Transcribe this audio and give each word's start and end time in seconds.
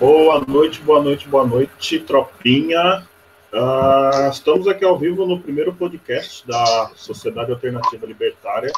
Boa 0.00 0.42
noite, 0.48 0.80
boa 0.80 1.02
noite, 1.02 1.28
boa 1.28 1.46
noite, 1.46 1.98
tropinha. 2.00 3.06
Uh, 3.52 4.30
estamos 4.30 4.66
aqui 4.66 4.82
ao 4.82 4.98
vivo 4.98 5.26
no 5.26 5.38
primeiro 5.38 5.74
podcast 5.74 6.48
da 6.48 6.90
Sociedade 6.96 7.52
Alternativa 7.52 8.06
Libertária. 8.06 8.72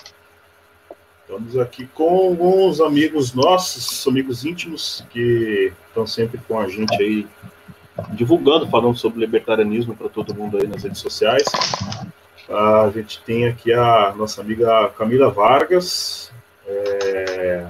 Estamos 1.21 1.57
aqui 1.57 1.87
com 1.95 2.09
alguns 2.09 2.81
amigos 2.81 3.33
nossos, 3.35 4.05
amigos 4.09 4.45
íntimos, 4.45 5.07
que 5.11 5.73
estão 5.87 6.09
sempre 6.09 6.41
com 6.49 6.59
a 6.59 6.67
gente 6.67 7.01
aí, 7.01 7.25
divulgando, 8.11 8.69
falando 8.69 8.99
sobre 8.99 9.21
libertarianismo 9.21 9.95
para 9.95 10.09
todo 10.09 10.35
mundo 10.35 10.57
aí 10.57 10.67
nas 10.67 10.83
redes 10.83 10.99
sociais. 11.01 11.45
Uh, 12.49 12.89
a 12.89 12.91
gente 12.91 13.23
tem 13.23 13.47
aqui 13.47 13.73
a 13.73 14.13
nossa 14.17 14.41
amiga 14.41 14.89
Camila 14.99 15.31
Vargas, 15.31 16.33
é, 16.67 17.69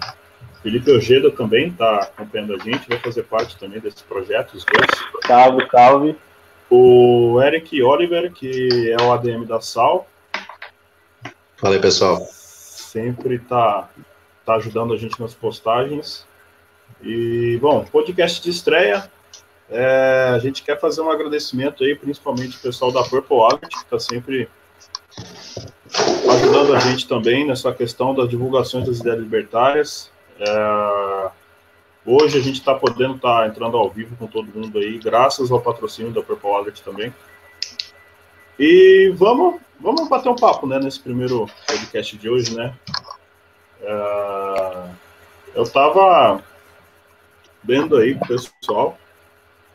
Felipe 0.63 0.91
Ojeda 0.93 1.31
também 1.31 1.69
está 1.69 2.03
acompanhando 2.03 2.55
a 2.55 2.59
gente, 2.59 2.89
vai 2.89 2.98
fazer 2.98 3.25
parte 3.25 3.57
também 3.57 3.80
desse 3.80 4.05
projeto, 4.05 4.55
os 4.55 4.65
dois. 4.65 4.87
Salve, 5.27 5.69
salve. 5.70 6.16
O 6.70 7.41
Eric 7.43 7.83
Oliver, 7.83 8.33
que 8.33 8.91
é 8.91 9.03
o 9.03 9.12
ADM 9.12 9.45
da 9.45 9.61
Sal. 9.61 10.06
Fala 11.56 11.75
aí, 11.75 11.80
pessoal. 11.80 12.25
Sempre 12.30 13.34
está 13.34 13.91
tá 14.47 14.55
ajudando 14.55 14.95
a 14.95 14.97
gente 14.97 15.20
nas 15.20 15.34
postagens. 15.34 16.25
E, 17.03 17.59
bom, 17.61 17.84
podcast 17.84 18.41
de 18.41 18.51
estreia. 18.51 19.11
É, 19.69 20.33
a 20.34 20.39
gente 20.39 20.62
quer 20.62 20.79
fazer 20.79 21.01
um 21.01 21.11
agradecimento 21.11 21.83
aí, 21.83 21.95
principalmente 21.95 22.56
o 22.56 22.61
pessoal 22.61 22.92
da 22.92 23.03
Purple 23.03 23.37
Wallet, 23.37 23.69
que 23.69 23.77
está 23.79 23.98
sempre 23.98 24.48
ajudando 26.31 26.75
a 26.75 26.79
gente 26.79 27.09
também 27.09 27.47
nessa 27.47 27.73
questão 27.73 28.15
das 28.15 28.29
divulgações 28.29 28.87
das 28.87 29.01
ideias 29.01 29.19
libertárias. 29.19 30.12
É, 30.45 31.30
hoje 32.05 32.37
a 32.37 32.41
gente 32.41 32.59
está 32.59 32.74
podendo 32.74 33.14
estar 33.14 33.42
tá 33.42 33.46
entrando 33.46 33.77
ao 33.77 33.88
vivo 33.88 34.16
com 34.16 34.27
todo 34.27 34.53
mundo 34.53 34.78
aí, 34.78 34.98
graças 34.98 35.53
ao 35.53 35.61
patrocínio 35.61 36.12
da 36.12 36.20
Purple 36.20 36.50
Wallet 36.50 36.83
também. 36.83 37.14
E 38.58 39.12
vamos, 39.14 39.61
vamos 39.78 40.08
bater 40.08 40.28
um 40.28 40.34
papo, 40.36 40.67
né, 40.67 40.80
nesse 40.80 40.98
primeiro 40.98 41.48
podcast 41.67 42.17
de 42.17 42.28
hoje, 42.28 42.56
né? 42.56 42.75
É, 43.80 44.89
eu 45.55 45.62
estava 45.62 46.42
vendo 47.62 47.97
aí 47.97 48.14
com 48.17 48.24
o 48.24 48.28
pessoal. 48.28 48.98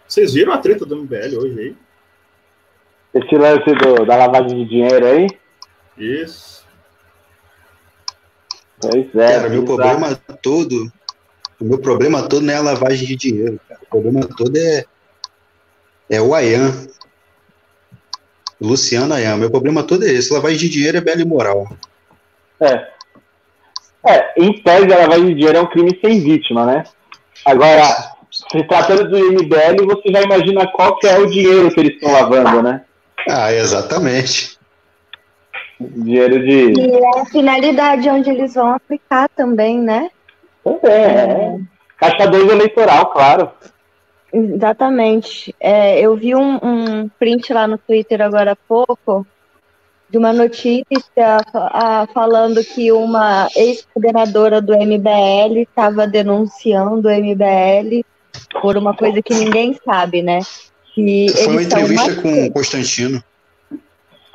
Vocês 0.05 0.33
viram 0.33 0.51
a 0.51 0.57
treta 0.57 0.85
do 0.85 0.97
MBL 0.97 1.37
hoje 1.37 1.59
aí? 1.59 1.75
Esse 3.13 3.35
lance 3.35 3.73
do, 3.73 4.05
da 4.05 4.17
lavagem 4.17 4.63
de 4.63 4.69
dinheiro 4.69 5.05
aí? 5.05 5.27
Isso. 5.97 6.66
Pois 8.79 9.15
é. 9.15 9.33
Cara, 9.35 9.49
meu 9.49 9.63
problema 9.63 10.15
todo. 10.41 10.91
O 11.59 11.65
meu 11.65 11.79
problema 11.79 12.27
todo 12.27 12.43
não 12.43 12.53
é 12.53 12.57
a 12.57 12.61
lavagem 12.61 13.07
de 13.07 13.15
dinheiro, 13.15 13.59
cara. 13.67 13.81
O 13.83 13.87
problema 13.87 14.27
todo 14.37 14.55
é. 14.55 14.85
É 16.09 16.21
o 16.21 16.33
Ayan. 16.33 16.87
Luciano 18.61 19.13
Ayan. 19.13 19.37
Meu 19.37 19.49
problema 19.49 19.83
todo 19.83 20.05
é 20.05 20.11
esse. 20.11 20.33
Lavagem 20.33 20.57
de 20.57 20.69
dinheiro 20.69 20.97
é 20.97 21.01
bela 21.01 21.21
e 21.21 21.25
moral. 21.25 21.67
É. 22.59 22.87
É, 24.05 24.33
em 24.37 24.53
tese, 24.61 24.93
a 24.93 24.99
lavagem 24.99 25.27
de 25.27 25.33
dinheiro 25.33 25.57
é 25.57 25.61
um 25.61 25.67
crime 25.67 25.99
sem 26.01 26.21
vítima, 26.21 26.65
né? 26.65 26.83
Agora, 27.45 27.83
se 28.31 28.63
tratando 28.67 29.09
do 29.09 29.17
MBL, 29.17 29.85
você 29.85 30.11
já 30.11 30.21
imagina 30.21 30.67
qual 30.67 30.97
que 30.97 31.07
é 31.07 31.17
o 31.17 31.27
dinheiro 31.27 31.71
que 31.71 31.79
eles 31.79 31.95
estão 31.95 32.11
lavando, 32.11 32.61
né? 32.61 32.81
Ah, 33.27 33.51
exatamente. 33.51 34.56
Dinheiro 35.79 36.39
de. 36.39 36.73
E 36.79 36.91
é 36.91 37.21
a 37.21 37.25
finalidade 37.25 38.09
onde 38.09 38.29
eles 38.29 38.55
vão 38.55 38.73
aplicar 38.73 39.29
também, 39.29 39.79
né? 39.79 40.09
Também, 40.63 40.91
é. 40.91 41.59
Caixa 41.97 42.27
2 42.27 42.49
eleitoral, 42.49 43.11
claro. 43.11 43.51
Exatamente. 44.33 45.55
É, 45.59 45.99
eu 45.99 46.15
vi 46.15 46.35
um, 46.35 46.59
um, 46.61 47.09
print 47.19 47.53
lá 47.53 47.67
no 47.67 47.77
Twitter 47.77 48.21
agora 48.21 48.51
há 48.51 48.55
pouco 48.55 49.25
de 50.09 50.17
uma 50.17 50.31
notícia 50.31 50.85
a, 51.53 52.07
falando 52.13 52.63
que 52.63 52.91
uma 52.91 53.47
ex-coordenadora 53.55 54.61
do 54.61 54.73
MBL 54.73 55.59
estava 55.59 56.07
denunciando 56.07 57.07
o 57.07 57.11
MBL 57.11 58.03
por 58.61 58.77
uma 58.77 58.95
coisa 58.95 59.21
que 59.21 59.33
ninguém 59.33 59.77
sabe, 59.83 60.21
né? 60.21 60.39
Que 60.93 61.27
Foi 61.29 61.47
uma 61.47 61.63
entrevista 61.63 62.15
com 62.21 62.45
o 62.45 62.51
Constantino. 62.51 63.23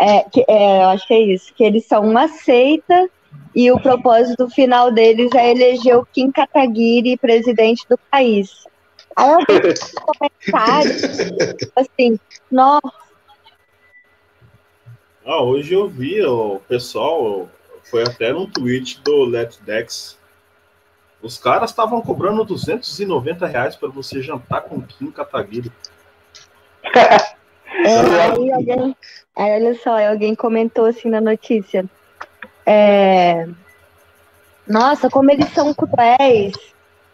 É, 0.04 0.28
que, 0.28 0.44
é, 0.48 0.82
eu 0.82 0.88
acho 0.88 1.06
que 1.06 1.14
é 1.14 1.20
isso, 1.20 1.54
que 1.54 1.62
eles 1.62 1.86
são 1.86 2.02
uma 2.02 2.26
seita 2.26 3.08
e 3.54 3.70
o 3.70 3.80
propósito 3.80 4.50
final 4.50 4.90
deles 4.90 5.30
é 5.32 5.52
eleger 5.52 5.96
o 5.96 6.04
Kim 6.04 6.32
Kataguiri 6.32 7.16
presidente 7.16 7.86
do 7.88 7.96
país. 8.10 8.66
Aí 9.14 9.30
eu 9.30 9.38
vi 9.38 9.74
comentários, 9.94 11.02
assim, 11.76 12.18
nossa. 12.50 12.92
Ah, 15.24 15.40
hoje 15.40 15.72
eu 15.72 15.88
vi 15.88 16.20
o 16.26 16.60
pessoal, 16.66 17.48
foi 17.84 18.02
até 18.02 18.32
no 18.32 18.48
tweet 18.48 19.00
do 19.02 19.24
Let 19.24 19.60
Dex. 19.60 20.18
Os 21.22 21.38
caras 21.38 21.70
estavam 21.70 22.00
cobrando 22.00 22.44
290 22.44 23.46
reais 23.46 23.76
para 23.76 23.88
você 23.88 24.20
jantar 24.20 24.62
com 24.62 24.82
Kim 24.82 25.12
Kataguiri. 25.12 25.70
É, 27.84 28.20
aí 28.20 28.52
alguém, 28.52 28.96
aí 29.36 29.52
olha 29.52 29.74
só, 29.74 29.98
alguém 30.08 30.34
comentou 30.34 30.86
assim 30.86 31.08
na 31.08 31.20
notícia. 31.20 31.84
É, 32.66 33.48
Nossa, 34.66 35.10
como 35.10 35.30
eles 35.30 35.48
são 35.50 35.74
cruéis. 35.74 36.54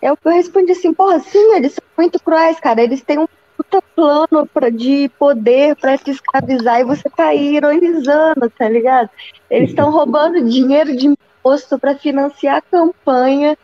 Eu, 0.01 0.17
eu 0.25 0.33
respondi 0.33 0.73
assim, 0.73 0.93
porra, 0.95 1.19
sim, 1.21 1.55
eles 1.55 1.73
são 1.73 1.85
muito 1.97 2.21
cruéis, 2.21 2.61
cara. 2.61 2.83
Eles 2.83 3.03
têm 3.03 3.19
um 3.19 3.27
puta 3.57 3.83
plano 3.97 4.47
pra, 4.47 4.71
de 4.71 5.11
poder 5.19 5.75
para 5.77 5.99
te 5.99 6.11
escravizar 6.13 6.81
e 6.81 6.85
você 6.85 7.09
tá 7.11 7.29
aí 7.29 7.57
ironizando, 7.57 8.49
tá 8.51 8.69
ligado? 8.69 9.11
Eles 9.51 9.71
estão 9.71 9.91
roubando 9.91 10.49
dinheiro 10.49 10.97
de 10.97 11.09
imposto 11.09 11.79
para 11.79 11.97
financiar 11.97 12.57
a 12.59 12.63
campanha 12.63 13.59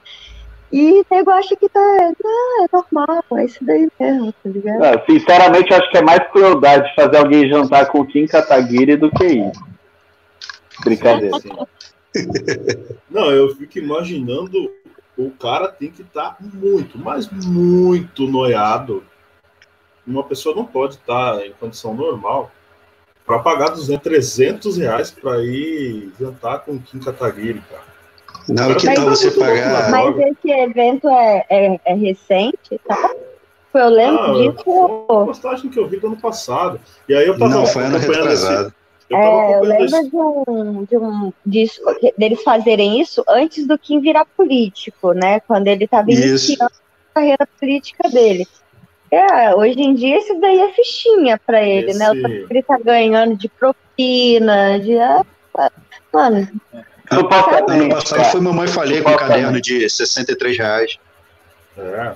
e 0.74 1.00
o 1.00 1.06
nego 1.08 1.30
acha 1.30 1.54
que 1.54 1.68
tá. 1.68 1.80
Ah, 1.80 2.64
é 2.64 2.76
normal, 2.76 3.24
é 3.36 3.44
isso 3.44 3.64
daí 3.64 3.88
mesmo, 4.00 4.32
tá 4.32 4.50
ligado? 4.50 4.80
Não, 4.80 5.06
sinceramente, 5.06 5.70
eu 5.70 5.76
acho 5.76 5.88
que 5.88 5.98
é 5.98 6.02
mais 6.02 6.28
crueldade 6.32 6.92
fazer 6.96 7.16
alguém 7.16 7.48
jantar 7.48 7.86
com 7.86 8.04
Kim 8.04 8.26
Kataguiri 8.26 8.96
do 8.96 9.08
que 9.08 9.24
isso. 9.24 9.64
Brincadeira. 10.82 11.38
Não, 13.08 13.30
eu 13.30 13.54
fico 13.54 13.78
imaginando 13.78 14.68
o 15.16 15.30
cara 15.30 15.68
tem 15.68 15.92
que 15.92 16.02
estar 16.02 16.30
tá 16.30 16.36
muito, 16.40 16.98
mas 16.98 17.28
muito 17.30 18.26
noiado. 18.26 19.04
Uma 20.04 20.24
pessoa 20.24 20.56
não 20.56 20.64
pode 20.64 20.94
estar 20.94 21.36
tá 21.36 21.46
em 21.46 21.52
condição 21.52 21.94
normal 21.94 22.50
para 23.24 23.38
pagar 23.38 23.68
200, 23.68 24.02
300 24.02 24.76
reais 24.76 25.10
para 25.12 25.40
ir 25.44 26.12
jantar 26.18 26.64
com 26.64 26.80
Kim 26.80 26.98
Kataguiri, 26.98 27.60
cara. 27.60 27.93
Não, 28.48 28.74
que 28.74 28.94
tal 28.94 29.10
você 29.10 29.30
pagar. 29.30 29.90
Mas 29.90 30.16
esse 30.18 30.50
evento 30.50 31.08
é, 31.08 31.46
é, 31.48 31.80
é 31.84 31.94
recente, 31.94 32.80
tá? 32.86 33.10
Eu 33.74 33.88
lembro 33.88 34.22
ah, 34.22 34.32
disso. 34.34 34.64
Foi 34.64 34.74
uma 34.74 35.26
postagem 35.26 35.70
que 35.70 35.78
eu 35.78 35.88
vi 35.88 35.98
do 35.98 36.06
ano 36.06 36.16
passado. 36.16 36.80
E 37.08 37.14
aí 37.14 37.26
eu 37.26 37.36
tava 37.36 37.50
Não, 37.50 37.66
foi 37.66 37.82
ano 37.84 37.98
retrasado. 37.98 38.72
Eu, 39.10 39.18
é, 39.18 39.54
eu 39.56 39.60
lembro 39.62 39.84
esse... 39.84 40.10
de 40.10 40.16
um, 40.16 40.84
de 40.84 40.96
um 40.96 41.32
disso, 41.44 41.80
deles 42.16 42.42
fazerem 42.42 43.00
isso 43.00 43.24
antes 43.28 43.66
do 43.66 43.76
Kim 43.76 44.00
virar 44.00 44.24
político, 44.36 45.12
né? 45.12 45.40
Quando 45.40 45.66
ele 45.66 45.84
estava 45.84 46.10
iniciando 46.10 46.64
a 46.64 47.14
carreira 47.14 47.48
política 47.58 48.08
dele. 48.08 48.46
É, 49.10 49.54
hoje 49.54 49.80
em 49.80 49.94
dia 49.94 50.18
isso 50.18 50.38
daí 50.40 50.58
é 50.58 50.72
fichinha 50.72 51.38
para 51.38 51.62
ele, 51.62 51.90
esse... 51.90 51.98
né? 51.98 52.06
Ele 52.50 52.62
tá 52.62 52.78
ganhando 52.78 53.36
de 53.36 53.48
propina, 53.48 54.78
de. 54.78 54.98
Ah, 54.98 55.24
mano, 56.12 56.48
Ano, 57.18 57.72
ano 57.72 57.88
passado 57.88 58.24
foi 58.24 58.40
Mamãe 58.40 58.68
Falei 58.68 59.02
com 59.02 59.10
um 59.10 59.16
caderno 59.16 59.60
de 59.60 59.88
63 59.88 60.58
reais. 60.58 60.98
É. 61.76 62.14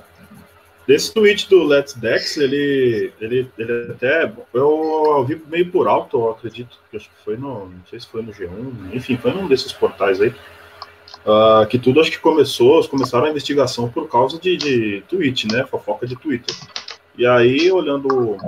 Desse 0.86 1.12
tweet 1.12 1.50
do 1.50 1.64
Let's 1.64 1.92
Dex, 1.92 2.38
ele, 2.38 3.12
ele, 3.20 3.50
ele 3.58 3.92
até. 3.92 4.32
Eu 4.54 5.24
vi 5.28 5.40
meio 5.46 5.70
por 5.70 5.86
alto, 5.86 6.18
eu 6.18 6.30
acredito. 6.30 6.78
Que 6.90 6.96
acho 6.96 7.10
que 7.10 7.24
foi 7.24 7.36
no. 7.36 7.66
Não 7.66 7.82
sei 7.90 8.00
se 8.00 8.06
foi 8.06 8.22
no 8.22 8.32
G1, 8.32 8.94
enfim, 8.94 9.18
foi 9.18 9.32
num 9.32 9.46
desses 9.46 9.70
portais 9.70 10.18
aí. 10.20 10.34
Uh, 11.26 11.66
que 11.66 11.78
tudo 11.78 12.00
acho 12.00 12.10
que 12.10 12.18
começou, 12.18 12.86
começaram 12.88 13.26
a 13.26 13.30
investigação 13.30 13.90
por 13.90 14.08
causa 14.08 14.38
de, 14.38 14.56
de 14.56 15.02
tweet, 15.08 15.46
né? 15.52 15.66
Fofoca 15.66 16.06
de 16.06 16.16
Twitter. 16.16 16.56
E 17.18 17.26
aí, 17.26 17.70
olhando 17.70 18.38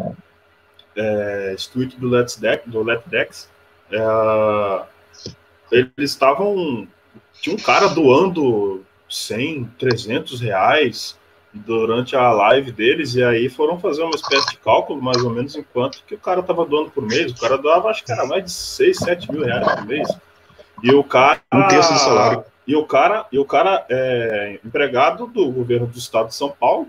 é, 0.97 1.53
esse 1.55 1.71
tweet 1.71 1.99
do 1.99 2.09
Let's 2.09 2.37
Dex, 2.37 2.63
do 2.67 2.83
Let's 2.83 3.07
Dex, 3.07 3.51
é, 3.91 4.83
eles 5.71 5.93
estavam. 5.99 6.87
Tinha 7.41 7.57
um 7.57 7.59
cara 7.59 7.89
doando 7.89 8.85
100, 9.09 9.65
300 9.79 10.41
reais 10.41 11.19
durante 11.53 12.15
a 12.15 12.31
live 12.31 12.71
deles, 12.71 13.15
e 13.15 13.25
aí 13.25 13.49
foram 13.49 13.79
fazer 13.79 14.03
uma 14.03 14.15
espécie 14.15 14.51
de 14.51 14.59
cálculo, 14.59 15.03
mais 15.03 15.23
ou 15.25 15.31
menos, 15.31 15.57
enquanto 15.57 16.05
que 16.07 16.15
o 16.15 16.19
cara 16.19 16.41
estava 16.41 16.65
doando 16.65 16.91
por 16.91 17.03
mês. 17.05 17.33
O 17.33 17.41
cara 17.41 17.59
doava, 17.59 17.89
acho 17.89 18.05
que 18.05 18.13
era 18.13 18.25
mais 18.27 18.45
de 18.45 18.53
6, 18.53 18.99
7 18.99 19.33
mil 19.33 19.45
reais 19.45 19.75
por 19.75 19.87
mês. 19.87 20.09
E 20.83 20.93
o 20.93 21.03
cara. 21.03 21.41
Um 21.53 21.67
terço 21.67 21.93
do 21.93 21.99
salário. 21.99 22.45
E 22.67 22.77
o 22.77 22.85
cara, 22.85 23.27
e 23.33 23.39
o 23.39 23.45
cara 23.45 23.85
é 23.91 24.61
empregado 24.65 25.27
do 25.27 25.51
governo 25.51 25.87
do 25.87 25.99
estado 25.99 26.29
de 26.29 26.37
São 26.37 26.51
Paulo, 26.51 26.89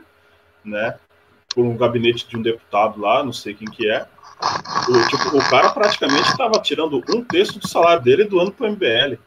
né? 0.63 0.95
Por 1.55 1.65
um 1.65 1.75
gabinete 1.75 2.27
de 2.27 2.37
um 2.37 2.41
deputado 2.41 3.01
lá, 3.01 3.23
não 3.23 3.33
sei 3.33 3.53
quem 3.55 3.67
que 3.67 3.89
é. 3.89 4.05
O, 4.89 5.07
tipo, 5.07 5.37
o 5.37 5.49
cara 5.49 5.69
praticamente 5.69 6.29
estava 6.29 6.59
tirando 6.59 7.01
um 7.09 7.23
terço 7.23 7.59
do 7.59 7.67
salário 7.67 8.01
dele 8.01 8.23
doando 8.23 8.51
para 8.51 8.67
o 8.67 8.71
MBL. 8.71 9.19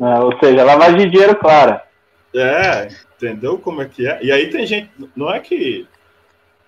É, 0.00 0.20
ou 0.20 0.38
seja, 0.38 0.64
lavagem 0.64 0.98
de 0.98 1.10
dinheiro, 1.10 1.36
clara. 1.36 1.84
É, 2.34 2.88
entendeu 3.16 3.58
como 3.58 3.82
é 3.82 3.86
que 3.86 4.06
é? 4.06 4.18
E 4.22 4.30
aí 4.30 4.50
tem 4.50 4.66
gente, 4.66 4.90
não 5.16 5.32
é 5.32 5.40
que, 5.40 5.86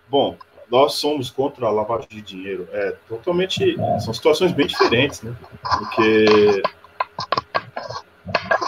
bom, 0.08 0.36
nós 0.70 0.94
somos 0.94 1.30
contra 1.30 1.66
a 1.66 1.70
lavagem 1.70 2.08
de 2.08 2.22
dinheiro, 2.22 2.68
é 2.72 2.94
totalmente, 3.08 3.76
são 4.00 4.12
situações 4.12 4.52
bem 4.52 4.66
diferentes, 4.66 5.22
né? 5.22 5.34
Porque 5.78 6.62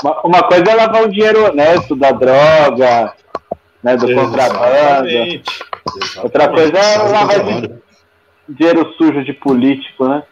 uma, 0.03 0.21
uma 0.23 0.43
coisa 0.45 0.71
é 0.71 0.75
lavar 0.75 1.03
o 1.05 1.11
dinheiro 1.11 1.45
honesto 1.45 1.97
da 1.97 2.13
droga, 2.13 3.15
né, 3.83 3.97
do 3.97 4.15
contrabando. 4.15 5.09
Outra 6.23 6.49
coisa 6.49 6.79
é 6.79 6.99
lavar 6.99 7.41
dinheiro 8.49 8.95
sujo 8.97 9.25
de 9.25 9.33
político, 9.33 10.09
né? 10.09 10.23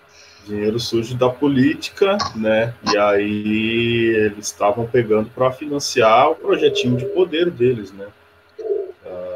dinheiro 0.47 0.79
sujo 0.79 1.17
da 1.17 1.29
política, 1.29 2.17
né? 2.35 2.73
E 2.93 2.97
aí 2.97 4.15
eles 4.15 4.47
estavam 4.47 4.87
pegando 4.87 5.29
para 5.31 5.51
financiar 5.51 6.31
o 6.31 6.37
projetinho 6.37 6.97
de 6.97 7.05
poder 7.07 7.51
deles, 7.51 7.93
né? 7.93 8.07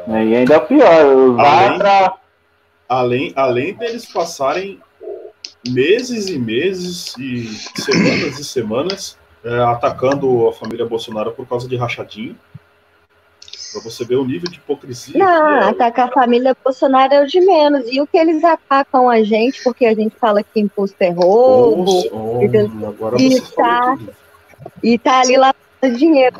Uh, 0.07 0.17
e 0.17 0.35
ainda 0.35 0.59
pior, 0.59 1.39
além, 1.39 1.77
pra... 1.77 2.13
além, 2.87 3.33
além 3.35 3.73
deles 3.73 4.05
passarem 4.11 4.79
meses 5.67 6.27
e 6.27 6.39
meses 6.39 7.15
e 7.17 7.45
semanas 7.79 8.39
e 8.39 8.43
semanas 8.43 9.17
é, 9.43 9.59
atacando 9.63 10.47
a 10.47 10.53
família 10.53 10.85
Bolsonaro 10.85 11.31
por 11.31 11.47
causa 11.47 11.67
de 11.67 11.75
rachadinho. 11.75 12.35
Pra 13.71 13.81
você 13.81 14.03
ver 14.03 14.15
o 14.15 14.25
nível 14.25 14.49
de 14.49 14.57
hipocrisia. 14.57 15.17
Não, 15.17 15.47
é... 15.47 15.69
atacar 15.69 16.09
a 16.09 16.11
família 16.11 16.55
Bolsonaro 16.63 17.13
é 17.13 17.23
o 17.23 17.27
de 17.27 17.39
menos. 17.39 17.85
E 17.89 18.01
o 18.01 18.07
que 18.07 18.17
eles 18.17 18.43
atacam 18.43 19.09
a 19.09 19.23
gente, 19.23 19.63
porque 19.63 19.85
a 19.85 19.93
gente 19.93 20.15
fala 20.17 20.43
que 20.43 20.59
imposto 20.59 20.97
é 20.99 21.09
roubo. 21.09 22.03
Oh, 22.11 22.87
agora 22.87 23.21
e, 23.21 23.39
tá, 23.39 23.97
e 24.83 24.97
tá 24.97 25.21
ali 25.21 25.37
lá 25.37 25.53
dinheiro. 25.97 26.35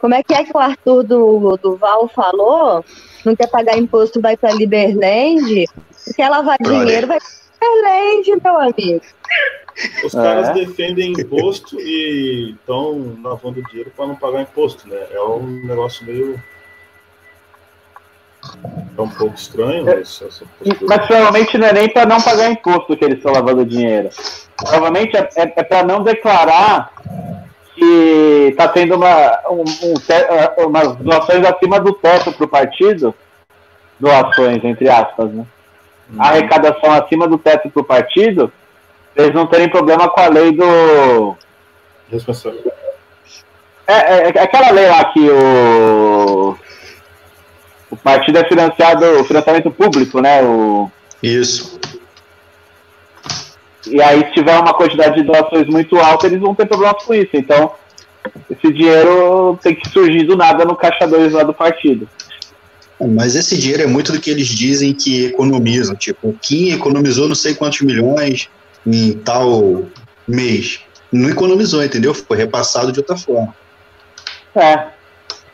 Como 0.00 0.14
é 0.14 0.22
que 0.22 0.34
é 0.34 0.44
que 0.44 0.56
o 0.56 0.58
Arthur 0.58 1.02
do, 1.02 1.56
do 1.58 1.76
Val 1.76 2.08
falou? 2.08 2.84
Não 3.24 3.36
quer 3.36 3.46
pagar 3.48 3.78
imposto, 3.78 4.20
vai 4.20 4.36
para 4.36 4.52
Liberland. 4.52 5.66
Quer 6.16 6.28
lavar 6.28 6.56
dinheiro, 6.60 7.06
vai 7.06 7.18
Liberland, 7.60 8.40
meu 8.42 8.58
amigo. 8.58 9.04
Os 10.04 10.12
caras 10.12 10.48
é. 10.50 10.52
defendem 10.54 11.12
imposto 11.12 11.80
e 11.80 12.50
estão 12.52 13.16
lavando 13.22 13.62
dinheiro 13.62 13.90
para 13.96 14.06
não 14.06 14.16
pagar 14.16 14.42
imposto, 14.42 14.88
né? 14.88 14.98
É 15.10 15.20
um 15.20 15.66
negócio 15.66 16.04
meio. 16.04 16.42
É 18.96 19.00
um 19.00 19.08
pouco 19.08 19.34
estranho, 19.34 19.88
é. 19.88 19.96
mas, 19.96 20.22
mas 20.82 21.06
provavelmente 21.06 21.58
não 21.58 21.66
é 21.66 21.72
nem 21.72 21.88
para 21.88 22.06
não 22.06 22.20
pagar 22.20 22.50
imposto 22.50 22.96
que 22.96 23.04
eles 23.04 23.18
estão 23.18 23.32
lavando 23.32 23.64
dinheiro. 23.64 24.08
Provavelmente 24.56 25.16
é, 25.16 25.28
é, 25.36 25.52
é 25.56 25.62
para 25.62 25.82
não 25.82 26.02
declarar 26.02 26.92
que 27.74 28.48
está 28.50 28.68
tendo 28.68 28.96
uma, 28.96 29.40
um, 29.50 29.64
um, 29.64 30.66
umas 30.66 30.96
doações 30.96 31.44
acima 31.46 31.80
do 31.80 31.92
teto 31.94 32.32
para 32.32 32.44
o 32.44 32.48
partido. 32.48 33.14
Doações, 33.98 34.64
entre 34.64 34.88
aspas, 34.88 35.30
né? 35.32 35.46
Hum. 36.12 36.16
Arrecadação 36.18 36.92
acima 36.92 37.28
do 37.28 37.38
teto 37.38 37.70
para 37.70 37.80
o 37.80 37.84
partido 37.84 38.52
eles 39.16 39.34
não 39.34 39.46
terem 39.46 39.68
problema 39.68 40.08
com 40.08 40.20
a 40.20 40.28
lei 40.28 40.52
do. 40.52 41.36
Responsável. 42.10 42.72
É, 43.86 43.92
é, 43.92 44.32
é, 44.34 44.40
aquela 44.40 44.70
lei 44.70 44.88
lá 44.88 45.04
que 45.06 45.30
o. 45.30 46.56
O 47.90 47.96
partido 47.96 48.38
é 48.38 48.44
financiado, 48.44 49.04
o 49.20 49.24
financiamento 49.24 49.70
público, 49.70 50.20
né? 50.20 50.42
O... 50.44 50.90
Isso. 51.20 51.80
E 53.84 54.00
aí, 54.00 54.20
se 54.26 54.34
tiver 54.34 54.56
uma 54.56 54.72
quantidade 54.72 55.16
de 55.16 55.24
doações 55.24 55.66
muito 55.66 55.98
alta, 55.98 56.26
eles 56.26 56.40
vão 56.40 56.54
ter 56.54 56.66
problemas 56.66 57.02
com 57.02 57.12
isso. 57.12 57.30
Então, 57.34 57.72
esse 58.48 58.72
dinheiro 58.72 59.58
tem 59.60 59.74
que 59.74 59.88
surgir 59.88 60.22
do 60.22 60.36
nada 60.36 60.64
no 60.64 60.76
caixa 60.76 61.04
2 61.04 61.32
lá 61.32 61.42
do 61.42 61.52
partido. 61.52 62.08
Mas 63.08 63.34
esse 63.34 63.56
dinheiro 63.56 63.82
é 63.82 63.86
muito 63.86 64.12
do 64.12 64.20
que 64.20 64.30
eles 64.30 64.46
dizem 64.46 64.92
que 64.92 65.26
economizam. 65.26 65.96
Tipo, 65.96 66.28
o 66.28 66.32
Kim 66.34 66.72
economizou 66.72 67.28
não 67.28 67.34
sei 67.34 67.54
quantos 67.54 67.80
milhões, 67.80 68.48
em 68.86 69.12
tal 69.12 69.84
mês. 70.26 70.80
Não 71.12 71.28
economizou, 71.28 71.82
entendeu? 71.82 72.14
Foi 72.14 72.36
repassado 72.36 72.92
de 72.92 73.00
outra 73.00 73.16
forma. 73.16 73.54
É. 74.54 74.88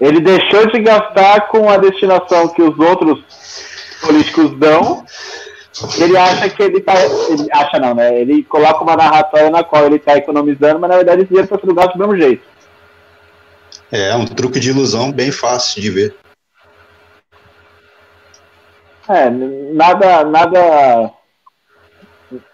Ele 0.00 0.20
deixou 0.20 0.66
de 0.66 0.81
gastar 0.81 1.48
com 1.48 1.70
a 1.70 1.78
destinação 1.78 2.48
que 2.48 2.62
os 2.62 2.78
outros 2.78 3.22
políticos 4.02 4.58
dão. 4.58 5.04
Ele 5.99 6.16
acha 6.16 6.49
que 6.49 6.62
ele 6.62 6.81
tá. 6.81 6.94
Ele 7.31 7.49
acha 7.52 7.78
não, 7.78 7.94
né? 7.94 8.20
Ele 8.20 8.42
coloca 8.44 8.82
uma 8.82 8.96
narração 8.96 9.50
na 9.50 9.62
qual 9.62 9.87
ele 9.87 9.96
está 9.96 10.16
economizando, 10.16 10.78
mas 10.78 10.90
na 10.90 10.96
verdade 10.96 11.22
esse 11.22 11.28
dinheiro 11.28 11.46
está 11.46 11.58
sendo 11.58 11.75
gasto 11.75 11.92
do 11.92 11.99
mesmo 11.99 12.16
jeito. 12.16 12.42
É, 13.90 14.14
um 14.14 14.26
truque 14.26 14.58
de 14.58 14.70
ilusão 14.70 15.12
bem 15.12 15.31
fácil 15.31 15.81
de 15.81 15.90
ver. 15.90 16.14
É, 19.08 19.31
nada, 19.31 20.25
nada 20.25 21.12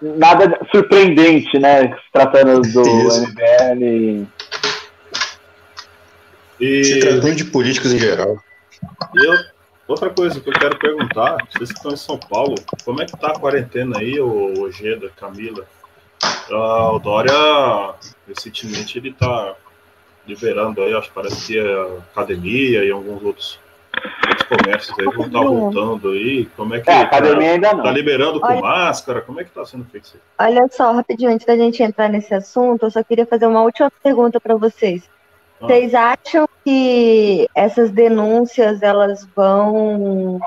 nada 0.01 0.59
surpreendente, 0.71 1.59
né? 1.59 1.89
Se 1.89 2.13
tratando 2.13 2.61
do 2.61 2.83
Isso. 3.07 3.27
MBL. 3.29 4.27
E... 6.61 6.85
Se 6.85 7.01
tratando 7.01 7.35
de 7.35 7.45
políticos 7.47 7.93
em 7.93 7.99
geral. 7.99 8.37
Eu, 9.15 9.35
outra 9.89 10.11
coisa 10.11 10.41
que 10.41 10.49
eu 10.49 10.55
quero 10.55 10.79
perguntar, 10.79 11.37
vocês 11.51 11.71
que 11.71 11.79
estão 11.79 11.93
em 11.93 11.97
São 11.97 12.19
Paulo, 12.19 12.55
como 12.85 13.03
é 13.03 13.07
que 13.07 13.17
tá 13.17 13.29
a 13.29 13.39
quarentena 13.39 13.99
aí, 13.99 14.21
o 14.21 14.61
Ojeda, 14.63 15.11
Camila? 15.17 15.67
Uh, 16.51 16.95
o 16.95 16.99
Dória, 16.99 17.95
recentemente, 18.29 18.99
ele 18.99 19.13
tá 19.13 19.55
liberando 20.27 20.83
aí, 20.83 20.95
acho 20.95 21.09
que 21.09 21.15
parece 21.15 21.47
que 21.47 21.59
é 21.59 21.99
academia 22.13 22.85
e 22.85 22.91
alguns 22.91 23.23
outros 23.23 23.59
os 24.37 24.43
comércios 24.43 24.99
aí 24.99 25.05
vão 25.05 25.27
estar 25.27 25.39
tá 25.39 25.45
voltando 25.45 26.11
aí? 26.11 26.47
Como 26.57 26.75
é 26.75 26.81
que 26.81 26.91
é, 26.91 26.95
a 26.95 27.03
academia 27.03 27.49
tá, 27.49 27.53
ainda 27.55 27.73
não. 27.75 27.83
Tá 27.83 27.91
liberando 27.91 28.41
com 28.41 28.47
Olha, 28.47 28.61
máscara? 28.61 29.21
Como 29.21 29.41
é 29.41 29.45
que 29.45 29.51
está 29.51 29.65
sendo 29.65 29.85
feito 29.85 30.05
isso 30.05 30.17
aí? 30.17 30.49
Olha 30.49 30.69
só, 30.71 30.93
rapidinho, 30.93 31.31
antes 31.31 31.47
da 31.47 31.57
gente 31.57 31.83
entrar 31.83 32.09
nesse 32.09 32.35
assunto, 32.35 32.85
eu 32.85 32.91
só 32.91 33.03
queria 33.03 33.27
fazer 33.27 33.47
uma 33.47 33.63
última 33.63 33.91
pergunta 34.03 34.41
para 34.41 34.57
vocês. 34.57 35.09
Ah. 35.61 35.67
Vocês 35.67 35.95
acham 35.95 36.49
que 36.65 37.49
essas 37.55 37.91
denúncias 37.91 38.83
elas 38.83 39.27
vão, 39.35 40.41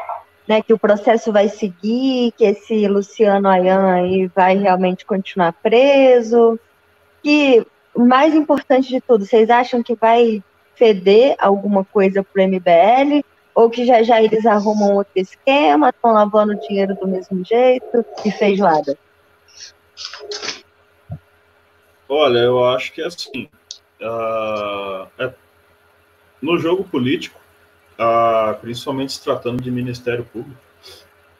né, 0.48 0.62
que 0.62 0.74
o 0.74 0.80
processo 0.80 1.32
vai 1.32 1.50
seguir, 1.50 2.34
que 2.38 2.46
esse 2.46 2.88
Luciano 2.88 3.48
Ayan 3.48 3.94
aí 3.94 4.28
vai 4.28 4.58
realmente 4.58 5.06
continuar 5.06 5.54
preso? 5.54 6.60
Que 7.24 7.66
mais 7.96 8.36
importante 8.36 8.90
de 8.90 9.00
tudo, 9.00 9.26
vocês 9.26 9.50
acham 9.50 9.82
que 9.82 9.96
vai 9.96 10.44
feder 10.76 11.36
alguma 11.40 11.86
coisa 11.86 12.22
para 12.22 12.44
o 12.44 12.48
MBL? 12.48 13.24
Ou 13.56 13.70
que 13.70 13.86
já 13.86 14.04
já 14.04 14.22
eles 14.22 14.46
arrumam 14.46 14.96
outro 14.96 15.14
esquema, 15.16 15.90
estão 15.90 16.12
lavando 16.12 16.60
dinheiro 16.60 16.94
do 16.96 17.08
mesmo 17.08 17.44
jeito 17.46 18.06
e 18.26 18.30
feijoada? 18.30 18.98
Olha, 22.08 22.40
eu 22.40 22.64
acho 22.66 22.92
que 22.92 23.02
é 23.02 23.06
assim. 23.06 23.48
Uh, 24.02 25.08
é, 25.18 25.34
no 26.42 26.58
jogo 26.58 26.84
político, 26.84 27.40
uh, 27.98 28.54
principalmente 28.60 29.14
se 29.14 29.24
tratando 29.24 29.64
de 29.64 29.72
Ministério 29.72 30.26
Público, 30.26 30.62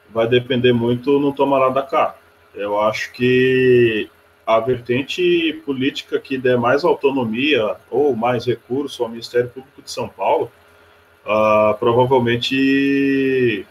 vai 0.08 0.26
depender 0.26 0.72
muito 0.72 1.18
no 1.18 1.34
tomará 1.34 1.68
da 1.68 1.82
cá. 1.82 2.16
Eu 2.54 2.80
acho 2.80 3.12
que 3.12 4.08
a 4.46 4.58
vertente 4.58 5.60
política 5.66 6.18
que 6.18 6.38
der 6.38 6.56
mais 6.56 6.82
autonomia 6.82 7.76
ou 7.90 8.16
mais 8.16 8.46
recurso 8.46 9.02
ao 9.02 9.10
Ministério 9.10 9.50
Público 9.50 9.82
de 9.82 9.90
São 9.90 10.08
Paulo 10.08 10.50
uh, 11.26 11.76
provavelmente 11.78 13.66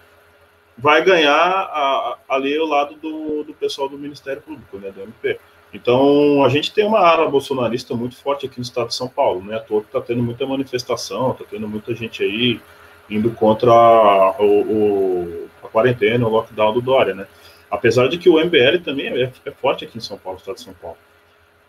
vai 0.77 1.03
ganhar 1.03 1.33
a, 1.33 2.17
ali 2.29 2.57
o 2.59 2.65
lado 2.65 2.95
do, 2.95 3.43
do 3.43 3.53
pessoal 3.53 3.87
do 3.87 3.97
Ministério 3.97 4.41
Público, 4.41 4.77
né, 4.77 4.91
do 4.91 5.01
MP. 5.01 5.39
Então, 5.73 6.43
a 6.45 6.49
gente 6.49 6.71
tem 6.73 6.85
uma 6.85 6.99
área 6.99 7.27
bolsonarista 7.27 7.93
muito 7.93 8.15
forte 8.15 8.45
aqui 8.45 8.57
no 8.57 8.63
estado 8.63 8.87
de 8.87 8.95
São 8.95 9.09
Paulo, 9.09 9.43
né? 9.43 9.57
À 9.57 9.59
toa 9.59 9.81
que 9.81 9.87
está 9.87 9.99
tendo 9.99 10.23
muita 10.23 10.45
manifestação, 10.45 11.31
está 11.31 11.43
tendo 11.49 11.67
muita 11.67 11.93
gente 11.93 12.23
aí 12.23 12.61
indo 13.09 13.31
contra 13.31 13.73
o, 14.39 14.61
o, 14.61 15.49
a 15.61 15.67
quarentena, 15.67 16.25
o 16.25 16.29
lockdown 16.29 16.73
do 16.73 16.81
Dória, 16.81 17.13
né? 17.13 17.27
Apesar 17.69 18.07
de 18.07 18.17
que 18.17 18.29
o 18.29 18.39
MBL 18.39 18.83
também 18.85 19.07
é, 19.07 19.31
é 19.45 19.51
forte 19.51 19.83
aqui 19.83 19.97
em 19.97 20.01
São 20.01 20.17
Paulo, 20.17 20.37
no 20.37 20.39
estado 20.39 20.55
de 20.55 20.61
São 20.61 20.73
Paulo. 20.73 20.97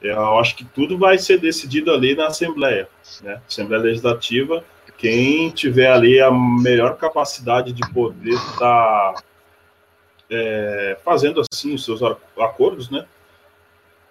Eu 0.00 0.38
acho 0.38 0.54
que 0.54 0.64
tudo 0.64 0.96
vai 0.96 1.18
ser 1.18 1.40
decidido 1.40 1.90
ali 1.90 2.14
na 2.14 2.26
Assembleia, 2.26 2.88
né? 3.22 3.40
Assembleia 3.48 3.82
Legislativa 3.82 4.62
quem 4.98 5.50
tiver 5.50 5.90
ali 5.90 6.20
a 6.20 6.30
melhor 6.30 6.96
capacidade 6.96 7.72
de 7.72 7.82
poder 7.92 8.34
estar 8.34 9.12
tá, 9.14 9.22
é, 10.30 10.98
fazendo 11.04 11.40
assim 11.40 11.74
os 11.74 11.84
seus 11.84 12.00
acordos, 12.38 12.90
né? 12.90 13.06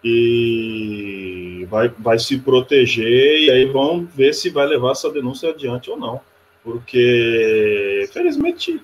E 0.03 1.65
vai, 1.69 1.87
vai 1.89 2.19
se 2.19 2.37
proteger 2.37 3.41
e 3.41 3.49
aí 3.49 3.65
vão 3.65 4.05
ver 4.05 4.33
se 4.33 4.51
vai 4.51 4.67
levar 4.67 4.91
essa 4.91 5.09
denúncia 5.09 5.49
adiante 5.49 5.89
ou 5.89 5.97
não. 5.97 6.21
Porque, 6.63 8.07
felizmente, 8.13 8.81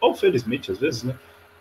ou 0.00 0.14
felizmente, 0.14 0.72
às 0.72 0.78
vezes, 0.78 1.02
né? 1.04 1.14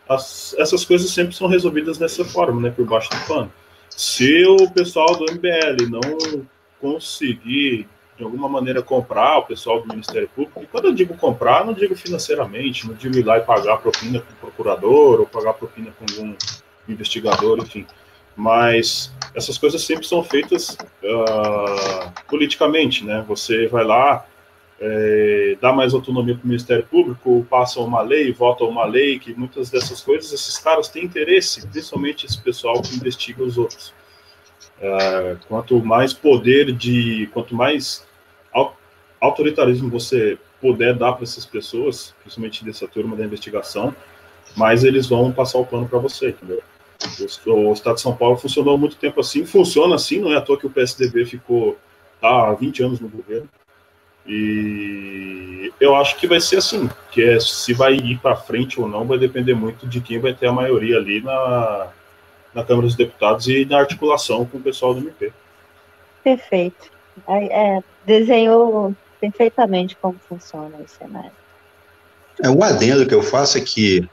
As, 0.08 0.54
essas 0.58 0.84
coisas 0.84 1.10
sempre 1.12 1.36
são 1.36 1.48
resolvidas 1.48 1.98
dessa 1.98 2.24
forma, 2.26 2.62
né? 2.62 2.70
Por 2.70 2.86
baixo 2.86 3.10
do 3.10 3.28
pano. 3.28 3.52
Se 3.90 4.46
o 4.46 4.70
pessoal 4.72 5.16
do 5.16 5.26
MBL 5.32 5.90
não 5.90 6.46
conseguir, 6.80 7.88
de 8.22 8.26
alguma 8.26 8.48
maneira, 8.48 8.84
comprar 8.84 9.40
o 9.40 9.46
pessoal 9.48 9.82
do 9.82 9.88
Ministério 9.88 10.30
Público, 10.30 10.62
e 10.62 10.68
quando 10.68 10.86
eu 10.86 10.94
digo 10.94 11.18
comprar, 11.18 11.66
não 11.66 11.74
digo 11.74 11.96
financeiramente, 11.96 12.88
não 12.88 12.94
digo 12.94 13.18
ir 13.18 13.24
lá 13.24 13.40
e 13.40 13.42
pagar 13.42 13.78
propina 13.78 14.20
com 14.20 14.32
o 14.32 14.36
procurador, 14.36 15.22
ou 15.22 15.26
pagar 15.26 15.54
propina 15.54 15.92
com 15.98 16.06
algum 16.08 16.36
investigador, 16.88 17.58
enfim. 17.58 17.88
Mas 18.36 19.12
essas 19.34 19.58
coisas 19.58 19.82
sempre 19.82 20.06
são 20.06 20.24
feitas 20.24 20.78
uh, 21.04 22.12
politicamente, 22.30 23.04
né? 23.04 23.26
Você 23.28 23.68
vai 23.68 23.84
lá, 23.84 24.24
é, 24.80 25.58
dá 25.60 25.74
mais 25.74 25.92
autonomia 25.96 26.36
para 26.36 26.44
o 26.44 26.48
Ministério 26.48 26.86
Público, 26.86 27.46
passa 27.50 27.80
uma 27.80 28.04
lei, 28.04 28.32
vota 28.32 28.64
uma 28.64 28.86
lei, 28.86 29.18
que 29.18 29.34
muitas 29.34 29.72
dessas 29.72 30.00
coisas, 30.02 30.32
esses 30.32 30.60
caras 30.60 30.88
têm 30.90 31.04
interesse, 31.04 31.68
principalmente 31.68 32.28
esse 32.28 32.40
pessoal 32.40 32.82
que 32.84 32.96
investiga 32.96 33.44
os 33.44 33.58
outros. 33.58 33.92
É, 34.80 35.38
quanto 35.48 35.84
mais 35.84 36.14
poder 36.14 36.72
de, 36.72 37.28
quanto 37.34 37.56
mais 37.56 38.06
autoritarismo 39.22 39.90
você 39.90 40.38
puder 40.60 40.96
dar 40.96 41.14
para 41.14 41.24
essas 41.24 41.46
pessoas, 41.46 42.14
principalmente 42.22 42.66
dessa 42.66 42.88
turma 42.88 43.16
da 43.16 43.24
investigação, 43.24 43.96
mais 44.58 44.84
eles 44.84 45.08
vão 45.08 45.32
passar 45.32 45.60
o 45.60 45.66
plano 45.66 45.88
para 45.88 46.00
você, 46.00 46.30
entendeu? 46.30 46.62
O, 47.48 47.74
Estado 47.74 47.96
de 47.96 48.02
São 48.02 48.16
Paulo 48.16 48.38
funcionou 48.38 48.78
muito 48.78 48.96
tempo 48.96 49.20
assim, 49.20 49.46
funciona 49.46 49.96
assim, 49.96 50.20
não 50.20 50.34
é 50.34 50.38
à 50.38 50.42
toa 50.42 50.58
que 50.58 50.68
o 50.68 50.70
PSDB 50.70 51.26
ficou 51.26 51.78
tá, 52.20 52.50
há 52.50 52.54
20 52.54 52.84
anos 52.84 53.00
no 53.00 53.10
governo. 53.10 53.48
E 54.28 55.74
eu 55.80 55.96
acho 55.96 56.16
que 56.18 56.28
vai 56.28 56.40
ser 56.40 56.58
assim, 56.58 56.90
que 57.12 57.24
é 57.24 57.40
se 57.40 57.74
vai 57.74 57.96
ir 57.96 58.20
para 58.20 58.36
frente 58.36 58.80
ou 58.80 58.88
não 58.88 59.06
vai 59.06 59.18
depender 59.18 59.56
muito 59.56 59.88
de 59.88 60.00
quem 60.00 60.20
vai 60.20 60.34
ter 60.34 60.48
a 60.48 60.54
maioria 60.54 60.98
ali 60.98 61.22
na, 61.22 61.88
na 62.54 62.64
Câmara 62.64 62.86
dos 62.86 62.96
Deputados 62.96 63.48
e 63.48 63.66
na 63.66 63.80
articulação 63.80 64.46
com 64.46 64.60
o 64.60 64.62
pessoal 64.62 64.94
do 64.94 65.00
MP. 65.00 65.34
Perfeito. 66.24 66.92
É, 67.28 67.82
desenhou 68.06 68.96
perfeitamente 69.22 69.96
como 70.02 70.20
funciona 70.28 70.76
o 70.78 70.88
cenário. 70.88 71.32
É, 72.42 72.50
um 72.50 72.64
adendo 72.64 73.06
que 73.06 73.14
eu 73.14 73.22
faço 73.22 73.58
é 73.58 73.62
que 73.62 74.10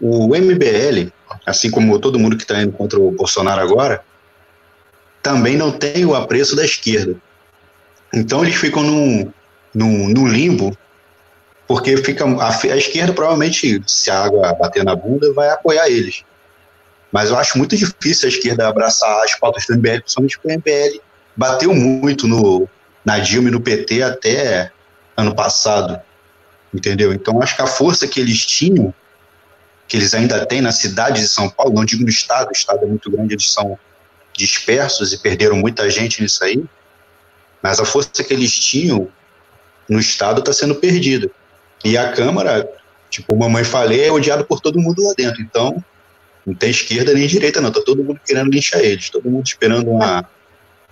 o 0.00 0.28
MBL, 0.28 1.12
assim 1.46 1.70
como 1.70 1.98
todo 1.98 2.18
mundo 2.18 2.36
que 2.36 2.42
está 2.42 2.60
indo 2.62 2.72
contra 2.72 2.98
o 2.98 3.10
Bolsonaro 3.10 3.60
agora, 3.60 4.02
também 5.22 5.56
não 5.56 5.70
tem 5.70 6.04
o 6.04 6.14
apreço 6.14 6.56
da 6.56 6.64
esquerda. 6.64 7.14
Então 8.12 8.42
eles 8.42 8.56
ficam 8.56 8.82
num, 8.82 9.32
num, 9.74 10.08
num 10.08 10.26
limbo, 10.26 10.76
porque 11.68 11.96
fica 11.98 12.24
a, 12.24 12.48
a, 12.48 12.76
esquerda 12.76 13.12
provavelmente, 13.12 13.82
se 13.86 14.10
a 14.10 14.24
água 14.24 14.54
bater 14.54 14.82
na 14.82 14.96
bunda, 14.96 15.32
vai 15.34 15.50
apoiar 15.50 15.88
eles. 15.88 16.24
Mas 17.12 17.28
eu 17.28 17.36
acho 17.36 17.58
muito 17.58 17.76
difícil 17.76 18.26
a 18.26 18.32
esquerda 18.32 18.68
abraçar 18.68 19.22
as 19.22 19.34
pautas 19.38 19.66
do 19.66 19.76
MBL, 19.76 20.00
principalmente 20.00 20.38
porque 20.38 20.54
o 20.54 20.58
MBL 20.58 21.00
bateu 21.36 21.74
muito 21.74 22.26
no, 22.26 22.68
na 23.04 23.18
Dilma 23.18 23.48
e 23.48 23.52
no 23.52 23.60
PT 23.60 24.02
até 24.02 24.70
ano 25.16 25.34
passado, 25.34 26.00
entendeu? 26.72 27.12
Então 27.12 27.42
acho 27.42 27.56
que 27.56 27.62
a 27.62 27.66
força 27.66 28.06
que 28.06 28.20
eles 28.20 28.44
tinham, 28.46 28.94
que 29.88 29.96
eles 29.96 30.14
ainda 30.14 30.44
têm 30.46 30.60
na 30.60 30.72
cidade 30.72 31.20
de 31.20 31.28
São 31.28 31.48
Paulo, 31.50 31.74
não 31.74 31.84
digo 31.84 32.02
no 32.02 32.08
estado, 32.08 32.48
o 32.48 32.52
estado 32.52 32.84
é 32.84 32.86
muito 32.86 33.10
grande, 33.10 33.34
eles 33.34 33.50
são 33.50 33.78
dispersos 34.36 35.12
e 35.12 35.18
perderam 35.18 35.56
muita 35.56 35.90
gente 35.90 36.22
nisso 36.22 36.42
aí, 36.42 36.64
mas 37.62 37.78
a 37.78 37.84
força 37.84 38.24
que 38.24 38.32
eles 38.32 38.58
tinham 38.58 39.08
no 39.88 40.00
Estado 40.00 40.40
está 40.40 40.52
sendo 40.52 40.74
perdida. 40.74 41.30
E 41.84 41.96
a 41.96 42.12
Câmara, 42.12 42.68
tipo, 43.10 43.36
mamãe 43.36 43.64
falei, 43.64 44.04
é 44.04 44.12
odiado 44.12 44.44
por 44.44 44.60
todo 44.60 44.80
mundo 44.80 45.02
lá 45.06 45.14
dentro. 45.16 45.40
Então, 45.40 45.82
não 46.44 46.54
tem 46.54 46.70
esquerda 46.70 47.12
nem 47.12 47.26
direita, 47.26 47.60
não. 47.60 47.70
Tá 47.70 47.80
todo 47.84 48.02
mundo 48.02 48.20
querendo 48.24 48.50
linchar 48.50 48.80
eles, 48.80 49.10
todo 49.10 49.30
mundo 49.30 49.46
esperando 49.46 49.90
uma, 49.90 50.28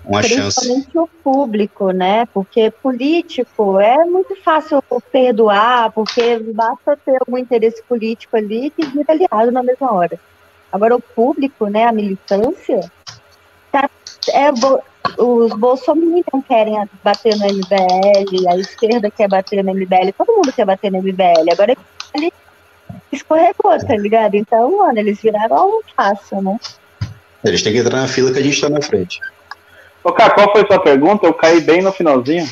uma 0.05 0.23
chance. 0.23 0.61
Principalmente 0.61 0.99
o 0.99 1.07
público, 1.23 1.91
né? 1.91 2.27
Porque 2.27 2.71
político 2.71 3.79
é 3.79 4.05
muito 4.05 4.35
fácil 4.43 4.83
perdoar, 5.13 5.93
porque 5.93 6.39
basta 6.39 6.97
ter 6.97 7.19
algum 7.21 7.39
interesse 7.39 7.83
político 7.83 8.37
ali 8.37 8.71
que 8.71 8.87
vira 8.87 9.13
aliado 9.13 9.53
na 9.53 9.63
mesma 9.63 9.93
hora. 9.93 10.19
Agora, 10.73 10.97
o 10.97 11.01
público, 11.01 11.67
né, 11.67 11.85
a 11.85 11.93
militância, 11.93 12.81
tá, 13.73 13.91
é, 14.33 14.51
os 15.19 15.53
bolsominions 15.55 16.45
querem 16.47 16.77
bater 17.03 17.37
no 17.37 17.45
MBL, 17.45 18.49
a 18.49 18.57
esquerda 18.57 19.11
quer 19.11 19.29
bater 19.29 19.65
no 19.65 19.75
MBL, 19.75 20.13
todo 20.17 20.33
mundo 20.37 20.53
quer 20.53 20.65
bater 20.65 20.93
no 20.93 20.99
MBL. 20.99 21.51
Agora 21.53 21.77
ele 22.15 22.33
escorregou, 23.11 23.77
tá 23.79 23.97
ligado? 23.97 24.37
Então, 24.37 24.79
mano, 24.79 24.99
eles 24.99 25.21
viraram 25.21 25.69
um 25.69 25.81
fácil, 25.97 26.41
né? 26.41 26.59
Eles 27.43 27.63
têm 27.63 27.73
que 27.73 27.79
entrar 27.79 28.01
na 28.01 28.09
fila 28.09 28.33
que 28.33 28.39
a 28.39 28.43
gente 28.43 28.61
tá 28.61 28.69
na 28.69 28.83
frente. 28.83 29.21
Ô, 30.03 30.13
qual 30.13 30.53
foi 30.53 30.63
a 30.63 30.67
sua 30.67 30.81
pergunta? 30.81 31.27
Eu 31.27 31.35
caí 31.35 31.61
bem 31.61 31.83
no 31.83 31.93
finalzinho. 31.93 32.49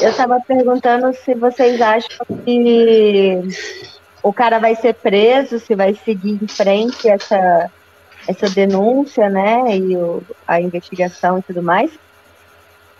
Eu 0.00 0.14
tava 0.14 0.40
perguntando 0.46 1.12
se 1.12 1.34
vocês 1.34 1.80
acham 1.80 2.24
que 2.44 3.40
o 4.22 4.32
cara 4.32 4.58
vai 4.58 4.76
ser 4.76 4.94
preso, 4.94 5.58
se 5.58 5.74
vai 5.74 5.94
seguir 6.04 6.38
em 6.42 6.46
frente 6.46 7.08
essa 7.08 7.70
essa 8.28 8.50
denúncia, 8.50 9.30
né, 9.30 9.74
e 9.78 9.96
o, 9.96 10.22
a 10.46 10.60
investigação 10.60 11.38
e 11.38 11.42
tudo 11.42 11.62
mais. 11.62 11.90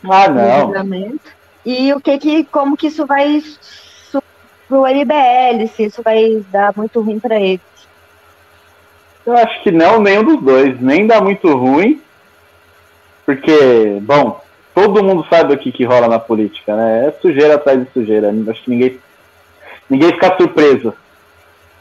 Ah, 0.03 0.27
não. 0.27 0.73
E 1.67 1.93
o 1.93 2.01
que 2.01 2.17
que, 2.17 2.45
como 2.45 2.79
que 2.79 2.87
isso 2.87 3.05
vai 3.05 3.43
pro 4.67 4.87
MBL, 4.87 5.67
se 5.75 5.85
isso 5.85 6.03
vai 6.03 6.43
dar 6.51 6.73
muito 6.75 7.03
ruim 7.03 7.21
para 7.21 7.39
eles? 7.39 7.61
Eu 9.27 9.37
acho 9.37 9.63
que 9.63 9.71
não, 9.71 10.01
nenhum 10.01 10.25
dos 10.25 10.43
dois, 10.43 10.81
nem 10.81 11.07
dá 11.07 11.21
muito 11.21 11.55
ruim, 11.55 12.01
porque, 13.29 13.99
bom, 14.01 14.41
todo 14.75 15.05
mundo 15.05 15.27
sabe 15.29 15.53
o 15.53 15.59
que, 15.59 15.71
que 15.71 15.85
rola 15.85 16.09
na 16.09 16.19
política, 16.19 16.75
né? 16.75 17.09
É 17.09 17.11
sujeira 17.21 17.57
atrás 17.57 17.79
de 17.79 17.93
sujeira. 17.93 18.33
Acho 18.49 18.63
que 18.63 18.71
ninguém, 18.71 18.99
ninguém 19.91 20.13
fica 20.13 20.35
surpreso 20.35 20.95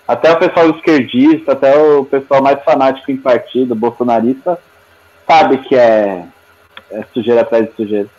até 0.06 0.30
o 0.30 0.40
pessoal 0.40 0.70
esquerdista, 0.72 1.54
até 1.54 1.74
o 1.78 2.04
pessoal 2.04 2.44
mais 2.44 2.62
fanático 2.66 3.10
em 3.12 3.16
partido, 3.16 3.74
bolsonarista, 3.74 4.60
sabe 5.26 5.60
que 5.60 5.74
é, 5.74 6.26
é 6.92 7.04
sujeira 7.14 7.44
atrás 7.44 7.66
de 7.66 7.76
sujeira. 7.78 8.10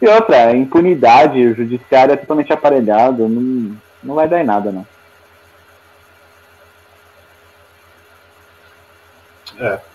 E 0.00 0.08
outra, 0.08 0.46
a 0.46 0.56
impunidade, 0.56 1.46
o 1.46 1.54
judiciário 1.54 2.14
é 2.14 2.16
totalmente 2.16 2.50
aparelhado, 2.50 3.28
não, 3.28 3.76
não 4.02 4.14
vai 4.14 4.26
dar 4.26 4.40
em 4.40 4.44
nada, 4.44 4.72
não. 4.72 4.86
É. 9.60 9.93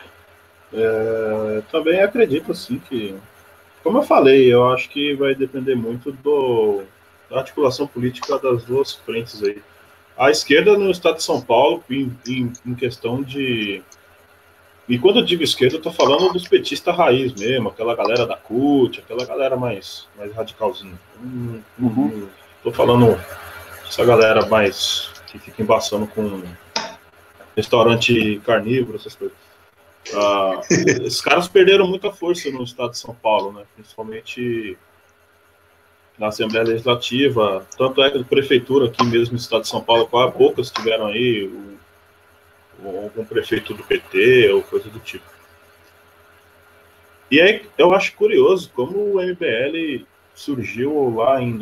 é. 0.73 1.61
Também 1.71 2.01
acredito, 2.01 2.51
assim, 2.51 2.79
que. 2.79 3.15
Como 3.83 3.99
eu 3.99 4.03
falei, 4.03 4.53
eu 4.53 4.69
acho 4.71 4.89
que 4.89 5.13
vai 5.15 5.33
depender 5.33 5.73
muito 5.73 6.11
do, 6.11 6.81
da 7.29 7.37
articulação 7.39 7.87
política 7.87 8.37
das 8.37 8.63
duas 8.65 8.93
frentes 8.93 9.41
aí 9.41 9.61
a 10.19 10.29
esquerda 10.29 10.77
no 10.77 10.91
estado 10.91 11.15
de 11.15 11.23
São 11.23 11.39
Paulo, 11.39 11.81
em, 11.89 12.13
em, 12.27 12.51
em 12.65 12.75
questão 12.75 13.23
de. 13.23 13.81
E 14.87 14.99
quando 14.99 15.19
eu 15.19 15.25
digo 15.25 15.43
esquerda, 15.43 15.77
eu 15.77 15.81
tô 15.81 15.93
falando 15.93 16.33
dos 16.33 16.45
petistas 16.45 16.95
raiz 16.95 17.33
mesmo, 17.33 17.69
aquela 17.69 17.95
galera 17.95 18.25
da 18.25 18.35
CUT, 18.35 18.99
aquela 18.99 19.25
galera 19.25 19.55
mais, 19.55 20.07
mais 20.17 20.33
radicalzinha. 20.33 20.99
Hum, 21.23 21.61
uhum. 21.79 22.27
Tô 22.61 22.71
falando 22.73 23.17
essa 23.87 24.03
galera 24.03 24.45
mais 24.47 25.09
que 25.27 25.39
fica 25.39 25.61
embaçando 25.61 26.05
com 26.07 26.43
restaurante 27.55 28.41
carnívoro, 28.43 28.97
essas 28.97 29.15
coisas. 29.15 29.37
Ah, 30.13 30.61
esses 30.69 31.21
caras 31.21 31.47
perderam 31.47 31.87
muita 31.87 32.11
força 32.11 32.49
no 32.49 32.63
estado 32.63 32.91
de 32.91 32.97
São 32.97 33.13
Paulo, 33.13 33.51
né? 33.51 33.63
Principalmente 33.75 34.77
na 36.17 36.27
Assembleia 36.27 36.65
Legislativa, 36.65 37.65
tanto 37.77 38.03
é 38.03 38.11
que 38.11 38.17
a 38.17 38.23
prefeitura 38.23 38.87
aqui 38.87 39.05
mesmo 39.05 39.33
no 39.33 39.39
estado 39.39 39.61
de 39.61 39.69
São 39.69 39.81
Paulo, 39.81 40.05
quase 40.07 40.33
poucas 40.33 40.69
tiveram 40.69 41.07
aí 41.07 41.45
o, 41.45 42.99
algum 43.05 43.23
prefeito 43.23 43.73
do 43.73 43.83
PT 43.83 44.51
ou 44.51 44.61
coisa 44.61 44.89
do 44.89 44.99
tipo. 44.99 45.23
E 47.31 47.39
aí 47.39 47.65
eu 47.77 47.93
acho 47.93 48.15
curioso 48.15 48.69
como 48.73 48.97
o 48.97 49.21
MBL 49.21 50.05
surgiu 50.33 51.15
lá 51.15 51.41
em 51.41 51.57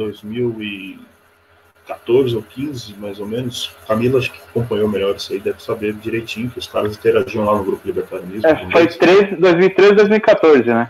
2014 1.87 2.35
ou 2.35 2.43
15, 2.43 2.95
mais 2.97 3.19
ou 3.19 3.25
menos. 3.25 3.71
Camila 3.87 4.19
acho 4.19 4.31
que 4.31 4.39
acompanhou 4.49 4.89
melhor 4.89 5.15
isso 5.15 5.31
aí, 5.31 5.39
deve 5.39 5.61
saber 5.61 5.93
direitinho 5.93 6.49
que 6.49 6.59
os 6.59 6.67
caras 6.67 6.95
interagiam 6.95 7.45
lá 7.45 7.55
no 7.55 7.63
grupo 7.63 7.87
libertarianismo. 7.87 8.47
É, 8.47 8.71
foi 8.71 8.87
3, 8.87 9.39
2013, 9.39 9.95
2014, 9.95 10.63
né? 10.65 10.89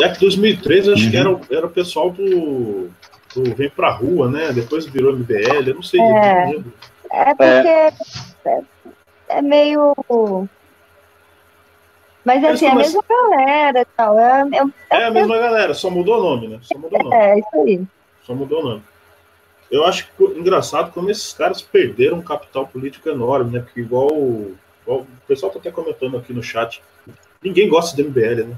É 0.00 0.08
que 0.08 0.20
2013 0.20 0.92
acho 0.92 1.04
uhum. 1.04 1.10
que 1.10 1.16
era, 1.16 1.40
era 1.50 1.66
o 1.66 1.70
pessoal 1.70 2.10
do, 2.10 2.88
do 3.34 3.54
Vem 3.54 3.70
Pra 3.70 3.90
Rua, 3.90 4.28
né? 4.28 4.52
Depois 4.52 4.86
virou 4.86 5.14
MBL, 5.14 5.68
eu 5.68 5.74
não 5.74 5.82
sei. 5.82 6.00
É, 6.00 6.54
é 7.12 7.34
porque 7.34 8.48
é. 8.48 8.62
é 9.28 9.42
meio. 9.42 9.94
Mas 12.24 12.44
assim, 12.44 12.66
é 12.66 12.70
a 12.70 12.74
mesma 12.74 13.02
galera 13.08 13.80
e 13.80 13.86
tal. 13.96 14.18
É, 14.18 14.48
é, 14.90 14.98
É 14.98 15.04
a 15.04 15.10
mesma 15.10 15.38
galera, 15.38 15.74
só 15.74 15.90
mudou 15.90 16.18
o 16.18 16.22
nome, 16.22 16.48
né? 16.48 16.58
Só 16.62 16.78
mudou 16.78 16.98
o 16.98 17.04
nome. 17.04 17.16
é 17.16 17.38
isso 17.38 17.48
aí. 17.54 17.82
Só 18.22 18.34
mudou 18.34 18.60
o 18.60 18.62
nome. 18.62 18.82
Eu 19.70 19.84
acho 19.84 20.08
que, 20.16 20.24
engraçado 20.24 20.92
como 20.92 21.10
esses 21.10 21.32
caras 21.32 21.62
perderam 21.62 22.18
um 22.18 22.22
capital 22.22 22.66
político 22.66 23.08
enorme, 23.08 23.52
né? 23.52 23.60
Porque 23.60 23.80
igual, 23.80 24.08
o- 24.12 24.56
igual 24.82 25.00
o 25.00 25.06
pessoal 25.28 25.52
tá 25.52 25.58
até 25.58 25.70
comentando 25.70 26.16
aqui 26.16 26.32
no 26.32 26.42
chat, 26.42 26.82
ninguém 27.42 27.68
gosta 27.68 27.96
do 27.96 28.02
MBL, 28.08 28.44
né? 28.48 28.56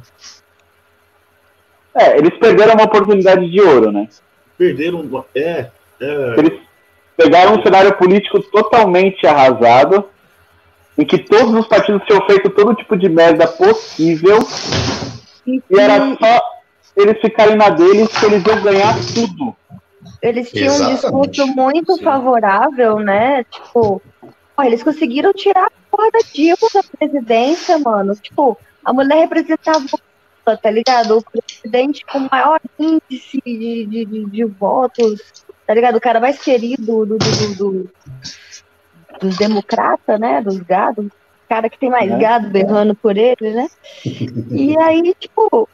É, 1.94 2.16
eles 2.16 2.38
perderam 2.38 2.74
uma 2.74 2.84
oportunidade 2.84 3.48
de 3.50 3.60
ouro, 3.60 3.92
né? 3.92 4.08
Perderam. 4.56 5.26
É, 5.34 5.68
é. 6.00 6.34
Eles 6.38 6.58
pegaram 7.16 7.58
um 7.58 7.62
cenário 7.62 7.92
político 7.98 8.40
totalmente 8.40 9.26
arrasado, 9.26 10.08
em 10.96 11.04
que 11.04 11.18
todos 11.18 11.52
os 11.54 11.66
partidos 11.66 12.02
tinham 12.06 12.24
feito 12.26 12.48
todo 12.50 12.74
tipo 12.74 12.96
de 12.96 13.08
merda 13.08 13.46
possível, 13.46 14.38
E, 15.46 15.60
era 15.76 16.16
só 16.16 16.40
eles 16.96 17.20
ficarem 17.20 17.56
na 17.56 17.68
deles 17.68 18.08
que 18.08 18.24
eles 18.26 18.44
iam 18.46 18.62
ganhar 18.62 18.94
tudo. 19.14 19.56
Eles 20.22 20.50
tinham 20.50 20.72
um 20.72 20.76
Exatamente. 20.76 21.00
discurso 21.00 21.46
muito 21.48 21.96
Sim. 21.96 22.04
favorável, 22.04 22.98
né? 22.98 23.44
Tipo, 23.44 24.02
ó, 24.56 24.62
eles 24.62 24.82
conseguiram 24.82 25.32
tirar 25.32 25.66
a 25.66 25.70
porra 25.90 26.10
da 26.10 26.20
Dilma 26.32 26.68
da 26.74 26.82
presidência, 26.98 27.78
mano. 27.78 28.14
Tipo, 28.14 28.56
a 28.84 28.92
mulher 28.92 29.18
representava 29.20 29.84
tá 30.60 30.70
ligado? 30.70 31.18
O 31.18 31.22
presidente 31.30 32.04
com 32.10 32.26
maior 32.30 32.58
índice 32.78 33.38
de, 33.46 33.86
de, 33.86 34.04
de, 34.04 34.24
de 34.26 34.44
votos, 34.44 35.20
tá 35.66 35.72
ligado? 35.72 35.96
O 35.96 36.00
cara 36.00 36.18
mais 36.18 36.40
querido 36.42 36.84
do, 36.84 37.06
do, 37.06 37.18
do- 37.18 37.54
do- 37.54 37.90
dos 39.20 39.36
democratas, 39.36 40.18
né? 40.18 40.40
Dos 40.42 40.58
gados. 40.58 41.06
O 41.06 41.48
cara 41.48 41.70
que 41.70 41.78
tem 41.78 41.90
mais 41.90 42.10
Né? 42.10 42.18
gado 42.18 42.48
berrando 42.50 42.94
por 42.96 43.16
ele, 43.16 43.52
né? 43.54 43.68
E 44.50 44.76
aí, 44.78 45.14
tipo, 45.20 45.68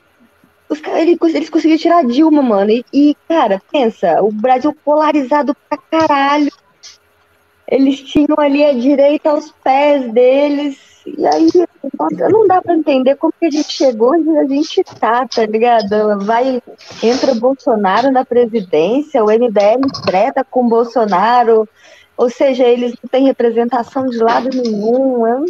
os 0.69 0.83
ele- 0.85 1.19
eles 1.35 1.51
conseguiram 1.51 1.79
tirar 1.81 1.99
a 1.99 2.03
Dilma, 2.03 2.43
mano. 2.43 2.71
E, 2.71 2.85
e, 2.93 3.17
cara, 3.29 3.61
pensa, 3.73 4.23
o 4.23 4.31
Brasil 4.31 4.75
polarizado 4.85 5.57
pra 5.69 5.79
caralho. 5.79 6.51
Eles 7.67 8.01
tinham 8.01 8.37
ali 8.39 8.65
a 8.65 8.73
direita 8.73 9.31
aos 9.31 9.53
pés 9.63 10.11
deles. 10.13 10.79
E 11.07 11.27
aí, 11.27 11.49
nossa, 11.99 12.29
não 12.29 12.47
dá 12.47 12.61
pra 12.61 12.75
entender 12.75 13.17
como 13.17 13.33
que 13.39 13.47
a 13.47 13.51
gente 13.51 13.73
chegou 13.73 14.13
onde 14.13 14.29
a 14.39 14.45
gente 14.47 14.83
tá, 14.99 15.27
tá 15.27 15.47
ligado? 15.47 16.19
Vai, 16.25 16.63
entra 17.03 17.35
Bolsonaro 17.35 18.11
na 18.11 18.25
presidência, 18.25 19.25
o 19.25 19.31
MBL 19.31 19.81
treta 20.05 20.45
com 20.45 20.69
Bolsonaro. 20.69 21.69
Ou 22.17 22.29
seja, 22.29 22.65
eles 22.65 22.93
não 23.03 23.09
têm 23.09 23.27
representação 23.27 24.07
de 24.07 24.19
lado 24.19 24.49
nenhum. 24.51 25.27
eu- 25.27 25.45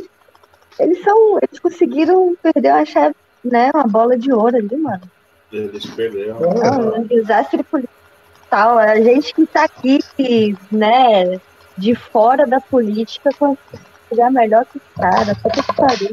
Eles 0.79 1.03
são. 1.03 1.39
Eles 1.43 1.59
conseguiram 1.59 2.37
perder 2.43 2.69
a 2.69 2.85
chave, 2.85 3.15
né? 3.49 3.71
Uma 3.75 3.87
bola 3.87 4.17
de 4.17 4.33
ouro 4.33 4.57
ali, 4.57 4.76
mano. 4.76 5.02
Eles 5.52 5.87
perderam. 5.87 6.37
É 6.37 6.99
um 6.99 7.02
desastre 7.05 7.62
político 7.62 7.95
e 8.45 8.50
tal. 8.50 8.78
A 8.78 8.97
gente 8.97 9.35
que 9.35 9.47
tá 9.47 9.64
aqui, 9.64 9.99
né, 10.71 11.40
de 11.76 11.95
fora 11.95 12.47
da 12.47 12.61
política, 12.61 13.31
consegue 13.38 14.31
melhor 14.31 14.67
que 14.67 14.78
os 14.78 14.85
caras. 14.95 15.37
Só 15.40 15.49
que 15.49 15.75
pariu. 15.75 16.11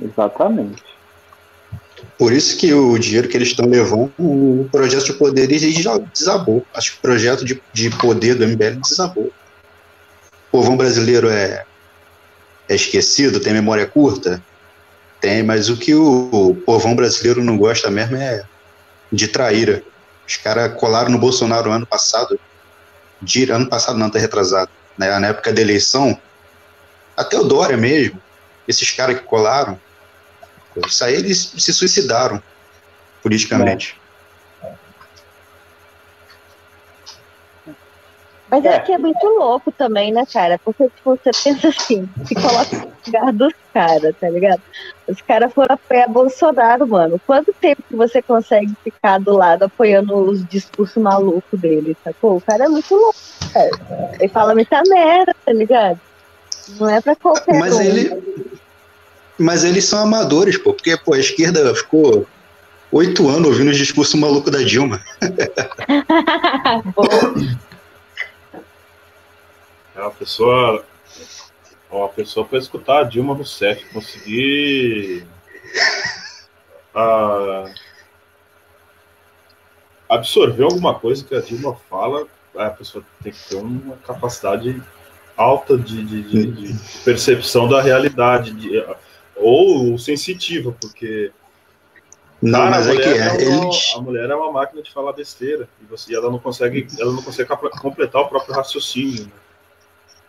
Exatamente. 0.00 0.90
Por 2.16 2.32
isso 2.32 2.56
que 2.58 2.72
o 2.72 2.98
dinheiro 2.98 3.28
que 3.28 3.36
eles 3.36 3.48
estão 3.48 3.66
levando, 3.66 4.12
o 4.18 4.68
projeto 4.70 5.06
de 5.06 5.12
poder 5.14 5.50
ele 5.50 5.72
já 5.72 5.96
desabou. 5.98 6.64
Acho 6.74 6.92
que 6.92 6.98
o 6.98 7.00
projeto 7.00 7.44
de, 7.44 7.62
de 7.72 7.90
poder 7.90 8.34
do 8.34 8.46
MBL 8.46 8.80
desabou. 8.80 9.24
O 9.24 10.50
povão 10.50 10.76
brasileiro 10.76 11.28
é, 11.28 11.64
é 12.68 12.74
esquecido, 12.74 13.40
tem 13.40 13.52
memória 13.52 13.86
curta? 13.86 14.42
Tem, 15.20 15.42
mas 15.42 15.68
o 15.68 15.76
que 15.76 15.94
o, 15.94 16.56
povão 16.64 16.96
brasileiro 16.96 17.44
não 17.44 17.56
gosta 17.58 17.90
mesmo 17.90 18.16
é 18.16 18.42
de 19.12 19.28
traíra. 19.28 19.82
Os 20.26 20.36
caras 20.36 20.72
colaram 20.78 21.10
no 21.10 21.18
Bolsonaro 21.18 21.70
ano 21.70 21.86
passado, 21.86 22.40
de, 23.20 23.50
ano 23.50 23.68
passado 23.68 23.98
não, 23.98 24.08
tá 24.08 24.18
retrasado, 24.18 24.70
né, 24.96 25.18
na 25.18 25.28
época 25.28 25.52
da 25.52 25.60
eleição, 25.60 26.18
até 27.16 27.38
o 27.38 27.44
Dória 27.44 27.76
mesmo, 27.76 28.20
esses 28.66 28.90
caras 28.92 29.18
que 29.18 29.26
colaram, 29.26 29.78
isso 30.86 31.04
aí 31.04 31.14
eles 31.14 31.52
se 31.58 31.72
suicidaram 31.72 32.42
politicamente. 33.22 33.99
Mas 38.50 38.64
é 38.64 38.74
É. 38.74 38.78
que 38.80 38.92
é 38.92 38.98
muito 38.98 39.24
louco 39.26 39.70
também, 39.70 40.12
né, 40.12 40.24
cara? 40.30 40.58
Porque, 40.64 40.84
tipo, 40.84 41.16
você 41.16 41.30
pensa 41.44 41.68
assim, 41.68 42.08
se 42.24 42.34
coloca 42.34 42.76
no 42.76 42.88
lugar 43.06 43.32
dos 43.32 43.52
caras, 43.72 44.14
tá 44.20 44.28
ligado? 44.28 44.60
Os 45.06 45.20
caras 45.22 45.52
foram 45.52 45.74
apoiar 45.74 46.08
Bolsonaro, 46.08 46.86
mano. 46.88 47.20
Quanto 47.26 47.52
tempo 47.60 47.82
que 47.88 47.94
você 47.94 48.20
consegue 48.20 48.72
ficar 48.82 49.18
do 49.18 49.36
lado 49.36 49.64
apoiando 49.64 50.16
os 50.16 50.44
discursos 50.48 51.00
malucos 51.00 51.60
dele, 51.60 51.96
sacou? 52.02 52.36
O 52.36 52.40
cara 52.40 52.64
é 52.64 52.68
muito 52.68 52.92
louco, 52.94 53.18
cara. 53.52 53.70
Ele 54.18 54.28
fala 54.28 54.54
muita 54.54 54.82
merda, 54.88 55.34
tá 55.46 55.52
ligado? 55.52 56.00
Não 56.78 56.88
é 56.88 57.00
pra 57.00 57.14
qualquer 57.16 57.58
Mas 57.58 57.76
um. 57.76 57.82
ele. 57.82 58.50
Mas 59.38 59.64
eles 59.64 59.84
são 59.84 60.00
amadores, 60.00 60.58
pô, 60.58 60.74
porque 60.74 60.96
pô, 60.98 61.14
a 61.14 61.18
esquerda 61.18 61.74
ficou 61.74 62.26
oito 62.92 63.28
anos 63.28 63.48
ouvindo 63.48 63.70
os 63.70 63.78
discursos 63.78 64.14
malucos 64.18 64.52
da 64.52 64.62
Dilma. 64.62 65.00
É 70.00 70.02
uma 70.02 70.10
pessoa. 70.12 70.84
Uma 71.90 72.08
pessoa 72.08 72.46
para 72.46 72.58
escutar 72.58 73.00
a 73.00 73.04
Dilma 73.04 73.34
Rousseff, 73.34 73.84
conseguir. 73.92 75.26
ah, 76.94 77.72
absorver 80.08 80.62
alguma 80.64 80.98
coisa 80.98 81.24
que 81.24 81.34
a 81.34 81.40
Dilma 81.40 81.74
fala, 81.88 82.26
a 82.56 82.70
pessoa 82.70 83.04
tem 83.22 83.32
que 83.32 83.48
ter 83.48 83.56
uma 83.56 83.96
capacidade 83.98 84.80
alta 85.36 85.76
de, 85.76 86.02
de- 86.04 86.22
de- 86.22 86.72
de 86.72 86.78
percepção 87.04 87.68
da 87.68 87.80
realidade, 87.82 88.52
de- 88.52 88.84
ou 89.36 89.98
sensitiva, 89.98 90.74
porque 90.80 91.30
Não, 92.42 92.58
Cara, 92.58 92.70
mas 92.70 92.86
a 92.88 92.94
é 92.94 92.96
que 92.96 93.08
mulher 93.08 93.20
é. 93.20 93.48
uma- 93.48 93.64
Eles, 93.66 93.92
a 93.94 94.00
mulher 94.00 94.30
é 94.30 94.34
uma 94.34 94.50
máquina 94.52 94.82
de 94.82 94.90
falar 94.90 95.12
besteira 95.12 95.68
e 95.82 95.84
você, 95.84 96.14
ela 96.14 96.30
não 96.30 96.38
consegue, 96.38 96.86
ela 96.98 97.12
não 97.12 97.22
consegue 97.22 97.50
completar 97.80 98.22
o 98.22 98.28
próprio 98.28 98.54
raciocínio. 98.54 99.24
né? 99.26 99.30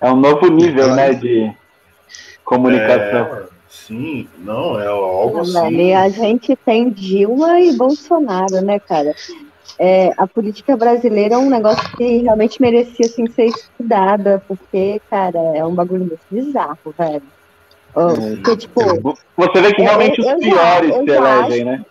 É 0.02 0.12
um 0.12 0.16
novo 0.16 0.48
nível, 0.48 0.96
né, 0.96 1.14
de 1.14 1.52
comunicação. 2.44 3.36
É, 3.36 3.44
sim, 3.70 4.28
não 4.40 4.80
é 4.80 4.88
algo 4.88 5.38
Ah, 5.38 5.42
assim. 5.42 5.78
velho, 5.78 5.98
a 5.98 6.10
gente 6.10 6.56
tem 6.56 6.90
Dilma 6.90 7.60
e 7.62 7.74
Bolsonaro, 7.74 8.62
né, 8.62 8.80
cara? 8.80 9.14
É, 9.80 10.12
a 10.18 10.28
política 10.28 10.76
brasileira 10.76 11.36
é 11.36 11.38
um 11.38 11.50
negócio 11.50 11.90
que 11.98 12.18
realmente 12.18 12.62
merecia 12.62 13.06
assim, 13.06 13.26
ser 13.32 13.46
estudada, 13.46 14.44
porque, 14.48 15.02
cara, 15.10 15.40
é 15.56 15.66
um 15.66 15.74
bagulho 15.74 16.06
muito 16.06 16.20
bizarro, 16.30 16.78
velho. 16.98 17.22
É. 17.94 18.36
porque, 18.36 18.58
tipo, 18.58 18.82
Você 19.36 19.62
vê 19.62 19.74
que 19.74 19.82
realmente 19.82 20.20
eu- 20.22 20.26
os 20.26 20.32
já- 20.32 20.38
piores 20.38 20.96
se 20.96 21.10
elegem, 21.10 21.66
né? 21.66 21.86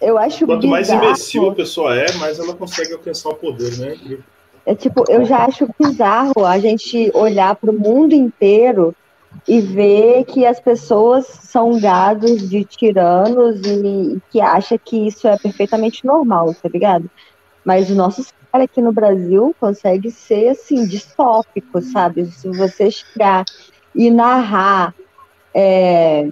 eu 0.00 0.16
acho 0.16 0.46
Quanto 0.46 0.66
mais 0.68 0.86
bizarro. 0.88 1.04
imbecil 1.06 1.50
a 1.50 1.54
pessoa 1.54 1.94
é, 1.96 2.12
mais 2.14 2.38
ela 2.38 2.54
consegue 2.54 2.92
alcançar 2.92 3.30
o 3.30 3.34
poder, 3.34 3.76
né? 3.78 3.96
É 4.70 4.74
tipo, 4.76 5.02
eu 5.08 5.24
já 5.24 5.46
acho 5.46 5.68
bizarro 5.76 6.46
a 6.46 6.56
gente 6.60 7.10
olhar 7.12 7.56
para 7.56 7.72
o 7.72 7.74
mundo 7.76 8.14
inteiro 8.14 8.94
e 9.48 9.60
ver 9.60 10.24
que 10.26 10.46
as 10.46 10.60
pessoas 10.60 11.26
são 11.26 11.80
gados 11.80 12.48
de 12.48 12.64
tiranos 12.64 13.60
e, 13.66 14.22
que 14.30 14.40
acha 14.40 14.78
que 14.78 15.08
isso 15.08 15.26
é 15.26 15.36
perfeitamente 15.36 16.06
normal, 16.06 16.54
tá 16.54 16.68
ligado? 16.68 17.10
Mas 17.64 17.90
os 17.90 17.96
nossos 17.96 18.32
caras 18.52 18.66
aqui 18.66 18.80
no 18.80 18.92
Brasil 18.92 19.52
conseguem 19.58 20.08
ser 20.08 20.50
assim, 20.50 20.86
distópicos, 20.86 21.86
sabe? 21.86 22.26
Se 22.26 22.48
você 22.50 22.92
chegar 22.92 23.44
e 23.92 24.08
narrar 24.08 24.94
é, 25.52 26.28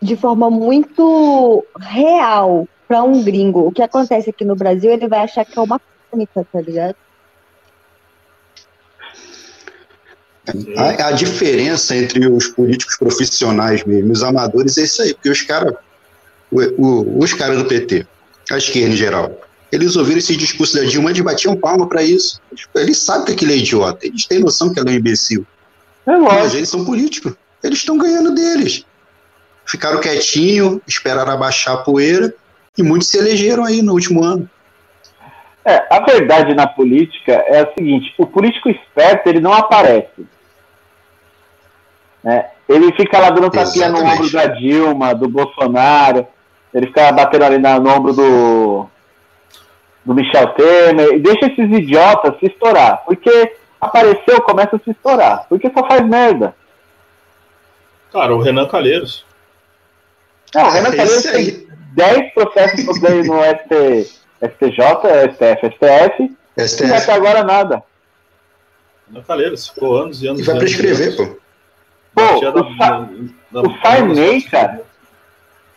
de 0.00 0.16
forma 0.16 0.48
muito 0.48 1.66
real 1.78 2.66
para 2.88 3.02
um 3.02 3.22
gringo 3.22 3.66
o 3.66 3.72
que 3.72 3.82
acontece 3.82 4.30
aqui 4.30 4.42
no 4.42 4.56
Brasil, 4.56 4.90
ele 4.90 5.06
vai 5.06 5.20
achar 5.20 5.44
que 5.44 5.58
é 5.58 5.60
uma 5.60 5.78
crônica, 6.14 6.46
tá 6.50 6.60
ligado? 6.60 6.96
a, 10.76 11.08
a 11.08 11.12
diferença 11.12 11.96
entre 11.96 12.28
os 12.28 12.48
políticos 12.48 12.96
profissionais 12.96 13.82
mesmo, 13.84 14.10
e 14.10 14.12
os 14.12 14.22
amadores, 14.22 14.76
é 14.78 14.82
isso 14.82 15.02
aí, 15.02 15.14
porque 15.14 15.30
os 15.30 15.42
caras, 15.42 15.74
os 16.52 17.32
caras 17.32 17.58
do 17.58 17.64
PT, 17.64 18.06
a 18.50 18.58
esquerda 18.58 18.94
em 18.94 18.96
geral, 18.96 19.40
eles 19.72 19.96
ouviram 19.96 20.18
esse 20.18 20.36
discurso 20.36 20.76
da 20.76 20.84
Dilma, 20.84 21.10
eles 21.10 21.22
batiam 21.22 21.56
palma 21.56 21.88
para 21.88 22.02
isso. 22.02 22.40
Eles 22.76 22.98
sabem 22.98 23.24
que 23.24 23.32
aquilo 23.32 23.50
é 23.50 23.56
idiota, 23.56 24.06
eles 24.06 24.24
têm 24.26 24.38
noção 24.38 24.72
que 24.72 24.78
ela 24.78 24.90
é 24.90 24.92
um 24.92 24.96
imbecil. 24.96 25.44
É 26.06 26.16
Mas 26.16 26.54
eles 26.54 26.68
são 26.68 26.84
políticos. 26.84 27.32
Eles 27.62 27.78
estão 27.78 27.96
ganhando 27.98 28.34
deles. 28.34 28.84
Ficaram 29.66 30.00
quietinho, 30.00 30.80
esperaram 30.86 31.32
abaixar 31.32 31.74
a 31.74 31.78
poeira 31.78 32.32
e 32.76 32.82
muitos 32.82 33.08
se 33.08 33.16
elegeram 33.16 33.64
aí 33.64 33.82
no 33.82 33.94
último 33.94 34.22
ano. 34.22 34.48
É, 35.64 35.86
a 35.90 36.00
verdade 36.00 36.54
na 36.54 36.66
política 36.66 37.32
é 37.32 37.60
a 37.60 37.72
seguinte: 37.72 38.12
o 38.18 38.26
político 38.26 38.68
esperto 38.68 39.28
ele 39.28 39.40
não 39.40 39.52
aparece. 39.52 40.26
Né? 42.22 42.50
Ele 42.68 42.92
fica 42.94 43.18
lá 43.18 43.30
dando 43.30 43.50
tapinha 43.50 43.88
no 43.88 44.02
ombro 44.02 44.30
da 44.30 44.46
Dilma, 44.46 45.14
do 45.14 45.28
Bolsonaro, 45.28 46.26
ele 46.72 46.86
fica 46.86 47.12
batendo 47.12 47.44
ali 47.44 47.58
no 47.58 47.90
ombro 47.90 48.12
do, 48.12 48.86
do 50.04 50.14
Michel 50.14 50.48
Temer, 50.54 51.14
e 51.14 51.20
deixa 51.20 51.46
esses 51.46 51.70
idiotas 51.70 52.38
se 52.38 52.46
estourar, 52.46 53.02
porque 53.04 53.54
apareceu, 53.80 54.40
começa 54.42 54.76
a 54.76 54.78
se 54.78 54.90
estourar, 54.90 55.46
porque 55.48 55.70
só 55.70 55.86
faz 55.86 56.06
merda. 56.06 56.54
Cara, 58.10 58.34
o 58.34 58.40
Renan 58.40 58.66
Calheiros. 58.66 59.26
Não, 60.54 60.66
o 60.66 60.70
Renan 60.70 60.88
É 60.88 60.96
Calheiros 60.96 61.22
tem 61.22 61.34
aí. 61.34 61.68
10 61.94 62.32
processos 62.32 62.86
no 62.86 63.42
ST, 63.42 64.23
STJ, 64.42 64.80
STF, 65.32 65.66
STF, 65.74 66.36
e 66.56 66.62
STF. 66.68 66.92
até 66.92 67.12
agora 67.12 67.42
nada. 67.44 67.82
Calheiros. 69.26 69.68
Ficou 69.68 69.96
anos 69.96 70.22
e 70.22 70.26
anos. 70.28 70.40
E 70.40 70.44
vai 70.44 70.58
prescrever, 70.58 71.16
pô. 71.16 71.26
Pô, 72.14 72.22
Batia 72.40 72.50
o, 72.50 72.54
na- 72.54 72.76
Sa- 72.76 73.08
na- 73.52 73.60
o 73.60 73.68
na- 73.68 73.82
Sarney, 73.82 74.42
cara, 74.42 74.82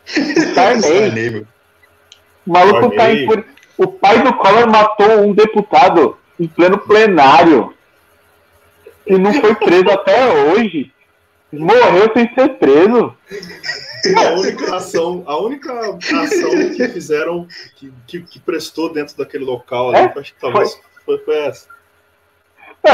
o 0.06 0.54
Sarney, 0.54 1.40
o 2.46 2.52
maluco 2.52 2.90
tá 2.92 2.96
Sarney. 3.04 3.24
em... 3.24 3.28
pur- 3.28 3.46
O 3.78 3.88
pai 3.88 4.22
do 4.24 4.34
Collor 4.34 4.68
matou 4.70 5.22
um 5.22 5.34
deputado 5.34 6.18
em 6.40 6.48
pleno 6.48 6.78
plenário 6.78 7.74
e 9.06 9.18
não 9.18 9.34
foi 9.34 9.56
preso 9.56 9.90
até 9.90 10.28
hoje. 10.30 10.92
Morreu 11.52 12.12
sem 12.14 12.32
ser 12.34 12.50
preso. 12.60 13.16
A 14.16 14.32
única 14.34 14.76
ação, 14.76 15.24
a 15.26 15.38
única 15.38 15.74
ação 15.98 16.50
que 16.76 16.88
fizeram, 16.90 17.48
que, 17.76 17.92
que, 18.08 18.22
que 18.22 18.40
prestou 18.40 18.92
dentro 18.92 19.18
daquele 19.18 19.44
local 19.46 19.90
ali, 19.90 20.12
É? 20.16 20.20
acho 20.20 20.34
que 20.34 20.40
talvez 20.40 20.80
foi, 21.06 21.18
foi 21.20 21.38
essa. 21.40 21.68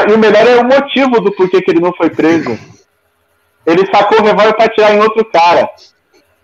E 0.10 0.14
o 0.14 0.18
melhor 0.18 0.48
é 0.48 0.56
o 0.60 0.64
motivo 0.66 1.20
do 1.22 1.32
porquê 1.36 1.62
que 1.62 1.70
ele 1.72 1.80
não 1.80 1.94
foi 1.94 2.10
preso. 2.10 2.58
Ele 3.66 3.86
sacou 3.92 4.20
o 4.20 4.24
revólver 4.24 4.54
pra 4.56 4.66
atirar 4.66 4.94
em 4.96 5.00
outro 5.00 5.24
cara. 5.26 5.70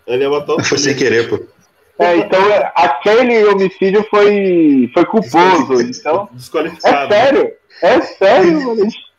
Ele 0.06 0.24
ia 0.24 0.30
matar 0.30 0.54
o 0.56 0.64
Foi 0.64 0.78
sem 0.78 0.96
querer, 0.96 1.30
pô. 1.30 1.40
É, 1.98 2.16
então 2.16 2.42
é, 2.52 2.72
aquele 2.76 3.44
homicídio 3.46 4.06
foi, 4.10 4.90
foi 4.94 5.06
culposo. 5.06 5.82
Então, 5.82 6.30
é 6.86 7.08
sério. 7.10 7.52
É 7.82 8.02
sério, 8.02 8.62
mano. 8.62 8.82
A 8.82 8.84
gente- 8.86 9.10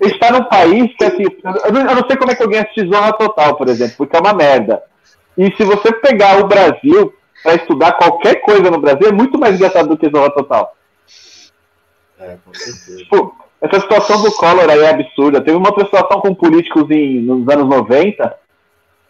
a 0.00 0.06
gente 0.06 0.18
tá 0.18 0.30
num 0.30 0.44
país 0.44 0.90
que, 0.96 1.04
assim, 1.04 1.24
eu 1.24 1.72
não, 1.72 1.80
eu 1.80 1.94
não 1.96 2.06
sei 2.06 2.16
como 2.16 2.30
é 2.30 2.34
que 2.34 2.42
alguém 2.42 2.60
assiste 2.60 2.88
Zorra 2.88 3.12
Total, 3.12 3.54
por 3.56 3.68
exemplo, 3.68 3.96
porque 3.98 4.16
é 4.16 4.20
uma 4.20 4.32
merda. 4.32 4.82
E 5.38 5.54
se 5.56 5.62
você 5.62 5.92
pegar 5.92 6.40
o 6.40 6.48
Brasil 6.48 7.14
pra 7.44 7.54
estudar 7.54 7.92
qualquer 7.92 8.42
coisa 8.42 8.68
no 8.72 8.80
Brasil, 8.80 9.06
é 9.06 9.12
muito 9.12 9.38
mais 9.38 9.54
engraçado 9.54 9.88
do 9.88 9.96
que 9.96 10.10
Zorra 10.10 10.30
Total. 10.30 10.76
É, 12.18 12.36
com 12.44 12.52
certeza. 12.52 12.98
Tipo, 12.98 13.36
essa 13.60 13.80
situação 13.80 14.20
do 14.20 14.32
Collor 14.32 14.68
aí 14.68 14.80
é 14.80 14.90
absurda. 14.90 15.40
Teve 15.40 15.56
uma 15.56 15.68
outra 15.68 15.84
situação 15.84 16.20
com 16.20 16.34
políticos 16.34 16.90
em, 16.90 17.20
nos 17.20 17.48
anos 17.48 17.68
90 17.68 18.36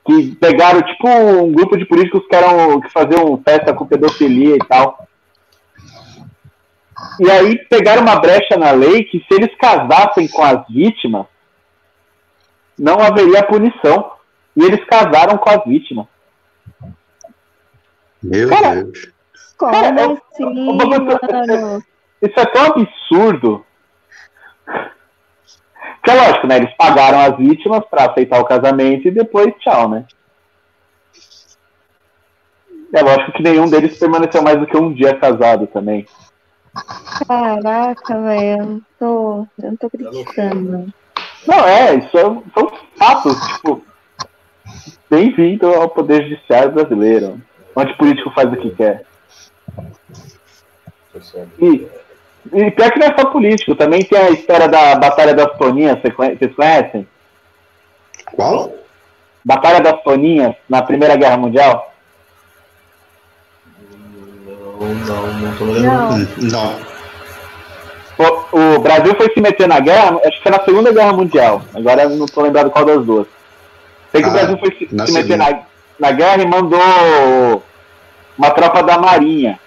que 0.06 0.34
pegaram, 0.36 0.82
tipo, 0.82 1.08
um 1.08 1.50
grupo 1.50 1.78
de 1.78 1.86
políticos 1.86 2.22
que, 2.28 2.36
eram, 2.36 2.80
que 2.80 2.90
faziam 2.90 3.42
festa 3.42 3.72
com 3.72 3.86
pedofilia 3.86 4.56
e 4.56 4.58
tal. 4.58 5.06
E 7.20 7.30
aí 7.30 7.56
pegaram 7.70 8.02
uma 8.02 8.20
brecha 8.20 8.56
na 8.58 8.70
lei 8.72 9.04
que 9.04 9.18
se 9.18 9.34
eles 9.34 9.54
casassem 9.56 10.28
com 10.28 10.42
as 10.42 10.66
vítimas, 10.68 11.24
não 12.78 13.00
haveria 13.00 13.42
punição. 13.42 14.18
E 14.58 14.64
eles 14.64 14.84
casaram 14.86 15.38
com 15.38 15.48
as 15.48 15.64
vítimas. 15.64 16.06
Meu 18.22 18.48
Cara, 18.48 18.74
Deus. 18.74 19.12
Como 19.56 19.72
Cara, 19.72 20.00
eu- 20.00 20.22
assim, 20.32 20.68
eu- 20.68 20.74
mano? 20.74 21.84
Isso 22.22 22.40
é 22.40 22.46
tão 22.46 22.64
absurdo. 22.66 23.64
Que 26.02 26.10
é 26.10 26.14
lógico, 26.14 26.46
né? 26.46 26.56
Eles 26.56 26.74
pagaram 26.76 27.20
as 27.20 27.36
vítimas 27.36 27.84
pra 27.90 28.06
aceitar 28.06 28.40
o 28.40 28.44
casamento 28.44 29.08
e 29.08 29.10
depois 29.10 29.54
tchau, 29.58 29.88
né? 29.88 30.04
É 32.92 33.02
lógico 33.02 33.32
que 33.32 33.42
nenhum 33.42 33.68
deles 33.68 33.98
permaneceu 33.98 34.42
mais 34.42 34.58
do 34.58 34.66
que 34.66 34.76
um 34.76 34.92
dia 34.92 35.18
casado 35.18 35.66
também. 35.66 36.06
Caraca, 37.26 38.20
velho. 38.22 38.60
Eu 38.60 38.66
não 38.66 38.82
tô, 38.98 39.46
eu 39.62 39.70
não 39.70 39.76
tô 39.76 39.86
acreditando. 39.88 40.92
Não, 41.46 41.64
é, 41.66 41.94
isso 41.96 42.16
é, 42.16 42.22
são 42.22 42.72
fatos, 42.96 43.36
tipo. 43.48 43.84
Bem-vindo 45.10 45.66
ao 45.68 45.88
Poder 45.88 46.22
Judiciário 46.28 46.72
brasileiro, 46.72 47.40
onde 47.74 47.94
político 47.96 48.30
faz 48.30 48.52
o 48.52 48.56
que 48.56 48.70
quer. 48.70 49.04
E, 51.60 51.88
e 52.52 52.70
pior 52.70 52.90
que 52.92 52.98
não 52.98 53.06
é 53.06 53.14
só 53.18 53.26
político, 53.30 53.74
também 53.74 54.04
tem 54.04 54.18
a 54.18 54.30
história 54.30 54.68
da 54.68 54.94
Batalha 54.96 55.34
das 55.34 55.56
Toninhas, 55.56 55.98
vocês 56.00 56.14
conhe- 56.14 56.36
vocês 56.36 56.54
conhecem? 56.54 57.08
Qual? 58.34 58.72
Batalha 59.44 59.80
das 59.80 60.02
Toninhas, 60.02 60.54
na 60.68 60.82
Primeira 60.82 61.16
Guerra 61.16 61.38
Mundial? 61.38 61.92
Não, 64.78 64.94
não, 64.94 65.32
não 65.40 65.56
tô 65.56 65.64
lembrando. 65.64 65.86
Não. 65.86 66.16
Hum, 66.16 66.26
Não. 66.52 66.88
O, 68.52 68.76
o 68.76 68.78
Brasil 68.80 69.14
foi 69.16 69.32
se 69.32 69.40
meter 69.40 69.68
na 69.68 69.78
guerra, 69.80 70.18
acho 70.24 70.36
que 70.38 70.42
foi 70.42 70.50
na 70.52 70.64
Segunda 70.64 70.92
Guerra 70.92 71.12
Mundial, 71.12 71.62
agora 71.72 72.02
eu 72.02 72.10
não 72.10 72.26
tô 72.26 72.42
lembrado 72.42 72.68
qual 72.70 72.84
das 72.84 73.04
duas. 73.04 73.26
Sei 74.12 74.22
que 74.22 74.28
Ah, 74.28 74.30
o 74.30 74.32
Brasil 74.32 74.58
foi 74.58 74.70
se, 74.78 74.88
na 74.94 75.06
se 75.06 75.12
meter 75.12 75.36
na, 75.36 75.58
na 75.98 76.12
guerra 76.12 76.42
e 76.42 76.46
mandou 76.46 77.62
uma 78.36 78.50
tropa 78.50 78.82
da 78.82 78.98
Marinha. 78.98 79.58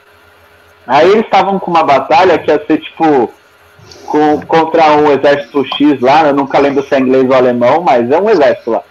Aí 0.88 1.10
eles 1.12 1.26
estavam 1.26 1.60
com 1.60 1.70
uma 1.72 1.84
batalha 1.84 2.38
que 2.40 2.50
ia 2.50 2.64
ser 2.66 2.80
tipo 2.80 3.32
com- 4.08 4.42
contra 4.42 4.92
um 4.94 5.12
exército 5.12 5.64
X 5.76 6.00
lá, 6.02 6.24
eu 6.28 6.34
nunca 6.34 6.58
lembro 6.60 6.84
se 6.84 6.94
é 6.96 7.00
inglês 7.00 7.30
ou 7.30 7.36
alemão, 7.36 7.82
mas 7.82 8.10
é 8.10 8.20
um 8.20 8.30
exército 8.30 8.72
lá. 8.72 8.82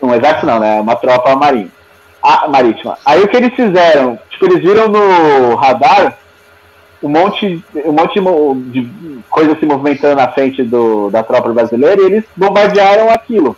Um 0.00 0.14
exército 0.14 0.46
não, 0.46 0.60
né? 0.60 0.80
Uma 0.80 0.94
tropa 0.96 1.34
marinha. 1.34 1.68
Ah, 2.22 2.46
marítima. 2.48 2.96
Aí 3.04 3.22
o 3.22 3.28
que 3.28 3.36
eles 3.36 3.54
fizeram? 3.54 4.18
Tipo, 4.30 4.46
eles 4.46 4.60
viram 4.60 4.88
no 4.88 5.54
radar 5.56 6.16
um 7.02 7.08
monte, 7.08 7.64
um 7.84 7.92
monte 7.92 8.14
de 8.14 8.20
mo- 8.20 8.60
de 8.66 8.90
coisa 9.30 9.56
se 9.58 9.64
movimentando 9.66 10.16
na 10.16 10.28
frente 10.32 10.62
do, 10.64 11.10
da 11.10 11.22
tropa 11.22 11.52
brasileira 11.52 12.00
e 12.02 12.04
eles 12.06 12.24
bombardearam 12.36 13.10
aquilo. 13.10 13.56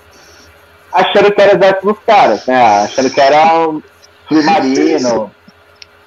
Achando 0.92 1.32
que 1.32 1.40
era 1.40 1.54
exército 1.54 1.86
dos 1.86 1.98
caras, 2.04 2.46
né? 2.46 2.84
Achando 2.84 3.10
que 3.10 3.20
era 3.20 3.68
um 3.68 3.82
submarino, 4.28 5.30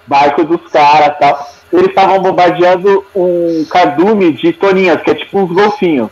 barco 0.05 0.43
dos 0.43 0.69
caras 0.71 1.15
e 1.15 1.19
tal. 1.19 1.49
Eles 1.71 1.87
estavam 1.87 2.19
bombardeando 2.19 3.05
um 3.15 3.65
cardume 3.69 4.33
de 4.33 4.53
toninhas, 4.53 5.01
que 5.01 5.11
é 5.11 5.15
tipo 5.15 5.39
uns 5.39 5.51
golfinhos. 5.51 6.11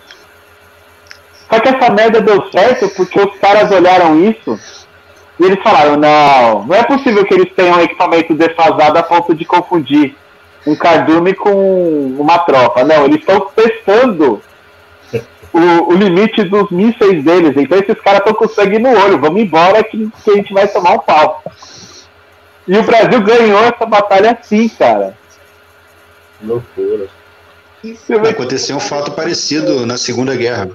Só 1.50 1.60
que 1.60 1.68
essa 1.68 1.92
merda 1.92 2.22
deu 2.22 2.50
certo 2.50 2.90
porque 2.96 3.20
os 3.20 3.38
caras 3.38 3.70
olharam 3.72 4.24
isso 4.24 4.58
e 5.42 5.44
eles 5.44 5.62
falaram, 5.64 5.98
não, 5.98 6.66
não 6.68 6.76
é 6.76 6.84
possível 6.84 7.26
que 7.26 7.34
eles 7.34 7.52
tenham 7.56 7.76
um 7.76 7.82
equipamento 7.82 8.34
defasado 8.36 8.98
a 8.98 9.04
ponto 9.04 9.34
de 9.34 9.44
confundir 9.44 10.16
um 10.68 10.76
cardume 10.76 11.34
com 11.34 12.16
uma 12.20 12.38
tropa. 12.40 12.84
Não, 12.84 13.06
eles 13.06 13.20
estão 13.20 13.40
testando 13.56 14.42
o, 15.54 15.90
o 15.90 15.94
limite 15.94 16.44
dos 16.44 16.70
mísseis 16.72 17.24
deles. 17.24 17.56
Então 17.56 17.78
esses 17.78 18.00
caras 18.02 18.20
estão 18.20 18.34
com 18.34 18.48
sangue 18.48 18.80
no 18.80 18.90
olho. 18.90 19.20
Vamos 19.20 19.42
embora 19.42 19.84
que, 19.84 20.10
que 20.24 20.32
a 20.32 20.36
gente 20.36 20.54
vai 20.54 20.68
tomar 20.68 20.94
um 20.94 21.00
pau. 21.00 21.44
E 22.68 22.78
o 22.78 22.84
Brasil 22.84 23.22
ganhou 23.22 23.64
essa 23.64 23.86
batalha 23.86 24.38
assim, 24.40 24.70
cara. 24.70 25.18
Loucura. 26.42 27.08
Aconteceu 28.30 28.76
um 28.76 28.80
fato 28.80 29.12
parecido 29.12 29.86
na 29.86 29.98
Segunda 29.98 30.36
Guerra. 30.36 30.70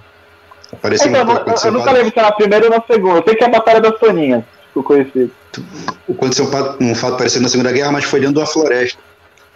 Apareceu 0.72 1.08
Então, 1.08 1.20
eu, 1.20 1.26
um, 1.26 1.54
eu 1.64 1.70
um 1.70 1.74
nunca 1.74 1.92
lembro 1.92 2.12
se 2.12 2.18
era 2.18 2.28
na 2.28 2.34
primeira 2.34 2.64
ou 2.66 2.70
na 2.70 2.82
segunda. 2.82 3.18
Eu 3.20 3.24
sei 3.24 3.34
que 3.36 3.44
é 3.44 3.46
a 3.46 3.50
Batalha 3.50 3.80
das 3.80 3.98
Toninhas, 3.98 4.44
ficou 4.68 4.82
conhecido. 4.82 5.30
aconteceu 6.10 6.44
um 6.44 6.50
fato, 6.50 6.82
um 6.82 6.94
fato 6.94 7.16
parecido 7.16 7.42
na 7.42 7.48
Segunda 7.48 7.70
Guerra, 7.70 7.92
mas 7.92 8.04
foi 8.04 8.20
dentro 8.20 8.34
de 8.34 8.40
uma 8.40 8.46
floresta. 8.46 8.98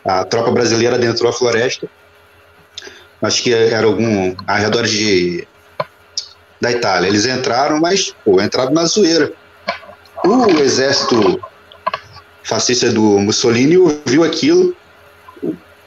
A 0.04 0.24
tropa 0.24 0.50
brasileira 0.52 0.96
adentrou 0.96 1.28
a 1.28 1.33
floresta. 1.33 1.88
Acho 3.22 3.42
que 3.42 3.52
era 3.52 3.87
algum 3.87 4.35
arredores 4.46 4.90
de 4.90 5.46
da 6.61 6.70
Itália. 6.70 7.09
Eles 7.09 7.26
entraram, 7.26 7.80
mas 7.80 8.14
pô, 8.24 8.40
entraram 8.40 8.72
na 8.72 8.85
zoeira. 8.85 9.33
O 10.24 10.59
exército 10.61 11.40
fascista 12.42 12.90
do 12.90 13.18
Mussolini 13.18 13.78
ouviu 13.78 14.22
aquilo 14.24 14.76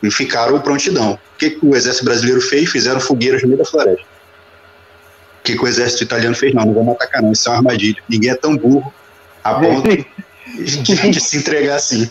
e 0.01 0.09
ficaram 0.11 0.59
prontidão. 0.59 1.13
O 1.13 1.37
que, 1.37 1.51
que 1.51 1.65
o 1.65 1.75
exército 1.75 2.05
brasileiro 2.05 2.41
fez? 2.41 2.69
Fizeram 2.69 2.99
fogueiras 2.99 3.41
no 3.43 3.49
meio 3.49 3.59
da 3.59 3.65
floresta. 3.65 4.01
O 4.01 5.43
que, 5.43 5.57
que 5.57 5.63
o 5.63 5.67
exército 5.67 6.03
italiano 6.03 6.35
fez? 6.35 6.53
Não, 6.53 6.65
não 6.65 6.73
vamos 6.73 6.95
atacar 6.95 7.21
não, 7.21 7.31
isso 7.31 7.47
é 7.47 7.51
uma 7.51 7.57
armadilha. 7.57 8.01
Ninguém 8.09 8.31
é 8.31 8.35
tão 8.35 8.55
burro 8.55 8.93
a 9.43 9.55
ponto 9.55 9.89
de 10.57 11.19
se 11.19 11.37
entregar 11.37 11.75
assim. 11.75 12.09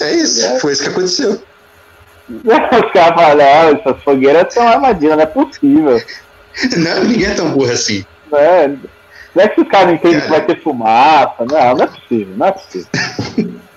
É 0.00 0.12
isso, 0.12 0.60
foi 0.60 0.72
isso 0.72 0.82
que 0.82 0.88
aconteceu. 0.88 1.42
Os 2.28 2.44
não, 2.44 3.80
essas 3.80 4.02
fogueiras 4.02 4.52
são 4.52 4.66
armadilha, 4.66 5.16
não 5.16 5.22
é 5.22 5.26
possível. 5.26 6.02
Não, 6.76 7.04
ninguém 7.04 7.26
é 7.26 7.34
tão 7.34 7.50
burro 7.50 7.72
assim. 7.72 8.04
Não 8.30 8.38
é, 8.38 8.68
não 9.34 9.44
é 9.44 9.48
que 9.48 9.60
os 9.60 9.68
caras 9.68 9.94
entendem 9.94 10.20
que 10.20 10.28
vai 10.28 10.44
ter 10.44 10.60
fumaça. 10.60 11.44
Não, 11.44 11.74
não 11.76 11.84
é 11.84 11.86
possível, 11.86 12.34
não 12.36 12.46
é 12.46 12.52
possível. 12.52 12.88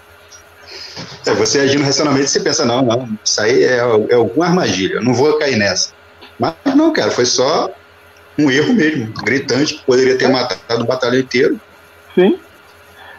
É, 1.25 1.33
você 1.33 1.59
agindo 1.59 1.83
racionalmente, 1.83 2.29
você 2.29 2.39
pensa, 2.39 2.65
não, 2.65 2.81
não, 2.81 3.07
isso 3.23 3.41
aí 3.41 3.63
é, 3.63 3.77
é 3.77 4.15
alguma 4.15 4.47
armadilha, 4.47 4.95
eu 4.95 5.03
não 5.03 5.13
vou 5.13 5.37
cair 5.37 5.55
nessa. 5.55 5.93
Mas 6.39 6.55
não, 6.75 6.91
cara, 6.91 7.11
foi 7.11 7.25
só 7.25 7.69
um 8.37 8.49
erro 8.49 8.73
mesmo, 8.73 9.13
gritante, 9.23 9.75
que 9.75 9.85
poderia 9.85 10.17
ter 10.17 10.27
matado 10.29 10.83
o 10.83 10.87
batalhão 10.87 11.19
inteiro. 11.19 11.59
Sim. 12.15 12.39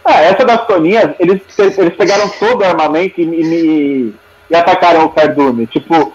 Ah, 0.04 0.20
essa 0.20 0.44
das 0.44 0.66
Toninhas, 0.66 1.14
eles, 1.20 1.40
eles 1.56 1.94
pegaram 1.96 2.28
todo 2.28 2.62
o 2.62 2.64
armamento 2.64 3.20
e, 3.20 3.24
e, 3.24 4.14
e 4.52 4.56
atacaram 4.56 5.06
o 5.06 5.10
Cardume. 5.10 5.66
Tipo, 5.66 6.12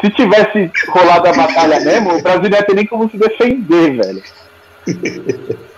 se 0.00 0.10
tivesse 0.10 0.70
rolado 0.88 1.28
a 1.28 1.32
batalha 1.32 1.78
mesmo, 1.78 2.16
o 2.16 2.22
Brasil 2.22 2.50
não 2.50 2.58
ia 2.58 2.64
ter 2.64 2.74
nem 2.74 2.86
como 2.86 3.08
se 3.08 3.16
defender, 3.16 3.96
velho. 3.96 4.22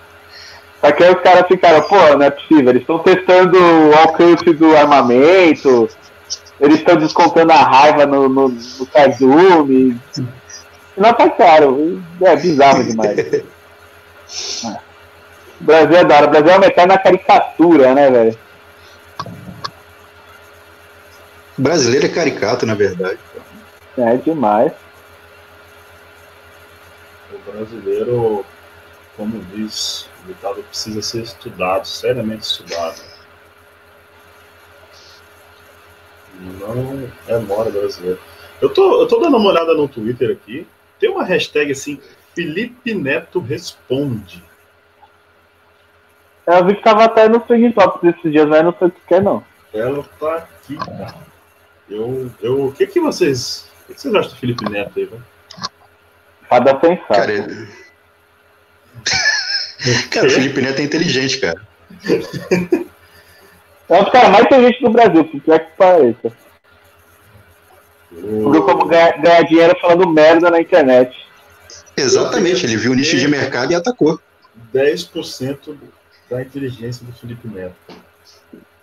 Só 0.81 0.91
que 0.91 1.03
aí 1.03 1.13
os 1.13 1.21
caras 1.21 1.47
ficaram, 1.47 1.83
pô, 1.83 1.95
não 2.17 2.25
é 2.25 2.31
possível, 2.31 2.69
eles 2.69 2.81
estão 2.81 2.97
testando 2.97 3.55
o 3.55 3.95
alcance 3.95 4.51
do 4.51 4.75
armamento, 4.75 5.87
eles 6.59 6.79
estão 6.79 6.95
descontando 6.95 7.51
a 7.53 7.61
raiva 7.61 8.07
no, 8.07 8.27
no, 8.27 8.49
no 8.49 8.85
cardume. 8.87 9.95
Não 10.97 11.09
atacaram, 11.09 12.01
é 12.19 12.35
bizarro 12.35 12.83
demais. 12.83 13.19
O 15.59 15.63
Brasil 15.63 15.97
é 15.97 16.03
da 16.03 16.15
hora, 16.15 16.25
o 16.25 16.29
Brasil 16.31 16.49
é 16.49 16.57
uma 16.57 16.65
eterna 16.65 16.97
caricatura, 16.97 17.93
né, 17.93 18.09
velho? 18.09 18.37
O 21.50 21.50
brasileiro 21.61 22.05
é 22.05 22.09
caricato, 22.09 22.65
na 22.65 22.73
verdade. 22.73 23.19
É 23.97 24.17
demais. 24.17 24.71
O 27.31 27.51
brasileiro, 27.51 28.45
como 29.15 29.39
diz 29.53 30.09
o 30.23 30.27
ditado, 30.27 30.63
precisa 30.63 31.01
ser 31.01 31.23
estudado, 31.23 31.85
seriamente 31.85 32.43
estudado. 32.43 33.01
Não 36.59 37.11
é 37.27 37.37
mora 37.39 37.69
brasileiro. 37.69 38.19
Eu 38.61 38.69
tô, 38.69 39.01
eu 39.01 39.07
tô 39.07 39.19
dando 39.19 39.37
uma 39.37 39.49
olhada 39.49 39.73
no 39.73 39.87
Twitter 39.87 40.31
aqui. 40.31 40.67
Tem 40.99 41.09
uma 41.09 41.23
hashtag 41.23 41.71
assim, 41.71 41.99
Felipe 42.35 42.93
Neto 42.93 43.39
responde. 43.39 44.43
Eu 46.45 46.65
vi 46.65 46.75
que 46.75 46.83
tava 46.83 47.05
até 47.05 47.27
no 47.27 47.43
Swing 47.45 47.71
Tops 47.73 48.03
esses 48.03 48.31
dias, 48.31 48.47
mas 48.47 48.63
não 48.63 48.75
sei 48.77 48.87
o 48.87 48.91
que 48.91 49.13
é, 49.13 49.21
não. 49.21 49.43
Ela 49.73 50.03
tá 50.19 50.35
aqui, 50.35 50.75
cara. 50.77 51.30
Eu, 51.91 52.31
eu, 52.41 52.67
o 52.67 52.71
que 52.71 52.87
que 52.87 53.01
vocês, 53.01 53.65
o 53.89 53.93
que 53.93 53.99
vocês 53.99 54.15
acham 54.15 54.31
do 54.31 54.37
Felipe 54.37 54.63
Neto 54.69 54.93
aí, 54.95 55.03
velho? 55.03 55.25
Fada 56.47 56.73
pensar. 56.75 57.05
Cara, 57.05 57.33
ele... 57.33 57.67
cara, 60.09 60.27
o 60.27 60.31
Felipe 60.31 60.61
Neto 60.61 60.79
é 60.79 60.83
inteligente, 60.83 61.41
cara. 61.41 61.67
É 63.89 63.99
um 63.99 64.03
dos 64.03 64.11
caras 64.13 64.29
mais 64.29 64.45
inteligentes 64.45 64.81
do 64.81 64.89
Brasil, 64.89 65.25
por 65.25 65.41
que 65.41 65.51
é 65.51 65.59
que 65.59 65.71
pareça. 65.75 66.31
Viu 68.09 68.63
como 68.63 68.85
ganhar, 68.85 69.21
ganhar 69.21 69.41
dinheiro 69.43 69.77
falando 69.81 70.07
merda 70.07 70.49
na 70.49 70.61
internet. 70.61 71.13
Exatamente, 71.97 72.65
ele 72.65 72.77
viu 72.77 72.93
o 72.93 72.95
nicho 72.95 73.17
de 73.17 73.27
mercado 73.27 73.73
e 73.73 73.75
atacou. 73.75 74.17
10% 74.73 75.75
da 76.29 76.41
inteligência 76.41 77.05
do 77.05 77.11
Felipe 77.11 77.49
Neto. 77.49 77.75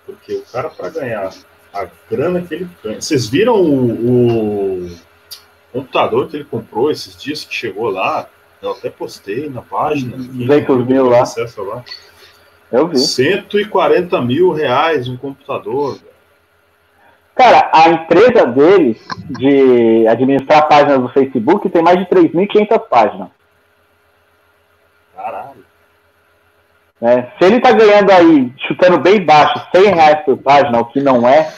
Porque 0.04 0.34
o 0.34 0.42
cara, 0.42 0.68
para 0.68 0.90
ganhar 0.90 1.32
a 1.72 1.86
grana 2.10 2.42
que 2.42 2.54
ele 2.54 2.68
ganha. 2.82 3.00
Vocês 3.00 3.28
viram 3.28 3.54
o, 3.54 4.86
o, 4.86 4.90
computador 5.72 6.28
que 6.28 6.36
ele 6.36 6.44
comprou 6.44 6.90
esses 6.90 7.16
dias 7.16 7.44
que 7.44 7.54
chegou 7.54 7.90
lá? 7.90 8.28
Eu 8.60 8.72
até 8.72 8.90
postei 8.90 9.48
na 9.48 9.62
página. 9.62 10.16
200 10.16 10.86
mil 10.86 11.08
lá. 11.08 11.22
Acesso 11.22 11.62
lá. 11.62 11.84
Eu 12.70 12.88
vi. 12.88 12.98
140 12.98 14.20
mil 14.22 14.52
reais 14.52 15.08
um 15.08 15.16
computador. 15.16 15.98
Cara, 17.34 17.70
a 17.72 17.88
empresa 17.90 18.44
deles 18.46 18.98
de 19.30 20.06
administrar 20.08 20.68
páginas 20.68 21.00
do 21.00 21.08
Facebook 21.10 21.68
tem 21.70 21.82
mais 21.82 21.98
de 21.98 22.06
3.500 22.06 22.88
páginas. 22.88 23.28
Caralho. 25.14 25.67
Né? 27.00 27.32
Se 27.38 27.44
ele 27.44 27.60
tá 27.60 27.72
ganhando 27.72 28.10
aí, 28.10 28.52
chutando 28.66 28.98
bem 28.98 29.24
baixo, 29.24 29.66
100 29.74 29.94
reais 29.94 30.24
por 30.24 30.36
página, 30.38 30.80
o 30.80 30.86
que 30.86 31.00
não 31.00 31.28
é, 31.28 31.52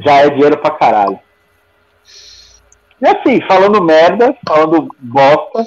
já 0.00 0.16
é 0.16 0.30
dinheiro 0.30 0.58
pra 0.58 0.70
caralho. 0.70 1.18
E 3.00 3.06
assim, 3.06 3.40
falando 3.46 3.82
merda, 3.82 4.36
falando 4.46 4.94
bosta, 4.98 5.66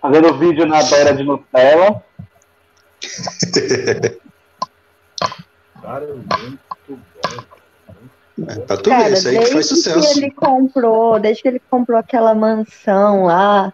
fazendo 0.00 0.34
vídeo 0.38 0.66
na 0.66 0.82
beira 0.82 1.14
de 1.14 1.22
Nutella. 1.22 2.02
Cara, 5.82 6.04
é 6.04 6.14
muito 6.14 6.58
bom. 6.88 6.98
É, 8.48 8.54
pra 8.60 8.76
tu 8.76 8.90
ver, 8.90 9.12
isso 9.12 9.28
aí 9.28 9.38
que 9.38 9.46
faz 9.46 9.66
sucesso. 9.66 10.14
Que 10.14 10.18
ele 10.20 10.30
comprou, 10.30 11.18
desde 11.18 11.42
que 11.42 11.48
ele 11.48 11.62
comprou 11.70 11.98
aquela 11.98 12.34
mansão 12.34 13.24
lá, 13.24 13.72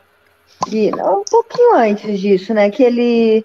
que, 0.66 0.92
um 0.94 1.24
pouquinho 1.28 1.74
antes 1.74 2.20
disso, 2.20 2.54
né? 2.54 2.70
Que 2.70 2.84
ele 2.84 3.44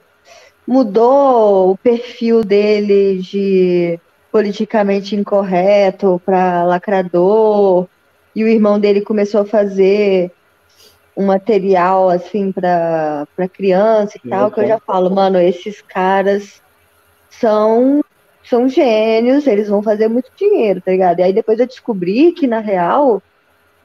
mudou 0.67 1.71
o 1.71 1.77
perfil 1.77 2.43
dele 2.43 3.19
de 3.19 3.99
politicamente 4.31 5.15
incorreto 5.15 6.21
para 6.25 6.63
lacrador, 6.63 7.87
e 8.35 8.43
o 8.43 8.47
irmão 8.47 8.79
dele 8.79 9.01
começou 9.01 9.41
a 9.41 9.45
fazer 9.45 10.31
um 11.15 11.25
material 11.25 12.09
assim 12.09 12.51
para 12.51 13.25
criança 13.51 14.19
e 14.23 14.29
tal, 14.29 14.51
que 14.51 14.59
eu 14.59 14.67
já 14.67 14.79
falo, 14.79 15.09
mano, 15.09 15.39
esses 15.39 15.81
caras 15.81 16.61
são 17.29 18.03
são 18.43 18.69
gênios, 18.69 19.45
eles 19.45 19.67
vão 19.67 19.81
fazer 19.83 20.07
muito 20.07 20.31
dinheiro, 20.37 20.79
tá 20.79 20.91
ligado? 20.91 21.19
E 21.19 21.23
aí 21.23 21.33
depois 21.33 21.59
eu 21.59 21.67
descobri 21.67 22.31
que, 22.31 22.47
na 22.47 22.59
real, 22.59 23.21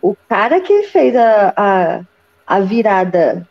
o 0.00 0.14
cara 0.28 0.60
que 0.60 0.84
fez 0.84 1.16
a, 1.16 1.52
a, 1.56 2.00
a 2.46 2.60
virada 2.60 3.48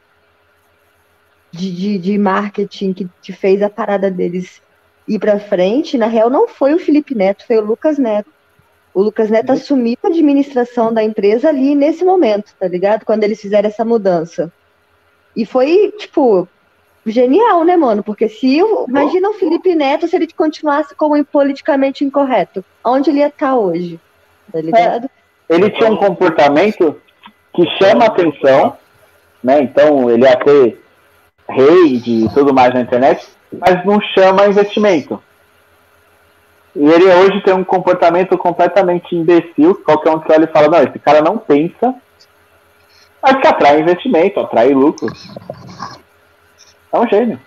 de, 1.51 1.71
de, 1.71 1.97
de, 1.97 2.17
marketing, 2.17 2.93
que, 2.93 3.09
que 3.21 3.33
fez 3.33 3.61
a 3.61 3.69
parada 3.69 4.09
deles 4.09 4.61
ir 5.07 5.19
pra 5.19 5.39
frente, 5.39 5.97
na 5.97 6.07
real 6.07 6.29
não 6.29 6.47
foi 6.47 6.73
o 6.73 6.79
Felipe 6.79 7.13
Neto, 7.13 7.45
foi 7.45 7.57
o 7.57 7.65
Lucas 7.65 7.97
Neto. 7.97 8.29
O 8.93 9.01
Lucas 9.01 9.29
Neto 9.29 9.49
uhum. 9.49 9.55
assumiu 9.55 9.97
a 10.03 10.07
administração 10.07 10.93
da 10.93 11.03
empresa 11.03 11.49
ali 11.49 11.75
nesse 11.75 12.03
momento, 12.03 12.53
tá 12.59 12.67
ligado? 12.67 13.05
Quando 13.05 13.23
eles 13.23 13.41
fizeram 13.41 13.69
essa 13.69 13.85
mudança. 13.85 14.51
E 15.35 15.45
foi, 15.45 15.93
tipo, 15.97 16.47
genial, 17.05 17.63
né, 17.63 17.77
mano? 17.77 18.03
Porque 18.03 18.27
se 18.27 18.59
imagina 18.87 19.29
o 19.29 19.33
Felipe 19.33 19.73
Neto 19.73 20.07
se 20.07 20.15
ele 20.15 20.27
continuasse 20.27 20.93
como 20.95 21.23
politicamente 21.25 22.03
incorreto, 22.03 22.63
onde 22.83 23.09
ele 23.09 23.19
ia 23.19 23.27
estar 23.27 23.55
hoje? 23.55 23.99
Tá 24.51 24.61
ligado? 24.61 25.09
É. 25.49 25.55
Ele 25.55 25.69
tinha 25.69 25.91
um 25.91 25.97
comportamento 25.97 26.99
que 27.53 27.65
chama 27.77 28.05
atenção, 28.05 28.77
né? 29.43 29.61
Então 29.61 30.09
ele 30.09 30.23
ia 30.23 30.35
ter 30.37 30.80
rede 31.51 32.25
e 32.25 32.29
tudo 32.33 32.53
mais 32.53 32.73
na 32.73 32.81
internet, 32.81 33.27
mas 33.51 33.85
não 33.85 33.99
chama 34.01 34.47
investimento. 34.47 35.21
E 36.75 36.83
ele 36.87 37.05
hoje 37.05 37.41
tem 37.41 37.53
um 37.53 37.63
comportamento 37.63 38.37
completamente 38.37 39.15
imbecil. 39.15 39.75
Qualquer 39.83 40.11
um 40.11 40.19
que 40.19 40.31
olha 40.31 40.45
e 40.45 40.53
fala, 40.53 40.69
não, 40.69 40.83
esse 40.83 40.99
cara 40.99 41.21
não 41.21 41.37
pensa, 41.37 41.93
mas 43.21 43.41
que 43.41 43.47
atrai 43.47 43.81
investimento, 43.81 44.39
atrai 44.39 44.73
lucro. 44.73 45.07
É 46.91 46.99
um 46.99 47.07
gênio. 47.07 47.39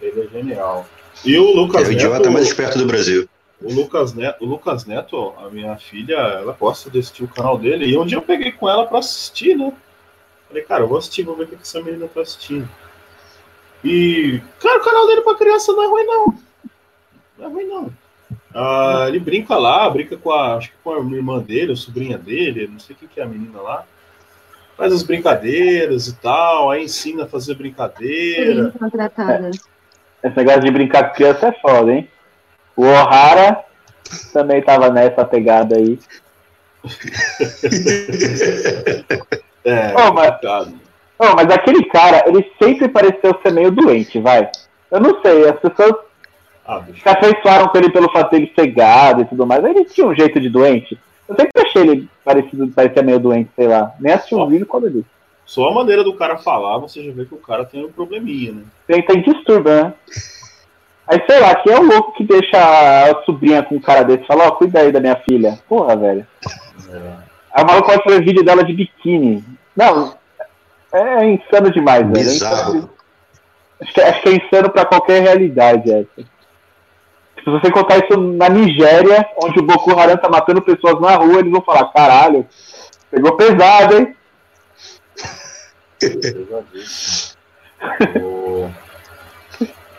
Ele 0.00 0.24
é 0.24 0.28
genial. 0.28 0.86
E 1.24 1.38
o 1.38 1.54
Lucas 1.54 1.84
é 1.84 1.88
o 1.88 1.92
idiota 1.92 2.18
Neto, 2.18 2.32
mais 2.32 2.46
esperto 2.46 2.78
do 2.78 2.86
Brasil. 2.86 3.28
O 3.60 3.72
Lucas 3.72 4.12
Neto, 4.12 4.44
o 4.44 4.46
Lucas 4.46 4.84
Neto, 4.84 5.34
a 5.38 5.48
minha 5.48 5.76
filha, 5.76 6.16
ela 6.16 6.56
gosta 6.58 6.90
de 6.90 6.98
assistir 6.98 7.22
o 7.22 7.28
canal 7.28 7.56
dele. 7.56 7.86
E 7.86 7.96
um 7.96 8.04
dia 8.04 8.18
eu 8.18 8.22
peguei 8.22 8.50
com 8.50 8.68
ela 8.68 8.86
para 8.86 8.98
assistir, 8.98 9.56
né? 9.56 9.72
Falei, 10.52 10.64
cara, 10.64 10.82
eu 10.82 10.88
vou 10.88 10.98
assistir, 10.98 11.22
vou 11.22 11.34
ver 11.34 11.44
o 11.44 11.46
que 11.46 11.54
essa 11.54 11.80
menina 11.80 12.06
tá 12.06 12.20
assistindo. 12.20 12.68
E, 13.82 14.40
cara, 14.60 14.80
o 14.80 14.84
canal 14.84 15.06
dele 15.06 15.22
pra 15.22 15.34
criança 15.34 15.72
não 15.72 15.82
é 15.82 15.86
ruim, 15.86 16.04
não. 16.04 16.38
Não 17.38 17.46
é 17.46 17.48
ruim, 17.48 17.64
não. 17.64 17.90
Ah, 18.54 19.06
ele 19.08 19.18
brinca 19.18 19.56
lá, 19.56 19.88
brinca 19.88 20.16
com 20.16 20.30
a, 20.30 20.56
acho 20.56 20.68
que 20.68 20.76
com 20.84 20.92
a 20.92 20.98
irmã 20.98 21.38
dele, 21.38 21.72
a 21.72 21.76
sobrinha 21.76 22.18
dele, 22.18 22.68
não 22.70 22.78
sei 22.78 22.94
o 22.94 22.98
que, 22.98 23.08
que 23.08 23.20
é 23.20 23.22
a 23.22 23.26
menina 23.26 23.60
lá 23.60 23.86
faz 24.76 24.92
as 24.92 25.04
brincadeiras 25.04 26.08
e 26.08 26.14
tal, 26.14 26.70
aí 26.70 26.84
ensina 26.84 27.24
a 27.24 27.28
fazer 27.28 27.54
brincadeira. 27.54 28.72
É. 30.22 30.28
Esse 30.28 30.36
negócio 30.36 30.60
de 30.60 30.70
brincar 30.70 31.08
com 31.08 31.14
criança 31.14 31.48
é 31.48 31.52
foda, 31.52 31.92
hein? 31.92 32.06
O 32.76 32.84
O'Hara 32.84 33.64
também 34.32 34.62
tava 34.62 34.90
nessa 34.90 35.24
pegada 35.24 35.76
aí. 35.76 35.98
é, 39.64 39.94
oh, 39.96 40.12
mas, 40.12 40.38
oh, 41.18 41.36
mas 41.36 41.50
aquele 41.50 41.84
cara, 41.84 42.24
ele 42.26 42.50
sempre 42.60 42.88
pareceu 42.88 43.38
ser 43.42 43.52
meio 43.52 43.70
doente, 43.70 44.20
vai. 44.20 44.50
Eu 44.90 45.00
não 45.00 45.20
sei, 45.22 45.48
as 45.48 45.58
pessoas 45.58 45.94
ah, 46.66 46.82
se 46.94 47.08
afeiçoaram 47.08 47.68
com 47.68 47.78
ele 47.78 47.90
pelo 47.90 48.10
fato 48.10 48.30
dele 48.30 48.52
ser 48.54 48.68
gado 48.68 49.22
e 49.22 49.24
tudo 49.24 49.46
mais. 49.46 49.64
Ele 49.64 49.84
tinha 49.84 50.06
um 50.06 50.14
jeito 50.14 50.40
de 50.40 50.48
doente. 50.48 50.98
Eu 51.28 51.36
sempre 51.36 51.62
achei 51.66 51.82
ele 51.82 52.08
parecido, 52.24 52.68
parecia 52.68 53.02
meio 53.02 53.18
doente, 53.18 53.50
sei 53.56 53.68
lá. 53.68 53.92
Nem 53.98 54.12
assisti 54.12 54.34
um 54.34 54.46
vídeo 54.46 54.66
quando 54.66 54.86
ele. 54.86 55.04
Só 55.44 55.68
a 55.68 55.74
maneira 55.74 56.04
do 56.04 56.14
cara 56.14 56.38
falar, 56.38 56.78
você 56.78 57.02
já 57.02 57.12
vê 57.12 57.24
que 57.24 57.34
o 57.34 57.38
cara 57.38 57.64
tem 57.64 57.84
um 57.84 57.92
probleminha, 57.92 58.52
né? 58.52 58.62
Tem, 58.86 59.02
tem 59.02 59.22
distúrbio, 59.22 59.72
né? 59.72 59.94
Aí, 61.06 61.20
sei 61.28 61.40
lá, 61.40 61.54
quem 61.56 61.72
é 61.72 61.78
o 61.78 61.82
louco 61.82 62.14
que 62.14 62.24
deixa 62.24 62.58
a 62.58 63.22
sobrinha 63.24 63.62
com 63.62 63.74
um 63.74 63.80
cara 63.80 64.02
desse 64.02 64.22
e 64.22 64.26
fala, 64.26 64.44
ó, 64.44 64.48
oh, 64.48 64.52
cuida 64.52 64.80
aí 64.80 64.92
da 64.92 65.00
minha 65.00 65.16
filha. 65.16 65.58
Porra, 65.68 65.96
velho. 65.96 66.26
É. 66.90 67.31
A 67.52 67.64
maluca 67.64 67.92
pode 67.92 68.04
fazer 68.04 68.24
vídeo 68.24 68.44
dela 68.44 68.64
de 68.64 68.72
biquíni. 68.72 69.44
Não, 69.76 70.16
é 70.92 71.26
insano 71.26 71.70
demais, 71.70 72.06
velho. 72.06 72.18
É 72.18 72.34
insano. 72.34 72.90
Acho, 73.80 73.92
que, 73.92 74.00
acho 74.00 74.22
que 74.22 74.28
é 74.28 74.36
insano 74.36 74.70
pra 74.70 74.84
qualquer 74.84 75.22
realidade, 75.22 75.90
essa. 75.90 76.28
Se 77.44 77.50
você 77.50 77.72
contar 77.72 77.98
isso 77.98 78.20
na 78.20 78.48
Nigéria, 78.48 79.28
onde 79.42 79.58
o 79.58 79.64
Boko 79.64 79.98
Haram 79.98 80.16
tá 80.16 80.28
matando 80.28 80.62
pessoas 80.62 81.00
na 81.00 81.16
rua, 81.16 81.40
eles 81.40 81.50
vão 81.50 81.60
falar, 81.60 81.92
caralho, 81.92 82.46
pegou 83.10 83.36
pesado, 83.36 83.98
hein? 83.98 84.16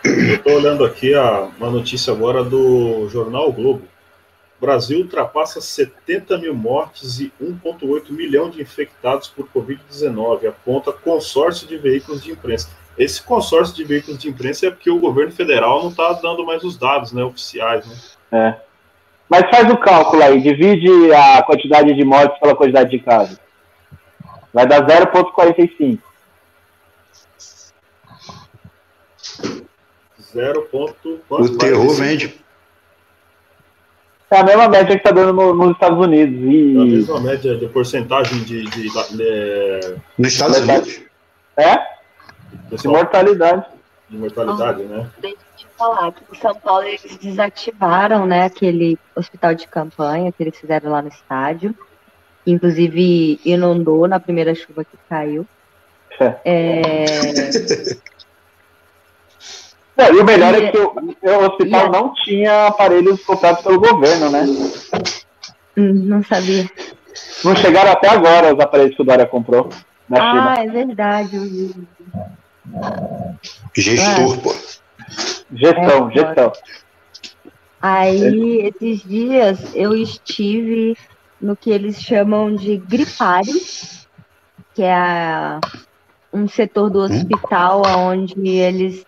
Eu 0.03 0.35
estou 0.35 0.53
olhando 0.53 0.85
aqui 0.85 1.13
a, 1.13 1.49
uma 1.57 1.69
notícia 1.69 2.13
agora 2.13 2.43
do 2.43 3.09
jornal 3.09 3.51
Globo. 3.51 3.83
Brasil 4.63 4.99
ultrapassa 4.99 5.59
70 5.59 6.37
mil 6.37 6.53
mortes 6.55 7.19
e 7.19 7.33
1,8 7.41 8.11
milhão 8.11 8.49
de 8.49 8.61
infectados 8.61 9.27
por 9.27 9.45
Covid-19, 9.49 10.47
aponta 10.47 10.93
consórcio 10.93 11.67
de 11.67 11.77
veículos 11.77 12.23
de 12.23 12.31
imprensa. 12.31 12.69
Esse 12.97 13.21
consórcio 13.21 13.75
de 13.75 13.83
veículos 13.83 14.17
de 14.17 14.29
imprensa 14.29 14.67
é 14.67 14.71
porque 14.71 14.89
o 14.89 14.99
governo 14.99 15.33
federal 15.33 15.81
não 15.83 15.89
está 15.89 16.13
dando 16.13 16.45
mais 16.45 16.63
os 16.63 16.77
dados 16.77 17.11
né, 17.11 17.21
oficiais. 17.21 18.15
Né? 18.31 18.57
Mas 19.27 19.49
faz 19.49 19.69
o 19.69 19.75
cálculo 19.77 20.23
aí, 20.23 20.39
divide 20.41 21.13
a 21.13 21.43
quantidade 21.43 21.93
de 21.93 22.05
mortes 22.05 22.39
pela 22.39 22.55
quantidade 22.55 22.89
de 22.89 22.99
casos. 22.99 23.37
Vai 24.53 24.65
dar 24.65 24.85
0,45. 24.87 25.99
0. 30.33 30.61
ponto- 30.71 31.15
O 31.15 31.19
quanto? 31.27 31.57
terror 31.57 31.85
45? 31.87 31.93
vende. 31.95 32.42
É 34.33 34.39
a 34.39 34.43
mesma 34.43 34.67
média 34.67 34.97
que 34.97 35.03
tá 35.03 35.11
dando 35.11 35.31
no- 35.33 35.53
nos 35.53 35.71
Estados 35.73 35.99
Unidos. 35.99 36.35
É 36.43 36.47
a 36.47 36.51
E. 36.85 36.89
mesma 36.89 37.19
média 37.21 37.55
de 37.55 37.67
porcentagem 37.67 38.39
de, 38.43 38.63
de, 38.63 38.89
de, 38.89 39.95
Nos 40.17 40.33
Estados 40.33 40.57
Unidos. 40.57 41.01
É? 41.55 41.75
De 41.77 42.57
pessoal, 42.71 42.95
mortalidade. 42.95 43.65
de 44.09 44.17
mortalidade, 44.17 44.83
né? 44.83 45.07
Deixa 45.21 45.37
eu 45.37 45.57
te 45.57 45.67
falar 45.77 46.11
que 46.13 46.23
em 46.35 46.39
São 46.39 46.55
Paulo 46.55 46.83
eles 46.83 47.17
desativaram, 47.21 48.25
né, 48.25 48.45
aquele 48.45 48.97
hospital 49.15 49.53
de 49.53 49.67
campanha 49.67 50.31
que 50.31 50.41
eles 50.41 50.57
fizeram 50.57 50.89
lá 50.91 51.01
no 51.03 51.09
estádio. 51.09 51.75
que, 52.43 52.51
Inclusive 52.51 53.39
inundou 53.45 54.07
na 54.07 54.19
primeira 54.19 54.55
chuva 54.55 54.83
que 54.83 54.97
caiu. 55.07 55.45
É, 56.43 57.05
Não, 59.95 60.13
e 60.13 60.19
o 60.19 60.23
melhor 60.25 60.53
E- 60.55 60.65
é 60.65 60.71
que 60.71 60.77
o, 60.77 60.87
o 60.89 61.45
hospital 61.45 61.87
e- 61.87 61.91
não 61.91 62.13
tinha 62.15 62.67
aparelhos 62.67 63.23
comprados 63.23 63.61
pelo 63.61 63.79
governo, 63.79 64.29
né? 64.29 64.43
hum, 65.77 65.93
não 65.93 66.23
sabia. 66.23 66.69
Não 67.43 67.55
chegaram 67.55 67.91
até 67.91 68.09
agora 68.09 68.53
os 68.53 68.59
aparelhos 68.59 68.95
que 68.95 69.01
o 69.01 69.05
Dória 69.05 69.25
comprou 69.25 69.69
na 70.09 70.17
China. 70.17 70.53
Ah, 70.57 70.63
é 70.63 70.67
verdade. 70.67 71.37
Gestor, 73.75 74.37
pô. 74.41 74.55
Gestão, 75.53 76.09
é, 76.09 76.13
gestão. 76.13 76.51
Aí, 77.81 78.61
esses 78.73 79.03
dias, 79.03 79.59
eu 79.75 79.93
estive 79.93 80.97
no 81.39 81.55
que 81.55 81.69
eles 81.69 82.01
chamam 82.01 82.55
de 82.55 82.77
gripário, 82.77 83.53
que 84.73 84.81
é 84.81 84.93
a- 84.93 85.59
um 86.31 86.47
setor 86.47 86.89
do 86.89 86.99
hospital 86.99 87.83
onde 87.85 88.47
eles 88.49 89.05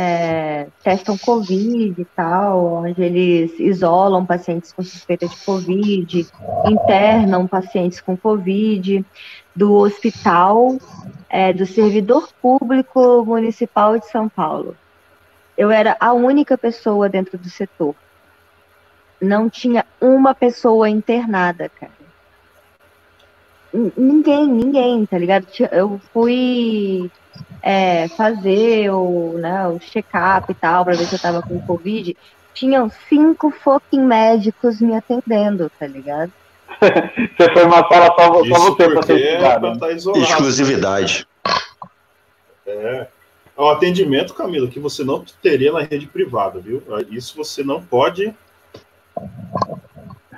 é, 0.00 0.68
testam 0.80 1.18
Covid 1.18 2.00
e 2.00 2.04
tal, 2.04 2.84
onde 2.84 3.02
eles 3.02 3.58
isolam 3.58 4.24
pacientes 4.24 4.72
com 4.72 4.80
suspeita 4.80 5.26
de 5.26 5.36
Covid, 5.38 6.24
internam 6.66 7.48
pacientes 7.48 8.00
com 8.00 8.16
Covid, 8.16 9.04
do 9.56 9.74
hospital 9.74 10.78
é, 11.28 11.52
do 11.52 11.66
Servidor 11.66 12.28
Público 12.40 13.24
Municipal 13.24 13.98
de 13.98 14.06
São 14.06 14.28
Paulo. 14.28 14.76
Eu 15.56 15.68
era 15.68 15.96
a 15.98 16.12
única 16.12 16.56
pessoa 16.56 17.08
dentro 17.08 17.36
do 17.36 17.50
setor. 17.50 17.96
Não 19.20 19.50
tinha 19.50 19.84
uma 20.00 20.32
pessoa 20.32 20.88
internada, 20.88 21.68
cara. 21.68 21.97
Ninguém, 23.72 24.46
ninguém, 24.46 25.06
tá 25.06 25.18
ligado? 25.18 25.46
Eu 25.70 26.00
fui 26.12 27.10
é, 27.62 28.08
fazer 28.08 28.90
o, 28.90 29.34
né, 29.38 29.68
o 29.68 29.78
check-up 29.78 30.50
e 30.50 30.54
tal, 30.54 30.84
pra 30.84 30.94
ver 30.94 31.04
se 31.04 31.14
eu 31.14 31.20
tava 31.20 31.42
com 31.42 31.60
Covid. 31.60 32.16
Tinham 32.54 32.90
cinco 33.08 33.50
fucking 33.50 34.02
médicos 34.02 34.80
me 34.80 34.94
atendendo, 34.96 35.70
tá 35.78 35.86
ligado? 35.86 36.32
Você 36.80 37.52
foi 37.52 37.64
uma 37.64 37.86
sala 37.88 38.06
só, 38.06 38.34
só 38.34 38.42
Isso 38.42 38.54
você 38.54 38.84
pra 38.84 38.94
porque 38.94 39.12
ser 39.12 39.22
é 39.22 39.32
estudado. 39.32 39.60
pra 39.60 39.72
estar 39.72 39.92
isolado. 39.92 40.24
Exclusividade. 40.24 41.28
É. 42.66 43.06
É 43.56 43.60
um 43.60 43.68
atendimento, 43.68 44.34
Camila, 44.34 44.68
que 44.68 44.78
você 44.78 45.02
não 45.02 45.24
teria 45.42 45.72
na 45.72 45.80
rede 45.80 46.06
privada, 46.06 46.60
viu? 46.60 46.80
Isso 47.10 47.36
você 47.36 47.64
não 47.64 47.82
pode. 47.82 48.32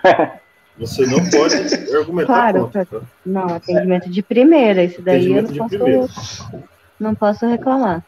Você 0.80 1.06
não 1.06 1.18
pode 1.28 1.56
argumentar 1.94 2.26
Claro, 2.26 2.60
contra. 2.62 2.86
tá? 2.86 3.00
Não, 3.24 3.54
atendimento 3.54 4.08
de 4.08 4.22
primeira, 4.22 4.82
isso 4.82 5.02
daí 5.02 5.30
eu 5.30 5.42
não 5.42 5.54
posso, 5.54 5.68
primeira. 5.68 6.06
não 6.98 7.14
posso 7.14 7.46
reclamar. 7.46 8.02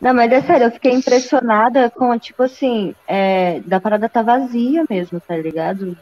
Não, 0.00 0.14
mas 0.14 0.32
é 0.32 0.40
sério, 0.40 0.64
eu 0.66 0.70
fiquei 0.70 0.92
impressionada 0.92 1.90
com, 1.90 2.18
tipo 2.18 2.42
assim, 2.42 2.94
é, 3.06 3.60
da 3.66 3.78
parada 3.78 4.08
tá 4.08 4.22
vazia 4.22 4.84
mesmo, 4.88 5.20
tá 5.20 5.36
ligado? 5.36 5.96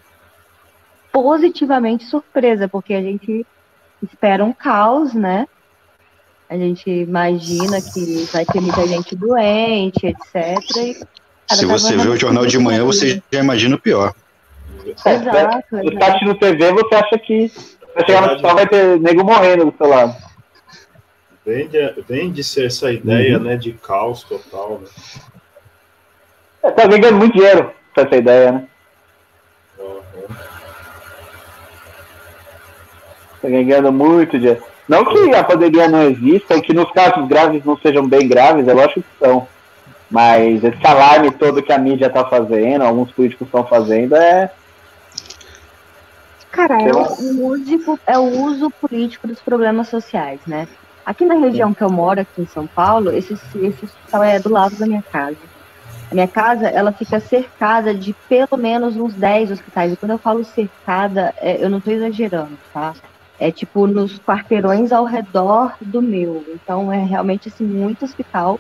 Positivamente 1.13 2.05
surpresa, 2.05 2.69
porque 2.69 2.95
a 2.95 3.03
gente 3.03 3.45
espera 4.03 4.45
um 4.45 4.53
caos, 4.53 5.15
né? 5.15 5.49
A 6.49 6.57
gente 6.57 6.89
imagina 6.89 7.81
que 7.81 8.29
vai 8.33 8.45
ter 8.45 8.61
muita 8.61 8.87
gente 8.87 9.17
doente, 9.17 10.07
etc. 10.07 10.77
E, 10.77 10.95
cara, 10.95 11.07
Se 11.57 11.67
você 11.67 11.97
vê 11.97 12.09
o 12.09 12.17
jornal 12.17 12.47
de 12.47 12.59
manhã, 12.59 12.85
você 12.85 13.21
já 13.33 13.41
imagina 13.41 13.75
o 13.75 13.81
pior. 13.81 14.15
Exato, 14.91 15.65
Você 15.71 15.83
tá 15.83 15.83
exato. 15.83 16.05
assistindo 16.05 16.35
TV, 16.39 16.73
você 16.73 16.95
acha 16.95 17.19
que 17.19 17.51
vai 17.95 18.05
chegar 18.07 18.21
no 18.23 18.27
hospital 18.33 18.55
vai 18.55 18.67
ter 18.67 19.01
nego 19.01 19.25
morrendo 19.25 19.65
do 19.71 19.75
seu 19.77 19.89
lado. 19.89 20.15
Vende- 21.45 21.95
Vende-se 22.09 22.65
essa 22.67 22.91
ideia 22.93 23.39
né, 23.39 23.57
de 23.57 23.73
caos 23.73 24.23
total. 24.25 24.81
Né? 24.83 24.89
É, 26.65 26.71
tá 26.73 26.87
ganhando 26.87 27.17
muito 27.17 27.35
dinheiro 27.35 27.73
com 27.95 28.01
essa 28.01 28.17
ideia, 28.17 28.53
né? 28.53 28.65
Uhum. 29.79 30.03
Tá 33.43 33.49
ganhando 33.49 33.93
muito 33.93 34.39
dinheiro. 34.39 34.63
Não 34.89 35.05
que 35.05 35.35
a 35.35 35.43
pandemia 35.45 35.89
não 35.89 36.03
exista, 36.03 36.61
que 36.61 36.73
nos 36.73 36.91
casos 36.93 37.27
graves 37.29 37.65
não 37.65 37.77
sejam 37.79 38.07
bem 38.09 38.29
graves, 38.29 38.67
é 38.69 38.73
lógico 38.73 39.03
que 39.03 39.25
são. 39.25 39.47
Mas 40.09 40.63
esse 40.63 40.87
alarme 40.87 41.33
todo 41.33 41.63
que 41.63 41.73
a 41.73 41.79
mídia 41.79 42.09
tá 42.09 42.25
fazendo, 42.25 42.83
alguns 42.85 43.11
políticos 43.11 43.47
estão 43.49 43.67
fazendo, 43.67 44.15
é. 44.17 44.51
Cara, 46.57 46.81
é 46.81 46.91
o 46.91 47.47
uso, 47.53 48.01
é 48.07 48.19
o 48.19 48.45
uso 48.45 48.71
político 48.71 49.29
dos 49.29 49.41
problemas 49.41 49.89
sociais, 49.89 50.41
né? 50.47 50.67
Aqui 51.05 51.27
na 51.27 51.35
região 51.35 51.75
que 51.75 51.83
eu 51.83 51.91
moro, 51.91 52.23
aqui 52.23 52.41
em 52.41 52.47
São 52.47 52.67
Paulo, 52.67 53.13
esse, 53.13 53.35
esse 53.35 53.85
hospital 53.85 54.25
é 54.25 54.39
do 54.41 54.49
lado 54.49 54.75
da 54.77 54.87
minha 54.87 55.03
casa. 55.03 55.37
A 56.11 56.15
minha 56.15 56.27
casa, 56.27 56.67
ela 56.67 56.93
fica 56.93 57.21
cercada 57.21 57.95
de 57.95 58.15
pelo 58.27 58.57
menos 58.57 58.97
uns 58.97 59.13
10 59.13 59.51
hospitais. 59.51 59.93
E 59.93 59.97
quando 59.97 60.13
eu 60.13 60.19
falo 60.19 60.43
cercada, 60.45 61.35
é, 61.37 61.63
eu 61.63 61.69
não 61.69 61.77
estou 61.77 61.93
exagerando, 61.93 62.57
tá? 62.73 62.95
É 63.39 63.53
tipo 63.53 63.87
nos 63.87 64.19
quarteirões 64.19 64.93
ao 64.93 65.05
redor 65.05 65.75
do 65.81 66.01
meu. 66.01 66.43
Então 66.49 66.91
é 66.91 67.05
realmente 67.05 67.49
assim, 67.49 67.65
muito 67.65 68.05
hospital. 68.07 68.59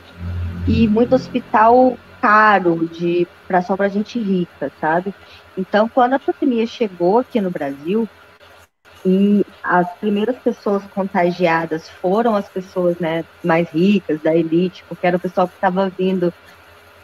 E 0.68 0.86
muito 0.86 1.14
hospital 1.14 1.96
caro, 2.20 2.88
de, 2.88 3.26
pra, 3.46 3.62
só 3.62 3.76
pra 3.76 3.88
gente 3.88 4.18
rica, 4.18 4.70
sabe? 4.80 5.14
Então, 5.56 5.88
quando 5.88 6.14
a 6.14 6.18
pandemia 6.18 6.66
chegou 6.66 7.18
aqui 7.18 7.40
no 7.40 7.50
Brasil, 7.50 8.08
e 9.04 9.46
as 9.62 9.88
primeiras 9.94 10.36
pessoas 10.36 10.82
contagiadas 10.86 11.88
foram 11.88 12.34
as 12.34 12.48
pessoas 12.48 12.98
né, 12.98 13.24
mais 13.44 13.68
ricas, 13.70 14.20
da 14.20 14.34
elite, 14.34 14.84
porque 14.88 15.06
era 15.06 15.16
o 15.16 15.20
pessoal 15.20 15.46
que 15.46 15.54
estava 15.54 15.88
vindo 15.88 16.34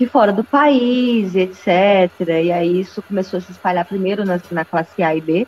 de 0.01 0.07
fora 0.09 0.33
do 0.33 0.43
país, 0.43 1.37
etc. 1.37 2.11
E 2.43 2.51
aí 2.51 2.81
isso 2.81 3.01
começou 3.03 3.39
a 3.39 3.41
se 3.41 3.53
espalhar 3.53 3.85
primeiro 3.85 4.25
na, 4.25 4.41
na 4.51 4.65
classe 4.65 5.01
A 5.01 5.15
e 5.15 5.21
B. 5.21 5.47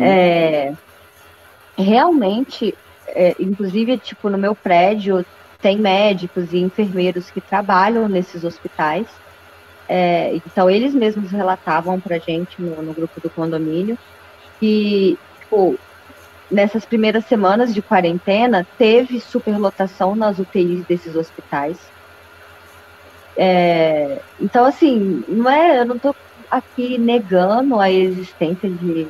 É, 0.00 0.72
realmente, 1.78 2.74
é, 3.06 3.36
inclusive, 3.38 3.98
tipo, 3.98 4.28
no 4.28 4.38
meu 4.38 4.56
prédio 4.56 5.24
tem 5.62 5.78
médicos 5.78 6.52
e 6.52 6.58
enfermeiros 6.58 7.30
que 7.30 7.40
trabalham 7.40 8.08
nesses 8.08 8.44
hospitais. 8.44 9.06
É, 9.88 10.34
então, 10.34 10.68
eles 10.68 10.94
mesmos 10.94 11.30
relatavam 11.30 12.00
pra 12.00 12.18
gente 12.18 12.60
no, 12.60 12.82
no 12.82 12.92
grupo 12.92 13.20
do 13.20 13.30
condomínio 13.30 13.96
que, 14.58 15.16
tipo, 15.40 15.78
nessas 16.50 16.84
primeiras 16.84 17.24
semanas 17.24 17.72
de 17.72 17.80
quarentena, 17.80 18.66
teve 18.76 19.20
superlotação 19.20 20.14
nas 20.14 20.38
UTIs 20.38 20.84
desses 20.84 21.14
hospitais. 21.14 21.78
É, 23.36 24.20
então, 24.40 24.64
assim, 24.64 25.24
não 25.28 25.48
é, 25.48 25.80
eu 25.80 25.86
não 25.86 25.98
tô 25.98 26.14
aqui 26.50 26.98
negando 26.98 27.80
a 27.80 27.90
existência 27.90 28.68
de, 28.68 29.06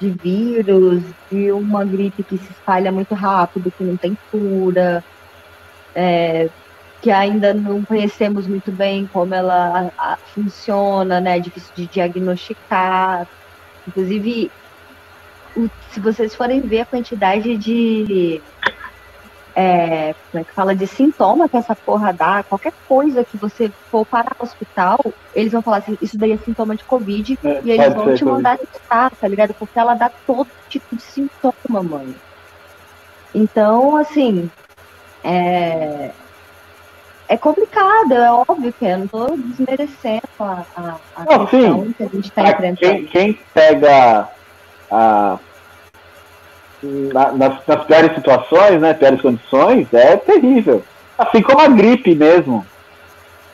de 0.00 0.10
vírus, 0.10 1.02
de 1.30 1.52
uma 1.52 1.84
gripe 1.84 2.24
que 2.24 2.36
se 2.38 2.50
espalha 2.50 2.90
muito 2.90 3.14
rápido, 3.14 3.70
que 3.70 3.84
não 3.84 3.96
tem 3.96 4.16
cura, 4.30 5.04
é, 5.94 6.48
que 7.00 7.10
ainda 7.10 7.54
não 7.54 7.84
conhecemos 7.84 8.46
muito 8.46 8.72
bem 8.72 9.08
como 9.12 9.34
ela 9.34 9.92
a, 9.96 10.12
a, 10.12 10.16
funciona, 10.16 11.20
né? 11.20 11.36
É 11.36 11.40
difícil 11.40 11.72
de 11.74 11.86
diagnosticar. 11.86 13.26
Inclusive, 13.86 14.50
o, 15.56 15.68
se 15.90 16.00
vocês 16.00 16.34
forem 16.34 16.60
ver 16.60 16.80
a 16.80 16.86
quantidade 16.86 17.56
de 17.56 18.42
é, 19.58 20.14
como 20.30 20.40
é 20.40 20.44
que 20.44 20.52
fala 20.52 20.72
de 20.72 20.86
sintoma 20.86 21.48
que 21.48 21.56
essa 21.56 21.74
porra 21.74 22.12
dá, 22.12 22.44
qualquer 22.44 22.72
coisa 22.86 23.24
que 23.24 23.36
você 23.36 23.68
for 23.90 24.06
para 24.06 24.36
o 24.38 24.44
hospital, 24.44 25.00
eles 25.34 25.50
vão 25.50 25.60
falar 25.60 25.78
assim, 25.78 25.98
isso 26.00 26.16
daí 26.16 26.30
é 26.30 26.36
sintoma 26.36 26.76
de 26.76 26.84
Covid, 26.84 27.36
é, 27.42 27.60
e 27.64 27.70
eles 27.72 27.92
vão 27.92 28.14
te 28.14 28.24
mandar 28.24 28.56
testar, 28.56 29.10
tá 29.10 29.26
ligado? 29.26 29.52
Porque 29.54 29.76
ela 29.76 29.94
dá 29.94 30.10
todo 30.24 30.46
tipo 30.68 30.94
de 30.94 31.02
sintoma, 31.02 31.82
mano. 31.82 32.14
Então, 33.34 33.96
assim, 33.96 34.48
é, 35.28 36.10
é 37.28 37.36
complicado, 37.36 38.12
é 38.12 38.32
óbvio 38.32 38.72
que 38.72 38.84
eu 38.86 38.98
não 38.98 39.06
tô 39.06 39.26
desmerecendo 39.36 40.22
a, 40.40 40.64
a, 40.76 40.96
a 41.16 41.24
não, 41.24 41.46
questão 41.46 41.84
sim. 41.84 41.92
que 41.92 42.02
a 42.02 42.08
gente 42.08 42.32
tá 42.32 42.42
enfrentando. 42.50 42.76
Quem, 42.76 43.04
quem 43.06 43.38
pega 43.52 44.28
a 44.90 45.38
na, 46.82 47.32
nas, 47.32 47.66
nas 47.66 47.84
piores 47.84 48.14
situações, 48.14 48.80
né, 48.80 48.94
piores 48.94 49.20
condições, 49.20 49.92
é 49.92 50.16
terrível. 50.16 50.82
Assim 51.18 51.42
como 51.42 51.60
a 51.60 51.68
gripe 51.68 52.14
mesmo, 52.14 52.64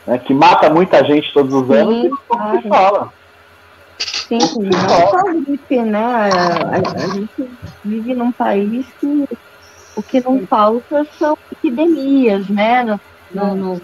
né, 0.07 0.18
que 0.18 0.35
mata 0.35 0.70
muita 0.70 1.03
gente 1.05 1.33
todos 1.33 1.55
os 1.55 1.70
anos, 1.70 2.03
Sim, 2.03 2.11
claro. 2.29 2.62
se 2.62 2.68
fala. 2.68 3.12
Sim, 3.99 4.39
não 4.39 5.09
só 5.09 5.18
a 5.18 5.33
gripe, 5.33 5.79
né? 5.81 6.05
A, 6.05 7.05
a, 7.05 7.14
gente 7.14 7.51
vive 7.85 8.14
num 8.14 8.33
país 8.33 8.87
que 9.01 9.29
o 9.97 10.03
que 10.03 10.20
não 10.20 10.47
falta 10.47 11.07
são 11.18 11.36
epidemias, 11.51 12.49
né? 12.49 12.84
No, 12.84 13.01
no, 13.32 13.55
no, 13.55 13.80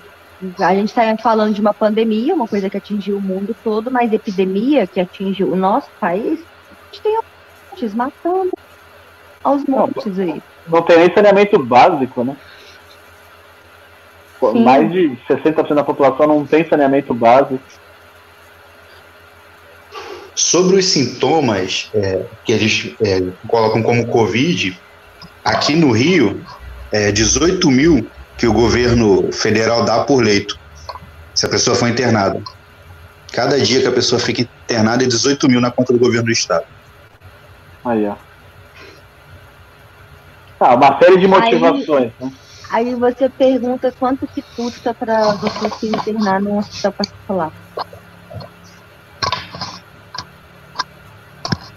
a 0.58 0.74
gente 0.74 0.88
está 0.88 1.16
falando 1.18 1.54
de 1.54 1.60
uma 1.60 1.74
pandemia, 1.74 2.34
uma 2.34 2.48
coisa 2.48 2.70
que 2.70 2.76
atingiu 2.76 3.18
o 3.18 3.22
mundo 3.22 3.54
todo, 3.62 3.90
mas 3.90 4.12
epidemia 4.12 4.86
que 4.86 5.00
atinge 5.00 5.44
o 5.44 5.54
nosso 5.54 5.88
país, 6.00 6.40
a 6.40 6.84
gente 6.86 7.02
tem 7.02 7.18
mortes 7.70 7.94
matando 7.94 8.50
aos 9.42 9.64
montes 9.64 10.16
não, 10.16 10.24
aí. 10.24 10.42
Não 10.66 10.82
tem 10.82 10.98
nem 10.98 11.14
saneamento 11.14 11.58
básico, 11.58 12.24
né? 12.24 12.36
Sim. 14.40 14.64
Mais 14.64 14.90
de 14.90 15.18
60% 15.28 15.74
da 15.74 15.84
população 15.84 16.26
não 16.26 16.46
tem 16.46 16.66
saneamento 16.66 17.12
básico. 17.12 17.60
Sobre 20.34 20.76
os 20.76 20.86
sintomas 20.86 21.90
é, 21.92 22.24
que 22.44 22.52
eles 22.52 22.94
é, 23.02 23.22
colocam 23.46 23.82
como 23.82 24.06
Covid, 24.06 24.78
aqui 25.44 25.74
no 25.74 25.92
Rio, 25.92 26.40
é 26.92 27.10
18 27.12 27.70
mil 27.70 28.08
que 28.36 28.46
o 28.46 28.52
governo 28.52 29.30
federal 29.32 29.84
dá 29.84 30.04
por 30.04 30.22
leito, 30.22 30.58
se 31.34 31.46
a 31.46 31.48
pessoa 31.48 31.76
for 31.76 31.88
internada. 31.88 32.42
Cada 33.32 33.60
dia 33.60 33.80
que 33.80 33.86
a 33.86 33.92
pessoa 33.92 34.20
fica 34.20 34.42
internada 34.42 35.04
é 35.04 35.06
18 35.06 35.48
mil 35.48 35.60
na 35.60 35.70
conta 35.70 35.92
do 35.92 35.98
governo 35.98 36.24
do 36.24 36.32
estado. 36.32 36.64
Aí, 37.84 38.06
ó. 38.06 38.16
Ah, 40.58 40.74
uma 40.74 40.98
série 40.98 41.16
de 41.16 41.26
motivações. 41.26 42.12
Aí, 42.20 42.26
né? 42.26 42.32
aí 42.70 42.94
você 42.94 43.28
pergunta 43.30 43.92
quanto 43.98 44.26
que 44.26 44.42
custa 44.54 44.92
para 44.92 45.32
você 45.32 45.70
se 45.70 45.86
internar 45.88 46.40
num 46.40 46.58
hospital 46.58 46.92
particular. 46.92 47.52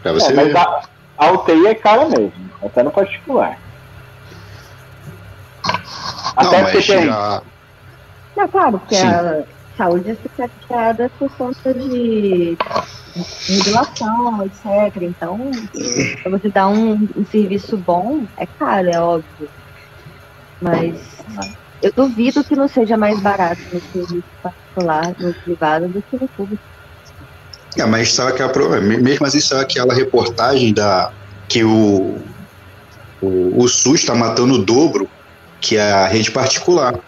Pra 0.02 0.12
você 0.12 0.34
é, 0.34 0.36
mas 0.36 0.54
a, 0.54 0.82
a 1.18 1.32
UTI 1.32 1.68
é 1.68 1.76
cara 1.76 2.10
mesmo, 2.10 2.34
até 2.66 2.84
no 2.84 2.92
particular. 2.92 3.60
Até 6.36 6.62
não, 6.62 6.72
porque 6.72 6.94
tem. 6.94 7.06
Já... 7.06 7.42
Não, 8.36 8.48
claro, 8.48 8.80
porque 8.80 8.96
Sim. 8.96 9.08
a 9.08 9.44
saúde 9.78 10.12
é 10.12 10.16
sucateada 10.16 11.12
por 11.20 11.30
conta 11.32 11.74
de 11.74 12.58
regulação, 13.48 14.44
etc. 14.44 15.02
Então, 15.02 15.52
para 16.22 16.32
você 16.32 16.50
dar 16.50 16.68
um, 16.68 17.08
um, 17.16 17.26
serviço 17.26 17.78
bom, 17.78 18.26
é 18.38 18.46
caro, 18.46 18.90
é 18.90 19.00
óbvio. 19.00 19.50
Mas 20.60 20.96
eu 21.82 21.92
duvido 21.92 22.44
que 22.44 22.56
não 22.56 22.68
seja 22.68 22.98
mais 22.98 23.20
barato 23.20 23.62
no 23.72 23.82
serviço 23.92 24.24
particular, 24.42 25.14
no 25.20 25.34
privado, 25.34 25.88
do 25.88 26.02
que 26.02 26.18
no 26.20 26.28
público. 26.30 26.64
É, 27.78 27.86
mas 27.86 28.12
sabe 28.12 28.32
aquela, 28.32 28.80
mesmo 28.80 29.26
assim, 29.26 29.40
sabe 29.40 29.62
aquela 29.64 29.94
reportagem 29.94 30.74
da 30.74 31.12
que 31.50 31.64
o, 31.64 32.22
o, 33.24 33.64
o 33.64 33.68
SUS 33.70 34.02
está 34.02 34.14
matando 34.14 34.56
o 34.56 34.58
dobro 34.58 35.10
que 35.62 35.78
a 35.78 36.08
rede 36.08 36.30
particular. 36.30 37.00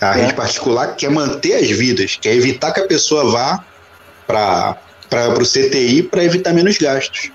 A 0.00 0.18
é. 0.18 0.22
rede 0.22 0.34
particular 0.34 0.96
quer 0.96 1.10
manter 1.10 1.54
as 1.54 1.70
vidas, 1.70 2.16
quer 2.20 2.34
evitar 2.34 2.72
que 2.72 2.80
a 2.80 2.86
pessoa 2.86 3.30
vá 3.30 3.64
para 4.26 4.78
o 5.38 5.44
CTI 5.44 6.02
para 6.02 6.24
evitar 6.24 6.54
menos 6.54 6.78
gastos. 6.78 7.30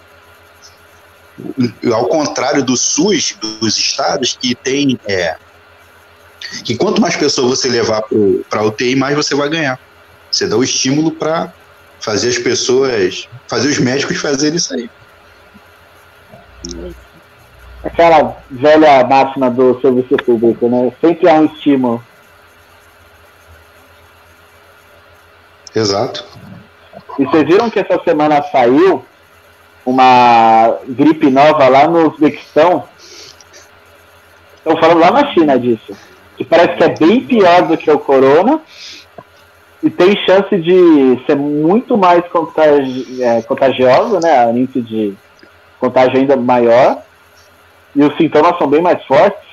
Ao 1.94 2.08
contrário 2.08 2.64
do 2.64 2.76
SUS, 2.76 3.36
dos 3.40 3.78
estados, 3.78 4.38
que 4.40 4.56
tem. 4.56 5.00
É, 5.08 5.38
que 6.64 6.76
quanto 6.76 7.00
mais 7.00 7.16
pessoas 7.16 7.60
você 7.60 7.70
levar 7.70 8.04
para 8.50 8.62
a 8.62 8.66
UTI, 8.66 8.96
mais 8.96 9.16
você 9.16 9.36
vai 9.36 9.50
ganhar. 9.50 9.80
Você 10.32 10.48
dá 10.48 10.58
o 10.58 10.64
estímulo 10.64 11.12
para 11.12 11.54
fazer 12.00 12.30
as 12.30 12.38
pessoas, 12.38 13.28
fazer 13.48 13.70
os 13.70 13.78
médicos 13.78 14.18
fazerem 14.18 14.58
isso 14.58 14.74
aí. 14.74 14.90
Aquela 17.84 18.38
velha 18.50 19.04
máxima 19.08 19.50
do 19.50 19.80
serviço 19.82 20.16
público, 20.18 20.70
né? 20.70 20.92
Sempre 21.02 21.30
há 21.30 21.34
um 21.34 21.46
estímulo. 21.46 22.04
Exato. 25.76 26.26
E 27.18 27.26
vocês 27.26 27.44
viram 27.44 27.70
que 27.70 27.80
essa 27.80 28.02
semana 28.04 28.44
saiu 28.44 29.04
uma 29.86 30.78
gripe 30.88 31.30
nova 31.30 31.68
lá 31.68 31.88
no 31.88 32.10
Uzbequistão? 32.10 32.84
Estão 34.58 34.78
falando 34.78 35.00
lá 35.00 35.12
na 35.12 35.34
China 35.34 35.58
disso. 35.58 35.96
Que 36.38 36.46
parece 36.46 36.78
que 36.78 36.84
é 36.84 36.90
bem 36.90 37.26
pior 37.26 37.64
do 37.64 37.78
que 37.78 37.90
o 37.90 38.00
corona. 38.00 38.62
E 39.84 39.90
tem 39.90 40.16
chance 40.26 40.56
de 40.58 41.20
ser 41.26 41.36
muito 41.36 41.98
mais 41.98 42.24
contagi 42.28 43.24
é, 43.24 43.42
contagiosa, 43.42 44.20
né? 44.20 44.46
A 44.46 44.52
índice 44.52 44.82
de 44.82 45.14
contágio 45.80 46.18
ainda 46.18 46.36
maior. 46.36 47.02
E 47.96 48.04
os 48.04 48.16
sintomas 48.18 48.58
são 48.58 48.68
bem 48.68 48.82
mais 48.82 49.04
fortes. 49.06 49.52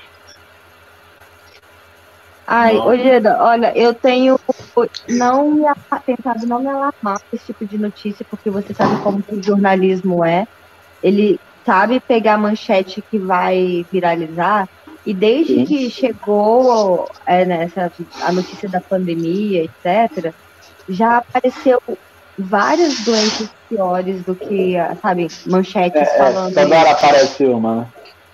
Ai, 2.51 2.77
Ojeda, 2.77 3.37
olha, 3.41 3.77
eu 3.77 3.93
tenho 3.93 4.39
não 5.07 5.51
me, 5.51 5.65
tentado 6.03 6.47
não 6.47 6.59
me 6.59 6.67
alarmar 6.67 7.19
com 7.19 7.35
esse 7.35 7.45
tipo 7.45 7.63
de 7.63 7.77
notícia, 7.77 8.25
porque 8.27 8.49
você 8.49 8.73
sabe 8.73 8.99
como 9.03 9.21
que 9.21 9.35
o 9.35 9.43
jornalismo 9.43 10.25
é. 10.25 10.47
Ele 11.03 11.39
sabe 11.63 11.99
pegar 11.99 12.33
a 12.33 12.37
manchete 12.39 13.03
que 13.03 13.19
vai 13.19 13.85
viralizar, 13.91 14.67
e 15.05 15.13
desde 15.13 15.57
Sim. 15.57 15.65
que 15.65 15.89
chegou 15.91 17.07
é, 17.23 17.45
nessa, 17.45 17.91
a 18.23 18.31
notícia 18.31 18.67
da 18.67 18.81
pandemia, 18.81 19.63
etc., 19.63 20.33
já 20.89 21.17
apareceu 21.17 21.79
várias 22.35 22.99
doenças 23.01 23.49
piores 23.69 24.23
do 24.23 24.33
que, 24.33 24.73
sabe, 25.01 25.27
manchetes 25.45 26.01
é, 26.01 26.03
é 26.03 26.17
falando. 26.17 26.53
Toda 26.55 26.79
hora 26.79 26.91
aparece 26.91 27.45
uma, 27.45 27.75
né? 27.75 27.87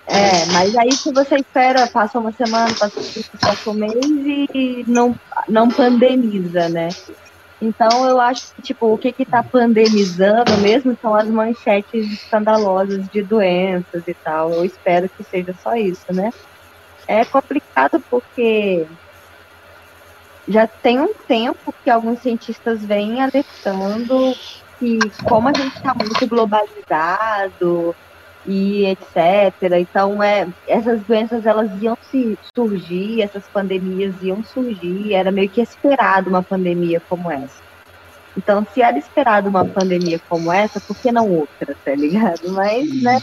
É, 0.08 0.46
mas 0.54 0.76
aí 0.78 0.92
se 0.92 1.12
você 1.12 1.36
espera, 1.36 1.88
passa 1.88 2.20
uma 2.20 2.32
semana, 2.32 2.74
passa, 2.76 3.70
um 3.70 3.74
mês 3.74 3.94
e 4.54 4.86
não, 4.88 5.16
não 5.50 5.68
pandemiza, 5.68 6.70
né? 6.70 6.90
Então 7.60 8.08
eu 8.08 8.20
acho 8.20 8.54
que 8.54 8.62
tipo, 8.62 8.94
o 8.94 8.98
que 8.98 9.12
que 9.12 9.26
tá 9.26 9.44
pandemizando 9.44 10.58
mesmo 10.62 10.96
são 11.02 11.16
as 11.16 11.28
manchetes 11.28 12.12
escandalosas 12.12 13.08
de 13.08 13.24
doenças 13.24 14.04
e 14.08 14.14
tal. 14.24 14.52
Eu 14.54 14.66
espero 14.66 15.10
que 15.10 15.24
seja 15.24 15.54
só 15.56 15.74
isso, 15.74 16.06
né? 16.14 16.30
É 17.08 17.26
complicado 17.26 18.04
porque 18.10 18.86
já 20.48 20.68
tem 20.68 21.00
um 21.00 21.14
tempo 21.28 21.74
que 21.84 21.90
alguns 21.90 22.20
cientistas 22.20 22.86
vêm 22.86 23.22
alertando 23.22 24.34
que 24.78 25.00
como 25.24 25.50
a 25.50 25.54
gente 25.54 25.76
está 25.76 25.94
muito 25.96 26.28
globalizado, 26.28 27.96
e 28.48 28.86
etc. 28.86 29.54
Então, 29.80 30.22
é, 30.22 30.48
essas 30.68 31.02
doenças 31.02 31.46
elas 31.46 31.72
iam 31.82 31.98
se 32.12 32.38
surgir, 32.56 33.22
essas 33.22 33.44
pandemias 33.48 34.14
iam 34.22 34.44
surgir, 34.44 35.14
era 35.14 35.32
meio 35.32 35.50
que 35.50 35.62
esperado 35.62 36.30
uma 36.30 36.44
pandemia 36.44 37.02
como 37.10 37.32
essa. 37.32 37.66
Então, 38.38 38.66
se 38.74 38.82
era 38.82 38.98
esperado 38.98 39.50
uma 39.50 39.66
pandemia 39.66 40.20
como 40.28 40.52
essa, 40.52 40.80
por 40.80 40.96
que 40.98 41.12
não 41.12 41.30
outra, 41.30 41.76
tá 41.84 41.96
ligado? 41.96 42.52
Mas, 42.52 43.02
né, 43.02 43.22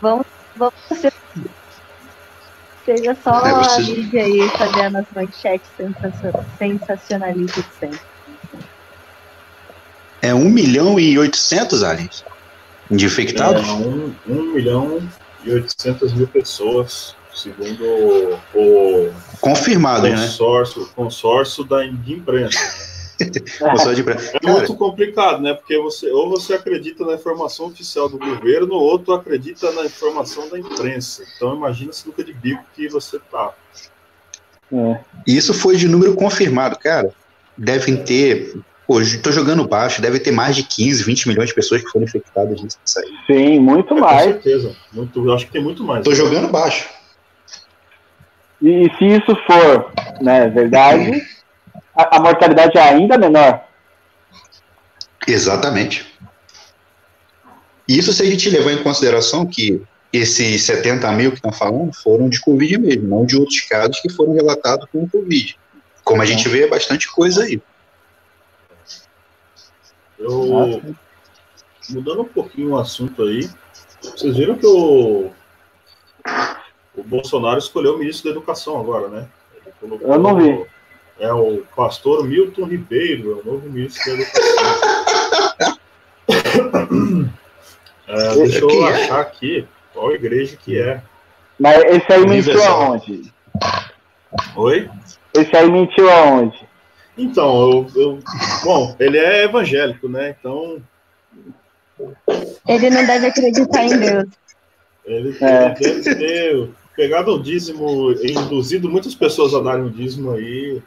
vamos, 0.00 0.26
vamos 0.54 0.74
ser. 0.88 1.12
Seja 2.84 3.16
só 3.22 3.44
é, 3.44 3.52
você... 3.52 3.80
a 3.80 3.84
mídia 3.84 4.22
aí 4.22 4.48
fazendo 4.50 4.98
as 4.98 5.06
manchetes 5.14 5.68
sensacionalistas 6.56 7.64
sempre. 7.80 8.00
É 10.22 10.32
1 10.32 10.48
milhão 10.48 10.98
e 10.98 11.18
800 11.18 11.82
aliens 11.82 12.24
de 12.90 13.06
infectados? 13.06 13.66
É, 13.66 13.72
1, 13.72 14.14
1 14.28 14.42
milhão 14.54 15.08
e 15.44 15.50
800 15.52 16.12
mil 16.14 16.26
pessoas, 16.26 17.14
segundo 17.34 18.38
o 18.54 19.12
Confirmado, 19.40 20.08
né? 20.08 20.16
consórcio, 20.16 20.86
consórcio 20.94 21.64
da 21.64 21.82
de 21.84 22.12
imprensa. 22.14 22.58
Consórcio 23.58 23.94
de 23.94 24.00
imprensa. 24.02 24.36
É 24.36 24.40
Cara, 24.40 24.58
muito 24.58 24.74
complicado, 24.74 25.40
né? 25.40 25.54
Porque 25.54 25.78
você 25.78 26.10
ou 26.10 26.28
você 26.28 26.52
acredita 26.52 27.04
na 27.04 27.14
informação 27.14 27.66
oficial 27.66 28.08
do 28.08 28.18
governo, 28.18 28.74
ou 28.74 28.82
outro 28.82 29.14
acredita 29.14 29.70
na 29.72 29.86
informação 29.86 30.48
da 30.50 30.58
imprensa. 30.58 31.24
Então 31.34 31.54
imagina 31.54 31.92
se 31.92 32.06
nunca 32.06 32.22
de 32.22 32.34
bico 32.34 32.62
que 32.74 32.88
você 32.88 33.18
tá. 33.30 33.54
É. 34.72 35.00
Isso 35.26 35.54
foi 35.54 35.76
de 35.76 35.88
número 35.88 36.14
confirmado, 36.14 36.78
cara. 36.78 37.10
Devem 37.56 37.96
ter. 37.96 38.54
Pô, 38.86 39.00
tô 39.20 39.32
jogando 39.32 39.66
baixo, 39.66 40.00
deve 40.00 40.20
ter 40.20 40.30
mais 40.30 40.54
de 40.54 40.62
15, 40.62 41.02
20 41.02 41.28
milhões 41.28 41.48
de 41.48 41.54
pessoas 41.54 41.82
que 41.82 41.90
foram 41.90 42.04
infectadas 42.04 42.62
nisso 42.62 42.78
aí. 42.98 43.12
Sim, 43.26 43.58
muito 43.58 43.94
É, 43.94 43.98
com 43.98 44.00
mais. 44.00 44.22
certeza. 44.22 44.76
Muito, 44.92 45.26
eu 45.26 45.34
acho 45.34 45.46
que 45.46 45.52
tem 45.52 45.62
muito 45.62 45.82
mais. 45.82 46.04
Tô 46.04 46.14
jogando 46.14 46.48
baixo. 46.48 46.88
E 48.62 48.88
se 48.96 49.04
isso 49.04 49.36
for 49.46 49.92
né, 50.20 50.48
verdade, 50.48 51.20
a, 51.96 52.16
a 52.16 52.20
mortalidade 52.20 52.78
é 52.78 52.80
ainda 52.80 53.18
menor. 53.18 53.64
Exatamente. 55.26 56.06
Isso 57.88 58.12
se 58.12 58.22
a 58.22 58.26
gente 58.26 58.48
levar 58.48 58.72
em 58.72 58.82
consideração 58.82 59.44
que 59.44 59.82
esses 60.12 60.62
70 60.62 61.10
mil 61.12 61.30
que 61.30 61.36
estão 61.36 61.52
falando 61.52 61.92
foram 61.92 62.28
de 62.28 62.40
Covid 62.40 62.78
mesmo, 62.78 63.08
não 63.08 63.26
de 63.26 63.36
outros 63.36 63.60
casos 63.62 64.00
que 64.00 64.08
foram 64.08 64.32
relatados 64.32 64.86
com 64.92 65.08
Covid. 65.08 65.58
Como 66.04 66.22
a 66.22 66.24
gente 66.24 66.48
vê, 66.48 66.64
é 66.64 66.68
bastante 66.68 67.10
coisa 67.10 67.42
aí. 67.42 67.60
Eu, 70.18 70.80
mudando 71.90 72.22
um 72.22 72.28
pouquinho 72.28 72.70
o 72.70 72.78
assunto 72.78 73.22
aí, 73.22 73.48
vocês 74.00 74.36
viram 74.36 74.56
que 74.56 74.66
o, 74.66 75.30
o 76.96 77.02
Bolsonaro 77.04 77.58
escolheu 77.58 77.94
o 77.94 77.98
ministro 77.98 78.24
da 78.30 78.36
Educação 78.36 78.80
agora, 78.80 79.08
né? 79.08 79.28
Colocou- 79.80 80.12
Eu 80.12 80.18
não 80.18 80.36
vi. 80.36 80.64
É 81.18 81.32
o 81.32 81.62
pastor 81.74 82.24
Milton 82.24 82.64
Ribeiro, 82.66 83.32
é 83.32 83.34
o 83.42 83.52
novo 83.52 83.68
ministro 83.70 84.04
da 84.04 84.22
Educação. 84.22 85.76
É, 88.08 88.34
deixa 88.36 88.58
eu 88.60 88.86
é? 88.86 88.92
achar 89.02 89.20
aqui 89.20 89.66
qual 89.92 90.12
igreja 90.12 90.56
que 90.56 90.80
é. 90.80 91.02
Mas 91.58 91.82
esse 91.86 92.12
aí 92.12 92.24
mentiu 92.24 92.62
aonde? 92.64 93.32
Oi? 94.54 94.88
Esse 95.34 95.56
aí 95.56 95.68
mentiu 95.68 96.08
aonde? 96.08 96.56
Então, 97.16 97.70
eu, 97.70 97.86
eu- 97.96 98.18
bom, 98.64 98.94
ele 99.00 99.18
é 99.18 99.44
evangélico, 99.44 100.08
né? 100.08 100.34
Então, 100.38 100.80
Ele 102.68 102.90
não 102.90 103.06
deve 103.06 103.26
acreditar 103.26 103.84
em 103.84 103.98
Deus. 103.98 104.26
ele, 105.06 105.36
É. 105.40 105.74
ele 105.80 106.00
deve 106.02 106.14
ter 106.16 106.68
pegado 106.94 107.32
o 107.34 107.42
dízimo, 107.42 108.12
induzido 108.22 108.88
muitas 108.88 109.14
pessoas 109.14 109.54
a 109.54 109.60
darem 109.60 109.84
o 109.84 109.90
dízimo 109.90 110.32
aí. 110.32 110.82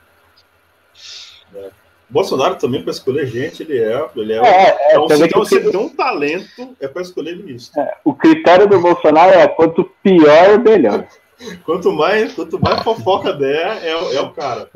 né? 1.52 1.70
Bolsonaro 2.08 2.56
também, 2.56 2.82
para 2.82 2.92
escolher 2.92 3.26
gente, 3.28 3.62
ele 3.64 3.78
é. 3.80 4.06
Ele 4.16 4.34
é, 4.34 4.38
É, 4.38 4.70
é, 4.70 4.90
então, 4.92 5.08
você 5.08 5.56
se 5.56 5.60
vê 5.60 5.72
tem, 5.72 5.80
um 5.80 5.90
talento, 5.90 6.76
é 6.80 6.88
para 6.88 7.02
escolher 7.04 7.36
ministro. 7.38 7.82
o 8.04 8.14
critério 8.14 8.68
do 8.68 8.80
Bolsonaro 8.80 9.32
é 9.32 9.48
quanto 9.48 9.84
pior, 10.04 10.60
melhor. 10.60 11.08
Quanto 11.66 11.90
mais, 11.94 12.34
quanto 12.34 12.60
mais 12.60 12.84
fofoca 12.84 13.32
der, 13.32 13.82
é, 13.82 13.92
é 14.16 14.20
o 14.22 14.30
cara. 14.32 14.70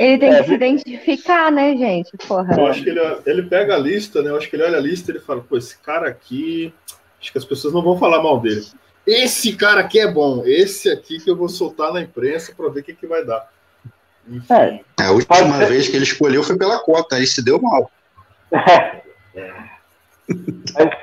Ele 0.00 0.16
tem 0.16 0.32
É, 0.32 0.42
que 0.42 0.48
se 0.48 0.54
identificar, 0.54 1.52
né, 1.52 1.76
gente? 1.76 2.16
Porra. 2.26 2.56
Eu 2.58 2.66
acho 2.68 2.82
que 2.82 2.88
ele, 2.88 3.00
ele 3.26 3.42
pega 3.42 3.74
a 3.74 3.78
lista, 3.78 4.22
né? 4.22 4.30
Eu 4.30 4.38
acho 4.38 4.48
que 4.48 4.56
ele 4.56 4.62
olha 4.62 4.78
a 4.78 4.80
lista 4.80 5.10
e 5.10 5.14
ele 5.14 5.22
fala, 5.22 5.44
pô, 5.46 5.58
esse 5.58 5.76
cara 5.78 6.08
aqui, 6.08 6.72
acho 7.20 7.30
que 7.30 7.36
as 7.36 7.44
pessoas 7.44 7.74
não 7.74 7.82
vão 7.82 7.98
falar 7.98 8.22
mal 8.22 8.40
dele. 8.40 8.64
Esse 9.06 9.54
cara 9.54 9.82
aqui 9.82 10.00
é 10.00 10.10
bom, 10.10 10.42
esse 10.46 10.90
aqui 10.90 11.18
que 11.18 11.30
eu 11.30 11.36
vou 11.36 11.50
soltar 11.50 11.92
na 11.92 12.00
imprensa 12.00 12.54
para 12.56 12.70
ver 12.70 12.80
o 12.80 12.82
que, 12.82 12.94
que 12.94 13.06
vai 13.06 13.26
dar. 13.26 13.46
Enfim, 14.26 14.54
É. 14.54 14.80
A 15.04 15.10
última 15.10 15.58
vez 15.66 15.86
que 15.86 15.96
ele 15.96 16.04
escolheu 16.04 16.42
foi 16.42 16.56
pela 16.56 16.78
cota, 16.78 17.16
aí 17.16 17.26
se 17.26 17.44
deu 17.44 17.60
mal. 17.60 17.90
Mas 18.50 19.02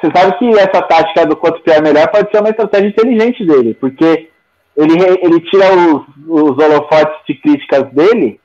Você 0.02 0.12
sabe 0.12 0.40
que 0.40 0.50
essa 0.58 0.82
tática 0.82 1.24
do 1.28 1.36
quanto 1.36 1.62
pior 1.62 1.84
melhor 1.84 2.08
pode 2.08 2.32
ser 2.32 2.40
uma 2.40 2.50
estratégia 2.50 2.88
inteligente 2.88 3.46
dele, 3.46 3.76
porque 3.76 4.30
ele, 4.76 4.94
ele 5.22 5.40
tira 5.42 5.72
os, 5.72 6.02
os 6.28 6.58
holofotes 6.58 7.24
de 7.28 7.36
críticas 7.36 7.92
dele 7.92 8.40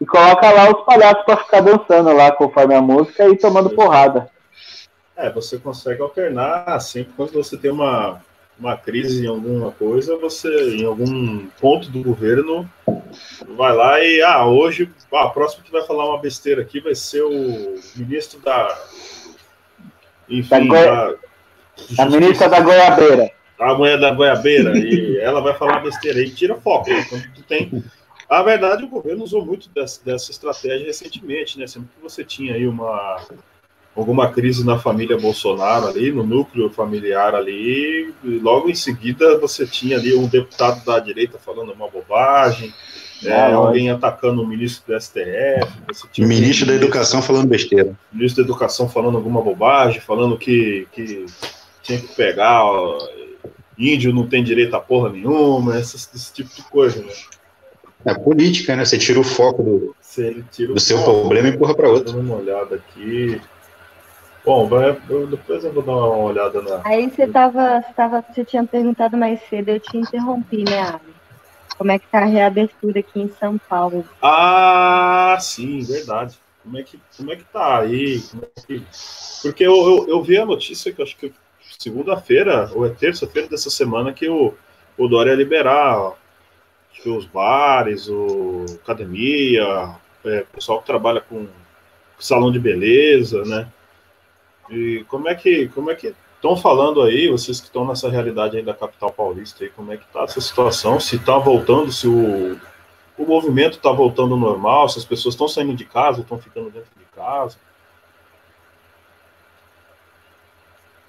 e 0.00 0.06
coloca 0.06 0.50
lá 0.50 0.70
os 0.70 0.84
palhaços 0.84 1.24
pra 1.24 1.36
ficar 1.38 1.60
dançando 1.60 2.12
lá 2.12 2.30
conforme 2.32 2.74
a 2.74 2.82
música 2.82 3.28
e 3.28 3.36
tomando 3.36 3.70
porrada. 3.70 4.28
É, 5.16 5.30
você 5.30 5.58
consegue 5.58 6.00
alternar 6.02 6.80
sempre 6.80 7.12
quando 7.16 7.32
você 7.32 7.56
tem 7.56 7.70
uma, 7.70 8.20
uma 8.58 8.76
crise 8.76 9.24
em 9.24 9.28
alguma 9.28 9.70
coisa, 9.72 10.16
você, 10.16 10.48
em 10.76 10.84
algum 10.84 11.46
ponto 11.60 11.90
do 11.90 12.02
governo, 12.02 12.68
vai 13.56 13.74
lá 13.74 14.00
e, 14.02 14.22
ah, 14.22 14.46
hoje, 14.46 14.90
ah, 15.12 15.24
a 15.24 15.30
próxima 15.30 15.64
que 15.64 15.72
vai 15.72 15.82
falar 15.82 16.08
uma 16.08 16.18
besteira 16.18 16.62
aqui 16.62 16.80
vai 16.80 16.94
ser 16.94 17.22
o 17.22 17.74
ministro 17.96 18.40
da. 18.40 18.78
Enfim, 20.28 20.68
Da 20.68 21.08
da. 21.10 21.14
A 21.98 22.04
ministra 22.06 22.48
da 22.48 22.60
Goiabeira. 22.60 23.30
a 23.58 23.74
mulher 23.74 23.98
da 23.98 24.10
goiabeira 24.12 24.76
e 24.78 25.18
ela 25.18 25.40
vai 25.40 25.54
falar 25.54 25.80
besteira 25.80 26.20
e 26.20 26.30
tira 26.30 26.54
foco. 26.56 26.88
né? 26.90 27.04
Quando 27.08 27.24
tu 27.34 27.42
tem. 27.42 27.84
A 28.30 28.44
verdade, 28.44 28.84
o 28.84 28.88
governo 28.88 29.24
usou 29.24 29.44
muito 29.44 29.68
dessa, 29.70 30.00
dessa 30.04 30.30
estratégia 30.30 30.86
recentemente, 30.86 31.58
né? 31.58 31.66
Sempre 31.66 31.88
que 31.96 32.00
você 32.00 32.24
tinha 32.24 32.54
aí 32.54 32.64
uma 32.64 33.20
alguma 33.96 34.30
crise 34.30 34.64
na 34.64 34.78
família 34.78 35.18
Bolsonaro 35.18 35.88
ali, 35.88 36.12
no 36.12 36.24
núcleo 36.24 36.70
familiar 36.70 37.34
ali, 37.34 38.14
e 38.22 38.38
logo 38.38 38.70
em 38.70 38.74
seguida 38.74 39.36
você 39.38 39.66
tinha 39.66 39.98
ali 39.98 40.14
um 40.14 40.28
deputado 40.28 40.84
da 40.84 41.00
direita 41.00 41.38
falando 41.38 41.72
uma 41.72 41.88
bobagem, 41.88 42.72
é, 43.24 43.52
alguém 43.52 43.90
atacando 43.90 44.42
o 44.42 44.46
ministro 44.46 44.94
do 44.94 45.00
STF, 45.00 45.66
Ministro 46.18 46.66
da 46.66 46.74
Educação 46.74 47.20
falando 47.20 47.48
besteira. 47.48 47.98
ministro 48.12 48.44
da 48.44 48.48
Educação 48.48 48.88
falando 48.88 49.16
alguma 49.16 49.42
bobagem, 49.42 50.00
falando 50.00 50.38
que, 50.38 50.86
que 50.92 51.26
tinha 51.82 51.98
que 51.98 52.14
pegar, 52.14 52.64
ó, 52.64 52.96
índio 53.76 54.14
não 54.14 54.26
tem 54.26 54.44
direito 54.44 54.74
a 54.74 54.80
porra 54.80 55.10
nenhuma, 55.10 55.78
esse, 55.80 55.96
esse 55.96 56.32
tipo 56.32 56.54
de 56.54 56.62
coisa, 56.62 57.02
né? 57.02 57.12
É 58.04 58.14
política, 58.14 58.74
né? 58.76 58.84
Você 58.84 58.98
tira 58.98 59.20
o 59.20 59.24
foco 59.24 59.62
do, 59.62 59.96
tira 60.50 60.70
o 60.70 60.74
do 60.74 60.80
seu 60.80 60.98
foco, 60.98 61.20
problema 61.20 61.48
e 61.48 61.52
empurra 61.52 61.74
para 61.74 61.88
outro. 61.88 62.12
Dando 62.12 62.20
uma 62.20 62.36
olhada 62.36 62.76
aqui. 62.76 63.40
Bom, 64.44 64.66
vai, 64.66 64.96
eu- 65.08 65.26
depois 65.26 65.64
eu 65.64 65.72
vou 65.72 65.82
dar 65.82 65.92
uma 65.92 66.16
olhada 66.16 66.62
na. 66.62 66.80
Aí 66.84 67.10
você 67.10 67.26
tava, 67.26 67.82
você 67.82 67.92
tava, 67.92 68.24
você 68.32 68.44
tinha 68.44 68.64
perguntado 68.64 69.16
mais 69.16 69.40
cedo, 69.48 69.68
eu 69.68 69.80
te 69.80 69.96
interrompi, 69.98 70.64
né, 70.64 70.80
Ari? 70.80 71.20
Como 71.76 71.92
é 71.92 71.98
que 71.98 72.06
tá 72.08 72.20
a 72.20 72.26
reabertura 72.26 73.00
aqui 73.00 73.20
em 73.20 73.30
São 73.38 73.58
Paulo? 73.58 74.04
Ah, 74.22 75.36
sim, 75.40 75.80
verdade. 75.80 76.38
Como 76.62 76.78
é 76.78 76.82
que, 76.82 76.98
como 77.16 77.32
é 77.32 77.36
que 77.36 77.44
tá 77.44 77.80
aí? 77.80 78.20
Como 78.30 78.44
é 78.44 78.60
que- 78.66 78.82
Porque 79.42 79.64
eu, 79.64 79.74
eu, 79.74 80.08
eu 80.08 80.22
vi 80.22 80.36
a 80.38 80.44
notícia 80.44 80.92
que 80.92 81.00
eu 81.00 81.04
acho 81.04 81.16
que 81.16 81.32
segunda-feira, 81.78 82.70
ou 82.74 82.84
é 82.84 82.90
terça-feira 82.90 83.48
dessa 83.48 83.70
semana, 83.70 84.12
que 84.12 84.28
o, 84.28 84.52
o 84.98 85.08
Dória 85.08 85.30
ia 85.30 85.36
liberar 85.36 86.12
que 86.92 87.08
os 87.08 87.24
bares, 87.26 88.08
o 88.08 88.66
academia, 88.82 89.94
é, 90.24 90.40
pessoal 90.52 90.80
que 90.80 90.86
trabalha 90.86 91.20
com 91.20 91.46
salão 92.18 92.52
de 92.52 92.58
beleza, 92.58 93.44
né? 93.44 93.68
E 94.68 95.04
como 95.08 95.28
é 95.28 95.34
que 95.34 95.68
como 95.68 95.90
é 95.90 95.94
que 95.94 96.14
estão 96.36 96.56
falando 96.56 97.02
aí, 97.02 97.28
vocês 97.28 97.60
que 97.60 97.66
estão 97.66 97.86
nessa 97.86 98.08
realidade 98.08 98.56
aí 98.56 98.62
da 98.62 98.74
capital 98.74 99.12
paulista 99.12 99.64
aí, 99.64 99.70
como 99.70 99.92
é 99.92 99.96
que 99.96 100.06
tá 100.06 100.22
essa 100.22 100.40
situação? 100.40 100.98
Se 100.98 101.18
tá 101.18 101.38
voltando, 101.38 101.92
se 101.92 102.08
o, 102.08 102.58
o 103.18 103.26
movimento 103.26 103.78
tá 103.78 103.92
voltando 103.92 104.34
ao 104.34 104.40
normal, 104.40 104.88
se 104.88 104.98
as 104.98 105.04
pessoas 105.04 105.34
estão 105.34 105.48
saindo 105.48 105.74
de 105.74 105.84
casa, 105.84 106.22
estão 106.22 106.38
ficando 106.38 106.70
dentro 106.70 106.90
de 106.96 107.04
casa. 107.14 107.58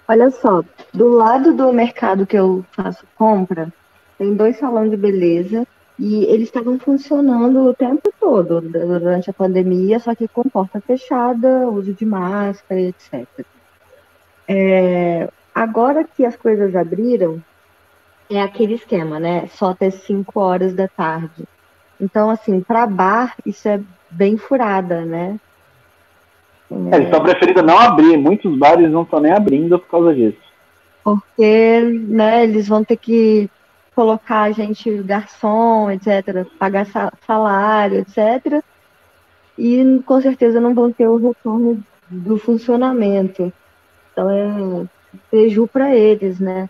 Olha 0.08 0.30
só, 0.30 0.62
do 0.94 1.08
lado 1.08 1.54
do 1.54 1.72
mercado 1.72 2.26
que 2.28 2.38
eu 2.38 2.66
faço 2.74 3.06
compra, 3.16 3.72
tem 4.22 4.36
dois 4.36 4.56
salões 4.58 4.92
de 4.92 4.98
beleza 4.98 5.68
e 5.98 6.26
eles 6.26 6.44
estavam 6.44 6.78
funcionando 6.78 7.68
o 7.68 7.74
tempo 7.74 8.14
todo 8.20 8.62
durante 8.62 9.32
a 9.32 9.34
pandemia, 9.34 9.98
só 9.98 10.14
que 10.14 10.28
com 10.28 10.44
porta 10.44 10.80
fechada, 10.80 11.68
uso 11.68 11.92
de 11.92 12.06
máscara, 12.06 12.80
etc. 12.80 13.26
É, 14.48 15.28
agora 15.56 16.04
que 16.04 16.24
as 16.24 16.36
coisas 16.36 16.76
abriram, 16.76 17.44
é 18.30 18.40
aquele 18.40 18.76
esquema, 18.76 19.20
né? 19.20 19.48
Só 19.54 19.72
até 19.72 19.90
5 19.90 20.40
horas 20.40 20.76
da 20.76 20.88
tarde. 20.88 21.44
Então, 22.00 22.30
assim, 22.30 22.62
para 22.62 22.86
bar, 22.86 23.36
isso 23.44 23.68
é 23.68 23.82
bem 24.12 24.38
furada, 24.38 25.04
né? 25.04 25.40
É, 26.92 26.96
eles 26.96 27.08
estão 27.08 27.24
preferindo 27.24 27.64
não 27.64 27.80
abrir, 27.80 28.18
muitos 28.18 28.56
bares 28.56 28.92
não 28.92 29.02
estão 29.02 29.20
nem 29.20 29.34
abrindo 29.34 29.80
por 29.80 29.90
causa 29.90 30.14
disso. 30.14 30.38
porque 31.04 31.82
né, 32.08 32.44
eles 32.44 32.68
vão 32.68 32.84
ter 32.84 32.98
que 32.98 33.50
colocar 34.02 34.43
a 34.43 34.52
gente 34.52 34.91
garçom, 35.04 35.91
etc., 35.91 36.47
pagar 36.58 36.88
sa- 36.88 37.14
salário, 37.28 37.99
etc. 37.99 38.64
E 39.58 40.02
com 40.06 40.22
certeza 40.22 40.62
não 40.62 40.74
vão 40.74 40.91
ter 40.91 41.08
o 41.08 41.18
retorno 41.18 41.84
do 42.10 42.38
funcionamento. 42.39 43.54
Então 44.12 44.30
é 44.30 44.88
preju 45.30 45.68
para 45.68 45.95
eles, 45.95 46.39
né? 46.39 46.70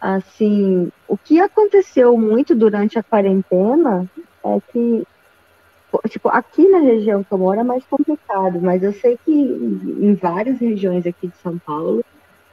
Assim, 0.00 0.90
o 1.08 1.18
que 1.18 1.40
aconteceu 1.40 2.16
muito 2.18 2.54
durante 2.54 2.98
a 2.98 3.02
quarentena 3.02 4.08
é 4.44 4.60
que, 4.72 5.06
tipo, 6.08 6.28
aqui 6.28 6.68
na 6.68 6.78
região 6.78 7.22
que 7.22 7.32
eu 7.32 7.38
moro 7.38 7.60
é 7.60 7.64
mais 7.64 7.84
complicado, 7.86 8.60
mas 8.60 8.82
eu 8.82 8.92
sei 8.92 9.18
que 9.18 9.30
em 9.32 10.14
várias 10.14 10.58
regiões 10.58 11.06
aqui 11.06 11.28
de 11.28 11.36
São 11.38 11.58
Paulo 11.58 12.04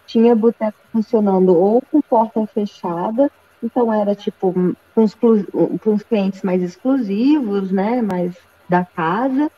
tinha 0.05 0.35
boteco 0.35 0.77
funcionando 0.91 1.55
ou 1.55 1.81
com 1.81 2.01
porta 2.01 2.45
fechada, 2.47 3.31
então 3.63 3.91
era 3.93 4.15
tipo 4.15 4.53
para 4.93 5.91
uns 5.91 6.03
clientes 6.03 6.41
mais 6.41 6.61
exclusivos, 6.61 7.71
né, 7.71 8.01
mais 8.01 8.35
da 8.67 8.85
casa, 8.85 9.51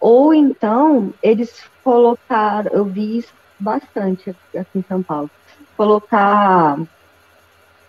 ou 0.00 0.32
então 0.32 1.12
eles 1.22 1.64
colocaram, 1.82 2.70
eu 2.72 2.84
vi 2.84 3.18
isso 3.18 3.32
bastante 3.58 4.30
aqui 4.54 4.78
em 4.78 4.82
São 4.82 5.02
Paulo, 5.02 5.30
colocar, 5.76 6.78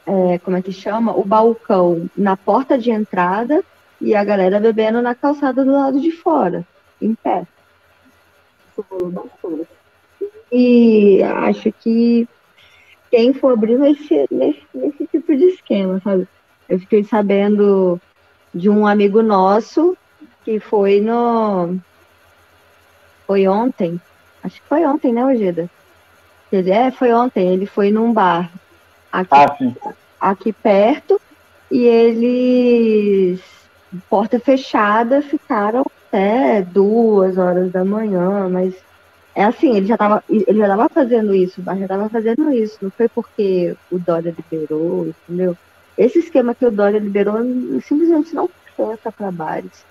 é, 0.05 0.39
como 0.39 0.57
é 0.57 0.61
que 0.61 0.71
chama? 0.71 1.15
O 1.15 1.25
balcão 1.25 2.09
na 2.15 2.37
porta 2.37 2.77
de 2.77 2.91
entrada 2.91 3.63
e 3.99 4.15
a 4.15 4.23
galera 4.23 4.59
bebendo 4.59 5.01
na 5.01 5.13
calçada 5.15 5.63
do 5.65 5.71
lado 5.71 5.99
de 5.99 6.11
fora, 6.11 6.65
em 7.01 7.13
pé. 7.15 7.45
E 10.51 11.21
acho 11.23 11.71
que 11.71 12.27
quem 13.09 13.33
for 13.33 13.53
abrir 13.53 13.77
nesse, 13.77 14.25
nesse, 14.31 14.63
nesse 14.73 15.07
tipo 15.07 15.35
de 15.35 15.45
esquema, 15.45 16.01
sabe? 16.03 16.27
Eu 16.67 16.79
fiquei 16.79 17.03
sabendo 17.03 17.99
de 18.53 18.69
um 18.69 18.85
amigo 18.85 19.21
nosso 19.21 19.97
que 20.43 20.59
foi 20.59 20.99
no. 21.01 21.77
Foi 23.25 23.47
ontem, 23.47 23.99
Acho 24.47 24.61
que 24.61 24.67
foi 24.67 24.85
ontem, 24.85 25.11
né, 25.11 25.25
Ogeda? 25.25 25.69
Ele 26.49 26.71
é, 26.71 26.89
foi 26.89 27.11
ontem. 27.11 27.53
Ele 27.53 27.65
foi 27.65 27.91
num 27.91 28.13
bar 28.13 28.49
aqui, 29.11 29.75
ah, 30.21 30.29
aqui 30.31 30.53
perto 30.53 31.19
e 31.69 31.83
eles, 31.83 33.41
porta 34.09 34.39
fechada, 34.39 35.21
ficaram 35.21 35.85
até 36.07 36.61
duas 36.61 37.37
horas 37.37 37.71
da 37.73 37.83
manhã, 37.83 38.47
mas 38.47 38.73
é 39.37 39.43
assim, 39.43 39.77
ele 39.77 39.85
já 39.85 39.93
estava 39.93 40.23
ele 40.27 40.57
já 40.57 40.67
tava 40.67 40.89
fazendo 40.89 41.35
isso, 41.35 41.61
o 41.61 41.63
bar 41.63 41.77
já 41.77 41.83
estava 41.83 42.09
fazendo 42.09 42.51
isso, 42.51 42.79
não 42.81 42.89
foi 42.89 43.07
porque 43.07 43.75
o 43.91 43.99
Dória 43.99 44.35
liberou, 44.35 45.07
entendeu? 45.07 45.55
Esse 45.95 46.17
esquema 46.17 46.55
que 46.55 46.65
o 46.65 46.71
Dória 46.71 46.97
liberou 46.97 47.37
simplesmente 47.83 48.33
não 48.33 48.49
pensa 48.75 49.11
para 49.11 49.31
bares. 49.31 49.85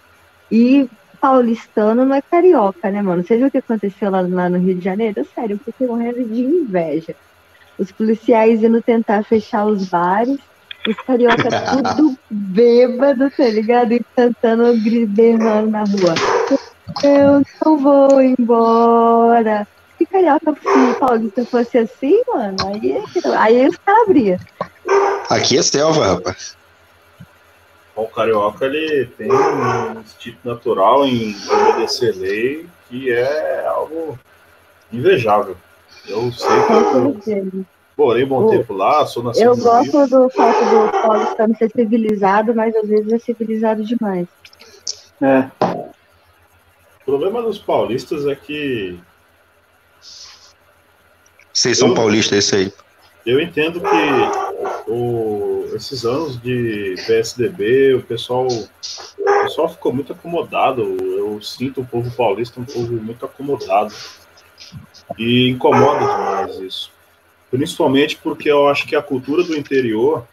E 0.51 0.91
paulistano 1.21 2.05
não 2.05 2.17
é 2.17 2.21
carioca, 2.21 2.91
né, 2.91 3.01
mano? 3.01 3.23
Você 3.23 3.37
viu 3.37 3.47
o 3.47 3.51
que 3.51 3.59
aconteceu 3.59 4.11
lá, 4.11 4.21
lá 4.21 4.49
no 4.49 4.59
Rio 4.59 4.75
de 4.75 4.85
Janeiro? 4.85 5.25
Sério, 5.33 5.55
eu 5.55 5.73
fiquei 5.73 5.87
morrendo 5.87 6.25
de 6.25 6.41
inveja. 6.41 7.15
Os 7.79 7.93
policiais 7.93 8.65
indo 8.65 8.83
tentar 8.83 9.23
fechar 9.23 9.65
os 9.65 9.89
bares, 9.89 10.41
os 10.89 10.97
carioca 11.07 11.49
tudo 11.71 12.19
bêbado, 12.29 13.31
tá 13.31 13.47
ligado? 13.49 13.93
E 13.93 14.05
cantando, 14.17 14.75
berrando 15.07 15.71
na 15.71 15.85
rua. 15.85 16.15
Eu 17.03 17.43
não 17.65 17.79
vou 17.79 18.21
embora. 18.21 19.67
Que 19.99 20.07
carioca, 20.07 20.55
se 20.55 20.99
paulista 20.99 21.45
fosse 21.45 21.79
assim, 21.79 22.23
mano, 22.29 22.57
aí, 22.67 23.03
aí 23.37 23.69
os 23.69 23.77
caras 23.77 24.03
abriam. 24.03 24.39
Aqui 25.31 25.59
é 25.59 25.63
selva, 25.63 26.15
rapaz. 26.15 26.57
O 27.95 28.07
carioca 28.07 28.67
ele 28.67 29.07
tem 29.17 29.33
um 29.33 30.01
instinto 30.01 30.39
natural 30.45 31.07
em 31.07 31.35
obedecer 31.51 32.15
lei 32.15 32.67
que 32.89 33.11
é 33.11 33.67
algo 33.67 34.19
invejável. 34.93 35.57
Eu 36.07 36.31
sei 36.33 36.49
que 36.67 37.31
eu 37.31 37.65
morei 37.97 38.25
bom 38.25 38.49
tempo 38.49 38.75
lá, 38.75 39.07
sou 39.07 39.23
nascido 39.23 39.45
Eu 39.45 39.57
gosto 39.57 39.97
Rio. 39.97 40.09
do 40.09 40.31
fato 40.31 40.65
do 40.65 40.93
paulistano 41.03 41.57
ser 41.57 41.71
civilizado, 41.71 42.55
mas 42.55 42.77
às 42.77 42.87
vezes 42.87 43.13
é 43.13 43.19
civilizado 43.19 43.83
demais. 43.83 44.29
É. 45.23 45.51
O 47.07 47.11
problema 47.13 47.41
dos 47.41 47.57
paulistas 47.57 48.27
é 48.27 48.35
que. 48.35 48.99
Vocês 51.53 51.79
são 51.79 51.91
eu, 51.91 51.95
paulistas, 51.95 52.39
esse 52.39 52.57
aí. 52.57 52.73
Eu 53.25 53.41
entendo 53.41 53.81
que 53.81 54.91
o, 54.91 55.69
esses 55.73 56.05
anos 56.05 56.41
de 56.43 56.97
PSDB, 57.07 57.95
o 57.95 58.03
pessoal, 58.03 58.49
o 58.49 59.43
pessoal 59.45 59.69
ficou 59.69 59.93
muito 59.95 60.13
acomodado. 60.13 60.83
Eu 60.83 61.41
sinto 61.41 61.81
o 61.81 61.87
povo 61.87 62.11
paulista 62.11 62.61
um 62.61 62.65
povo 62.65 62.95
muito 62.95 63.25
acomodado. 63.25 63.95
E 65.17 65.49
incomoda 65.49 66.01
demais 66.01 66.59
isso. 66.59 66.91
Principalmente 67.53 68.17
porque 68.17 68.51
eu 68.51 68.69
acho 68.69 68.85
que 68.85 68.97
a 68.97 69.03
cultura 69.03 69.45
do 69.45 69.57
interior 69.57 70.27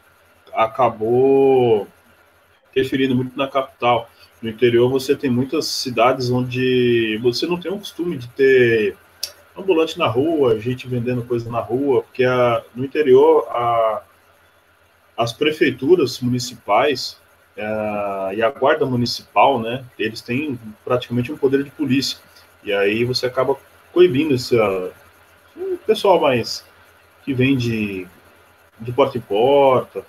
acabou 0.51 1.88
interferindo 2.71 3.15
muito 3.15 3.38
na 3.38 3.47
capital. 3.47 4.09
No 4.44 4.50
interior 4.50 4.89
você 4.89 5.16
tem 5.16 5.30
muitas 5.30 5.68
cidades 5.68 6.30
onde 6.30 7.18
você 7.24 7.48
não 7.48 7.58
tem 7.58 7.72
o 7.72 7.80
costume 7.80 8.18
de 8.18 8.28
ter 8.28 8.98
ambulante 9.58 9.98
na 9.98 10.06
rua, 10.06 10.60
gente 10.60 10.86
vendendo 10.86 11.24
coisa 11.24 11.50
na 11.50 11.62
rua, 11.62 12.04
porque 12.04 12.26
a, 12.26 12.62
no 12.76 12.84
interior 12.84 13.48
a, 13.50 14.04
as 15.16 15.32
prefeituras 15.32 16.20
municipais 16.20 17.18
é, 17.56 18.36
e 18.36 18.44
a 18.44 18.50
guarda 18.50 18.86
municipal, 18.86 19.62
né, 19.62 19.86
eles 19.98 20.20
têm 20.20 20.60
praticamente 20.84 21.32
um 21.32 21.38
poder 21.38 21.64
de 21.64 21.72
polícia. 21.72 22.18
E 22.66 22.74
aí 22.74 23.06
você 23.06 23.26
acaba 23.26 23.56
coibindo 23.94 24.34
esse 24.34 24.58
uh, 24.58 24.91
pessoal 25.88 26.20
mais 26.20 26.66
que 27.24 27.34
vem 27.34 27.56
de, 27.56 28.06
porta 28.94 29.18
em 29.18 29.22
porta, 29.22 30.06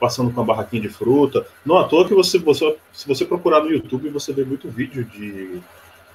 passando 0.00 0.32
com 0.32 0.40
a 0.40 0.44
barraquinha 0.44 0.82
de 0.82 0.88
fruta. 0.88 1.46
Não 1.64 1.78
à 1.78 1.84
toa 1.84 2.08
que 2.08 2.14
você, 2.14 2.38
você, 2.38 2.76
se 2.92 3.06
você 3.06 3.24
procurar 3.24 3.60
no 3.60 3.70
YouTube, 3.70 4.08
você 4.08 4.32
vê 4.32 4.42
muito 4.44 4.68
vídeo 4.68 5.04
de 5.04 5.60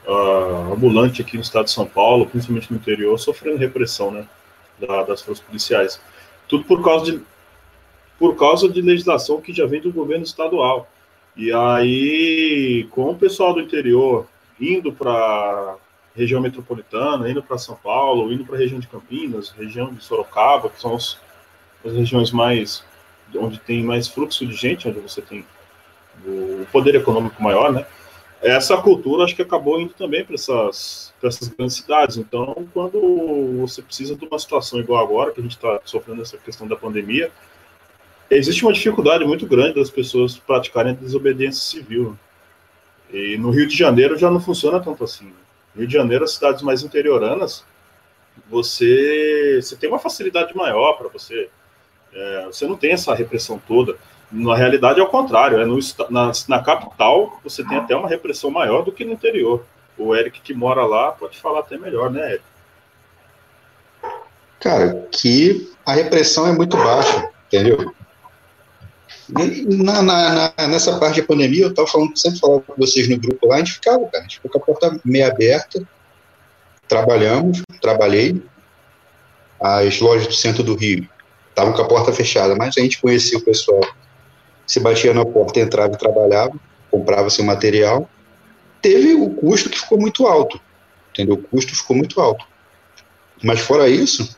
uh, 0.07 0.73
ambulante 0.73 1.21
aqui 1.21 1.37
no 1.37 1.43
estado 1.43 1.65
de 1.65 1.71
São 1.71 1.85
Paulo, 1.85 2.25
principalmente 2.25 2.71
no 2.71 2.77
interior, 2.77 3.17
sofrendo 3.19 3.57
repressão, 3.57 4.09
né, 4.09 4.27
da, 4.79 5.03
das 5.03 5.21
forças 5.21 5.45
policiais. 5.45 6.01
Tudo 6.47 6.63
por 6.65 6.83
causa 6.83 7.11
de 7.11 7.21
por 8.17 8.35
causa 8.37 8.69
de 8.69 8.81
legislação 8.81 9.41
que 9.41 9.53
já 9.53 9.65
vem 9.65 9.81
do 9.81 9.91
governo 9.91 10.23
estadual. 10.23 10.87
E 11.35 11.51
aí, 11.51 12.87
com 12.91 13.11
o 13.11 13.15
pessoal 13.15 13.53
do 13.53 13.59
interior 13.59 14.25
indo 14.57 14.93
para 14.93 15.75
região 16.15 16.39
metropolitana, 16.39 17.29
indo 17.29 17.43
para 17.43 17.57
São 17.57 17.75
Paulo, 17.75 18.31
indo 18.31 18.45
para 18.45 18.55
a 18.55 18.59
região 18.59 18.79
de 18.79 18.87
Campinas, 18.87 19.49
região 19.49 19.93
de 19.93 20.01
Sorocaba, 20.01 20.69
que 20.69 20.79
são 20.79 20.95
os, 20.95 21.19
as 21.85 21.91
regiões 21.91 22.31
mais 22.31 22.85
onde 23.35 23.59
tem 23.59 23.83
mais 23.83 24.07
fluxo 24.07 24.45
de 24.45 24.53
gente, 24.53 24.87
onde 24.87 24.99
você 24.99 25.21
tem 25.21 25.45
o 26.25 26.65
poder 26.71 26.95
econômico 26.95 27.41
maior, 27.41 27.71
né? 27.71 27.85
Essa 28.41 28.77
cultura 28.77 29.23
acho 29.23 29.35
que 29.35 29.41
acabou 29.41 29.79
indo 29.79 29.93
também 29.93 30.23
para 30.23 30.35
essas, 30.35 31.13
essas 31.23 31.47
grandes 31.47 31.77
cidades. 31.77 32.17
Então, 32.17 32.67
quando 32.73 33.57
você 33.59 33.81
precisa 33.81 34.15
de 34.15 34.25
uma 34.25 34.37
situação 34.37 34.79
igual 34.79 35.03
agora, 35.03 35.31
que 35.31 35.39
a 35.39 35.43
gente 35.43 35.55
está 35.55 35.79
sofrendo 35.83 36.21
essa 36.21 36.37
questão 36.37 36.67
da 36.67 36.75
pandemia, 36.75 37.31
existe 38.29 38.63
uma 38.63 38.73
dificuldade 38.73 39.25
muito 39.25 39.47
grande 39.47 39.75
das 39.79 39.89
pessoas 39.89 40.37
praticarem 40.37 40.91
a 40.91 40.95
desobediência 40.95 41.63
civil. 41.63 42.17
E 43.11 43.37
no 43.37 43.49
Rio 43.49 43.67
de 43.67 43.75
Janeiro 43.75 44.17
já 44.17 44.29
não 44.29 44.39
funciona 44.39 44.79
tanto 44.79 45.03
assim. 45.03 45.31
No 45.73 45.81
Rio 45.81 45.87
de 45.87 45.93
Janeiro, 45.93 46.23
as 46.23 46.33
cidades 46.33 46.61
mais 46.61 46.83
interioranas, 46.83 47.65
você, 48.49 49.59
você 49.61 49.75
tem 49.75 49.89
uma 49.89 49.99
facilidade 49.99 50.55
maior 50.55 50.93
para 50.93 51.07
você. 51.07 51.49
É, 52.15 52.45
você 52.45 52.65
não 52.65 52.77
tem 52.77 52.93
essa 52.93 53.13
repressão 53.13 53.61
toda. 53.67 53.97
Na 54.31 54.55
realidade, 54.55 54.99
é 54.99 55.03
o 55.03 55.07
contrário. 55.07 55.59
É 55.59 55.65
no, 55.65 55.77
na, 56.09 56.31
na 56.47 56.63
capital, 56.63 57.39
você 57.43 57.63
tem 57.63 57.77
até 57.77 57.95
uma 57.95 58.07
repressão 58.07 58.49
maior 58.49 58.83
do 58.83 58.91
que 58.91 59.03
no 59.03 59.11
interior. 59.11 59.65
O 59.97 60.15
Eric 60.15 60.41
que 60.41 60.53
mora 60.53 60.85
lá 60.85 61.11
pode 61.11 61.37
falar 61.37 61.59
até 61.59 61.77
melhor, 61.77 62.09
né, 62.09 62.33
Eric? 62.33 62.43
Cara, 64.59 65.07
que 65.11 65.71
a 65.85 65.93
repressão 65.93 66.47
é 66.47 66.53
muito 66.53 66.75
baixa, 66.77 67.29
entendeu? 67.47 67.93
Na, 69.67 70.01
na, 70.01 70.53
na, 70.57 70.67
nessa 70.67 70.97
parte 70.99 71.21
da 71.21 71.27
pandemia, 71.27 71.63
eu 71.63 71.69
estava 71.69 71.87
falando, 71.87 72.17
sempre 72.17 72.39
falava 72.39 72.61
com 72.61 72.73
vocês 72.75 73.07
no 73.07 73.19
grupo 73.19 73.47
lá, 73.47 73.55
a 73.55 73.57
gente 73.59 73.73
ficava, 73.73 74.05
cara, 74.05 74.19
a 74.19 74.21
gente 74.21 74.35
ficou 74.37 74.51
com 74.51 74.57
a 74.57 74.61
porta 74.61 74.99
meio 75.03 75.27
aberta, 75.27 75.81
trabalhamos, 76.87 77.61
trabalhei, 77.81 78.41
as 79.59 79.99
lojas 79.99 80.27
do 80.27 80.33
centro 80.33 80.63
do 80.63 80.75
Rio 80.75 81.07
estavam 81.55 81.73
com 81.73 81.81
a 81.81 81.87
porta 81.87 82.11
fechada, 82.11 82.55
mas 82.55 82.75
a 82.77 82.81
gente 82.81 83.01
conhecia 83.01 83.37
o 83.37 83.41
pessoal, 83.41 83.81
se 84.67 84.79
batia 84.79 85.13
na 85.13 85.25
porta, 85.25 85.59
entrava 85.59 85.93
e 85.93 85.97
trabalhava, 85.97 86.53
comprava 86.91 87.29
seu 87.29 87.45
material, 87.45 88.09
teve 88.81 89.13
o 89.13 89.29
custo 89.29 89.69
que 89.69 89.79
ficou 89.79 89.99
muito 89.99 90.27
alto, 90.27 90.59
entendeu? 91.11 91.35
O 91.35 91.41
custo 91.41 91.75
ficou 91.75 91.95
muito 91.95 92.19
alto. 92.19 92.45
Mas 93.43 93.59
fora 93.59 93.87
isso, 93.87 94.37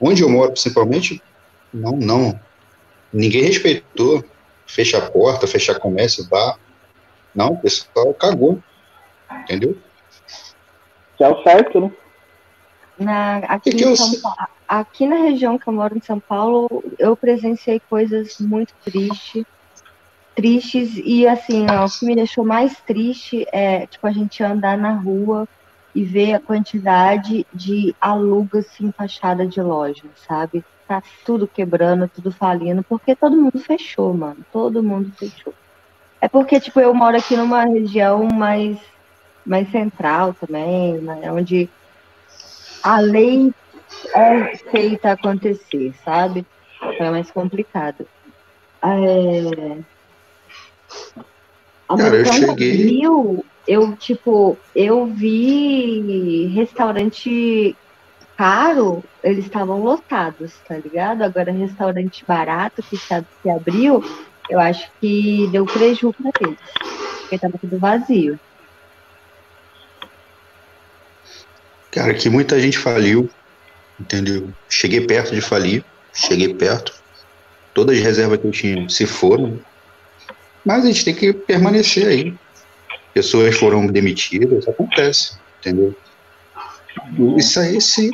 onde 0.00 0.22
eu 0.22 0.28
moro 0.28 0.52
principalmente, 0.52 1.22
não, 1.72 1.92
não, 1.92 2.40
Ninguém 3.12 3.44
respeitou. 3.44 4.24
Fecha 4.66 4.96
a 4.96 5.10
porta, 5.10 5.46
fecha 5.46 5.78
comércio, 5.78 6.26
vá. 6.30 6.56
Não, 7.34 7.48
o 7.48 7.58
pessoal 7.58 8.14
cagou. 8.14 8.58
Entendeu? 9.42 9.76
Que 11.18 11.24
é 11.24 11.28
o 11.28 11.42
certo, 11.42 11.80
né? 11.80 11.92
Na, 12.98 13.36
aqui, 13.38 13.70
Que 13.70 13.76
que 13.76 13.84
em 13.84 13.88
eu 13.88 13.96
São 13.96 14.06
sei? 14.06 14.20
Aqui 14.74 15.06
na 15.06 15.16
região 15.16 15.58
que 15.58 15.68
eu 15.68 15.72
moro, 15.74 15.98
em 15.98 16.00
São 16.00 16.18
Paulo, 16.18 16.82
eu 16.98 17.14
presenciei 17.14 17.78
coisas 17.90 18.38
muito 18.40 18.72
tristes. 18.82 19.44
Tristes, 20.34 20.96
e 21.04 21.28
assim, 21.28 21.66
ó, 21.68 21.84
o 21.84 21.90
que 21.90 22.06
me 22.06 22.14
deixou 22.14 22.42
mais 22.42 22.74
triste 22.86 23.46
é, 23.52 23.86
tipo, 23.86 24.06
a 24.06 24.12
gente 24.12 24.42
andar 24.42 24.78
na 24.78 24.94
rua 24.94 25.46
e 25.94 26.02
ver 26.02 26.32
a 26.32 26.40
quantidade 26.40 27.46
de 27.52 27.94
alugas 28.00 28.64
em 28.80 28.90
fachada 28.90 29.46
de 29.46 29.60
loja, 29.60 30.04
sabe? 30.26 30.64
Tá 30.88 31.02
tudo 31.26 31.46
quebrando, 31.46 32.08
tudo 32.08 32.32
falindo, 32.32 32.82
porque 32.82 33.14
todo 33.14 33.36
mundo 33.36 33.58
fechou, 33.58 34.14
mano. 34.14 34.38
Todo 34.50 34.82
mundo 34.82 35.12
fechou. 35.18 35.52
É 36.18 36.28
porque, 36.28 36.58
tipo, 36.58 36.80
eu 36.80 36.94
moro 36.94 37.18
aqui 37.18 37.36
numa 37.36 37.66
região 37.66 38.26
mais, 38.26 38.78
mais 39.44 39.70
central 39.70 40.32
também, 40.32 40.94
né? 40.94 41.30
Onde 41.30 41.68
a 42.82 43.00
lei 43.00 43.52
é 44.14 44.56
feita 44.70 45.12
acontecer, 45.12 45.92
sabe? 46.04 46.46
É 46.98 47.10
mais 47.10 47.30
complicado. 47.30 48.06
É... 48.84 49.82
Cara, 51.88 52.16
eu 52.16 52.24
cheguei- 52.32 52.72
Grill, 52.78 53.46
eu, 53.66 53.96
tipo, 53.96 54.58
eu 54.74 55.06
vi 55.14 56.46
restaurante 56.54 57.78
caro, 58.36 59.04
eles 59.22 59.44
estavam 59.44 59.78
lotados, 59.80 60.52
tá 60.66 60.78
ligado? 60.78 61.22
Agora, 61.22 61.52
restaurante 61.52 62.24
barato 62.26 62.82
que, 62.82 62.96
se- 62.96 63.26
que 63.42 63.50
abriu, 63.50 64.00
eu 64.50 64.58
acho 64.58 64.90
que 65.00 65.46
deu 65.52 65.64
prejuízo 65.64 66.14
pra 66.14 66.30
eles, 66.48 66.58
porque 67.20 67.38
tava 67.38 67.58
tudo 67.60 67.78
vazio. 67.78 68.40
Cara, 71.90 72.14
que 72.14 72.30
muita 72.30 72.58
gente 72.58 72.78
faliu, 72.78 73.28
entendeu? 74.02 74.48
Cheguei 74.68 75.00
perto 75.00 75.34
de 75.34 75.40
falir, 75.40 75.84
cheguei 76.12 76.52
perto. 76.54 76.92
Todas 77.72 77.96
as 77.96 78.02
reservas 78.02 78.38
que 78.40 78.46
eu 78.46 78.50
tinha 78.50 78.88
se 78.88 79.06
foram. 79.06 79.58
Mas 80.64 80.84
a 80.84 80.86
gente 80.86 81.04
tem 81.04 81.14
que 81.14 81.32
permanecer 81.32 82.06
aí. 82.06 82.34
Pessoas 83.14 83.56
foram 83.56 83.86
demitidas, 83.86 84.66
acontece, 84.68 85.36
entendeu? 85.60 85.94
Isso 87.36 87.58
aí 87.60 87.80
se, 87.80 88.10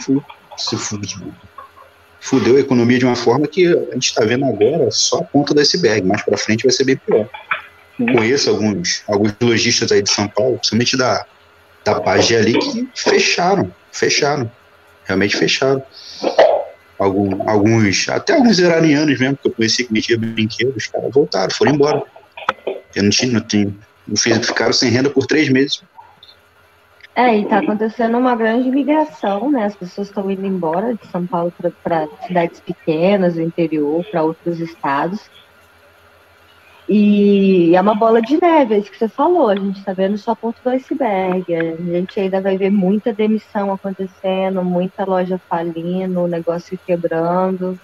se 0.56 0.76
fu- 0.76 1.00
fudeu 2.20 2.56
a 2.56 2.60
economia 2.60 2.98
de 2.98 3.04
uma 3.04 3.16
forma 3.16 3.46
que 3.46 3.66
a 3.66 3.94
gente 3.94 4.06
está 4.08 4.24
vendo 4.24 4.44
agora 4.44 4.90
só 4.90 5.18
a 5.18 5.24
ponta 5.24 5.54
do 5.54 5.60
iceberg. 5.60 6.06
Mais 6.06 6.22
para 6.22 6.36
frente 6.36 6.64
vai 6.64 6.72
ser 6.72 6.84
bem 6.84 6.96
pior. 6.96 7.28
Conheço 7.96 8.50
alguns, 8.50 9.02
alguns 9.08 9.34
lojistas 9.40 9.90
aí 9.90 10.02
de 10.02 10.10
São 10.10 10.28
Paulo, 10.28 10.56
principalmente 10.58 10.96
da, 10.96 11.26
da 11.84 12.00
Pagé 12.00 12.36
ali, 12.36 12.56
que 12.58 12.88
fecharam, 12.94 13.74
fecharam, 13.92 14.50
realmente 15.08 15.36
fecharam. 15.36 15.82
Algum, 16.98 17.48
alguns, 17.48 18.08
até 18.08 18.34
alguns 18.34 18.58
iranianos 18.58 19.18
mesmo, 19.18 19.36
que 19.36 19.48
eu 19.48 19.52
conheci 19.52 19.84
que 19.84 19.92
vendia 19.92 20.18
brinquedos, 20.18 20.90
voltaram, 21.12 21.50
foram 21.50 21.72
embora. 21.72 22.02
Eu 22.94 23.02
não 23.04 23.10
tinha, 23.10 23.32
não 23.32 23.40
tinha, 23.40 23.72
não 24.06 24.16
fiz, 24.16 24.46
ficaram 24.46 24.72
sem 24.72 24.90
renda 24.90 25.08
por 25.08 25.26
três 25.26 25.48
meses. 25.48 25.82
É, 27.14 27.36
e 27.36 27.44
tá 27.46 27.58
acontecendo 27.58 28.16
uma 28.16 28.36
grande 28.36 28.70
migração, 28.70 29.50
né? 29.50 29.64
As 29.64 29.74
pessoas 29.74 30.08
estão 30.08 30.30
indo 30.30 30.46
embora 30.46 30.94
de 30.94 31.04
São 31.10 31.26
Paulo 31.26 31.52
para 31.82 32.08
cidades 32.26 32.60
pequenas, 32.60 33.34
do 33.34 33.42
interior, 33.42 34.04
para 34.04 34.22
outros 34.22 34.60
estados. 34.60 35.28
E 36.88 37.76
é 37.76 37.80
uma 37.82 37.94
bola 37.94 38.22
de 38.22 38.40
neve, 38.40 38.74
é 38.74 38.78
isso 38.78 38.90
que 38.90 38.98
você 38.98 39.08
falou. 39.08 39.50
A 39.50 39.54
gente 39.54 39.84
tá 39.84 39.92
vendo 39.92 40.16
só 40.16 40.30
a 40.30 40.36
ponta 40.36 40.58
do 40.64 40.70
iceberg. 40.70 41.54
A 41.54 41.76
gente 41.76 42.18
ainda 42.18 42.40
vai 42.40 42.56
ver 42.56 42.70
muita 42.70 43.12
demissão 43.12 43.70
acontecendo, 43.70 44.64
muita 44.64 45.04
loja 45.04 45.38
falindo, 45.48 46.20
o 46.20 46.26
negócio 46.26 46.78
quebrando. 46.86 47.78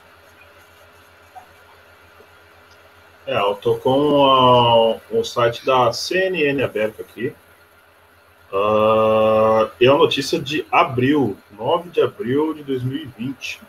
É, 3.27 3.37
eu 3.39 3.55
tô 3.57 3.77
com 3.77 4.25
ah, 4.25 4.97
o 5.11 5.23
site 5.23 5.65
da 5.67 5.93
CNN 5.93 6.63
aberto 6.63 7.03
aqui. 7.03 7.35
Ah, 8.51 9.71
é 9.81 9.87
a 9.87 9.95
notícia 9.95 10.39
de 10.39 10.65
abril, 10.73 11.37
9 11.59 11.91
de 11.91 12.01
abril 12.01 12.55
de 12.55 12.63
2020. 12.63 13.61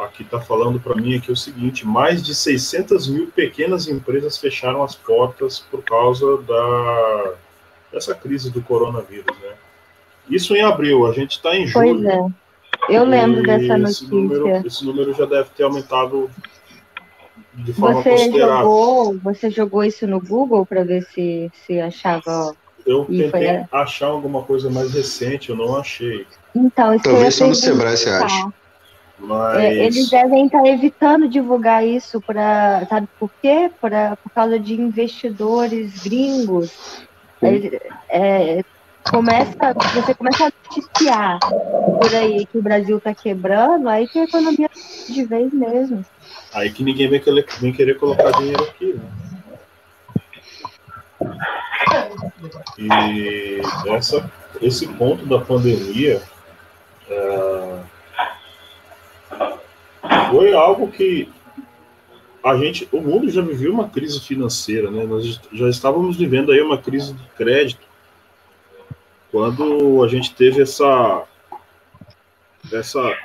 Aqui 0.00 0.24
tá 0.24 0.40
falando 0.40 0.80
para 0.80 0.94
mim 0.94 1.16
aqui 1.16 1.30
o 1.30 1.36
seguinte: 1.36 1.86
mais 1.86 2.22
de 2.22 2.34
600 2.34 3.08
mil 3.08 3.26
pequenas 3.28 3.86
empresas 3.86 4.38
fecharam 4.38 4.82
as 4.82 4.94
portas 4.94 5.60
por 5.70 5.82
causa 5.82 6.38
da 6.38 7.34
dessa 7.92 8.14
crise 8.14 8.50
do 8.50 8.62
coronavírus, 8.62 9.36
né? 9.40 9.52
Isso 10.28 10.54
em 10.54 10.62
abril, 10.62 11.06
a 11.06 11.12
gente 11.12 11.32
está 11.32 11.56
em 11.56 11.70
Pois 11.70 11.90
julho. 11.90 12.08
é. 12.08 12.26
Eu 12.88 13.04
lembro 13.04 13.42
dessa 13.42 13.78
esse 13.78 14.06
número, 14.08 14.46
notícia. 14.48 14.66
esse 14.66 14.84
número 14.86 15.12
já 15.12 15.26
deve 15.26 15.50
ter 15.50 15.64
aumentado 15.64 16.30
de 17.54 17.72
forma 17.72 18.00
Você 18.02 18.10
considerável. 18.10 18.56
jogou, 18.56 19.18
você 19.18 19.50
jogou 19.50 19.84
isso 19.84 20.06
no 20.06 20.20
Google 20.20 20.64
para 20.64 20.84
ver 20.84 21.02
se, 21.02 21.50
se 21.66 21.80
achava. 21.80 22.54
Eu 22.86 23.04
foi, 23.04 23.18
tentei 23.18 23.46
é. 23.46 23.68
achar 23.70 24.06
alguma 24.06 24.42
coisa 24.42 24.70
mais 24.70 24.92
recente, 24.94 25.50
eu 25.50 25.56
não 25.56 25.76
achei. 25.76 26.26
Então, 26.54 26.94
isso 26.94 27.04
Talvez 27.04 27.34
só 27.34 27.46
no 27.46 27.54
Sebrae 27.54 27.96
você 27.96 28.08
acha. 28.08 28.52
Mas 29.20 29.58
É, 29.58 29.74
eles 29.84 30.08
devem 30.08 30.46
estar 30.46 30.64
evitando 30.66 31.28
divulgar 31.28 31.86
isso 31.86 32.20
para, 32.20 32.86
sabe 32.88 33.06
por 33.18 33.30
quê? 33.42 33.70
Pra, 33.80 34.16
por 34.16 34.30
causa 34.32 34.58
de 34.58 34.74
investidores 34.74 36.02
gringos. 36.02 37.06
Ele- 37.42 37.80
é, 38.08 38.62
começa, 39.10 39.74
você 39.94 40.14
começa 40.14 40.46
a 40.46 40.52
noticiar 40.68 41.38
por 41.40 42.14
aí 42.14 42.46
que 42.46 42.58
o 42.58 42.62
Brasil 42.62 42.98
está 42.98 43.14
quebrando, 43.14 43.88
aí 43.88 44.06
que 44.08 44.18
a 44.18 44.24
economia 44.24 44.68
de 45.08 45.24
vez 45.24 45.52
mesmo. 45.52 46.04
aí 46.52 46.70
que 46.70 46.82
ninguém 46.82 47.08
vem 47.08 47.20
querer, 47.20 47.46
vem 47.60 47.72
querer 47.72 47.98
colocar 47.98 48.30
dinheiro 48.32 48.62
aqui. 48.64 48.94
Né? 48.94 49.10
E 52.78 53.60
essa, 53.86 54.30
esse 54.60 54.86
ponto 54.86 55.26
da 55.26 55.38
pandemia 55.40 56.22
é, 57.08 57.78
foi 60.30 60.52
algo 60.54 60.88
que 60.90 61.28
a 62.42 62.56
gente, 62.56 62.88
o 62.90 63.00
mundo 63.00 63.28
já 63.30 63.42
viveu 63.42 63.72
uma 63.72 63.88
crise 63.88 64.20
financeira, 64.20 64.90
né? 64.90 65.04
Nós 65.04 65.40
já 65.52 65.68
estávamos 65.68 66.16
vivendo 66.16 66.50
aí 66.52 66.60
uma 66.60 66.78
crise 66.78 67.12
de 67.12 67.22
crédito 67.36 67.86
quando 69.30 70.02
a 70.02 70.08
gente 70.08 70.34
teve 70.34 70.62
essa 70.62 71.24
essa 72.72 73.16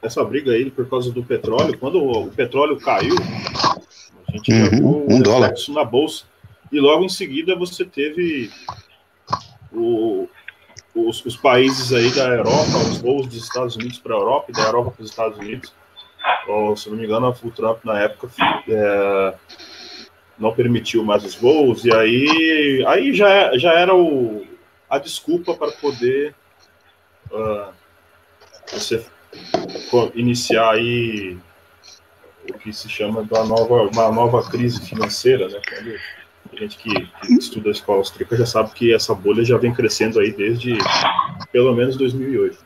essa 0.00 0.24
briga 0.24 0.52
aí 0.52 0.70
por 0.70 0.88
causa 0.88 1.10
do 1.10 1.24
petróleo, 1.24 1.76
quando 1.78 2.02
o 2.02 2.30
petróleo 2.30 2.78
caiu, 2.78 3.16
a 4.28 4.32
gente 4.32 4.52
Uhum, 4.52 5.06
um 5.10 5.20
dólar. 5.20 5.52
na 5.70 5.84
bolsa. 5.84 6.24
E 6.70 6.78
logo 6.78 7.04
em 7.04 7.08
seguida 7.08 7.56
você 7.56 7.84
teve 7.84 8.50
o- 9.72 10.28
os, 10.94 11.24
os 11.24 11.36
países 11.36 11.92
aí 11.92 12.10
da 12.10 12.28
Europa, 12.28 12.76
os 12.90 12.98
voos 12.98 13.26
dos 13.26 13.42
Estados 13.42 13.76
Unidos 13.76 13.98
para 13.98 14.14
a 14.14 14.18
Europa 14.18 14.46
e 14.50 14.52
da 14.52 14.62
Europa 14.62 14.90
para 14.92 15.02
os 15.02 15.10
Estados 15.10 15.38
Unidos. 15.38 15.72
Ou, 16.46 16.76
se 16.76 16.88
não 16.90 16.96
me 16.96 17.04
engano, 17.04 17.34
o 17.42 17.50
Trump 17.50 17.84
na 17.84 18.00
época 18.00 18.30
é, 18.68 19.34
não 20.38 20.52
permitiu 20.54 21.04
mais 21.04 21.24
os 21.24 21.34
voos, 21.34 21.84
e 21.84 21.94
aí, 21.94 22.84
aí 22.86 23.14
já, 23.14 23.56
já 23.56 23.72
era 23.72 23.94
o, 23.94 24.46
a 24.88 24.98
desculpa 24.98 25.54
para 25.54 25.72
poder 25.72 26.34
ah, 27.32 27.70
você 28.72 29.04
iniciar 30.14 30.70
aí 30.72 31.38
o 32.48 32.54
que 32.54 32.72
se 32.72 32.88
chama 32.88 33.22
da 33.24 33.44
nova, 33.44 33.82
uma 33.82 34.10
nova 34.10 34.48
crise 34.48 34.84
financeira, 34.86 35.48
né? 35.48 35.60
Quando 35.68 35.94
a 36.52 36.56
gente 36.56 36.78
que, 36.78 36.90
que 36.90 37.32
estuda 37.34 37.68
a 37.68 37.72
escola 37.72 37.98
austríaca 37.98 38.36
já 38.36 38.46
sabe 38.46 38.70
que 38.72 38.94
essa 38.94 39.14
bolha 39.14 39.44
já 39.44 39.56
vem 39.56 39.72
crescendo 39.72 40.18
aí 40.20 40.32
desde 40.32 40.78
pelo 41.52 41.74
menos 41.74 41.96
2008. 41.96 42.58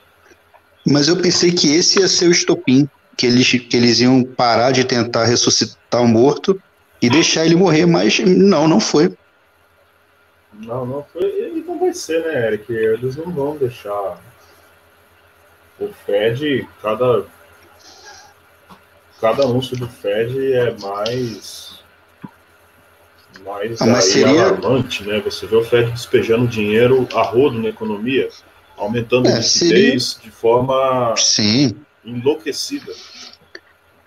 Mas 0.86 1.08
eu 1.08 1.16
pensei 1.16 1.52
que 1.52 1.74
esse 1.74 2.00
ia 2.00 2.08
ser 2.08 2.28
o 2.28 2.32
estopim, 2.32 2.88
que 3.16 3.26
eles, 3.26 3.48
que 3.48 3.76
eles 3.76 4.00
iam 4.00 4.24
parar 4.24 4.72
de 4.72 4.84
tentar 4.84 5.24
ressuscitar 5.24 6.02
o 6.02 6.08
morto 6.08 6.60
e 7.00 7.08
deixar 7.08 7.44
ele 7.44 7.56
morrer, 7.56 7.86
mas 7.86 8.18
não, 8.20 8.66
não 8.66 8.80
foi. 8.80 9.12
Não, 10.52 10.86
não 10.86 11.06
foi. 11.12 11.52
E 11.56 11.64
não 11.66 11.78
vai 11.78 11.92
ser, 11.92 12.24
né, 12.24 12.46
Eric? 12.46 12.72
Eles 12.72 13.16
não 13.16 13.30
vão 13.30 13.56
deixar 13.56 14.20
o 15.78 15.88
Fed, 16.06 16.68
cada, 16.80 17.24
cada 19.20 19.44
anúncio 19.44 19.76
do 19.76 19.88
Fed 19.88 20.52
é 20.52 20.76
mais. 20.78 21.71
Mais 23.44 23.80
Ah, 23.82 23.86
mas 23.86 24.04
aí 24.06 24.10
seria- 24.12 24.28
alarmante, 24.46 25.04
né? 25.04 25.20
Você 25.20 25.46
vê 25.46 25.56
o 25.56 25.64
Fed 25.64 25.90
despejando 25.90 26.46
dinheiro 26.46 27.08
a 27.14 27.22
rodo 27.22 27.58
na 27.58 27.68
economia, 27.68 28.28
aumentando 28.76 29.28
É, 29.28 29.34
a 29.34 29.38
liquidez 29.38 30.18
de 30.22 30.30
forma 30.30 31.14
Sim, 31.16 31.76
enlouquecida. 32.04 32.92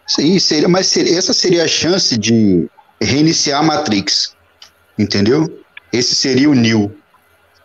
sim, 0.08 0.38
seria, 0.40 0.68
mas 0.68 0.88
seria, 0.88 1.18
essa 1.18 1.34
seria 1.34 1.64
a 1.64 1.68
chance 1.68 2.18
de 2.18 2.68
reiniciar 3.02 3.60
a 3.60 3.64
Matrix, 3.64 4.36
entendeu? 4.98 5.62
Esse 5.92 6.16
seria 6.16 6.50
o 6.50 6.54
Neo. 6.56 6.96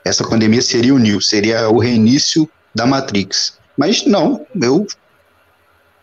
essa 0.04 0.26
pandemia 0.26 0.62
seria 0.62 0.94
o 0.94 0.98
Neo, 0.98 1.20
seria 1.20 1.68
o 1.68 1.78
reinício 1.78 2.48
da 2.74 2.86
Matrix. 2.86 3.58
Mas 3.76 4.06
não, 4.06 4.46
eu. 4.60 4.86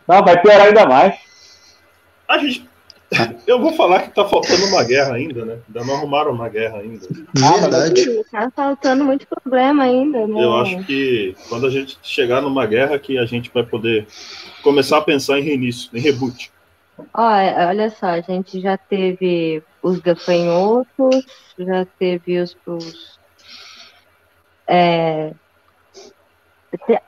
Não, 0.08 0.24
vai 0.24 0.40
piorar 0.42 0.68
ainda 0.68 0.86
mais. 0.86 1.16
A 2.28 2.38
gente. 2.38 2.70
Eu 3.48 3.60
vou 3.60 3.74
falar 3.74 4.04
que 4.04 4.14
tá 4.14 4.26
faltando 4.26 4.66
uma 4.66 4.84
guerra 4.84 5.16
ainda, 5.16 5.46
né? 5.46 5.60
Ainda 5.68 5.86
não 5.86 5.96
arrumaram 5.96 6.32
uma 6.32 6.50
guerra 6.50 6.80
ainda. 6.80 7.08
Verdade. 7.34 8.24
Tá 8.32 8.52
faltando 8.54 9.06
muito 9.06 9.26
problema 9.28 9.84
ainda, 9.84 10.28
né? 10.28 10.44
Eu 10.44 10.56
acho 10.58 10.84
que 10.84 11.36
quando 11.48 11.68
a 11.68 11.70
gente 11.70 11.98
chegar 12.04 12.42
numa 12.42 12.66
guerra 12.66 13.00
que 13.00 13.18
a 13.18 13.26
gente 13.26 13.50
vai 13.54 13.64
poder 13.64 14.08
começar 14.62 14.98
a 14.98 15.02
pensar 15.02 15.40
em 15.40 15.44
reinício, 15.44 15.90
em 15.94 16.02
reboot. 16.02 16.52
Olha, 17.14 17.68
olha 17.70 17.90
só, 17.92 18.08
a 18.08 18.22
gente 18.22 18.60
já 18.60 18.78
teve 18.78 19.64
os 19.82 20.00
gafanhotos, 20.00 21.26
já 21.58 21.86
teve 21.98 22.40
os. 22.40 22.58
os 22.66 23.20
é, 24.68 25.32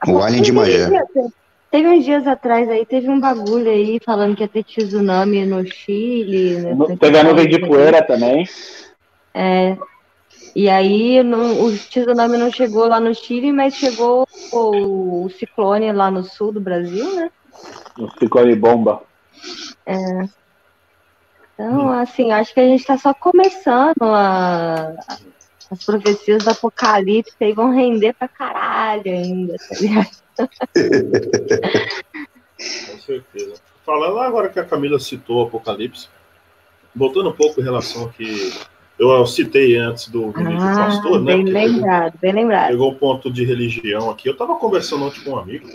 O 0.08 0.20
Alien 0.20 0.44
de 0.44 0.52
Magé. 0.52 0.90
Teve 1.72 1.88
uns 1.88 2.04
dias 2.04 2.26
atrás 2.26 2.68
aí, 2.68 2.86
teve 2.86 3.08
um 3.10 3.20
bagulho 3.20 3.70
aí 3.70 4.00
falando 4.04 4.36
que 4.36 4.42
ia 4.42 4.48
ter 4.48 4.64
tsunami 4.64 5.46
no 5.46 5.64
Chile. 5.66 6.58
né, 6.60 6.74
No- 6.74 6.98
Teve 6.98 7.20
a 7.20 7.24
nuvem 7.24 7.48
de 7.48 7.60
poeira 7.60 8.02
também. 8.02 8.48
É, 9.36 9.78
e 10.56 10.68
aí 10.68 11.22
não- 11.22 11.64
o 11.66 11.72
tsunami 11.78 12.38
não 12.38 12.52
chegou 12.52 12.88
lá 12.88 13.00
no 13.00 13.14
Chile, 13.14 13.52
mas 13.54 13.76
chegou 13.76 14.28
o, 14.52 15.26
o 15.26 15.30
ciclone 15.30 15.92
lá 15.92 16.10
no 16.10 16.24
sul 16.24 16.52
do 16.52 16.60
Brasil, 16.60 17.06
né? 17.16 17.30
No 17.98 18.10
ciclone 18.18 18.56
bomba. 18.56 19.04
Então, 21.54 21.92
assim, 21.92 22.32
acho 22.32 22.54
que 22.54 22.60
a 22.62 22.68
gente 22.68 22.80
está 22.80 22.98
só 22.98 23.14
começando 23.14 24.02
a, 24.02 24.94
as 25.70 25.86
profecias 25.86 26.44
do 26.44 26.50
apocalipse 26.50 27.36
aí 27.42 27.54
vão 27.54 27.70
render 27.72 28.14
pra 28.14 28.28
caralho 28.28 29.04
ainda, 29.06 29.56
tá 29.58 29.76
ligado? 29.80 30.08
Com 32.92 33.00
certeza. 33.00 33.54
Falando 33.86 34.20
agora 34.20 34.50
que 34.50 34.60
a 34.60 34.66
Camila 34.66 35.00
citou 35.00 35.44
o 35.44 35.48
Apocalipse, 35.48 36.08
voltando 36.96 37.30
um 37.30 37.34
pouco 37.34 37.60
em 37.60 37.64
relação 37.64 38.04
ao 38.04 38.10
que 38.10 38.54
eu 38.98 39.26
citei 39.26 39.78
antes 39.78 40.10
do 40.10 40.34
Ah, 40.36 40.76
pastor, 40.76 41.22
né? 41.22 41.36
bem 41.36 41.46
que 41.46 41.52
lembrado, 41.52 42.14
bem 42.22 42.34
lembrado. 42.34 42.68
pegou 42.70 42.92
o 42.92 42.96
ponto 42.96 43.32
de 43.32 43.46
religião 43.46 44.10
aqui. 44.10 44.28
Eu 44.28 44.34
estava 44.34 44.56
conversando 44.56 45.06
ontem 45.06 45.22
com 45.22 45.32
um 45.32 45.40
amigo 45.40 45.68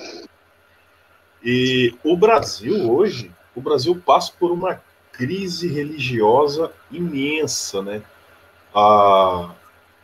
e 1.42 1.94
o 2.04 2.16
Brasil 2.16 2.90
hoje, 2.90 3.30
o 3.54 3.60
Brasil 3.60 4.00
passa 4.04 4.32
por 4.38 4.50
uma 4.50 4.80
crise 5.12 5.68
religiosa 5.68 6.70
imensa, 6.90 7.82
né? 7.82 8.02
A, 8.74 9.50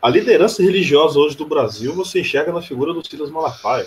a 0.01 0.09
liderança 0.09 0.63
religiosa 0.63 1.19
hoje 1.19 1.37
do 1.37 1.47
Brasil 1.47 1.93
você 1.95 2.21
enxerga 2.21 2.53
na 2.53 2.63
figura 2.63 2.93
do 2.95 3.07
Silas 3.07 3.31
Malafaia. 3.31 3.87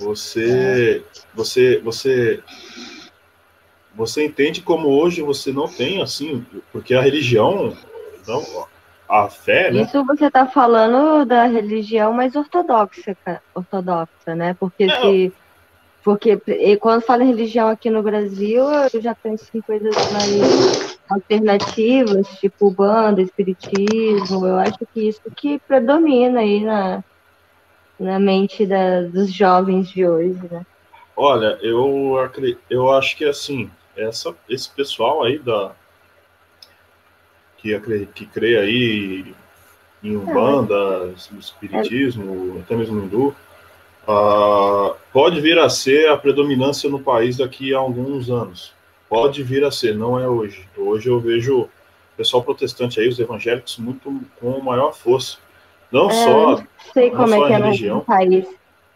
Você, 0.00 1.04
você, 1.34 1.78
você, 1.80 2.42
você 3.94 4.24
entende 4.24 4.62
como 4.62 4.88
hoje 4.88 5.20
você 5.20 5.52
não 5.52 5.68
tem 5.68 6.00
assim, 6.00 6.44
porque 6.72 6.94
a 6.94 7.02
religião, 7.02 7.76
não, 8.26 8.42
a 9.06 9.28
fé, 9.28 9.70
né? 9.70 9.82
Isso 9.82 10.02
você 10.04 10.30
tá 10.30 10.46
falando 10.46 11.26
da 11.26 11.44
religião 11.44 12.12
mais 12.14 12.34
ortodoxa, 12.34 13.14
ortodoxa, 13.54 14.34
né? 14.34 14.56
Porque 14.58 14.84
É, 14.84 15.00
se 15.00 15.32
porque 16.02 16.40
e 16.46 16.76
quando 16.78 17.02
fala 17.02 17.22
em 17.22 17.28
religião 17.28 17.68
aqui 17.68 17.90
no 17.90 18.02
Brasil, 18.02 18.64
eu 18.92 19.02
já 19.02 19.14
penso 19.14 19.44
em 19.52 19.60
coisas 19.60 19.94
mais 20.12 20.98
alternativas, 21.10 22.26
tipo 22.40 22.70
banda, 22.70 23.20
espiritismo. 23.20 24.46
Eu 24.46 24.56
acho 24.56 24.78
que 24.94 25.08
isso 25.08 25.20
que 25.36 25.58
predomina 25.58 26.40
aí 26.40 26.64
na, 26.64 27.04
na 28.00 28.18
mente 28.18 28.64
da, 28.64 29.02
dos 29.02 29.32
jovens 29.32 29.90
de 29.90 30.06
hoje, 30.06 30.40
né? 30.50 30.64
Olha, 31.14 31.58
eu, 31.60 32.16
eu 32.70 32.90
acho 32.90 33.14
que 33.16 33.26
assim, 33.26 33.70
essa, 33.94 34.34
esse 34.48 34.70
pessoal 34.70 35.22
aí 35.22 35.38
da 35.38 35.72
que, 37.58 37.78
que 38.14 38.24
crê 38.24 38.56
aí 38.56 39.34
em 40.02 40.16
Umbanda, 40.16 41.12
Espiritismo, 41.38 42.58
até 42.60 42.74
mesmo 42.74 43.04
hindu, 43.04 43.36
ah, 44.08 44.94
pode 45.12 45.40
vir 45.42 45.58
a 45.58 45.68
ser 45.68 46.08
a 46.08 46.16
predominância 46.16 46.88
no 46.88 47.00
país 47.00 47.36
daqui 47.36 47.74
a 47.74 47.78
alguns 47.78 48.30
anos. 48.30 48.72
Pode 49.08 49.42
vir 49.42 49.62
a 49.62 49.70
ser, 49.70 49.94
não 49.94 50.18
é 50.18 50.26
hoje. 50.26 50.66
Hoje 50.76 51.08
eu 51.08 51.20
vejo 51.20 51.62
o 51.62 51.68
pessoal 52.16 52.42
protestante 52.42 52.98
aí, 52.98 53.08
os 53.08 53.18
evangélicos, 53.18 53.76
muito 53.76 54.22
com 54.40 54.58
maior 54.60 54.92
força. 54.92 55.36
Não 55.92 56.10
É, 56.10 56.12
só 56.12 56.50
não 56.50 56.64
sei 56.92 57.10
como 57.10 57.34
é 57.34 57.38
que 57.46 57.52
é 57.52 57.58
no- 57.58 57.64
religião, 57.64 57.96
no 57.96 58.04
país. 58.04 58.48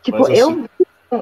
Tipo, 0.03 0.19
mas 0.19 0.39
eu, 0.39 0.49
assim- 0.51 0.69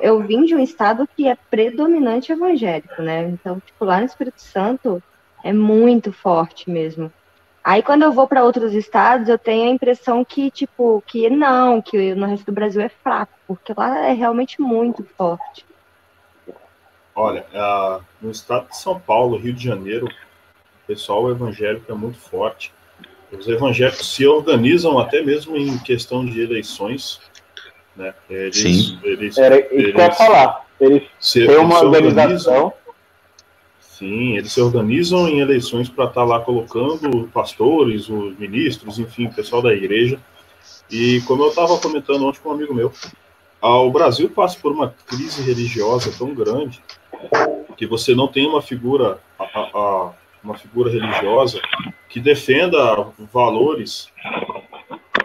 eu 0.02 0.20
vim 0.20 0.44
de 0.44 0.54
um 0.54 0.58
estado 0.58 1.08
que 1.16 1.28
é 1.28 1.36
predominante 1.50 2.32
evangélico, 2.32 3.00
né? 3.02 3.22
Então, 3.28 3.60
tipo, 3.60 3.84
lá 3.84 4.00
no 4.00 4.06
Espírito 4.06 4.40
Santo 4.40 5.02
é 5.44 5.52
muito 5.52 6.12
forte 6.12 6.68
mesmo. 6.70 7.12
Aí, 7.64 7.80
quando 7.82 8.02
eu 8.02 8.12
vou 8.12 8.26
para 8.26 8.42
outros 8.44 8.74
estados, 8.74 9.28
eu 9.28 9.38
tenho 9.38 9.68
a 9.68 9.72
impressão 9.72 10.24
que, 10.24 10.50
tipo, 10.50 11.02
que 11.06 11.30
não, 11.30 11.80
que 11.80 12.12
no 12.14 12.26
resto 12.26 12.46
do 12.46 12.52
Brasil 12.52 12.82
é 12.82 12.88
fraco, 12.88 13.32
porque 13.46 13.72
lá 13.76 13.98
é 14.00 14.12
realmente 14.12 14.60
muito 14.60 15.04
forte. 15.16 15.64
Olha, 17.14 17.46
ah, 17.54 18.00
no 18.20 18.30
estado 18.30 18.68
de 18.68 18.76
São 18.76 18.98
Paulo, 18.98 19.36
Rio 19.38 19.52
de 19.52 19.62
Janeiro, 19.62 20.06
o 20.06 20.86
pessoal 20.86 21.30
evangélico 21.30 21.90
é 21.90 21.94
muito 21.94 22.18
forte. 22.18 22.72
Os 23.38 23.48
evangélicos 23.48 24.14
se 24.14 24.26
organizam 24.26 24.98
até 24.98 25.22
mesmo 25.22 25.56
em 25.56 25.78
questão 25.78 26.24
de 26.24 26.40
eleições, 26.40 27.20
né? 27.96 28.14
Eles, 28.28 28.56
Sim. 28.56 28.98
eles, 29.02 29.38
Era 29.38 29.58
isso 29.58 29.68
que 29.68 29.74
eu 29.76 29.98
ia 29.98 30.12
falar. 30.12 30.66
Eles 30.80 31.02
se, 31.18 31.46
têm 31.46 31.56
uma 31.58 31.80
organização. 31.80 32.72
sim, 33.80 34.36
eles 34.36 34.52
se 34.52 34.60
organizam 34.60 35.28
em 35.28 35.40
eleições 35.40 35.88
para 35.88 36.06
estar 36.06 36.24
lá 36.24 36.40
colocando 36.40 37.28
pastores, 37.32 38.08
os 38.08 38.36
ministros, 38.38 38.98
enfim, 38.98 39.26
o 39.26 39.32
pessoal 39.34 39.62
da 39.62 39.72
igreja. 39.72 40.18
E 40.90 41.20
como 41.22 41.44
eu 41.44 41.48
estava 41.48 41.78
comentando 41.78 42.26
ontem 42.26 42.40
com 42.42 42.50
um 42.50 42.52
amigo 42.52 42.74
meu, 42.74 42.92
ah, 43.60 43.78
o 43.78 43.90
Brasil 43.90 44.28
passa 44.28 44.58
por 44.60 44.72
uma 44.72 44.94
crise 45.06 45.40
religiosa 45.42 46.12
tão 46.18 46.34
grande 46.34 46.82
que 47.76 47.86
você 47.86 48.14
não 48.14 48.26
tem 48.28 48.46
uma 48.46 48.60
figura, 48.60 49.18
a- 49.38 49.44
a- 49.44 49.70
a- 49.74 50.10
uma 50.42 50.56
figura 50.56 50.90
religiosa 50.90 51.60
que 52.08 52.20
defenda 52.20 53.08
valores, 53.32 54.08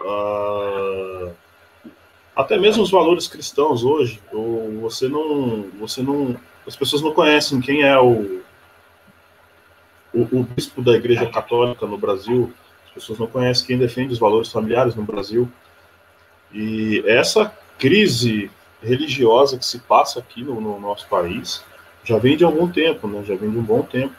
ah, 0.04 1.30
até 2.36 2.56
mesmo 2.56 2.82
os 2.82 2.90
valores 2.90 3.26
cristãos 3.26 3.84
hoje. 3.84 4.20
Ou 4.32 4.80
você 4.80 5.08
não, 5.08 5.68
você 5.78 6.02
não, 6.02 6.36
as 6.66 6.76
pessoas 6.76 7.02
não 7.02 7.12
conhecem 7.12 7.60
quem 7.60 7.82
é 7.82 7.98
o, 7.98 8.40
o, 10.14 10.22
o 10.22 10.42
bispo 10.44 10.80
da 10.80 10.92
Igreja 10.92 11.26
Católica 11.26 11.86
no 11.86 11.98
Brasil. 11.98 12.52
As 12.86 12.92
pessoas 12.92 13.18
não 13.18 13.26
conhecem 13.26 13.66
quem 13.66 13.78
defende 13.78 14.12
os 14.12 14.18
valores 14.18 14.50
familiares 14.50 14.94
no 14.94 15.02
Brasil. 15.02 15.50
E 16.52 17.02
essa 17.06 17.52
crise 17.78 18.50
religiosa 18.82 19.58
que 19.58 19.66
se 19.66 19.80
passa 19.80 20.20
aqui 20.20 20.42
no, 20.42 20.60
no 20.60 20.80
nosso 20.80 21.06
país 21.08 21.64
já 22.04 22.16
vem 22.16 22.36
de 22.36 22.44
algum 22.44 22.70
tempo, 22.70 23.06
né? 23.06 23.22
Já 23.24 23.34
vem 23.34 23.50
de 23.50 23.58
um 23.58 23.62
bom 23.62 23.82
tempo, 23.82 24.14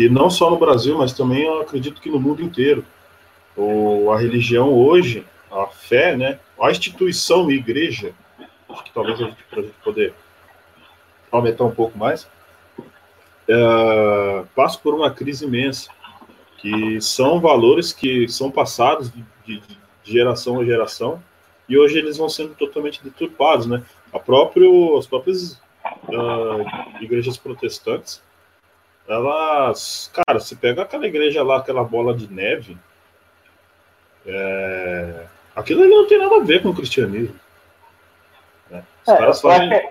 que 0.00 0.08
não 0.08 0.30
só 0.30 0.48
no 0.50 0.56
Brasil, 0.56 0.96
mas 0.96 1.12
também 1.12 1.42
eu 1.44 1.60
acredito 1.60 2.00
que 2.00 2.08
no 2.08 2.18
mundo 2.18 2.42
inteiro. 2.42 2.82
O, 3.54 4.10
a 4.10 4.18
religião 4.18 4.72
hoje, 4.72 5.26
a 5.52 5.66
fé, 5.66 6.16
né? 6.16 6.38
A 6.58 6.70
instituição 6.70 7.50
igreja, 7.50 8.14
acho 8.70 8.82
que 8.84 8.94
talvez 8.94 9.20
a 9.20 9.26
para 9.50 9.60
a 9.60 9.62
gente 9.62 9.74
poder 9.84 10.14
aumentar 11.30 11.64
um 11.64 11.70
pouco 11.70 11.98
mais, 11.98 12.26
é, 13.46 14.44
passa 14.56 14.78
por 14.78 14.94
uma 14.94 15.10
crise 15.10 15.44
imensa, 15.44 15.90
que 16.56 16.98
são 17.02 17.38
valores 17.38 17.92
que 17.92 18.26
são 18.26 18.50
passados 18.50 19.12
de, 19.12 19.22
de- 19.44 19.60
de 20.02 20.12
geração 20.12 20.60
a 20.60 20.64
geração 20.64 21.22
e 21.68 21.76
hoje 21.76 21.98
eles 21.98 22.16
vão 22.16 22.28
sendo 22.30 22.54
totalmente 22.54 23.04
deturpados, 23.04 23.66
né? 23.66 23.82
A 24.14 24.18
próprio, 24.18 24.96
as 24.96 25.06
próprias 25.06 25.60
ah, 25.84 26.86
igrejas 27.02 27.36
protestantes, 27.36 28.22
elas, 29.14 30.10
cara, 30.12 30.38
se 30.40 30.54
pega 30.56 30.82
aquela 30.82 31.06
igreja 31.06 31.42
lá, 31.42 31.58
aquela 31.58 31.82
bola 31.84 32.14
de 32.14 32.32
neve, 32.32 32.76
é, 34.26 35.24
aquilo 35.56 35.82
ali 35.82 35.90
não 35.90 36.06
tem 36.06 36.18
nada 36.18 36.36
a 36.36 36.40
ver 36.44 36.62
com 36.62 36.68
o 36.70 36.74
cristianismo. 36.74 37.34
né? 38.70 38.82
Os 39.06 39.12
É, 39.12 39.16
caras 39.16 39.40
fazem, 39.40 39.88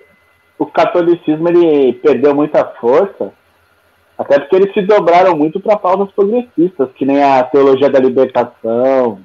o 0.57 0.65
catolicismo 0.65 1.49
ele 1.49 1.93
perdeu 1.93 2.33
muita 2.35 2.63
força, 2.65 3.31
até 4.17 4.39
porque 4.39 4.55
eles 4.55 4.73
se 4.73 4.81
dobraram 4.81 5.35
muito 5.35 5.59
para 5.59 5.77
pautas 5.77 6.11
progressistas, 6.13 6.89
que 6.95 7.05
nem 7.05 7.23
a 7.23 7.43
teologia 7.43 7.89
da 7.89 7.99
libertação, 7.99 9.19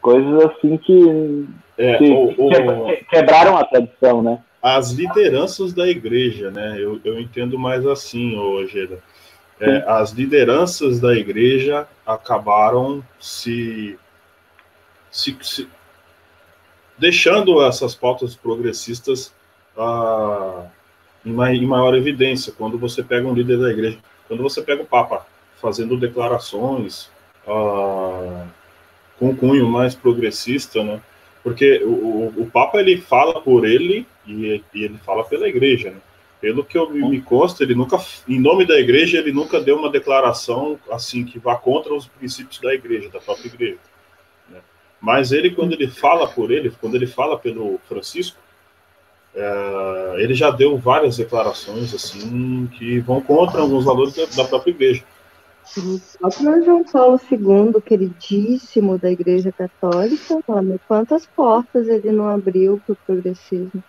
coisas 0.00 0.44
assim 0.46 0.76
que, 0.76 1.48
é, 1.78 1.98
que- 1.98 2.10
o- 2.10 2.46
o- 2.46 2.86
que- 2.86 3.04
quebraram 3.04 3.56
a 3.56 3.64
tradição, 3.64 4.22
né? 4.22 4.38
As 4.62 4.92
lideranças 4.92 5.72
da 5.72 5.88
igreja, 5.88 6.50
né? 6.50 6.76
Eu, 6.78 7.00
eu 7.04 7.18
entendo 7.18 7.58
mais 7.58 7.84
assim, 7.84 8.36
Geda. 8.68 9.02
É, 9.60 9.84
as 9.86 10.12
lideranças 10.12 11.00
da 11.00 11.14
igreja 11.14 11.86
acabaram 12.06 13.04
se 13.20 13.98
se, 15.10 15.36
se, 15.42 15.68
deixando 16.98 17.62
essas 17.62 17.94
pautas 17.94 18.34
progressistas 18.34 19.32
ah, 19.76 20.64
em 21.24 21.66
maior 21.66 21.94
evidência. 21.94 22.52
Quando 22.56 22.78
você 22.78 23.02
pega 23.02 23.28
um 23.28 23.34
líder 23.34 23.58
da 23.58 23.70
igreja, 23.70 23.98
quando 24.26 24.42
você 24.42 24.62
pega 24.62 24.82
o 24.82 24.86
Papa 24.86 25.26
fazendo 25.60 25.98
declarações 25.98 27.10
ah, 27.46 28.46
com 29.18 29.36
cunho 29.36 29.68
mais 29.68 29.94
progressista, 29.94 30.82
né? 30.82 31.00
Porque 31.42 31.82
o, 31.84 32.32
o, 32.36 32.50
Papa 32.52 32.78
ele 32.78 33.00
fala 33.00 33.40
por 33.40 33.66
ele 33.66 34.06
e, 34.26 34.62
e, 34.72 34.84
ele 34.84 34.96
fala 34.98 35.24
pela 35.24 35.48
igreja, 35.48 35.90
né? 35.90 35.96
Pelo 36.40 36.64
que 36.64 36.76
eu 36.76 36.90
me 36.90 37.20
consta, 37.20 37.62
ele 37.62 37.74
nunca, 37.74 37.98
em 38.28 38.40
nome 38.40 38.66
da 38.66 38.78
igreja, 38.78 39.18
ele 39.18 39.32
nunca 39.32 39.60
deu 39.60 39.76
uma 39.76 39.88
declaração 39.88 40.76
assim 40.90 41.24
que 41.24 41.38
vá 41.38 41.54
contra 41.56 41.94
os 41.94 42.08
princípios 42.08 42.58
da 42.58 42.74
igreja, 42.74 43.08
da 43.10 43.20
própria 43.20 43.46
igreja. 43.46 43.78
Né? 44.50 44.58
Mas 45.00 45.30
ele, 45.30 45.50
quando 45.50 45.72
ele 45.72 45.86
fala 45.86 46.26
por 46.26 46.50
ele, 46.50 46.72
quando 46.80 46.96
ele 46.96 47.06
fala 47.06 47.38
pelo 47.38 47.78
Francisco, 47.88 48.38
é, 49.34 50.14
ele 50.18 50.34
já 50.34 50.50
deu 50.50 50.76
várias 50.76 51.16
declarações 51.16 51.94
assim 51.94 52.68
que 52.76 52.98
vão 52.98 53.20
contra 53.20 53.60
alguns 53.60 53.84
valores 53.84 54.14
da, 54.14 54.42
da 54.42 54.48
própria 54.48 54.72
igreja. 54.72 55.04
O 55.64 56.00
próprio 56.18 56.64
João 56.64 56.84
Paulo 56.84 57.20
II, 57.30 57.80
queridíssimo 57.80 58.98
da 58.98 59.10
Igreja 59.10 59.52
Católica, 59.52 60.40
olha, 60.48 60.78
quantas 60.88 61.24
portas 61.24 61.88
ele 61.88 62.10
não 62.10 62.28
abriu 62.28 62.80
para 62.84 62.92
o 62.92 62.96
progressismo. 63.06 63.82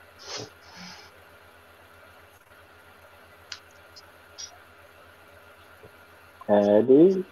É, 6.47 6.79
ele... 6.79 7.25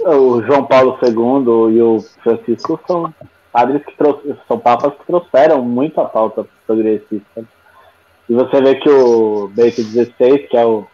O 0.00 0.42
João 0.42 0.66
Paulo 0.66 0.98
II 1.02 1.76
e 1.76 1.80
o 1.80 2.00
Francisco 2.22 2.78
são 2.86 3.14
padres 3.50 3.84
que 3.84 3.96
trouxeram, 3.96 4.38
são 4.46 4.58
papas 4.58 4.94
que 4.94 5.06
trouxeram 5.06 5.62
muito 5.62 6.00
a 6.00 6.04
pauta 6.04 6.46
progressista. 6.66 7.44
E 8.28 8.34
você 8.34 8.60
vê 8.60 8.74
que 8.74 8.90
o 8.90 9.48
Bento 9.48 9.80
XVI, 9.82 10.38
que 10.50 10.56
é 10.56 10.64
o 10.64 10.86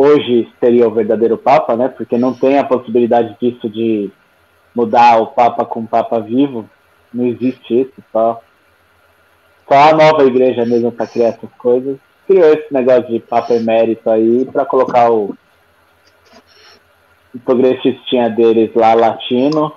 hoje 0.00 0.50
seria 0.58 0.88
o 0.88 0.90
verdadeiro 0.90 1.36
Papa, 1.36 1.76
né? 1.76 1.88
Porque 1.88 2.16
não 2.16 2.32
tem 2.32 2.58
a 2.58 2.64
possibilidade 2.64 3.36
disso 3.38 3.68
de 3.68 4.10
mudar 4.74 5.20
o 5.20 5.26
Papa 5.26 5.62
com 5.66 5.80
o 5.80 5.86
Papa 5.86 6.18
vivo. 6.18 6.68
Não 7.12 7.26
existe 7.26 7.82
isso, 7.82 7.92
só, 8.10 8.40
só 9.68 9.90
a 9.90 9.92
nova 9.92 10.24
igreja 10.24 10.64
mesmo 10.64 10.90
para 10.90 11.06
criar 11.06 11.28
essas 11.28 11.50
coisas. 11.58 11.98
Criou 12.26 12.50
esse 12.54 12.72
negócio 12.72 13.08
de 13.08 13.20
Papa 13.20 13.52
emérito 13.52 14.08
aí 14.08 14.46
para 14.46 14.64
colocar 14.64 15.10
o, 15.10 15.36
o 17.34 17.38
progressistinha 17.44 18.30
deles 18.30 18.70
lá 18.74 18.94
latino 18.94 19.70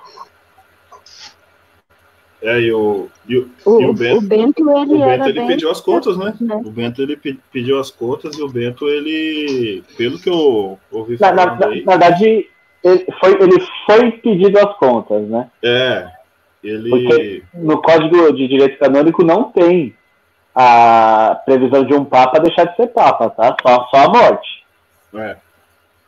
é, 2.44 2.60
e 2.60 2.72
o, 2.72 3.08
e 3.26 3.38
o, 3.38 3.50
o, 3.64 3.80
e 3.80 3.86
o 3.86 3.94
Bento, 3.94 4.18
o 4.18 4.20
Bento, 4.20 4.70
ele, 4.70 4.94
o 4.94 4.98
Bento, 4.98 5.28
ele 5.30 5.46
pediu 5.46 5.70
as 5.70 5.80
contas, 5.80 6.18
né? 6.18 6.34
né? 6.38 6.56
O 6.56 6.70
Bento 6.70 7.00
ele 7.00 7.16
pediu 7.50 7.80
as 7.80 7.90
contas 7.90 8.36
e 8.36 8.42
o 8.42 8.48
Bento, 8.50 8.86
ele, 8.86 9.82
pelo 9.96 10.18
que 10.18 10.28
eu 10.28 10.78
ouvi 10.92 11.16
falar. 11.16 11.34
Na, 11.34 11.54
na, 11.56 11.66
aí, 11.68 11.82
na 11.82 11.92
verdade, 11.92 12.50
ele 12.84 13.06
foi, 13.18 13.32
ele 13.42 13.66
foi 13.86 14.12
pedido 14.12 14.58
as 14.58 14.76
contas, 14.76 15.26
né? 15.26 15.50
É. 15.62 16.06
Ele... 16.62 16.90
Porque 16.90 17.42
no 17.54 17.80
Código 17.80 18.32
de 18.34 18.46
Direito 18.46 18.78
Canônico 18.78 19.24
não 19.24 19.44
tem 19.44 19.94
a 20.54 21.40
previsão 21.46 21.82
de 21.82 21.94
um 21.94 22.04
Papa 22.04 22.40
deixar 22.40 22.64
de 22.64 22.76
ser 22.76 22.88
Papa, 22.88 23.30
tá? 23.30 23.56
Só, 23.62 23.88
só 23.90 23.96
a 24.04 24.08
morte. 24.10 24.64
É. 25.14 25.36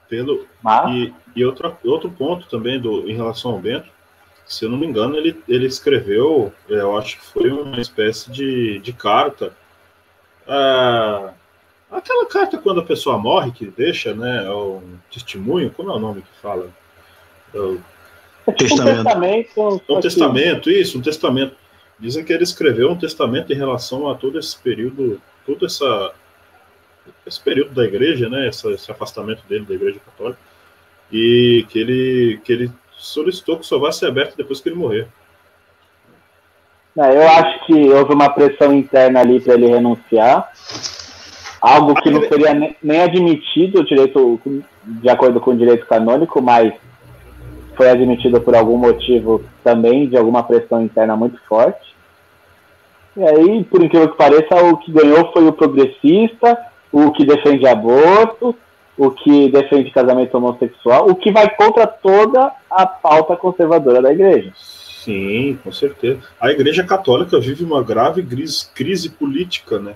Pelo... 0.06 0.46
Mas... 0.62 0.90
E, 0.90 1.14
e 1.34 1.44
outro, 1.46 1.74
outro 1.82 2.10
ponto 2.10 2.46
também 2.46 2.78
do, 2.78 3.08
em 3.08 3.16
relação 3.16 3.52
ao 3.52 3.58
Bento 3.58 3.95
se 4.46 4.64
eu 4.64 4.70
não 4.70 4.78
me 4.78 4.86
engano, 4.86 5.16
ele, 5.16 5.42
ele 5.48 5.66
escreveu, 5.66 6.52
é, 6.70 6.74
eu 6.74 6.96
acho 6.96 7.18
que 7.18 7.26
foi 7.26 7.50
uma 7.50 7.80
espécie 7.80 8.30
de, 8.30 8.78
de 8.78 8.92
carta. 8.92 9.52
Ah, 10.46 11.32
aquela 11.90 12.26
carta 12.26 12.56
quando 12.56 12.80
a 12.80 12.84
pessoa 12.84 13.18
morre, 13.18 13.50
que 13.50 13.66
deixa, 13.66 14.14
né? 14.14 14.46
É 14.46 14.50
um 14.50 14.98
testemunho, 15.12 15.70
como 15.70 15.90
é 15.90 15.94
o 15.94 15.98
nome 15.98 16.22
que 16.22 16.40
fala? 16.40 16.70
É 17.52 17.58
o... 17.58 17.80
testamento. 18.56 19.00
Um 19.00 19.04
testamento, 19.04 19.82
um 19.88 20.00
testamento, 20.00 20.70
isso, 20.70 20.98
um 20.98 21.02
testamento. 21.02 21.56
Dizem 21.98 22.24
que 22.24 22.32
ele 22.32 22.44
escreveu 22.44 22.90
um 22.90 22.98
testamento 22.98 23.52
em 23.52 23.56
relação 23.56 24.08
a 24.08 24.14
todo 24.14 24.38
esse 24.38 24.56
período, 24.56 25.20
todo 25.44 25.66
essa, 25.66 26.12
esse 27.26 27.40
período 27.40 27.72
da 27.72 27.84
igreja, 27.84 28.28
né? 28.28 28.46
Essa, 28.46 28.70
esse 28.70 28.92
afastamento 28.92 29.42
dele 29.48 29.64
da 29.64 29.74
igreja 29.74 29.98
católica. 29.98 30.38
E 31.10 31.66
que 31.68 31.78
ele, 31.78 32.40
que 32.44 32.52
ele 32.52 32.72
solicitou 32.98 33.58
que 33.58 33.66
só 33.66 33.78
vá 33.78 33.92
ser 33.92 34.06
aberto 34.06 34.36
depois 34.36 34.60
que 34.60 34.68
ele 34.68 34.76
morrer. 34.76 35.08
eu 36.96 37.28
acho 37.28 37.66
que 37.66 37.90
houve 37.90 38.14
uma 38.14 38.30
pressão 38.30 38.72
interna 38.72 39.20
ali 39.20 39.40
para 39.40 39.54
ele 39.54 39.66
renunciar, 39.66 40.50
algo 41.60 41.94
que 42.00 42.10
não 42.10 42.22
seria 42.22 42.74
nem 42.82 43.02
admitido 43.02 43.84
direito, 43.84 44.40
de 44.84 45.08
acordo 45.08 45.40
com 45.40 45.50
o 45.50 45.56
direito 45.56 45.86
canônico, 45.86 46.40
mas 46.40 46.72
foi 47.76 47.90
admitido 47.90 48.40
por 48.40 48.56
algum 48.56 48.78
motivo 48.78 49.44
também, 49.62 50.08
de 50.08 50.16
alguma 50.16 50.42
pressão 50.42 50.82
interna 50.82 51.16
muito 51.16 51.38
forte. 51.46 51.94
E 53.16 53.22
aí, 53.22 53.64
por 53.64 53.82
incrível 53.82 54.10
que 54.10 54.16
pareça, 54.16 54.54
o 54.64 54.76
que 54.78 54.92
ganhou 54.92 55.32
foi 55.32 55.46
o 55.46 55.52
progressista, 55.52 56.58
o 56.92 57.10
que 57.12 57.24
defende 57.24 57.66
aborto, 57.66 58.54
o 58.96 59.10
que 59.10 59.50
defende 59.50 59.90
casamento 59.90 60.36
homossexual, 60.36 61.08
o 61.08 61.14
que 61.14 61.30
vai 61.30 61.48
contra 61.54 61.86
toda 61.86 62.52
a 62.70 62.86
pauta 62.86 63.36
conservadora 63.36 64.00
da 64.00 64.12
igreja. 64.12 64.52
Sim, 64.56 65.58
com 65.62 65.70
certeza. 65.70 66.20
A 66.40 66.50
igreja 66.50 66.82
católica 66.82 67.38
vive 67.38 67.62
uma 67.62 67.82
grave 67.82 68.22
crise, 68.22 68.66
crise 68.74 69.10
política, 69.10 69.78
né? 69.78 69.94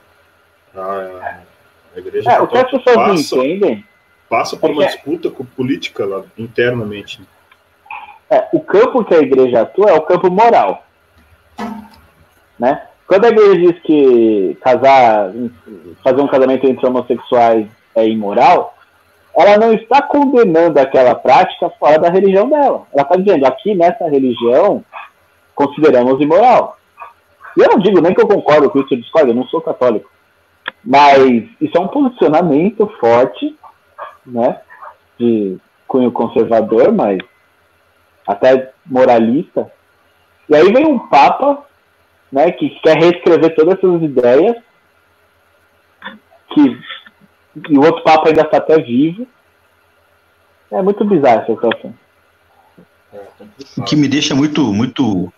A, 0.75 1.41
a 1.97 1.99
igreja 1.99 2.31
é, 2.31 2.41
o 2.41 2.47
que 2.47 2.57
as 2.57 2.71
pessoas 2.71 2.95
passa, 2.95 3.37
entendem 3.37 3.85
passa 4.31 4.57
por 4.57 4.71
é 4.71 4.73
uma 4.73 4.87
disputa 4.87 5.29
política 5.57 6.07
lá 6.07 6.23
internamente. 6.39 7.21
É, 8.31 8.47
o 8.53 8.61
campo 8.61 9.05
que 9.05 9.13
a 9.13 9.19
igreja 9.19 9.63
atua 9.63 9.91
é 9.91 9.95
o 9.95 10.03
campo 10.03 10.31
moral. 10.31 10.87
Né? 12.57 12.81
Quando 13.09 13.25
a 13.25 13.29
igreja 13.29 13.73
diz 13.73 13.83
que 13.83 14.57
casar, 14.63 15.33
fazer 16.05 16.21
um 16.21 16.29
casamento 16.29 16.65
entre 16.65 16.87
homossexuais 16.87 17.67
é 17.97 18.09
imoral, 18.09 18.79
ela 19.37 19.57
não 19.57 19.73
está 19.73 20.03
condenando 20.03 20.79
aquela 20.81 21.15
prática 21.15 21.71
fora 21.79 21.99
da 21.99 22.11
religião 22.11 22.49
dela. 22.49 22.87
Ela 22.93 23.03
está 23.03 23.17
dizendo, 23.17 23.47
aqui 23.47 23.75
nessa 23.75 24.09
religião, 24.09 24.85
consideramos 25.55 26.21
imoral. 26.21 26.77
E 27.57 27.61
eu 27.61 27.69
não 27.69 27.79
digo 27.79 28.01
nem 28.01 28.15
que 28.15 28.21
eu 28.21 28.29
concordo 28.29 28.71
com 28.71 28.81
isso, 28.81 28.95
eu 28.95 29.01
discordo, 29.01 29.31
eu 29.31 29.35
não 29.35 29.47
sou 29.47 29.61
católico. 29.61 30.11
Mas 30.85 31.45
isso 31.61 31.77
é 31.77 31.81
um 31.81 31.89
posicionamento 31.89 32.87
forte, 32.99 33.57
né, 34.25 34.61
de 35.19 35.59
cunho 35.87 36.13
conservador, 36.13 36.93
mas 36.93 37.19
até 38.27 38.73
moralista. 38.87 39.71
E 40.49 40.57
aí 40.57 40.73
vem 40.73 40.87
um 40.87 40.99
Papa, 40.99 41.65
né, 42.31 42.51
que 42.53 42.71
quer 42.81 42.97
reescrever 42.97 43.55
todas 43.55 43.79
essas 43.79 44.03
ideias, 44.03 44.57
que 46.55 46.79
e 47.57 47.79
o 47.79 47.83
outro 47.83 48.03
Papa 48.03 48.29
ainda 48.29 48.43
está 48.43 48.59
até 48.59 48.79
vivo. 48.79 49.27
É 50.71 50.81
muito 50.83 51.05
bizarro 51.05 51.43
essa 51.43 51.53
situação. 51.53 51.95
O 53.77 53.83
que 53.83 53.97
me 53.97 54.07
deixa 54.07 54.35
muito, 54.35 54.73
muito, 54.73 55.33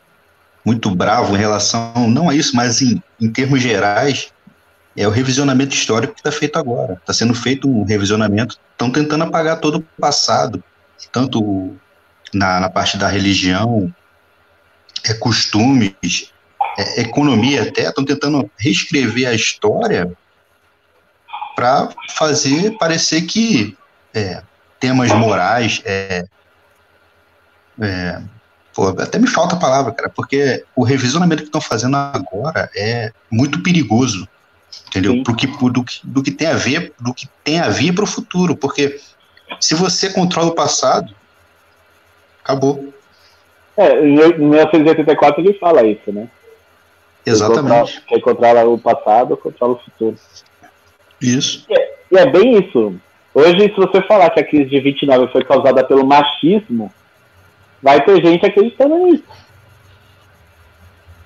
muito 0.65 0.91
bravo 0.95 1.35
em 1.35 1.39
relação, 1.39 2.09
não 2.09 2.29
a 2.29 2.35
isso, 2.35 2.55
mas 2.55 2.83
em, 2.83 3.03
em 3.21 3.31
termos 3.31 3.63
gerais, 3.63 4.33
é 4.95 5.09
o 5.09 5.11
revisionamento 5.11 5.75
histórico 5.75 6.13
que 6.13 6.21
está 6.21 6.31
feito 6.31 6.59
agora. 6.59 6.95
Está 6.95 7.15
sendo 7.15 7.35
feito 7.35 7.69
um 7.69 7.85
revisionamento, 7.85 8.59
estão 8.73 8.91
tentando 8.91 9.25
apagar 9.25 9.59
todo 9.59 9.79
o 9.79 10.01
passado, 10.01 10.63
tanto 11.11 11.75
na, 12.35 12.61
na 12.61 12.69
parte 12.69 12.99
da 12.99 13.09
religião, 13.09 13.93
é, 15.09 15.15
costumes, 15.15 16.33
é, 16.79 17.01
economia 17.01 17.63
até, 17.63 17.89
estão 17.89 18.05
tentando 18.05 18.51
reescrever 18.59 19.29
a 19.29 19.33
história 19.33 20.13
para 21.55 21.89
fazer 22.11 22.77
parecer 22.79 23.23
que 23.23 23.77
é, 24.15 24.43
temas 24.79 25.13
morais 25.13 25.81
é, 25.85 26.25
é, 27.81 28.21
pô, 28.75 28.89
até 28.89 29.19
me 29.19 29.27
falta 29.27 29.55
a 29.55 29.59
palavra, 29.59 29.93
cara, 29.93 30.11
porque 30.11 30.65
o 30.75 30.83
revisionamento 30.83 31.43
que 31.43 31.49
estão 31.49 31.61
fazendo 31.61 31.97
agora 31.97 32.71
é 32.77 33.13
muito 33.31 33.63
perigoso, 33.63 34.29
entendeu? 34.89 35.23
Pro 35.23 35.35
que, 35.35 35.47
do, 35.47 35.85
que, 35.85 36.01
do 36.03 36.23
que 36.23 36.31
tem 36.31 36.49
a 36.49 36.55
ver, 36.55 36.93
do 37.01 37.15
que 37.15 37.29
tem 37.45 37.61
a 37.61 37.69
ver 37.69 37.93
para 37.95 38.05
o 38.05 38.07
futuro, 38.07 38.57
porque 38.57 39.01
se 39.61 39.75
você 39.75 40.11
controla 40.11 40.49
o 40.49 40.55
passado, 40.55 41.15
acabou. 42.43 42.93
É, 43.77 44.05
em 44.05 44.13
1984 44.39 45.41
ele 45.41 45.55
fala 45.55 45.83
isso, 45.85 46.13
né? 46.13 46.29
Exatamente. 47.25 47.63
Quem 47.63 47.63
controla, 47.63 48.07
quem 48.09 48.21
controla 48.21 48.65
o 48.65 48.79
passado, 48.79 49.37
controla 49.37 49.75
o 49.75 49.79
futuro. 49.79 50.17
Isso. 51.23 51.67
E 51.69 51.75
é, 51.75 51.95
e 52.11 52.19
é 52.19 52.31
bem 52.31 52.59
isso. 52.59 52.95
Hoje, 53.35 53.61
se 53.61 53.77
você 53.77 54.03
falar 54.03 54.31
que 54.31 54.41
a 54.41 54.47
crise 54.47 54.69
de 54.69 54.81
29 54.81 55.33
foi 55.33 55.45
causada 55.45 55.83
pelo 55.85 56.07
machismo, 56.07 56.93
vai 57.83 58.05
ter 58.05 58.23
gente 58.25 58.45
acreditando 58.45 58.97
nisso. 58.99 59.25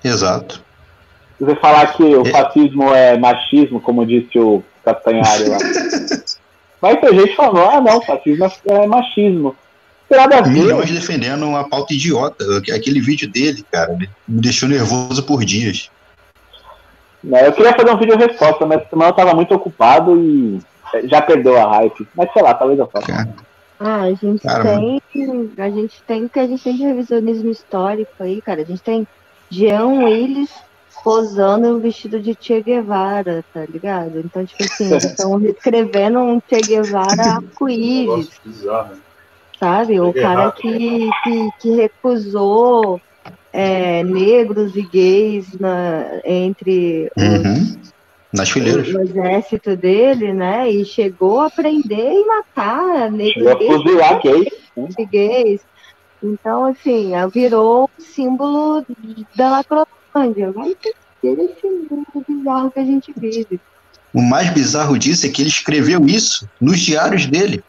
Exato. 0.03 0.63
Se 1.37 1.43
você 1.43 1.55
falar 1.57 1.93
que 1.93 2.03
o 2.03 2.25
fascismo 2.25 2.93
é 2.93 3.17
machismo, 3.17 3.81
como 3.81 4.05
disse 4.05 4.39
o 4.39 4.63
Castanhari 4.83 5.49
lá, 5.49 5.57
vai 6.81 6.99
ter 6.99 7.13
gente 7.13 7.35
falando, 7.35 7.69
ah 7.69 7.81
não, 7.81 8.01
fascismo 8.01 8.49
é 8.65 8.87
machismo. 8.87 9.55
Tem 10.07 10.17
nada 10.17 10.37
a 10.37 10.41
ver. 10.41 10.51
Milhões 10.51 10.89
defendendo 10.89 11.45
uma 11.45 11.67
pauta 11.67 11.93
idiota. 11.93 12.45
Aquele 12.73 13.01
vídeo 13.01 13.29
dele, 13.29 13.63
cara, 13.69 13.93
me 13.93 14.09
deixou 14.27 14.69
nervoso 14.69 15.21
por 15.23 15.43
dias. 15.43 15.91
Não, 17.27 17.39
eu 17.39 17.51
queria 17.51 17.73
fazer 17.73 17.91
um 17.91 17.97
vídeo 17.97 18.17
resposta, 18.17 18.65
mas 18.65 18.87
semana 18.89 19.09
eu 19.09 19.15
tava 19.15 19.33
muito 19.33 19.53
ocupado 19.53 20.17
e 20.17 20.61
já 21.03 21.21
perdeu 21.21 21.57
a 21.57 21.69
hype. 21.69 22.07
Mas 22.15 22.31
sei 22.31 22.41
lá, 22.41 22.53
talvez 22.53 22.79
eu 22.79 22.87
faça. 22.87 23.27
Ah, 23.77 24.03
a 24.03 24.13
gente 24.13 24.41
Caramba. 24.41 24.79
tem. 24.79 25.01
A 25.57 25.69
gente 25.69 26.01
tem 26.03 26.27
que 26.27 26.39
a 26.39 26.47
gente 26.47 26.63
tem 26.63 26.75
de 26.75 26.83
revisionismo 26.83 27.51
histórico 27.51 28.11
aí, 28.19 28.41
cara. 28.41 28.61
A 28.61 28.65
gente 28.65 28.81
tem 28.81 29.05
Jean 29.49 29.87
Willis 29.87 30.49
posando 31.03 31.75
o 31.75 31.79
vestido 31.79 32.19
de 32.19 32.35
Che 32.39 32.61
Guevara, 32.61 33.43
tá 33.53 33.65
ligado? 33.67 34.19
Então, 34.19 34.45
tipo 34.45 34.63
assim, 34.63 34.85
eles 34.91 35.03
estão 35.03 35.39
escrevendo 35.43 36.19
um 36.19 36.41
Che 36.47 36.61
Guevara 36.61 37.23
arco-íris. 37.43 38.29
Sabe? 39.59 39.99
O 39.99 40.13
cara 40.13 40.51
que, 40.51 41.09
que, 41.23 41.49
que 41.59 41.75
recusou 41.75 43.01
é, 43.57 44.03
negros 44.03 44.75
e 44.75 44.83
gays 44.83 45.47
na, 45.59 46.21
entre 46.23 47.11
uhum. 47.17 47.75
Nas 48.31 48.51
fileiras. 48.51 48.87
O, 48.93 49.01
exército 49.01 49.75
dele, 49.75 50.31
né? 50.31 50.69
E 50.69 50.85
chegou 50.85 51.41
a 51.41 51.49
prender 51.49 52.11
e 52.11 52.25
matar 52.27 53.09
negros 53.09 53.57
gays, 54.21 54.95
e 54.99 55.05
gays. 55.05 55.61
Então, 56.21 56.65
assim, 56.65 57.13
virou 57.33 57.89
símbolo 57.97 58.85
da 59.35 59.49
lacrolândia. 59.49 60.51
Vai 60.51 60.75
ter 60.75 60.93
esse 61.23 61.67
mundo 61.67 62.25
bizarro 62.27 62.69
que 62.69 62.79
a 62.79 62.85
gente 62.85 63.11
vive. 63.17 63.59
O 64.13 64.21
mais 64.21 64.51
bizarro 64.51 64.99
disso 64.99 65.25
é 65.25 65.29
que 65.29 65.41
ele 65.41 65.49
escreveu 65.49 66.05
isso 66.05 66.47
nos 66.61 66.79
diários 66.79 67.25
dele. 67.25 67.63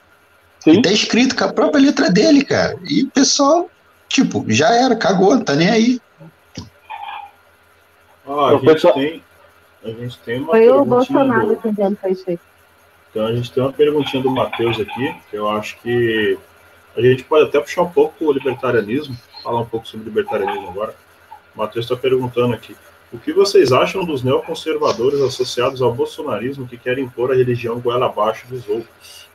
Sim. 0.61 0.83
Tá 0.83 0.93
escrito 0.93 1.35
com 1.35 1.45
a 1.45 1.53
própria 1.53 1.81
letra 1.81 2.11
dele, 2.11 2.45
cara. 2.45 2.77
E 2.85 3.05
o 3.05 3.11
pessoal, 3.11 3.71
tipo, 4.09 4.45
já 4.49 4.75
era, 4.75 4.97
cagou, 4.97 5.39
tá 5.45 5.55
nem 5.55 5.69
aí. 5.69 6.01
Ah, 8.27 8.49
a, 8.49 8.53
gente 8.53 8.67
pessoal... 8.67 8.95
tem, 8.95 9.23
a 9.85 9.89
gente 9.89 10.19
tem 10.19 10.41
uma 10.41 10.51
Foi 10.51 10.69
o 10.69 10.85
Bolsonaro 10.85 11.49
do... 11.49 11.57
que 11.57 11.97
fez 11.97 12.19
isso 12.19 12.31
aí. 12.31 12.39
Então 13.11 13.27
a 13.27 13.35
gente 13.35 13.51
tem 13.53 13.63
uma 13.63 13.73
perguntinha 13.73 14.23
do 14.23 14.31
Matheus 14.31 14.79
aqui, 14.79 15.17
que 15.31 15.37
eu 15.37 15.49
acho 15.49 15.79
que 15.81 16.39
a 16.97 17.01
gente 17.01 17.25
pode 17.25 17.49
até 17.49 17.61
puxar 17.61 17.83
um 17.83 17.91
pouco 17.91 18.27
o 18.27 18.33
libertarianismo, 18.33 19.17
falar 19.43 19.61
um 19.61 19.67
pouco 19.67 19.87
sobre 19.87 20.07
libertarianismo 20.07 20.69
agora. 20.69 20.95
O 21.55 21.59
Matheus 21.59 21.87
está 21.87 21.97
perguntando 21.97 22.55
aqui. 22.55 22.77
O 23.11 23.19
que 23.19 23.33
vocês 23.33 23.73
acham 23.73 24.05
dos 24.05 24.23
neoconservadores 24.23 25.21
associados 25.21 25.81
ao 25.81 25.95
bolsonarismo 25.95 26.69
que 26.69 26.77
querem 26.77 27.05
impor 27.05 27.33
a 27.33 27.35
religião 27.35 27.81
goela 27.81 28.07
abaixo 28.07 28.47
dos 28.47 28.69
outros? 28.69 29.27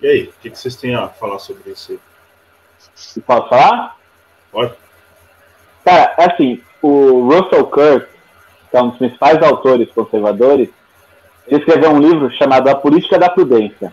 E 0.00 0.06
aí, 0.06 0.24
o 0.24 0.32
que, 0.40 0.50
vocês 0.50 0.74
têm 0.74 0.94
a 0.94 1.08
falar 1.08 1.38
sobre 1.38 1.70
isso 1.70 1.98
Posso 3.26 3.48
falar? 3.48 3.96
Pode. 4.50 4.72
Cara, 5.84 6.14
é 6.18 6.32
assim, 6.32 6.60
o 6.82 7.28
Russell 7.28 7.66
Kirk, 7.66 8.08
que 8.70 8.76
é 8.76 8.82
um 8.82 8.88
dos 8.88 8.98
principais 8.98 9.42
autores 9.42 9.90
conservadores, 9.92 10.68
ele 11.46 11.60
escreveu 11.60 11.90
um 11.92 12.00
livro 12.00 12.30
chamado 12.32 12.68
A 12.68 12.74
Política 12.74 13.18
da 13.18 13.30
Prudência. 13.30 13.92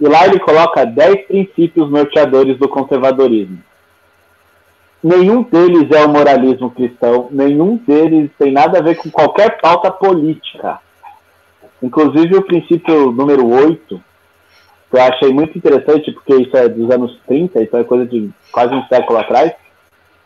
E 0.00 0.06
lá 0.06 0.26
ele 0.26 0.38
coloca 0.38 0.86
10 0.86 1.26
princípios 1.26 1.90
norteadores 1.90 2.56
do 2.58 2.68
conservadorismo. 2.68 3.58
Nenhum 5.02 5.42
deles 5.42 5.90
é 5.90 6.04
o 6.04 6.08
moralismo 6.08 6.70
cristão, 6.70 7.28
nenhum 7.30 7.76
deles 7.76 8.30
tem 8.38 8.52
nada 8.52 8.78
a 8.78 8.82
ver 8.82 8.96
com 8.96 9.10
qualquer 9.10 9.60
pauta 9.60 9.90
política. 9.90 10.78
Inclusive 11.82 12.36
o 12.36 12.42
princípio 12.42 13.10
número 13.10 13.48
8, 13.48 14.02
que 14.90 14.96
eu 14.96 15.02
achei 15.02 15.32
muito 15.32 15.56
interessante, 15.56 16.10
porque 16.10 16.34
isso 16.34 16.56
é 16.56 16.68
dos 16.68 16.90
anos 16.90 17.16
30, 17.26 17.62
então 17.62 17.80
é 17.80 17.84
coisa 17.84 18.04
de 18.06 18.30
quase 18.50 18.74
um 18.74 18.84
século 18.86 19.18
atrás, 19.18 19.52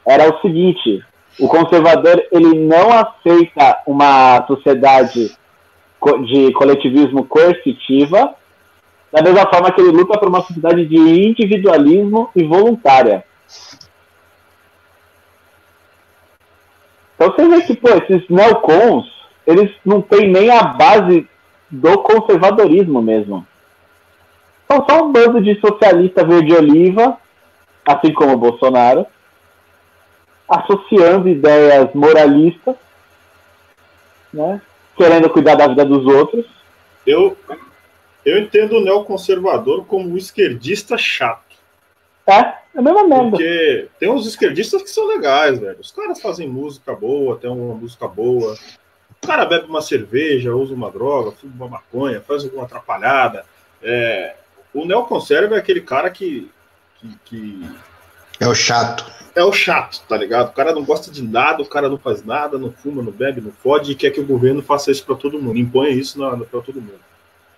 era 0.07 0.29
o 0.29 0.41
seguinte: 0.41 1.05
o 1.39 1.47
conservador 1.47 2.25
ele 2.33 2.67
não 2.67 2.91
aceita 2.91 3.83
uma 3.87 4.45
sociedade 4.47 5.37
de 6.27 6.53
coletivismo 6.53 7.25
coercitiva, 7.25 8.35
da 9.13 9.23
mesma 9.23 9.47
forma 9.49 9.71
que 9.71 9.81
ele 9.81 9.91
luta 9.91 10.19
por 10.19 10.29
uma 10.29 10.43
sociedade 10.43 10.87
de 10.87 10.97
individualismo 10.97 12.31
e 12.35 12.45
voluntária. 12.45 13.25
Então 17.15 17.31
você 17.31 17.49
vê 17.49 17.63
que, 17.63 17.77
pô, 17.77 17.89
esses 17.91 18.29
neocons, 18.29 19.07
eles 19.47 19.71
não 19.85 20.03
têm 20.03 20.29
nem 20.29 20.51
a 20.51 20.63
base 20.65 21.29
do 21.71 21.99
conservadorismo 21.99 23.01
mesmo. 23.01 23.47
São 24.71 24.85
só 24.89 25.05
um 25.05 25.13
bando 25.13 25.43
de 25.43 25.61
socialista 25.61 26.25
verde-oliva, 26.25 27.19
assim 27.85 28.13
como 28.13 28.33
o 28.33 28.39
Bolsonaro, 28.39 29.07
associando 30.49 31.29
ideias 31.29 31.93
moralistas, 31.95 32.77
né, 34.33 34.61
querendo 34.97 35.31
cuidar 35.31 35.55
da 35.55 35.69
vida 35.69 35.85
dos 35.85 36.07
outros. 36.07 36.47
Eu, 37.07 37.37
eu 38.25 38.39
entendo 38.39 38.77
o 38.77 38.85
neoconservador 38.85 39.85
como 39.85 40.09
um 40.09 40.17
esquerdista 40.17 40.97
chato. 40.97 41.45
É, 42.27 42.39
é 42.41 42.57
a 42.77 42.83
mesma 42.83 43.07
merda. 43.07 43.31
Porque 43.31 43.89
tem 43.99 44.11
uns 44.11 44.27
esquerdistas 44.27 44.83
que 44.83 44.91
são 44.91 45.07
legais, 45.07 45.59
velho. 45.59 45.79
Os 45.79 45.91
caras 45.91 46.21
fazem 46.21 46.49
música 46.49 46.95
boa, 46.95 47.37
tem 47.37 47.51
uma 47.51 47.75
música 47.75 48.09
boa. 48.09 48.57
O 49.23 49.27
cara 49.27 49.45
bebe 49.45 49.67
uma 49.67 49.83
cerveja, 49.83 50.55
usa 50.55 50.75
uma 50.75 50.91
droga, 50.91 51.33
fuma 51.33 51.53
uma 51.55 51.69
maconha, 51.69 52.21
faz 52.21 52.45
alguma 52.45 52.65
atrapalhada. 52.65 53.45
É, 53.83 54.35
o 54.75 54.85
neoconserva 54.85 55.55
é 55.55 55.59
aquele 55.59 55.81
cara 55.81 56.11
que, 56.11 56.51
que, 56.97 57.19
que, 57.25 57.71
É 58.41 58.49
o 58.49 58.55
chato. 58.55 59.07
É 59.37 59.43
o 59.43 59.53
chato, 59.53 60.03
tá 60.09 60.17
ligado? 60.17 60.51
O 60.51 60.53
cara 60.53 60.73
não 60.73 60.85
gosta 60.85 61.11
de 61.11 61.23
nada, 61.23 61.63
o 61.63 61.67
cara 61.67 61.89
não 61.89 61.99
faz 61.99 62.25
nada, 62.25 62.59
não 62.59 62.71
fuma, 62.71 63.03
não 63.03 63.13
bebe, 63.13 63.41
não 63.41 63.51
fode 63.51 63.93
e 63.93 63.95
quer 63.95 64.11
que 64.11 64.21
o 64.21 64.27
governo 64.27 64.63
faça 64.63 64.91
isso 64.91 65.05
para 65.05 65.15
todo 65.15 65.41
mundo, 65.41 65.59
impõe 65.59 65.93
isso 65.93 66.19
para 66.19 66.61
todo 66.61 66.81
mundo. 66.81 67.01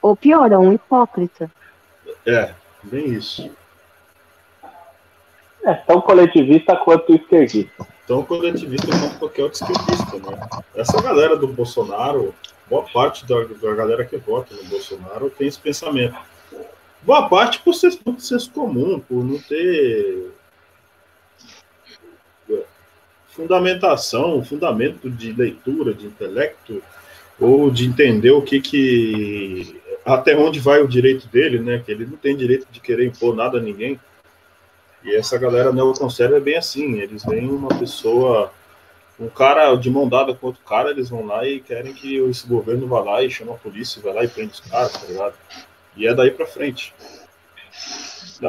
Ou 0.01 0.15
pior, 0.15 0.51
é 0.53 0.59
um 0.59 0.73
hipócrita. 0.73 1.51
É, 2.25 2.55
bem 2.83 3.13
isso. 3.13 3.51
É 5.65 5.75
tão 5.75 6.01
coletivista 6.01 6.77
quanto 6.77 7.15
esquerdista. 7.15 7.87
Tão 8.07 8.23
coletivista 8.23 8.87
quanto 8.87 9.19
qualquer 9.19 9.43
outro 9.43 9.63
esquerdista, 9.63 10.31
né? 10.31 10.39
Essa 10.75 11.03
galera 11.03 11.37
do 11.37 11.49
Bolsonaro, 11.49 12.35
boa 12.71 12.85
parte 12.85 13.27
da, 13.27 13.35
da 13.43 13.75
galera 13.75 14.05
que 14.05 14.17
vota 14.17 14.55
no 14.55 14.65
Bolsonaro 14.65 15.29
tem 15.29 15.49
esse 15.49 15.59
pensamento 15.59 16.17
Boa 17.07 17.29
parte 17.29 17.61
por 17.61 17.73
ser 17.73 17.97
muito 18.05 18.21
senso 18.21 18.51
comum, 18.51 18.99
por 18.99 19.25
não 19.25 19.39
ter 19.39 20.33
fundamentação, 23.29 24.45
fundamento 24.45 25.09
de 25.09 25.31
leitura, 25.33 25.95
de 25.95 26.05
intelecto, 26.05 26.83
ou 27.39 27.71
de 27.71 27.87
entender 27.87 28.33
o 28.33 28.43
que 28.43 28.61
que 28.61 29.81
até 30.05 30.37
onde 30.37 30.59
vai 30.59 30.81
o 30.83 30.89
direito 30.89 31.29
dele, 31.29 31.61
né? 31.61 31.81
Que 31.85 31.93
ele 31.93 32.07
não 32.07 32.17
tem 32.17 32.37
direito 32.37 32.67
de 32.73 32.81
querer 32.81 33.07
impor 33.07 33.37
nada 33.37 33.59
a 33.59 33.63
ninguém. 33.63 34.01
E 35.05 35.15
essa 35.15 35.39
galera 35.39 35.73
neoconserva 35.73 36.39
é 36.39 36.41
bem 36.41 36.57
assim, 36.57 36.99
eles 36.99 37.25
veem 37.25 37.49
uma 37.49 37.69
pessoa, 37.69 38.53
um 39.21 39.29
cara 39.29 39.77
de 39.77 39.89
mão 39.89 40.09
dada 40.09 40.35
com 40.35 40.49
outro 40.49 40.63
cara, 40.65 40.91
eles 40.91 41.09
vão 41.09 41.25
lá 41.25 41.47
e 41.47 41.61
querem 41.61 41.95
que 41.95 42.17
esse 42.17 42.49
governo 42.49 42.89
vá 42.89 43.01
lá 43.01 43.23
e 43.23 43.31
chama 43.31 43.53
a 43.53 43.59
polícia, 43.59 44.03
vai 44.03 44.13
lá 44.13 44.25
e 44.25 44.29
prende 44.29 44.55
os 44.55 44.61
caras, 44.61 44.93
tá 44.93 45.07
ligado? 45.07 45.35
E 45.97 46.07
é 46.07 46.15
daí 46.15 46.31
para 46.31 46.47
frente. 46.47 46.95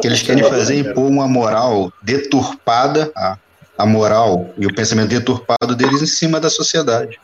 Que 0.01 0.07
eles 0.07 0.21
querem 0.21 0.43
fazer 0.43 0.75
é 0.75 0.77
impor 0.79 1.05
uma 1.05 1.27
moral 1.27 1.91
deturpada, 2.01 3.11
a, 3.15 3.37
a 3.77 3.85
moral 3.85 4.53
e 4.57 4.65
o 4.65 4.73
pensamento 4.73 5.09
deturpado 5.09 5.75
deles 5.75 6.01
em 6.01 6.07
cima 6.07 6.39
da 6.39 6.49
sociedade. 6.49 7.19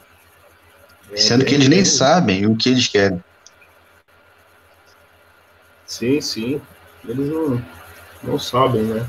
É, 1.11 1.17
sendo 1.17 1.43
que 1.43 1.53
eles 1.53 1.67
nem 1.67 1.83
sabem 1.83 2.45
o 2.45 2.55
que 2.55 2.69
eles 2.69 2.87
querem. 2.87 3.21
Sim, 5.85 6.21
sim. 6.21 6.61
Eles 7.07 7.29
não, 7.29 7.61
não 8.23 8.39
sabem, 8.39 8.81
né? 8.83 9.05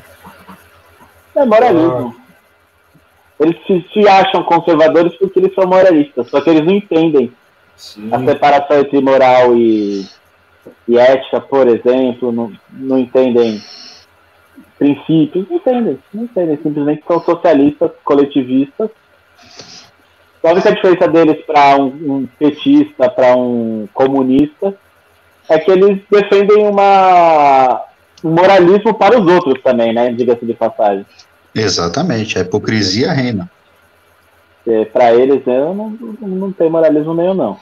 É 1.36 1.44
moralismo. 1.44 2.16
Eles 3.38 3.56
se, 3.66 3.86
se, 3.92 4.08
acham 4.08 4.44
conservadores 4.44 5.14
porque 5.16 5.38
eles 5.38 5.54
são 5.54 5.66
moralistas, 5.66 6.28
só 6.28 6.40
que 6.40 6.50
eles 6.50 6.64
não 6.64 6.72
entendem 6.72 7.32
sim. 7.76 8.08
a 8.12 8.24
separação 8.24 8.78
entre 8.78 9.00
moral 9.00 9.56
e 9.56 10.06
e 10.88 10.98
ética, 10.98 11.40
por 11.40 11.66
exemplo, 11.68 12.32
não, 12.32 12.52
não 12.72 12.98
entendem 12.98 13.62
princípios, 14.78 15.48
não 15.48 15.56
entendem, 15.56 15.98
não 16.12 16.24
entendem, 16.24 16.58
simplesmente 16.62 17.04
são 17.06 17.20
socialistas, 17.20 17.90
coletivistas. 18.04 18.90
A 20.42 20.52
única 20.52 20.72
diferença 20.72 21.08
deles 21.08 21.44
para 21.46 21.76
um, 21.76 21.86
um 21.86 22.28
petista, 22.38 23.08
para 23.08 23.34
um 23.34 23.88
comunista, 23.94 24.74
é 25.48 25.58
que 25.58 25.70
eles 25.70 26.00
defendem 26.10 26.66
uma, 26.66 27.82
moralismo 28.22 28.94
para 28.94 29.20
os 29.20 29.26
outros 29.26 29.62
também, 29.62 29.92
né? 29.92 30.10
Diga-se 30.12 30.44
de 30.44 30.54
passagem. 30.54 31.04
Exatamente, 31.54 32.38
a 32.38 32.42
hipocrisia 32.42 33.12
reina. 33.12 33.50
Para 34.92 35.14
eles, 35.14 35.46
eu 35.46 35.74
não, 35.74 35.90
não 36.20 36.52
tem 36.52 36.70
moralismo 36.70 37.12
nenhum, 37.14 37.34
não. 37.34 37.58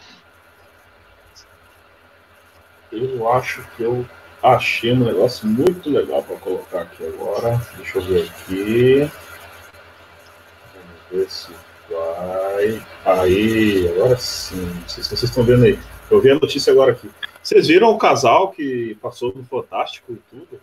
Eu 2.93 3.33
acho 3.33 3.67
que 3.75 3.83
eu 3.83 4.07
achei 4.43 4.93
um 4.93 5.05
negócio 5.05 5.49
muito 5.49 5.89
legal 5.89 6.23
para 6.23 6.37
colocar 6.37 6.83
aqui 6.83 7.07
agora. 7.07 7.59
Deixa 7.77 7.99
eu 7.99 8.03
ver 8.03 8.29
aqui. 8.29 9.11
Vamos 10.75 11.11
ver 11.11 11.31
se 11.31 11.53
vai. 11.89 12.87
Aí, 13.07 13.89
agora 13.89 14.17
sim. 14.19 14.61
Não 14.61 14.89
sei 14.89 15.03
se 15.03 15.09
vocês 15.09 15.23
estão 15.25 15.43
vendo 15.43 15.65
aí. 15.65 15.79
Eu 16.11 16.21
vi 16.21 16.31
a 16.31 16.35
notícia 16.35 16.71
agora 16.71 16.93
aqui. 16.93 17.11
Vocês 17.43 17.67
viram 17.67 17.89
o 17.89 17.99
casal 17.99 18.53
que 18.53 18.95
passou 19.01 19.33
no 19.35 19.43
Fantástico 19.45 20.13
e 20.13 20.17
tudo? 20.31 20.61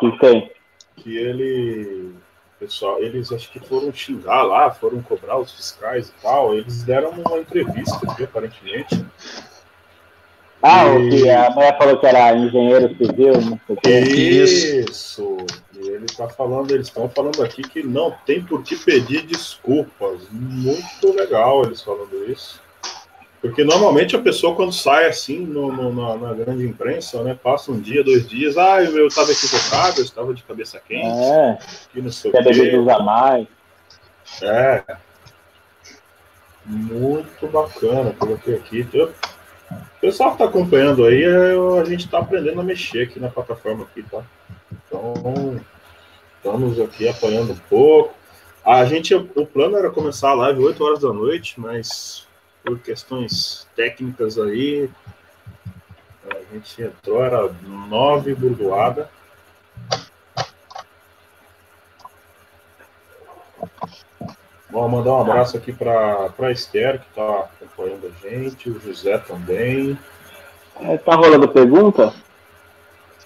Que 0.00 0.18
tem? 0.18 0.52
Que 0.96 1.16
ele. 1.16 2.14
Pessoal, 2.58 2.98
eles 2.98 3.30
acho 3.30 3.50
que 3.52 3.60
foram 3.60 3.92
xingar 3.92 4.42
lá, 4.42 4.70
foram 4.70 5.00
cobrar 5.00 5.38
os 5.38 5.52
fiscais 5.52 6.08
e 6.08 6.22
tal. 6.22 6.54
Eles 6.54 6.82
deram 6.82 7.10
uma 7.10 7.38
entrevista 7.38 7.98
aqui, 8.10 8.24
aparentemente. 8.24 9.06
Ah, 10.60 10.86
o 10.86 11.08
que 11.08 11.30
a 11.30 11.50
mulher 11.50 11.78
falou 11.78 12.00
que 12.00 12.06
era 12.06 12.36
engenheiro 12.36 12.88
civil, 12.96 13.40
não 13.40 13.60
sei 13.64 13.76
o 13.76 13.80
quê. 13.80 13.98
Isso. 14.00 15.36
E 15.72 15.88
ele 15.88 16.06
está 16.06 16.28
falando, 16.28 16.72
eles 16.72 16.88
estão 16.88 17.08
falando 17.08 17.44
aqui 17.44 17.62
que 17.62 17.84
não 17.84 18.10
tem 18.26 18.42
por 18.42 18.64
que 18.64 18.74
pedir 18.74 19.24
desculpas. 19.24 20.20
Muito 20.32 21.12
legal 21.14 21.62
eles 21.62 21.80
falando 21.80 22.28
isso. 22.28 22.60
Porque 23.40 23.62
normalmente 23.62 24.16
a 24.16 24.18
pessoa, 24.18 24.54
quando 24.54 24.72
sai 24.72 25.06
assim 25.06 25.38
no, 25.38 25.70
no, 25.70 25.92
na, 25.92 26.16
na, 26.16 26.34
grande 26.34 26.66
imprensa, 26.66 27.22
né, 27.22 27.38
passa 27.40 27.70
um 27.70 27.80
dia, 27.80 28.02
dois 28.02 28.28
dias, 28.28 28.58
ah, 28.58 28.82
eu 28.82 29.06
estava 29.06 29.30
equivocado, 29.30 30.00
eu 30.00 30.04
estava 30.04 30.34
de 30.34 30.42
cabeça 30.42 30.80
quente, 30.80 31.06
É, 31.06 31.58
que 31.92 32.02
não 32.02 32.10
sei 32.10 32.32
o 32.32 32.34
quê. 32.34 32.76
usar 32.76 32.98
mais. 32.98 33.46
É. 34.42 34.82
Muito 36.66 37.46
bacana, 37.46 38.12
coloquei 38.18 38.56
aqui. 38.56 38.86
O 38.92 40.00
pessoal 40.00 40.30
que 40.30 40.34
está 40.34 40.44
acompanhando 40.46 41.04
aí, 41.04 41.22
é, 41.22 41.80
a 41.80 41.84
gente 41.84 42.06
está 42.06 42.18
aprendendo 42.18 42.60
a 42.60 42.64
mexer 42.64 43.04
aqui 43.04 43.20
na 43.20 43.28
plataforma 43.28 43.84
aqui, 43.84 44.02
tá? 44.02 44.22
Então, 44.72 45.60
estamos 46.36 46.80
aqui 46.80 47.08
apanhando 47.08 47.52
um 47.52 47.58
pouco. 47.70 48.14
A 48.64 48.84
gente, 48.84 49.14
o 49.14 49.46
plano 49.46 49.78
era 49.78 49.90
começar 49.90 50.30
a 50.30 50.34
live 50.34 50.62
8 50.62 50.84
horas 50.84 51.00
da 51.00 51.12
noite, 51.12 51.58
mas 51.58 52.27
por 52.64 52.78
questões 52.78 53.66
técnicas 53.74 54.38
aí, 54.38 54.90
a 56.30 56.54
gente 56.54 56.82
entrou, 56.82 57.24
era 57.24 57.52
9 57.62 58.34
burdoada. 58.34 59.10
Vou 64.70 64.88
mandar 64.88 65.12
um 65.12 65.20
abraço 65.22 65.56
aqui 65.56 65.72
para 65.72 66.30
a 66.38 66.52
Esther, 66.52 67.00
que 67.00 67.08
está 67.08 67.40
acompanhando 67.40 68.06
a 68.06 68.28
gente, 68.28 68.70
o 68.70 68.78
José 68.80 69.18
também. 69.18 69.98
É, 70.80 70.96
tá 70.98 71.14
rolando 71.14 71.48
pergunta? 71.48 72.14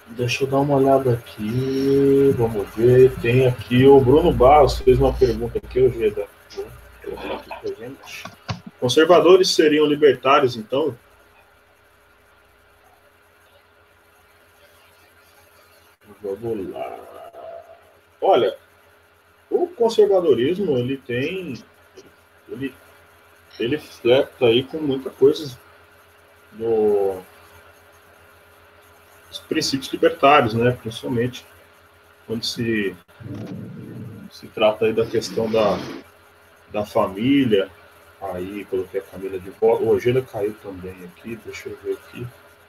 Deixa 0.07 0.43
eu 0.43 0.47
dar 0.47 0.59
uma 0.59 0.77
olhada 0.77 1.13
aqui. 1.13 2.33
Vamos 2.37 2.67
ver. 2.75 3.13
Tem 3.21 3.47
aqui 3.47 3.85
o 3.85 3.99
Bruno 3.99 4.31
Barros 4.31 4.79
fez 4.79 4.97
uma 4.97 5.13
pergunta 5.13 5.57
aqui, 5.57 5.79
o 5.79 5.91
Geda. 5.91 6.25
Colocar 7.03 7.33
aqui 7.35 7.49
pra 7.49 7.85
gente. 7.85 8.23
Conservadores 8.83 9.49
seriam 9.51 9.85
libertários, 9.85 10.57
então? 10.57 10.93
Vamos 16.21 16.69
lá. 16.69 16.99
Olha, 18.19 18.57
o 19.49 19.67
conservadorismo 19.67 20.77
ele 20.77 20.97
tem, 20.97 21.63
ele, 22.49 22.75
ele 23.57 23.77
flerta 23.77 24.47
aí 24.47 24.65
com 24.65 24.79
muita 24.79 25.09
coisa 25.09 25.57
do 26.51 27.21
os 29.31 29.39
princípios 29.39 29.93
libertários, 29.93 30.53
né? 30.53 30.71
Principalmente 30.71 31.45
quando 32.27 32.43
se 32.43 32.93
se 34.29 34.45
trata 34.47 34.83
aí 34.83 34.91
da 34.91 35.05
questão 35.05 35.49
da, 35.49 35.77
da 36.69 36.85
família. 36.85 37.71
Aí 38.31 38.65
coloquei 38.69 39.01
a 39.01 39.03
família 39.03 39.39
de 39.39 39.49
volta. 39.59 39.83
O 39.83 39.89
Ojeda 39.89 40.21
caiu 40.21 40.55
também 40.63 40.95
aqui. 41.05 41.37
Deixa 41.45 41.69
eu 41.69 41.77
ver 41.83 41.93
aqui 41.93 42.25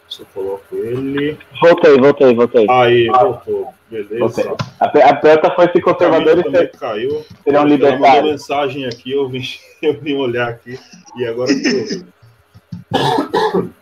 se 0.09 0.21
eu 0.21 0.27
coloco 0.35 0.75
ele. 0.77 1.39
Voltei, 1.61 1.97
voltei, 1.99 2.35
voltei. 2.35 2.67
Aí 2.69 3.07
voltou. 3.09 3.73
Beleza. 3.89 4.19
Voltei. 4.19 4.45
A, 4.81 4.87
a 4.87 5.15
pergunta 5.17 5.55
foi 5.55 5.67
se 5.67 5.81
Camila 5.81 5.93
conservadores 5.93 6.51
ser- 6.51 6.71
caiu. 6.79 7.11
serão 7.45 7.61
Ela 7.61 7.71
mandou 7.71 7.77
libertários. 7.89 8.31
mensagem 8.33 8.87
aqui, 8.87 9.13
eu 9.13 9.29
vim, 9.29 9.43
eu 9.81 9.95
vim 10.01 10.17
olhar 10.17 10.49
aqui 10.49 10.79
e 11.17 11.27
agora 11.27 11.55
que 11.55 11.67
eu. 11.69 12.15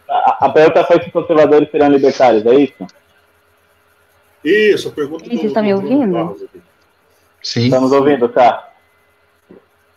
A, 0.08 0.46
a 0.46 0.48
pergunta 0.50 0.84
foi 0.84 1.02
se 1.02 1.10
conservadores 1.10 1.70
serão 1.70 1.88
libertários, 1.88 2.44
é 2.46 2.54
isso? 2.54 2.86
Isso, 4.44 4.88
a 4.88 4.92
pergunta 4.92 5.24
vocês 5.24 5.44
estão 5.44 5.62
me 5.62 5.74
Bruno 5.74 6.18
ouvindo? 6.18 6.48
Sim. 7.42 7.64
Estamos 7.64 7.92
ouvindo, 7.92 8.28
tá? 8.28 8.72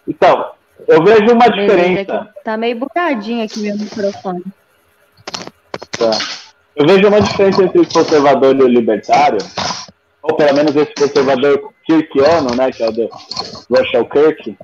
Então, 0.08 0.52
eu 0.88 1.04
vejo 1.04 1.34
uma 1.34 1.50
diferença. 1.50 2.30
que 2.34 2.44
Tá 2.44 2.58
meio 2.58 2.76
bugadinho 2.78 3.46
aqui 3.46 3.60
meu 3.60 3.78
microfone. 3.78 4.44
Tá. 5.98 6.12
Eu 6.76 6.86
vejo 6.86 7.08
uma 7.08 7.22
diferença 7.22 7.64
entre 7.64 7.80
o 7.80 7.88
conservador 7.88 8.56
e 8.56 8.64
o 8.64 8.68
libertário, 8.68 9.38
ou 10.22 10.36
pelo 10.36 10.54
menos 10.56 10.76
esse 10.76 10.94
conservador 10.94 11.72
kirkiano, 11.86 12.54
né, 12.56 12.72
que 12.72 12.84
é 12.84 12.90
o 12.90 12.92
do 12.92 13.10
Russell 13.70 14.06
Kirk, 14.06 14.58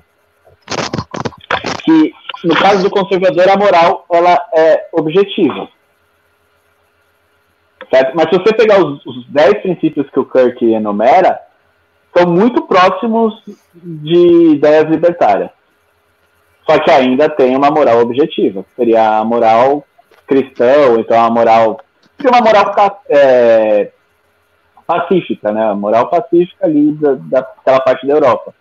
que 1.84 2.12
no 2.44 2.54
caso 2.54 2.82
do 2.82 2.90
conservador 2.90 3.48
a 3.48 3.56
moral 3.56 4.04
ela 4.10 4.38
é 4.54 4.88
objetiva. 4.92 5.68
Certo? 7.90 8.14
Mas 8.14 8.28
se 8.30 8.38
você 8.38 8.54
pegar 8.54 8.84
os, 8.84 9.04
os 9.04 9.26
10 9.28 9.62
princípios 9.62 10.08
que 10.10 10.18
o 10.18 10.24
Kirk 10.24 10.64
enumera, 10.64 11.40
são 12.16 12.30
muito 12.30 12.62
próximos 12.62 13.42
de 13.74 14.52
ideias 14.54 14.88
libertárias. 14.88 15.50
Só 16.68 16.78
que 16.78 16.90
ainda 16.90 17.28
tem 17.28 17.56
uma 17.56 17.70
moral 17.70 17.98
objetiva, 17.98 18.62
que 18.62 18.74
seria 18.76 19.18
a 19.18 19.24
moral 19.24 19.84
cristã, 20.26 20.88
ou 20.90 21.00
então 21.00 21.20
a 21.22 21.30
moral. 21.30 21.80
Seria 22.16 22.30
uma 22.30 22.40
moral 22.40 23.02
é, 23.08 23.90
pacífica, 24.86 25.52
né? 25.52 25.70
A 25.70 25.74
moral 25.74 26.08
pacífica 26.08 26.66
ali 26.66 26.92
da, 26.92 27.14
daquela 27.14 27.80
parte 27.80 28.06
da 28.06 28.14
Europa. 28.14 28.54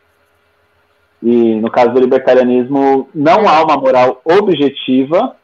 E 1.22 1.56
no 1.56 1.70
caso 1.70 1.90
do 1.92 2.00
libertarianismo, 2.00 3.08
não 3.14 3.48
há 3.48 3.64
uma 3.64 3.78
moral 3.78 4.22
objetiva, 4.26 5.36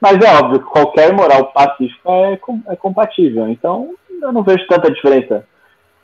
mas 0.00 0.18
é 0.24 0.38
óbvio 0.38 0.60
que 0.60 0.66
qualquer 0.70 1.12
moral 1.12 1.52
pacífica 1.52 2.10
é, 2.10 2.36
com- 2.38 2.62
é 2.66 2.74
compatível. 2.74 3.48
Então, 3.48 3.94
eu 4.20 4.32
não 4.32 4.42
vejo 4.42 4.66
tanta 4.66 4.90
diferença. 4.90 5.44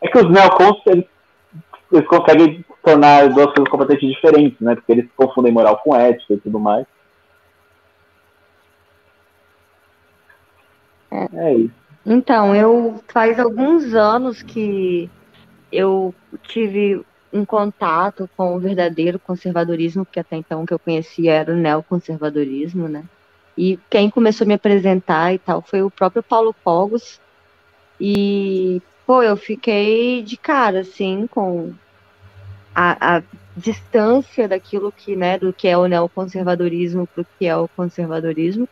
É 0.01 0.09
que 0.09 0.19
os 0.19 0.31
neocons, 0.31 0.81
eles, 0.87 1.07
eles 1.91 2.07
conseguem 2.07 2.65
tornar 2.83 3.29
duas 3.29 3.47
coisas 3.47 3.69
completamente 3.69 4.07
diferentes, 4.07 4.61
né? 4.61 4.75
Porque 4.75 4.93
eles 4.93 5.09
confundem 5.17 5.53
moral 5.53 5.81
com 5.83 5.95
ética 5.95 6.35
e 6.35 6.41
tudo 6.41 6.59
mais. 6.59 6.87
É 11.33 11.55
isso. 11.55 11.75
Então, 12.05 12.55
eu 12.55 13.03
faz 13.09 13.39
alguns 13.39 13.95
anos 13.95 14.43
que 14.43 15.11
eu 15.71 16.15
tive 16.43 17.05
um 17.33 17.45
contato 17.45 18.29
com 18.37 18.57
o 18.57 18.59
verdadeiro 18.59 19.19
conservadorismo, 19.19 20.05
porque 20.05 20.21
até 20.21 20.37
então 20.37 20.63
o 20.63 20.67
que 20.67 20.73
eu 20.73 20.79
conhecia 20.79 21.35
era 21.35 21.53
o 21.53 21.57
neoconservadorismo, 21.57 22.89
né? 22.89 23.05
E 23.57 23.79
quem 23.91 24.09
começou 24.09 24.45
a 24.45 24.49
me 24.49 24.55
apresentar 24.55 25.35
e 25.35 25.39
tal 25.39 25.61
foi 25.61 25.83
o 25.83 25.91
próprio 25.91 26.23
Paulo 26.23 26.55
Cogos. 26.65 27.21
E, 28.01 28.81
pô, 29.09 29.23
eu 29.23 29.39
fiquei 29.39 30.23
de 30.23 30.37
cara, 30.37 30.81
assim, 30.81 31.27
com 31.29 31.73
a, 32.75 33.17
a 33.17 33.23
distância 33.57 34.47
daquilo 34.47 34.93
que, 34.93 35.17
né, 35.17 35.39
do 35.39 35.51
que 35.51 35.67
é 35.67 35.79
o 35.79 35.87
neoconservadorismo 35.87 37.07
para 37.07 37.23
o 37.23 37.27
que 37.39 37.47
é 37.47 37.57
o 37.57 37.67
conservadorismo 37.69 38.69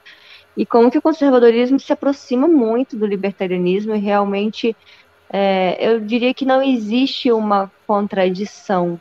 e 0.54 0.66
como 0.66 0.90
que 0.90 0.98
o 0.98 1.02
conservadorismo 1.02 1.80
se 1.80 1.90
aproxima 1.90 2.46
muito 2.46 2.98
do 2.98 3.06
libertarianismo 3.06 3.94
e 3.94 3.98
realmente 3.98 4.76
é, 5.30 5.78
eu 5.80 6.00
diria 6.00 6.34
que 6.34 6.44
não 6.44 6.62
existe 6.62 7.32
uma 7.32 7.72
contradição, 7.86 9.00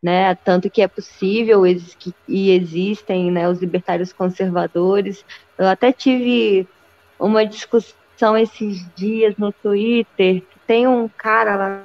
né? 0.00 0.36
Tanto 0.36 0.70
que 0.70 0.82
é 0.82 0.86
possível 0.86 1.64
e 1.66 2.50
existem 2.52 3.28
né, 3.32 3.48
os 3.48 3.58
libertários 3.58 4.12
conservadores. 4.12 5.24
Eu 5.58 5.66
até 5.66 5.92
tive 5.92 6.66
uma 7.18 7.44
discussão 7.44 8.36
esses 8.38 8.86
dias 8.94 9.36
no 9.36 9.52
Twitter. 9.52 10.44
Tem 10.70 10.86
um 10.86 11.08
cara 11.08 11.56
lá 11.56 11.82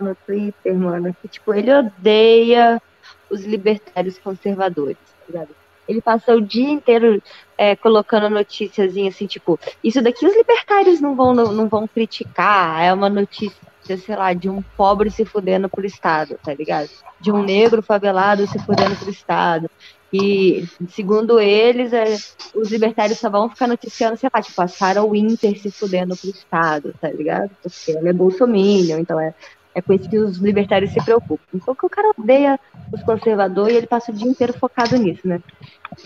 no 0.00 0.12
Twitter, 0.26 0.74
mano, 0.74 1.14
que 1.22 1.28
tipo 1.28 1.54
ele 1.54 1.72
odeia 1.72 2.82
os 3.30 3.44
libertários 3.44 4.18
conservadores, 4.18 4.96
tá 4.96 5.24
ligado? 5.28 5.54
ele 5.86 6.02
passa 6.02 6.34
o 6.34 6.40
dia 6.40 6.68
inteiro 6.68 7.22
é, 7.56 7.76
colocando 7.76 8.28
notícias 8.28 8.92
assim, 8.96 9.28
tipo, 9.28 9.56
isso 9.84 10.02
daqui 10.02 10.26
os 10.26 10.36
libertários 10.36 11.00
não 11.00 11.14
vão, 11.14 11.32
não 11.32 11.68
vão 11.68 11.86
criticar, 11.86 12.82
é 12.82 12.92
uma 12.92 13.08
notícia, 13.08 13.56
sei 13.84 14.16
lá, 14.16 14.32
de 14.32 14.50
um 14.50 14.62
pobre 14.76 15.12
se 15.12 15.24
fudendo 15.24 15.68
pro 15.68 15.86
Estado, 15.86 16.36
tá 16.44 16.52
ligado? 16.52 16.90
De 17.20 17.30
um 17.30 17.40
negro 17.40 17.80
favelado 17.84 18.48
se 18.48 18.58
fudendo 18.58 18.96
pro 18.96 19.10
Estado. 19.10 19.70
E, 20.12 20.66
segundo 20.88 21.38
eles, 21.38 21.92
é, 21.92 22.16
os 22.54 22.70
libertários 22.70 23.18
só 23.18 23.28
vão 23.28 23.50
ficar 23.50 23.66
noticiando, 23.66 24.16
sei 24.16 24.30
lá, 24.32 24.40
tipo, 24.40 24.60
a 24.60 24.68
Sarah 24.68 25.04
Winter 25.04 25.58
se 25.60 25.70
fudendo 25.70 26.16
pro 26.16 26.30
Estado, 26.30 26.94
tá 27.00 27.10
ligado? 27.10 27.50
Porque 27.62 27.92
ela 27.92 28.08
é 28.08 28.12
bolsominion, 28.12 28.98
então 28.98 29.20
é, 29.20 29.34
é 29.74 29.82
com 29.82 29.92
isso 29.92 30.08
que 30.08 30.18
os 30.18 30.38
libertários 30.38 30.92
se 30.92 31.04
preocupam. 31.04 31.44
Então, 31.52 31.74
que 31.74 31.84
o 31.84 31.90
cara 31.90 32.12
odeia 32.16 32.58
os 32.90 33.02
conservadores 33.02 33.74
e 33.74 33.76
ele 33.76 33.86
passa 33.86 34.10
o 34.10 34.14
dia 34.14 34.28
inteiro 34.28 34.54
focado 34.54 34.96
nisso, 34.96 35.28
né? 35.28 35.40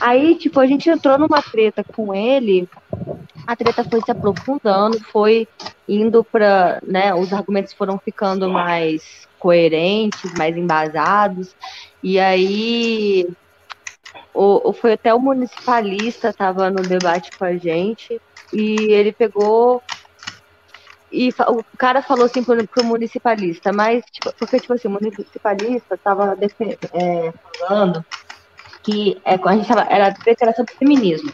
Aí, 0.01 0.35
tipo, 0.37 0.59
a 0.59 0.67
gente 0.67 0.91
entrou 0.91 1.17
numa 1.17 1.41
treta 1.41 1.85
com 1.85 2.13
ele, 2.13 2.69
a 3.47 3.55
treta 3.55 3.85
foi 3.85 4.01
se 4.01 4.11
aprofundando, 4.11 4.99
foi 5.01 5.47
indo 5.89 6.25
para, 6.25 6.81
né, 6.87 7.15
os 7.15 7.33
argumentos 7.33 7.73
foram 7.73 7.99
ficando 7.99 8.49
mais 8.49 9.29
coerentes, 9.39 10.33
mais 10.35 10.57
embasados, 10.57 11.55
e 12.03 12.19
aí 12.19 13.29
o, 14.35 14.71
o, 14.71 14.73
foi 14.73 14.95
até 14.95 15.15
o 15.15 15.21
municipalista 15.21 16.31
estava 16.31 16.71
no 16.71 16.83
debate 16.83 17.31
com 17.39 17.45
a 17.45 17.57
gente 17.57 18.21
e 18.53 18.93
ele 18.93 19.13
pegou 19.13 19.83
e 21.11 21.29
o 21.47 21.77
cara 21.77 22.01
falou 22.01 22.25
assim 22.25 22.43
pro, 22.43 22.67
pro 22.67 22.85
municipalista, 22.85 23.71
mas 23.71 24.03
tipo, 24.11 24.33
porque 24.39 24.59
tipo 24.59 24.73
assim, 24.73 24.89
o 24.89 24.93
municipalista 24.93 25.95
estava 25.95 26.37
é, 26.95 27.33
falando 27.59 28.05
que 28.83 29.21
é, 29.25 29.35
a 29.35 29.57
gente 29.57 29.69
tava, 29.69 29.87
era 29.91 30.11
declaração 30.11 30.65
do 30.65 30.73
feminismo. 30.73 31.33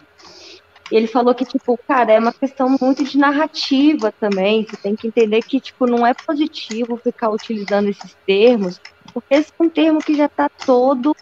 E 0.91 0.97
ele 0.97 1.07
falou 1.07 1.35
que, 1.35 1.45
tipo, 1.45 1.79
cara, 1.87 2.13
é 2.13 2.19
uma 2.19 2.33
questão 2.33 2.77
muito 2.81 3.05
de 3.05 3.19
narrativa 3.19 4.11
também. 4.11 4.65
Você 4.65 4.77
tem 4.77 4.97
que 4.97 5.07
entender 5.07 5.43
que, 5.43 5.61
tipo, 5.61 5.87
não 5.87 6.07
é 6.07 6.15
positivo 6.15 6.97
ficar 6.97 7.29
utilizando 7.29 7.89
esses 7.89 8.17
termos, 8.27 8.81
porque 9.13 9.35
esse 9.35 9.53
é 9.59 9.63
um 9.63 9.69
termo 9.69 10.01
que 10.01 10.15
já 10.15 10.27
está 10.27 10.49
todo 10.49 11.15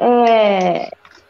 é, 0.00 0.88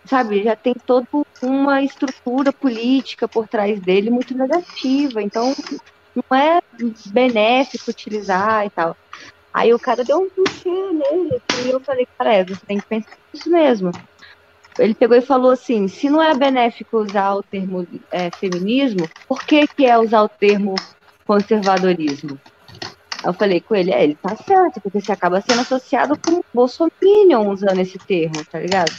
sabe, 0.08 0.42
já 0.44 0.56
tem 0.56 0.74
toda 0.86 1.06
uma 1.42 1.82
estrutura 1.82 2.52
política 2.52 3.28
por 3.28 3.48
trás 3.48 3.80
dele 3.80 4.10
muito 4.10 4.36
negativa, 4.36 5.22
então 5.22 5.54
não 6.14 6.38
é 6.38 6.60
benéfico 7.12 7.90
utilizar 7.90 8.66
e 8.66 8.70
tal. 8.70 8.96
Aí 9.52 9.74
o 9.74 9.80
cara 9.80 10.04
deu 10.04 10.18
um 10.18 10.30
puxê 10.30 10.70
nele, 10.70 11.40
e 11.66 11.70
eu 11.70 11.80
falei, 11.84 12.06
cara, 12.18 12.44
você 12.46 12.66
tem 12.66 12.80
que 12.80 12.86
pensar 12.88 13.16
nisso 13.34 13.50
mesmo. 13.50 13.90
Ele 14.78 14.94
pegou 14.94 15.16
e 15.16 15.22
falou 15.22 15.52
assim, 15.52 15.88
se 15.88 16.10
não 16.10 16.22
é 16.22 16.34
benéfico 16.34 16.98
usar 16.98 17.34
o 17.34 17.42
termo 17.42 17.86
é, 18.12 18.30
feminismo, 18.32 19.08
por 19.28 19.44
que, 19.44 19.66
que 19.68 19.86
é 19.86 19.98
usar 19.98 20.22
o 20.22 20.28
termo 20.28 20.74
conservadorismo? 21.26 22.40
Eu 23.24 23.32
falei 23.32 23.60
com 23.60 23.74
ele, 23.74 23.90
é, 23.92 24.04
ele 24.04 24.14
tá 24.14 24.36
certo, 24.36 24.80
porque 24.80 25.00
você 25.00 25.12
acaba 25.12 25.40
sendo 25.40 25.60
associado 25.60 26.18
com 26.18 26.42
Bolsonaro 26.52 26.92
usando 27.50 27.80
esse 27.80 27.98
termo, 27.98 28.44
tá 28.44 28.58
ligado? 28.58 28.92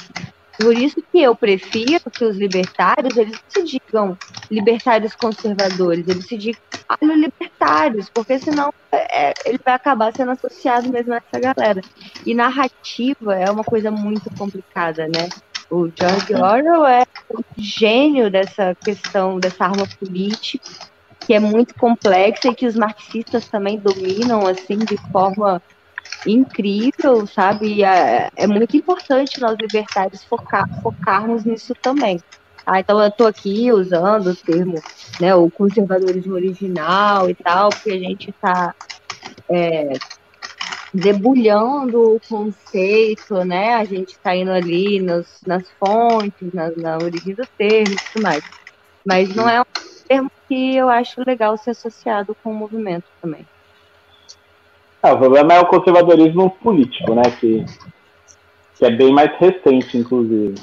Por 0.57 0.73
isso 0.73 1.01
que 1.11 1.21
eu 1.21 1.35
prefiro 1.35 2.09
que 2.09 2.23
os 2.23 2.37
libertários, 2.37 3.17
eles 3.17 3.37
se 3.49 3.63
digam 3.63 4.17
libertários 4.49 5.13
conservadores, 5.15 6.07
eles 6.07 6.25
se 6.25 6.37
digam 6.37 6.57
libertários, 7.01 8.09
porque 8.09 8.39
senão 8.39 8.73
é, 8.91 9.33
ele 9.45 9.59
vai 9.63 9.73
acabar 9.73 10.13
sendo 10.15 10.31
associado 10.31 10.89
mesmo 10.89 11.13
a 11.13 11.17
essa 11.17 11.39
galera. 11.39 11.81
E 12.25 12.33
narrativa 12.33 13.35
é 13.35 13.51
uma 13.51 13.63
coisa 13.63 13.91
muito 13.91 14.29
complicada, 14.37 15.07
né? 15.07 15.27
O 15.69 15.89
George 15.93 16.33
Orwell 16.33 16.85
é 16.85 17.05
um 17.33 17.43
gênio 17.57 18.29
dessa 18.29 18.75
questão, 18.75 19.39
dessa 19.39 19.65
arma 19.65 19.87
política, 19.99 20.69
que 21.25 21.33
é 21.33 21.39
muito 21.39 21.73
complexa 21.75 22.47
e 22.47 22.55
que 22.55 22.67
os 22.67 22.75
marxistas 22.75 23.47
também 23.49 23.79
dominam 23.79 24.45
assim 24.47 24.77
de 24.77 24.97
forma 25.11 25.61
incrível, 26.25 27.25
sabe? 27.27 27.75
E 27.75 27.83
é, 27.83 28.29
é 28.35 28.47
muito 28.47 28.77
importante 28.77 29.39
nós 29.39 29.57
libertários 29.59 30.23
focar, 30.25 30.65
focarmos 30.81 31.43
nisso 31.43 31.73
também. 31.81 32.19
Ah, 32.65 32.79
então 32.79 32.99
eu 32.99 33.09
estou 33.09 33.27
aqui 33.27 33.71
usando 33.71 34.27
o 34.27 34.35
termo, 34.35 34.75
né, 35.19 35.35
o 35.35 35.49
conservadorismo 35.51 36.33
original 36.33 37.29
e 37.29 37.35
tal, 37.35 37.69
porque 37.69 37.91
a 37.91 37.99
gente 37.99 38.31
está 38.31 38.73
é, 39.51 39.93
debulhando 40.91 42.15
o 42.15 42.19
conceito, 42.27 43.43
né? 43.43 43.75
A 43.75 43.85
gente 43.85 44.13
está 44.13 44.35
indo 44.35 44.51
ali 44.51 44.99
nos, 44.99 45.27
nas 45.45 45.69
fontes, 45.79 46.51
na, 46.53 46.71
na 46.71 46.97
origem 46.97 47.35
do 47.35 47.45
termo 47.57 47.93
e 47.93 47.97
tudo 48.11 48.23
mais. 48.23 48.43
Mas 49.05 49.35
não 49.35 49.47
é 49.47 49.61
um 49.61 49.65
termo 50.07 50.31
que 50.47 50.75
eu 50.75 50.89
acho 50.89 51.23
legal 51.25 51.57
ser 51.57 51.71
associado 51.71 52.35
com 52.43 52.51
o 52.51 52.55
movimento 52.55 53.05
também. 53.21 53.45
Ah, 55.01 55.13
o 55.13 55.19
problema 55.19 55.53
é 55.53 55.59
o 55.59 55.67
conservadorismo 55.67 56.49
político, 56.49 57.13
né? 57.13 57.23
Que, 57.39 57.63
que 58.75 58.85
é 58.85 58.89
bem 58.89 59.13
mais 59.13 59.31
recente, 59.37 59.97
inclusive. 59.97 60.55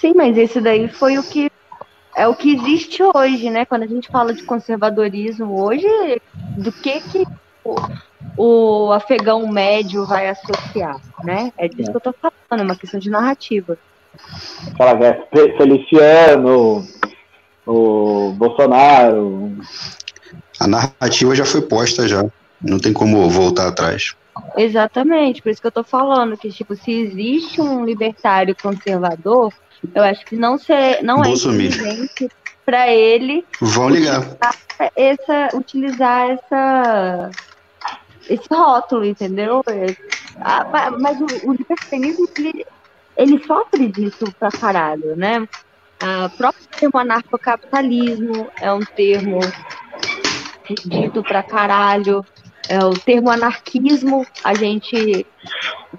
Sim, 0.00 0.12
mas 0.14 0.36
esse 0.36 0.60
daí 0.60 0.88
foi 0.88 1.18
o 1.18 1.22
que 1.22 1.50
é 2.16 2.26
o 2.26 2.34
que 2.34 2.54
existe 2.54 3.02
hoje, 3.02 3.50
né? 3.50 3.64
Quando 3.64 3.84
a 3.84 3.86
gente 3.86 4.08
fala 4.08 4.32
de 4.32 4.42
conservadorismo 4.42 5.64
hoje, 5.64 5.86
do 6.56 6.72
que 6.72 7.00
que 7.00 7.24
o, 7.64 7.76
o 8.36 8.92
afegão 8.92 9.48
médio 9.48 10.04
vai 10.04 10.28
associar, 10.28 11.00
né? 11.22 11.52
É 11.56 11.68
disso 11.68 11.90
é. 11.90 11.92
que 11.92 11.96
eu 11.96 12.00
tô 12.00 12.12
falando, 12.12 12.62
é 12.62 12.64
uma 12.64 12.76
questão 12.76 12.98
de 12.98 13.10
narrativa. 13.10 13.78
Fala, 14.76 15.06
é 15.06 15.26
Feliciano, 15.56 16.84
o 17.68 18.32
Bolsonaro. 18.32 19.52
A 20.58 20.66
narrativa 20.66 21.34
já 21.34 21.44
foi 21.44 21.60
posta 21.62 22.08
já. 22.08 22.24
Não 22.60 22.78
tem 22.78 22.92
como 22.92 23.28
voltar 23.28 23.68
atrás. 23.68 24.16
Exatamente, 24.56 25.42
por 25.42 25.50
isso 25.50 25.60
que 25.60 25.66
eu 25.66 25.72
tô 25.72 25.84
falando 25.84 26.36
que 26.36 26.50
tipo, 26.50 26.74
se 26.74 26.90
existe 26.92 27.60
um 27.60 27.84
libertário 27.84 28.56
conservador, 28.60 29.52
eu 29.94 30.02
acho 30.02 30.24
que 30.24 30.36
não 30.36 30.56
ser, 30.58 31.02
não 31.02 31.22
é 31.24 31.28
inteligente 31.28 32.28
para 32.64 32.88
ele 32.92 33.44
Vão 33.60 33.88
ligar. 33.88 34.20
Utilizar 34.20 34.54
essa 34.94 35.56
utilizar 35.56 36.30
essa 36.30 37.30
esse 38.28 38.46
rótulo, 38.50 39.04
entendeu? 39.04 39.64
Ah, 40.40 40.90
mas 40.98 41.18
o, 41.20 41.48
o 41.48 41.52
libertarianismo 41.52 42.28
ele, 42.38 42.66
ele 43.16 43.44
sofre 43.44 43.88
disso 43.88 44.32
pra 44.38 44.50
caralho, 44.50 45.16
né? 45.16 45.48
O 46.00 46.36
próprio 46.36 46.66
termo 46.68 46.98
anarcocapitalismo 46.98 48.48
é 48.60 48.72
um 48.72 48.80
termo 48.80 49.40
dito 50.84 51.22
pra 51.22 51.42
caralho. 51.42 52.24
É, 52.68 52.84
o 52.84 52.90
termo 52.90 53.30
anarquismo, 53.30 54.26
a 54.44 54.54
gente 54.54 55.26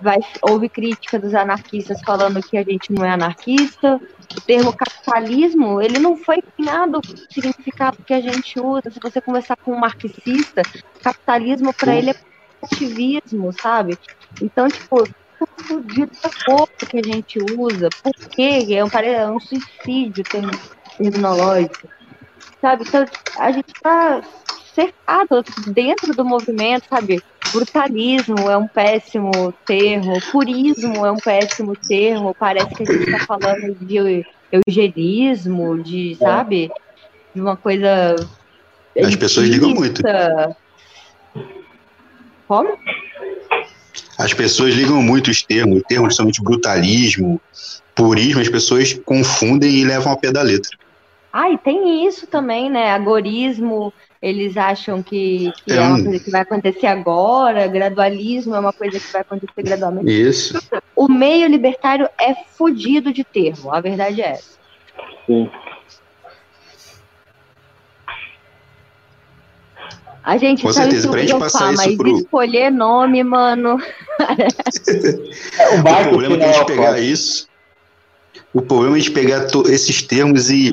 vai 0.02 0.20
ouve 0.42 0.70
crítica 0.70 1.18
dos 1.18 1.34
anarquistas 1.34 2.00
falando 2.02 2.42
que 2.44 2.58
a 2.58 2.64
gente 2.64 2.94
não 2.94 3.04
é 3.04 3.12
anarquista. 3.12 4.00
O 4.38 4.42
termo 4.42 4.72
capitalismo, 4.72 5.82
ele 5.82 5.98
não 5.98 6.16
foi 6.16 6.42
cunhado 6.42 7.00
o 7.00 7.34
significado 7.34 7.98
que 8.06 8.14
a 8.14 8.22
gente 8.22 8.60
usa. 8.60 8.92
Se 8.92 9.00
você 9.02 9.20
conversar 9.20 9.58
com 9.58 9.74
um 9.74 9.80
marxista, 9.80 10.62
capitalismo 11.02 11.74
para 11.74 11.96
ele 11.96 12.12
é 12.12 12.16
ativismo, 12.62 13.52
sabe? 13.52 13.98
Então, 14.42 14.68
tipo, 14.68 15.04
da 15.40 16.30
força 16.46 16.86
que 16.90 16.98
a 16.98 17.04
gente 17.04 17.40
usa, 17.58 17.90
por 18.04 18.14
quê? 18.30 18.66
É 18.72 18.84
um, 18.84 18.88
é 18.88 19.32
um 19.32 19.40
suicídio 19.40 20.24
terminológico, 20.98 21.88
sabe? 22.62 22.84
Então, 22.88 23.06
a 23.38 23.52
gente 23.52 23.68
está 23.68 24.22
cercado 24.74 25.44
dentro 25.68 26.14
do 26.14 26.26
movimento, 26.26 26.86
sabe? 26.90 27.22
Brutalismo 27.52 28.50
é 28.50 28.58
um 28.58 28.68
péssimo 28.68 29.54
termo, 29.66 30.20
purismo 30.32 31.06
é 31.06 31.12
um 31.12 31.18
péssimo 31.18 31.76
termo, 31.76 32.36
parece 32.38 32.70
que 32.76 32.84
a 32.84 32.86
gente 32.86 33.10
está 33.10 33.26
falando 33.26 33.76
de 33.76 34.24
eugenismo, 34.52 35.82
de, 35.82 36.16
sabe? 36.16 36.70
De 37.34 37.42
uma 37.42 37.58
coisa. 37.58 38.16
As 38.98 39.16
pessoas 39.16 39.48
ligam 39.48 39.72
muito. 39.72 40.02
Como? 42.48 42.78
As 44.20 44.34
pessoas 44.34 44.76
ligam 44.76 45.02
muito 45.02 45.32
os 45.32 45.42
termos, 45.42 45.82
termos 45.88 46.08
principalmente 46.08 46.44
brutalismo, 46.44 47.40
purismo, 47.96 48.42
as 48.42 48.50
pessoas 48.50 48.94
confundem 49.06 49.72
e 49.72 49.86
levam 49.86 50.12
a 50.12 50.18
pé 50.18 50.30
da 50.30 50.42
letra. 50.42 50.78
Ah, 51.32 51.50
e 51.50 51.58
tem 51.58 52.06
isso 52.06 52.28
também, 52.28 52.70
né? 52.70 52.92
Agorismo, 52.92 53.94
eles 54.22 54.58
acham 54.58 55.02
que, 55.02 55.54
que 55.66 55.72
é, 55.72 55.78
é, 55.78 55.82
uma 55.82 56.04
coisa 56.04 56.20
que 56.20 56.32
vai 56.32 56.42
acontecer 56.42 56.88
agora, 56.88 57.66
gradualismo 57.68 58.54
é 58.56 58.60
uma 58.60 58.74
coisa 58.74 59.00
que 59.00 59.10
vai 59.10 59.22
acontecer 59.22 59.64
gradualmente. 59.64 60.12
Isso. 60.12 60.60
O 60.94 61.08
meio 61.08 61.48
libertário 61.48 62.10
é 62.20 62.36
fodido 62.58 63.14
de 63.14 63.24
termo, 63.24 63.74
a 63.74 63.80
verdade 63.80 64.22
é 64.22 64.32
essa. 64.32 64.60
Sim. 65.26 65.50
A 70.24 70.38
gente 70.38 70.62
Com 70.62 70.74
certeza, 70.74 71.10
pra 71.10 71.22
gente 71.22 71.40
passar 71.40 71.74
isso 71.74 71.98
pro... 71.98 72.18
escolher 72.18 72.70
nome, 72.72 73.24
mano. 73.24 73.82
é, 75.58 75.70
o, 75.76 75.80
o 75.80 76.10
problema 76.10 76.36
é 76.36 76.38
que 76.38 76.44
a 76.44 76.52
gente 76.52 76.66
pegar 76.66 77.00
isso, 77.00 77.48
O 78.54 78.62
problema 78.62 78.98
é 78.98 79.00
de 79.00 79.12
pegar 79.12 79.48
esses 79.68 80.02
termos 80.02 80.50
e 80.52 80.72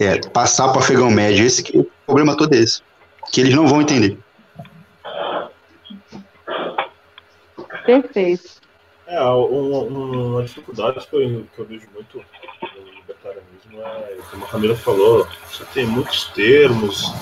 é, 0.00 0.18
passar 0.28 0.68
para 0.68 0.78
o 0.78 0.80
afegão 0.80 1.10
médio. 1.10 1.44
Esse 1.44 1.62
que, 1.62 1.78
o 1.78 1.86
problema 2.06 2.36
todo 2.36 2.54
é 2.54 2.58
esse. 2.58 2.82
Que 3.32 3.40
eles 3.40 3.54
não 3.54 3.66
vão 3.66 3.82
entender. 3.82 4.18
Perfeito. 7.84 8.56
É, 9.06 9.20
uma, 9.20 9.78
uma 9.82 10.42
dificuldade 10.42 11.06
que 11.06 11.14
eu, 11.14 11.46
que 11.54 11.58
eu 11.58 11.64
vejo 11.64 11.86
muito 11.94 12.20
é, 13.78 14.16
como 14.30 14.44
a 14.44 14.48
Camila 14.48 14.76
falou, 14.76 15.26
você 15.50 15.64
tem 15.74 15.86
muitos 15.86 16.24
termos. 16.28 17.12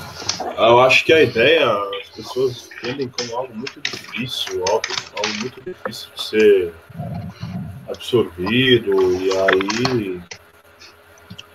Eu 0.56 0.80
acho 0.80 1.04
que 1.04 1.12
a 1.12 1.22
ideia, 1.22 1.68
as 2.00 2.08
pessoas 2.10 2.68
entendem 2.76 3.08
como 3.08 3.36
algo 3.36 3.54
muito 3.54 3.80
difícil, 3.80 4.64
algo, 4.68 4.82
algo 5.16 5.40
muito 5.40 5.60
difícil 5.60 6.08
de 6.14 6.22
ser 6.22 6.74
absorvido, 7.88 8.92
e 9.20 9.30
aí. 9.30 10.20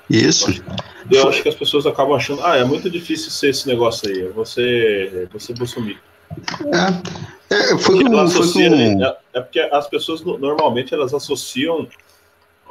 Isso. 0.10 0.64
Eu 1.10 1.30
acho 1.30 1.42
que 1.44 1.50
as 1.50 1.56
pessoas 1.56 1.86
acabam 1.86 2.16
achando, 2.16 2.44
ah, 2.44 2.58
é 2.58 2.64
muito 2.64 2.90
difícil 2.90 3.30
ser 3.32 3.50
esse 3.50 3.68
negócio 3.68 4.10
aí, 4.10 4.26
é 4.26 4.30
você, 4.30 5.12
é 5.14 5.26
você 5.32 5.54
bolsominion. 5.54 5.98
É, 7.50 7.56
é, 7.56 7.78
foi 7.78 8.04
com, 8.04 8.18
associa, 8.20 8.70
foi 8.70 8.78
com... 8.78 9.04
é, 9.04 9.18
é, 9.34 9.42
porque 9.42 9.60
as 9.60 9.88
pessoas 9.88 10.22
normalmente 10.22 10.94
elas 10.94 11.14
associam 11.14 11.88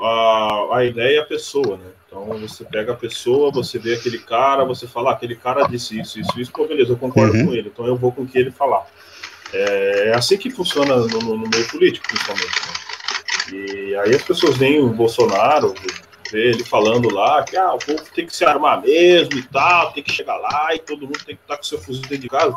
a, 0.01 0.77
a 0.77 0.85
ideia 0.85 1.23
à 1.23 1.25
pessoa, 1.25 1.77
né? 1.77 1.91
Então 2.09 2.25
você 2.39 2.65
pega 2.65 2.93
a 2.93 2.97
pessoa, 2.97 3.53
você 3.53 3.79
vê 3.79 3.95
aquele 3.95 4.19
cara, 4.19 4.65
você 4.65 4.87
fala, 4.87 5.11
ah, 5.11 5.13
aquele 5.13 5.37
cara 5.37 5.69
disse 5.69 6.01
isso, 6.01 6.19
isso, 6.19 6.41
isso, 6.41 6.51
pô, 6.51 6.67
beleza, 6.67 6.93
eu 6.93 6.97
concordo 6.97 7.37
uhum. 7.37 7.47
com 7.47 7.53
ele, 7.53 7.69
então 7.69 7.87
eu 7.87 7.97
vou 7.97 8.11
com 8.11 8.23
o 8.23 8.27
que 8.27 8.39
ele 8.39 8.51
falar. 8.51 8.87
É, 9.53 10.09
é 10.09 10.15
assim 10.17 10.39
que 10.39 10.51
funciona 10.51 10.97
no, 10.97 11.19
no 11.21 11.49
meio 11.49 11.69
político, 11.69 12.09
principalmente. 12.09 12.47
Né? 12.47 13.53
E 13.53 13.97
aí 13.97 14.15
as 14.15 14.23
pessoas 14.23 14.57
veem 14.57 14.81
o 14.81 14.89
Bolsonaro, 14.89 15.75
vê 16.33 16.49
ele 16.49 16.65
falando 16.65 17.13
lá 17.13 17.43
que 17.43 17.57
ah, 17.57 17.75
o 17.75 17.79
povo 17.79 18.03
tem 18.15 18.27
que 18.27 18.35
se 18.35 18.45
armar 18.45 18.81
mesmo 18.81 19.39
e 19.39 19.43
tal, 19.43 19.93
tem 19.93 20.03
que 20.03 20.13
chegar 20.13 20.37
lá 20.39 20.75
e 20.75 20.79
todo 20.79 21.03
mundo 21.03 21.25
tem 21.25 21.37
que 21.37 21.43
estar 21.43 21.59
com 21.59 21.63
seu 21.63 21.79
fuzil 21.79 22.03
dentro 22.03 22.19
de 22.19 22.29
casa 22.29 22.57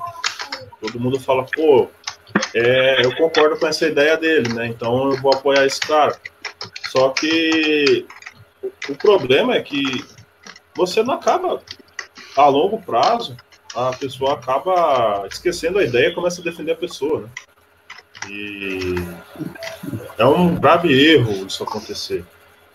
todo 0.81 0.99
mundo 0.99 1.19
fala, 1.19 1.45
pô, 1.55 1.87
é, 2.55 3.05
eu 3.05 3.15
concordo 3.15 3.57
com 3.57 3.67
essa 3.67 3.87
ideia 3.87 4.17
dele, 4.17 4.51
né? 4.53 4.67
Então 4.67 5.11
eu 5.11 5.21
vou 5.21 5.33
apoiar 5.33 5.65
esse 5.65 5.79
cara. 5.79 6.17
Só 6.89 7.09
que 7.09 8.05
o 8.63 8.95
problema 8.95 9.55
é 9.55 9.61
que 9.61 10.05
você 10.75 11.03
não 11.03 11.15
acaba 11.15 11.61
a 12.35 12.45
longo 12.47 12.81
prazo, 12.81 13.35
a 13.75 13.91
pessoa 13.91 14.33
acaba 14.33 15.27
esquecendo 15.27 15.79
a 15.79 15.83
ideia 15.83 16.09
e 16.09 16.15
começa 16.15 16.41
a 16.41 16.43
defender 16.43 16.73
a 16.73 16.77
pessoa, 16.77 17.21
né? 17.21 17.29
E 18.29 18.95
é 20.17 20.25
um 20.25 20.55
grave 20.55 20.93
erro 20.93 21.47
isso 21.47 21.63
acontecer. 21.63 22.23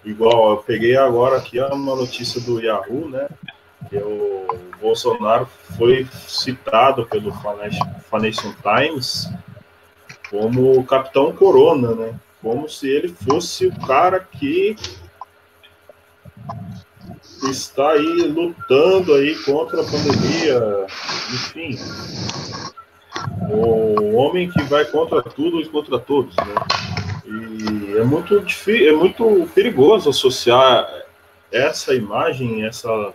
Igual 0.05 0.51
eu 0.51 0.57
peguei 0.59 0.97
agora 0.97 1.37
aqui 1.37 1.61
uma 1.61 1.95
notícia 1.95 2.41
do 2.41 2.61
Yahoo, 2.61 3.09
né? 3.09 3.29
que 3.89 3.97
o 3.99 4.47
Bolsonaro 4.81 5.49
foi 5.77 6.07
citado 6.27 7.07
pelo 7.07 7.33
Financial 7.33 8.55
Times 8.63 9.31
como 10.31 10.79
o 10.79 10.85
Capitão 10.85 11.33
Corona, 11.33 11.95
né? 11.95 12.15
Como 12.43 12.69
se 12.69 12.89
ele 12.89 13.09
fosse 13.09 13.67
o 13.67 13.81
cara 13.87 14.21
que 14.21 14.77
está 17.51 17.91
aí 17.91 18.23
lutando 18.29 19.15
aí 19.15 19.35
contra 19.45 19.81
a 19.81 19.85
pandemia, 19.85 20.87
enfim, 21.33 21.79
o 23.51 24.15
homem 24.15 24.51
que 24.51 24.63
vai 24.65 24.85
contra 24.85 25.23
tudo 25.23 25.61
e 25.61 25.69
contra 25.69 25.99
todos, 25.99 26.35
né? 26.37 26.55
E 27.25 27.99
é 27.99 28.05
muito 28.05 28.41
difícil, 28.41 28.89
é 28.89 28.93
muito 28.93 29.49
perigoso 29.55 30.11
associar 30.11 30.89
essa 31.51 31.95
imagem, 31.95 32.65
essa 32.65 33.15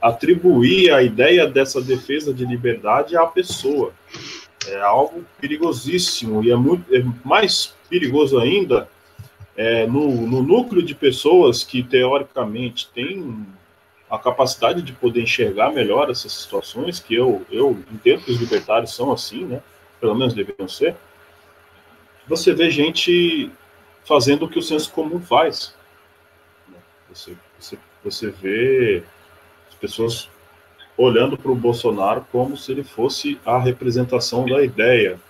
atribuir 0.00 0.92
a 0.92 1.02
ideia 1.02 1.46
dessa 1.46 1.80
defesa 1.80 2.32
de 2.32 2.44
liberdade 2.44 3.16
à 3.16 3.26
pessoa. 3.26 3.92
É 4.66 4.80
algo 4.80 5.24
perigosíssimo 5.40 6.42
e 6.42 6.50
é, 6.50 6.56
muito, 6.56 6.94
é 6.94 7.02
mais 7.24 7.74
perigoso 7.88 8.38
ainda 8.38 8.88
é, 9.60 9.86
no, 9.86 10.26
no 10.26 10.42
núcleo 10.42 10.82
de 10.82 10.94
pessoas 10.94 11.62
que 11.62 11.82
teoricamente 11.82 12.88
têm 12.94 13.46
a 14.08 14.18
capacidade 14.18 14.80
de 14.80 14.94
poder 14.94 15.20
enxergar 15.20 15.70
melhor 15.70 16.08
essas 16.08 16.32
situações, 16.32 16.98
que 16.98 17.14
eu, 17.14 17.44
eu 17.50 17.78
entendo 17.92 18.24
que 18.24 18.32
os 18.32 18.38
libertários 18.40 18.94
são 18.94 19.12
assim, 19.12 19.44
né? 19.44 19.60
Pelo 20.00 20.14
menos 20.14 20.32
deveriam 20.32 20.66
ser. 20.66 20.96
Você 22.26 22.54
vê 22.54 22.70
gente 22.70 23.50
fazendo 24.02 24.46
o 24.46 24.48
que 24.48 24.58
o 24.58 24.62
senso 24.62 24.90
comum 24.92 25.20
faz. 25.20 25.74
Você, 27.10 27.36
você, 27.58 27.78
você 28.02 28.30
vê 28.30 29.02
pessoas 29.78 30.30
olhando 30.96 31.36
para 31.36 31.52
o 31.52 31.54
Bolsonaro 31.54 32.24
como 32.32 32.56
se 32.56 32.72
ele 32.72 32.82
fosse 32.82 33.38
a 33.44 33.58
representação 33.58 34.46
da 34.46 34.64
ideia. 34.64 35.20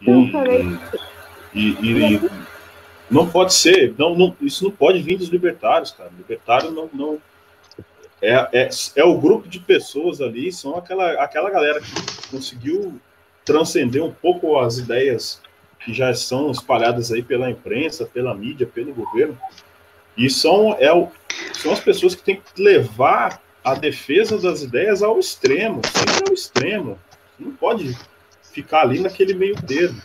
E, 0.00 0.32
e, 1.52 1.76
e, 1.82 2.14
e 2.14 2.30
não 3.10 3.28
pode 3.28 3.54
ser, 3.54 3.94
não, 3.98 4.14
não, 4.14 4.36
isso 4.40 4.64
não 4.64 4.70
pode 4.70 5.00
vir 5.00 5.16
dos 5.16 5.28
libertários, 5.28 5.90
cara. 5.90 6.10
Libertário 6.16 6.70
não, 6.70 6.90
não 6.92 7.18
é, 8.20 8.34
é, 8.52 8.68
é 8.96 9.04
o 9.04 9.18
grupo 9.18 9.48
de 9.48 9.60
pessoas 9.60 10.20
ali, 10.20 10.52
são 10.52 10.76
aquela, 10.76 11.12
aquela 11.22 11.50
galera 11.50 11.80
que 11.80 12.28
conseguiu 12.30 13.00
transcender 13.44 14.04
um 14.04 14.12
pouco 14.12 14.58
as 14.58 14.78
ideias 14.78 15.40
que 15.84 15.94
já 15.94 16.12
são 16.12 16.50
espalhadas 16.50 17.12
aí 17.12 17.22
pela 17.22 17.50
imprensa, 17.50 18.04
pela 18.04 18.34
mídia, 18.34 18.66
pelo 18.66 18.92
governo, 18.92 19.38
e 20.16 20.28
são, 20.28 20.76
é 20.80 20.88
são 21.52 21.72
as 21.72 21.80
pessoas 21.80 22.14
que 22.14 22.22
têm 22.22 22.36
que 22.40 22.60
levar 22.60 23.40
a 23.62 23.74
defesa 23.74 24.36
das 24.36 24.62
ideias 24.62 25.02
ao 25.02 25.18
extremo, 25.18 25.80
sempre 25.86 26.28
ao 26.28 26.34
extremo. 26.34 26.98
Não 27.38 27.52
pode 27.52 27.96
ficar 28.52 28.82
ali 28.82 28.98
naquele 28.98 29.34
meio 29.34 29.54
termo. 29.62 30.02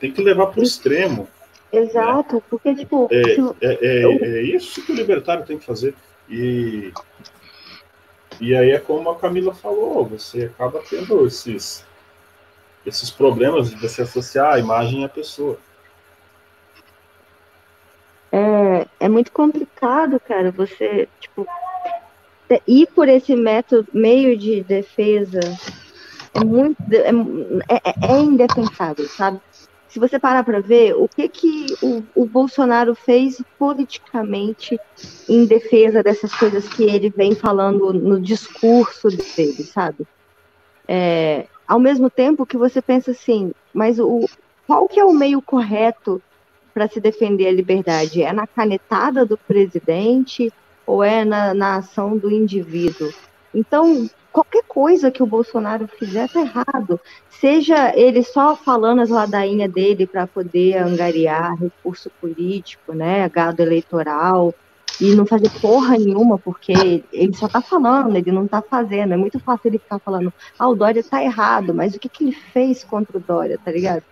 Tem 0.00 0.10
que 0.10 0.20
levar 0.20 0.48
para 0.48 0.60
o 0.60 0.64
extremo. 0.64 1.28
Exato, 1.72 2.36
né? 2.36 2.42
porque, 2.48 2.74
tipo. 2.74 3.08
É, 3.10 3.20
é, 3.60 3.78
é, 3.82 4.02
é, 4.04 4.42
isso 4.42 4.84
que 4.84 4.92
o 4.92 4.94
libertário 4.94 5.44
tem 5.44 5.58
que 5.58 5.66
fazer. 5.66 5.94
E, 6.28 6.92
e 8.40 8.54
aí 8.54 8.70
é 8.70 8.78
como 8.78 9.10
a 9.10 9.18
Camila 9.18 9.54
falou, 9.54 10.04
você 10.04 10.44
acaba 10.44 10.82
tendo 10.88 11.26
esses, 11.26 11.84
esses 12.86 13.10
problemas 13.10 13.70
de 13.70 13.76
você 13.76 14.02
associar 14.02 14.54
a 14.54 14.58
imagem 14.58 15.04
à 15.04 15.08
pessoa. 15.08 15.58
é, 18.32 18.86
é 19.00 19.08
muito 19.08 19.32
complicado, 19.32 20.20
cara, 20.20 20.50
você, 20.50 21.08
tipo, 21.20 21.46
ir 22.66 22.86
por 22.94 23.08
esse 23.08 23.34
método, 23.34 23.88
meio 23.92 24.36
de 24.36 24.62
defesa, 24.62 25.40
é 26.34 26.44
muito, 26.44 26.76
é, 26.92 27.74
é, 27.74 28.12
é 28.14 28.18
indefensável, 28.20 29.08
sabe? 29.08 29.40
Se 29.90 29.98
você 29.98 30.20
parar 30.20 30.44
para 30.44 30.60
ver, 30.60 30.94
o 30.94 31.08
que 31.08 31.28
que 31.28 31.66
o, 31.82 32.02
o 32.14 32.24
Bolsonaro 32.24 32.94
fez 32.94 33.42
politicamente 33.58 34.78
em 35.28 35.44
defesa 35.44 36.00
dessas 36.00 36.32
coisas 36.32 36.68
que 36.68 36.84
ele 36.84 37.10
vem 37.10 37.34
falando 37.34 37.92
no 37.92 38.20
discurso 38.20 39.08
dele, 39.08 39.64
sabe? 39.64 40.06
É, 40.86 41.46
ao 41.66 41.80
mesmo 41.80 42.08
tempo 42.08 42.46
que 42.46 42.56
você 42.56 42.80
pensa 42.80 43.10
assim, 43.10 43.52
mas 43.74 43.98
o, 43.98 44.28
qual 44.64 44.88
que 44.88 45.00
é 45.00 45.04
o 45.04 45.12
meio 45.12 45.42
correto 45.42 46.22
para 46.72 46.86
se 46.86 47.00
defender 47.00 47.48
a 47.48 47.52
liberdade? 47.52 48.22
É 48.22 48.32
na 48.32 48.46
canetada 48.46 49.26
do 49.26 49.36
presidente 49.36 50.52
ou 50.86 51.02
é 51.02 51.24
na, 51.24 51.52
na 51.52 51.76
ação 51.76 52.16
do 52.16 52.30
indivíduo? 52.30 53.12
Então, 53.52 54.08
qualquer 54.32 54.62
coisa 54.66 55.10
que 55.10 55.22
o 55.22 55.26
Bolsonaro 55.26 55.86
fizer 55.86 56.28
tá 56.28 56.40
errado. 56.40 57.00
Seja 57.28 57.96
ele 57.96 58.22
só 58.22 58.54
falando 58.54 59.00
as 59.00 59.08
ladainhas 59.08 59.70
dele 59.70 60.06
para 60.06 60.26
poder 60.26 60.76
angariar 60.76 61.56
recurso 61.56 62.10
político, 62.20 62.92
né, 62.92 63.28
gado 63.28 63.62
eleitoral, 63.62 64.54
e 65.00 65.14
não 65.14 65.24
fazer 65.24 65.50
porra 65.60 65.96
nenhuma, 65.96 66.38
porque 66.38 67.02
ele 67.12 67.34
só 67.34 67.48
tá 67.48 67.62
falando, 67.62 68.14
ele 68.16 68.30
não 68.30 68.46
tá 68.46 68.60
fazendo. 68.60 69.14
É 69.14 69.16
muito 69.16 69.40
fácil 69.40 69.68
ele 69.68 69.78
ficar 69.78 69.98
falando, 69.98 70.32
ah, 70.58 70.68
o 70.68 70.74
Dória 70.74 71.02
tá 71.02 71.22
errado, 71.22 71.72
mas 71.72 71.94
o 71.94 71.98
que, 71.98 72.08
que 72.08 72.24
ele 72.24 72.32
fez 72.32 72.84
contra 72.84 73.16
o 73.16 73.20
Dória, 73.20 73.58
tá 73.64 73.70
ligado? 73.70 74.02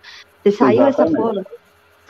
Você 0.41 0.51
saiu 0.51 0.87
Exatamente. 0.87 1.15
essa 1.15 1.21
porra 1.21 1.45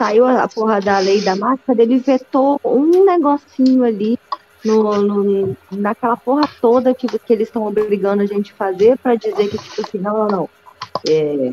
saiu 0.00 0.26
a 0.26 0.48
porra 0.48 0.80
da 0.80 0.98
lei 0.98 1.20
da 1.20 1.36
máscara, 1.36 1.82
ele 1.82 1.98
vetou 1.98 2.58
um 2.64 3.04
negocinho 3.04 3.84
ali 3.84 4.18
no, 4.64 5.02
no, 5.02 5.56
naquela 5.70 6.16
porra 6.16 6.48
toda 6.60 6.94
que, 6.94 7.06
que 7.06 7.32
eles 7.32 7.48
estão 7.48 7.66
obrigando 7.66 8.22
a 8.22 8.26
gente 8.26 8.52
a 8.52 8.56
fazer 8.56 8.98
para 8.98 9.14
dizer 9.14 9.48
que, 9.48 9.58
tipo 9.58 9.80
assim, 9.80 9.98
não, 9.98 10.18
não, 10.18 10.28
não. 10.28 10.50
É, 11.08 11.52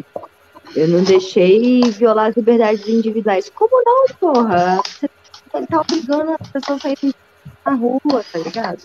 eu 0.75 0.87
não 0.87 1.03
deixei 1.03 1.81
violar 1.81 2.29
as 2.29 2.35
liberdades 2.35 2.87
individuais. 2.87 3.49
Como 3.49 3.83
não, 3.83 4.07
porra? 4.19 4.81
Você 4.85 5.09
tá 5.67 5.81
obrigando 5.81 6.35
as 6.39 6.49
pessoas 6.49 6.79
a 6.79 6.81
saírem 6.81 7.13
na 7.65 7.73
rua, 7.73 8.25
tá 8.31 8.39
ligado? 8.39 8.83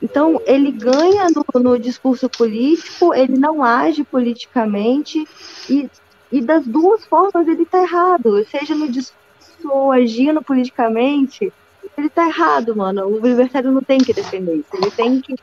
Então, 0.00 0.40
ele 0.46 0.70
ganha 0.70 1.26
no, 1.34 1.60
no 1.60 1.78
discurso 1.78 2.28
político, 2.28 3.12
ele 3.12 3.36
não 3.36 3.62
age 3.62 4.04
politicamente, 4.04 5.26
e 5.68 5.90
e 6.30 6.42
das 6.42 6.66
duas 6.66 7.06
formas 7.06 7.48
ele 7.48 7.62
está 7.62 7.80
errado, 7.80 8.44
seja 8.50 8.74
no 8.74 8.86
discurso 8.86 9.18
discurso 9.58 9.90
agindo 9.92 10.42
politicamente, 10.42 11.52
ele 11.98 12.08
tá 12.08 12.26
errado, 12.26 12.76
mano. 12.76 13.06
O 13.06 13.18
libertário 13.18 13.72
não 13.72 13.82
tem 13.82 13.98
que 13.98 14.12
defender 14.12 14.54
isso. 14.54 14.68
Ele 14.74 14.90
tem 14.90 15.20
que 15.20 15.34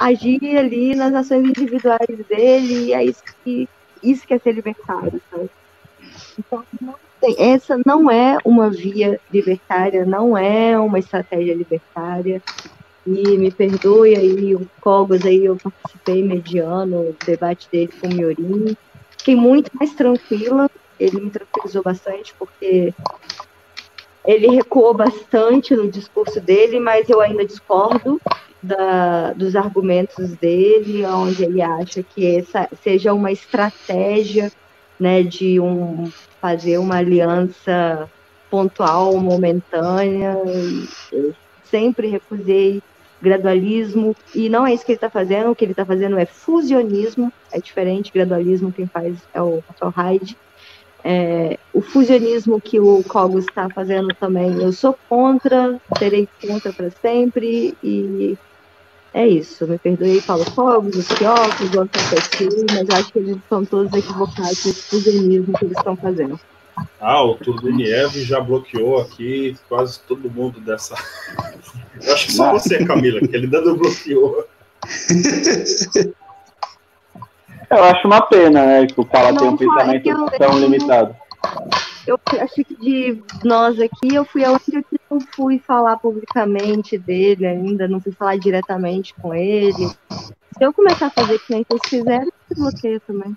agir 0.00 0.56
ali 0.56 0.94
nas 0.94 1.14
ações 1.14 1.48
individuais 1.48 2.26
dele, 2.28 2.86
e 2.86 2.92
é 2.94 3.04
isso 3.04 3.22
que, 3.44 3.68
isso 4.02 4.26
que 4.26 4.34
é 4.34 4.38
ser 4.38 4.52
libertário? 4.52 5.20
Então, 6.38 6.64
tem, 7.20 7.34
essa 7.38 7.78
não 7.84 8.10
é 8.10 8.38
uma 8.44 8.70
via 8.70 9.20
libertária, 9.32 10.04
não 10.04 10.36
é 10.36 10.78
uma 10.78 10.98
estratégia 10.98 11.54
libertária. 11.54 12.42
E 13.06 13.38
me 13.38 13.50
perdoe 13.50 14.16
aí, 14.16 14.54
o 14.54 14.68
Cogos 14.80 15.24
aí, 15.24 15.44
eu 15.44 15.56
participei 15.56 16.22
mediano 16.22 17.00
o 17.00 17.16
debate 17.24 17.68
dele 17.70 17.90
com 18.00 18.06
o 18.06 18.14
Miorim. 18.14 18.76
Fiquei 19.16 19.34
muito 19.34 19.70
mais 19.74 19.94
tranquila, 19.94 20.70
ele 20.98 21.20
me 21.20 21.30
tranquilizou 21.30 21.82
bastante, 21.82 22.34
porque 22.38 22.92
ele 24.28 24.46
recuou 24.48 24.92
bastante 24.92 25.74
no 25.74 25.90
discurso 25.90 26.38
dele, 26.38 26.78
mas 26.78 27.08
eu 27.08 27.18
ainda 27.18 27.46
discordo 27.46 28.20
da, 28.62 29.32
dos 29.32 29.56
argumentos 29.56 30.32
dele, 30.32 31.02
onde 31.06 31.44
ele 31.44 31.62
acha 31.62 32.02
que 32.02 32.36
essa 32.36 32.68
seja 32.82 33.14
uma 33.14 33.32
estratégia 33.32 34.52
né, 35.00 35.22
de 35.22 35.58
um, 35.58 36.12
fazer 36.42 36.76
uma 36.76 36.96
aliança 36.96 38.06
pontual, 38.50 39.16
momentânea. 39.16 40.36
Eu 41.10 41.34
sempre 41.64 42.08
recusei 42.08 42.82
gradualismo, 43.22 44.14
e 44.34 44.50
não 44.50 44.66
é 44.66 44.74
isso 44.74 44.84
que 44.84 44.92
ele 44.92 44.98
está 44.98 45.08
fazendo, 45.08 45.50
o 45.50 45.56
que 45.56 45.64
ele 45.64 45.72
está 45.72 45.86
fazendo 45.86 46.18
é 46.18 46.26
fusionismo, 46.26 47.32
é 47.50 47.58
diferente, 47.58 48.12
gradualismo 48.12 48.72
quem 48.72 48.86
faz 48.86 49.16
é 49.32 49.40
o 49.40 49.62
Rafael 49.66 49.90
Hyde. 49.90 50.36
É, 51.04 51.58
o 51.72 51.80
fusionismo 51.80 52.60
que 52.60 52.80
o 52.80 53.02
Cogos 53.04 53.44
está 53.44 53.68
fazendo 53.70 54.14
também, 54.14 54.60
eu 54.60 54.72
sou 54.72 54.98
contra, 55.08 55.80
serei 55.98 56.28
contra 56.40 56.72
para 56.72 56.90
sempre, 56.90 57.76
e 57.82 58.36
é 59.14 59.26
isso. 59.26 59.66
Me 59.66 59.78
perdoe, 59.78 60.20
Paulo 60.22 60.44
Cogos, 60.50 60.96
os 60.96 61.08
Fiocos, 61.08 61.74
o 61.74 61.80
Antônio 61.80 62.66
mas 62.72 62.90
acho 62.90 63.12
que 63.12 63.18
eles 63.18 63.36
estão 63.36 63.64
todos 63.64 63.92
equivocados 63.92 64.64
nesse 64.64 64.82
fusionismo 64.82 65.58
que 65.58 65.64
eles 65.64 65.76
estão 65.76 65.96
fazendo. 65.96 66.38
Ah, 67.00 67.24
o 67.24 67.34
Turgenev 67.34 68.14
já 68.22 68.40
bloqueou 68.40 69.00
aqui 69.00 69.56
quase 69.68 69.98
todo 70.00 70.30
mundo 70.30 70.60
dessa. 70.60 70.94
Eu 72.00 72.14
acho 72.14 72.26
que 72.26 72.32
só 72.32 72.52
você, 72.52 72.84
Camila, 72.84 73.18
que 73.18 73.34
ele 73.34 73.46
ainda 73.46 73.74
bloqueou. 73.74 74.46
Eu 77.70 77.84
acho 77.84 78.06
uma 78.06 78.22
pena, 78.22 78.64
né, 78.64 78.86
que 78.86 79.00
o 79.00 79.04
cara 79.04 79.34
tem 79.34 79.48
um 79.48 79.56
pensamento 79.56 80.08
eu, 80.08 80.26
tão 80.38 80.52
eu, 80.52 80.58
limitado. 80.58 81.14
Eu 82.06 82.18
acho 82.40 82.64
que 82.64 82.74
de 82.80 83.22
nós 83.44 83.78
aqui, 83.78 84.14
eu 84.14 84.24
fui 84.24 84.42
a 84.42 84.52
única 84.52 84.82
que 84.82 84.98
não 85.10 85.20
fui 85.20 85.58
falar 85.58 85.98
publicamente 85.98 86.96
dele 86.96 87.46
ainda, 87.46 87.86
não 87.86 88.00
fui 88.00 88.12
falar 88.12 88.38
diretamente 88.38 89.14
com 89.14 89.34
ele. 89.34 89.86
Se 90.08 90.64
eu 90.64 90.72
começar 90.72 91.06
a 91.06 91.10
fazer 91.10 91.38
que 91.38 91.52
nem 91.52 91.66
vocês 91.68 91.82
fizeram, 91.88 92.26
eu 92.50 92.56
bloqueio 92.56 93.00
também. 93.00 93.36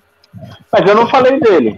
Mas 0.71 0.89
eu 0.89 0.95
não 0.95 1.07
falei 1.07 1.39
dele. 1.39 1.75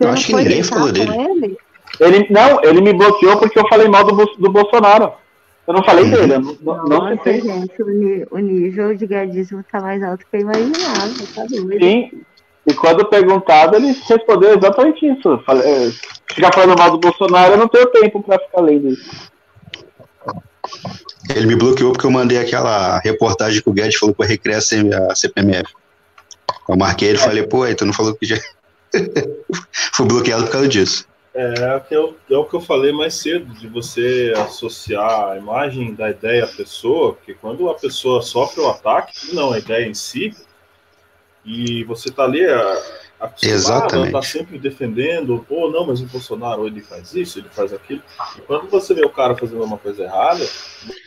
Eu 0.00 0.08
acho 0.08 0.26
que 0.26 0.34
ninguém 0.34 0.62
falou 0.62 0.90
dele. 0.90 1.12
Ele? 1.12 1.58
ele? 2.00 2.26
Não, 2.30 2.64
ele 2.64 2.80
me 2.80 2.94
bloqueou 2.94 3.38
porque 3.38 3.58
eu 3.58 3.68
falei 3.68 3.86
mal 3.88 4.04
do, 4.04 4.24
do 4.36 4.50
Bolsonaro. 4.50 5.12
Eu 5.70 5.74
não 5.74 5.84
falei 5.84 6.04
dele. 6.04 6.34
Eu 6.34 6.40
não, 6.40 6.56
Nossa, 6.88 7.14
não 7.14 7.24
gente, 7.24 8.26
o, 8.32 8.38
nível 8.38 8.96
de 8.96 9.06
gadismo 9.06 9.64
tá 9.70 9.80
mais 9.80 10.02
alto 10.02 10.26
que 10.28 10.36
eu 10.36 10.40
imaginava, 10.40 11.14
tá 11.32 11.44
doido. 11.44 11.78
Sim, 11.78 12.10
e 12.66 12.74
quando 12.74 13.08
perguntado, 13.08 13.76
ele 13.76 13.96
respondeu 14.08 14.58
exatamente 14.58 15.06
isso. 15.06 15.38
Falei, 15.46 15.70
é, 15.70 15.92
ficar 16.34 16.52
falando 16.52 16.76
mal 16.76 16.90
do 16.90 16.98
Bolsonaro, 16.98 17.52
eu 17.52 17.58
não 17.58 17.68
tenho 17.68 17.86
tempo 17.86 18.20
para 18.20 18.40
ficar 18.40 18.62
lendo 18.62 18.88
isso. 18.88 19.30
Ele 21.36 21.46
me 21.46 21.54
bloqueou 21.54 21.92
porque 21.92 22.06
eu 22.06 22.10
mandei 22.10 22.38
aquela 22.38 22.98
reportagem 22.98 23.62
que 23.62 23.70
o 23.70 23.72
Guedes 23.72 23.96
falou 23.96 24.12
para 24.12 24.26
recriar 24.26 24.58
a 24.58 25.14
CPMF. 25.14 25.72
Eu 26.68 26.76
marquei 26.76 27.10
ele 27.10 27.18
e 27.18 27.22
falei, 27.22 27.44
pô, 27.44 27.62
aí 27.62 27.76
tu 27.76 27.86
não 27.86 27.92
falou 27.92 28.12
que 28.14 28.26
já. 28.26 28.36
Fui 29.94 30.06
bloqueado 30.06 30.42
por 30.46 30.50
causa 30.50 30.66
disso. 30.66 31.06
É, 31.32 31.82
é, 31.90 31.98
o, 31.98 32.16
é 32.28 32.36
o 32.36 32.44
que 32.44 32.54
eu 32.54 32.60
falei 32.60 32.92
mais 32.92 33.14
cedo, 33.14 33.54
de 33.54 33.68
você 33.68 34.32
associar 34.36 35.30
a 35.30 35.36
imagem 35.36 35.94
da 35.94 36.10
ideia 36.10 36.44
à 36.44 36.48
pessoa, 36.48 37.16
que 37.24 37.34
quando 37.34 37.68
a 37.70 37.74
pessoa 37.74 38.20
sofre 38.20 38.60
o 38.60 38.68
ataque, 38.68 39.34
não 39.34 39.52
a 39.52 39.58
ideia 39.58 39.86
em 39.86 39.94
si, 39.94 40.34
e 41.44 41.84
você 41.84 42.08
está 42.08 42.24
ali 42.24 42.44
a, 42.44 42.82
acostumado 43.20 44.06
está 44.06 44.22
sempre 44.22 44.58
defendendo, 44.58 45.44
pô, 45.48 45.70
não, 45.70 45.86
mas 45.86 46.00
o 46.00 46.06
Bolsonaro 46.06 46.66
ele 46.66 46.80
faz 46.80 47.14
isso, 47.14 47.38
ele 47.38 47.48
faz 47.50 47.72
aquilo. 47.72 48.02
E 48.36 48.40
quando 48.42 48.68
você 48.68 48.94
vê 48.94 49.04
o 49.04 49.10
cara 49.10 49.36
fazendo 49.36 49.62
uma 49.62 49.78
coisa 49.78 50.02
errada, 50.02 50.44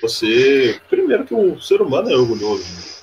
você. 0.01 0.79
Primeiro 0.89 1.25
que 1.25 1.33
o 1.33 1.59
ser 1.59 1.81
humano 1.81 2.09
é 2.09 2.15
orgulhoso. 2.15 2.63
Né? 2.63 2.93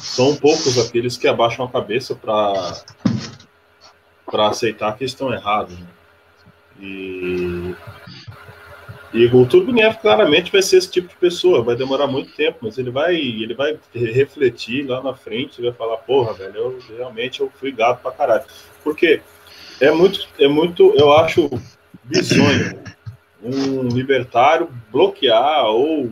são 0.00 0.34
poucos 0.36 0.78
aqueles 0.78 1.16
que 1.16 1.28
abaixam 1.28 1.64
a 1.64 1.70
cabeça 1.70 2.14
para 2.14 2.82
para 4.30 4.48
aceitar 4.48 4.96
que 4.96 5.04
estão 5.04 5.32
errados. 5.32 5.78
Né? 5.78 5.86
E, 6.80 7.74
e 9.12 9.26
o 9.26 9.46
Turbinev 9.46 9.96
claramente 9.96 10.52
vai 10.52 10.62
ser 10.62 10.76
esse 10.78 10.90
tipo 10.90 11.08
de 11.08 11.16
pessoa, 11.16 11.62
vai 11.62 11.76
demorar 11.76 12.06
muito 12.06 12.32
tempo, 12.32 12.58
mas 12.62 12.78
ele 12.78 12.90
vai 12.90 13.16
ele 13.16 13.54
vai 13.54 13.78
refletir 13.92 14.86
lá 14.86 15.02
na 15.02 15.14
frente 15.14 15.60
vai 15.60 15.72
falar, 15.72 15.98
porra, 15.98 16.32
velho, 16.32 16.56
eu 16.56 16.78
realmente 16.96 17.40
eu 17.40 17.50
fui 17.58 17.72
gato 17.72 18.00
pra 18.02 18.12
caralho. 18.12 18.44
Porque 18.82 19.20
é 19.80 19.90
muito, 19.90 20.28
é 20.38 20.46
muito, 20.46 20.94
eu 20.96 21.12
acho 21.12 21.50
bizonho 22.04 22.78
um 23.42 23.88
libertário 23.88 24.68
bloquear 24.90 25.64
ou 25.66 26.10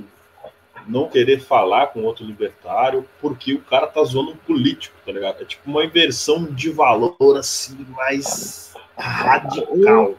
não 0.89 1.09
querer 1.09 1.40
falar 1.40 1.89
com 1.89 2.02
outro 2.02 2.24
libertário 2.24 3.05
porque 3.20 3.55
o 3.55 3.60
cara 3.60 3.86
tá 3.86 4.02
zoando 4.02 4.32
um 4.32 4.36
político, 4.36 4.97
tá 5.05 5.12
ligado? 5.12 5.43
É 5.43 5.44
tipo 5.44 5.70
uma 5.70 5.85
inversão 5.85 6.44
de 6.44 6.70
valor, 6.70 7.36
assim, 7.36 7.86
mais 7.97 8.74
radical. 8.97 10.15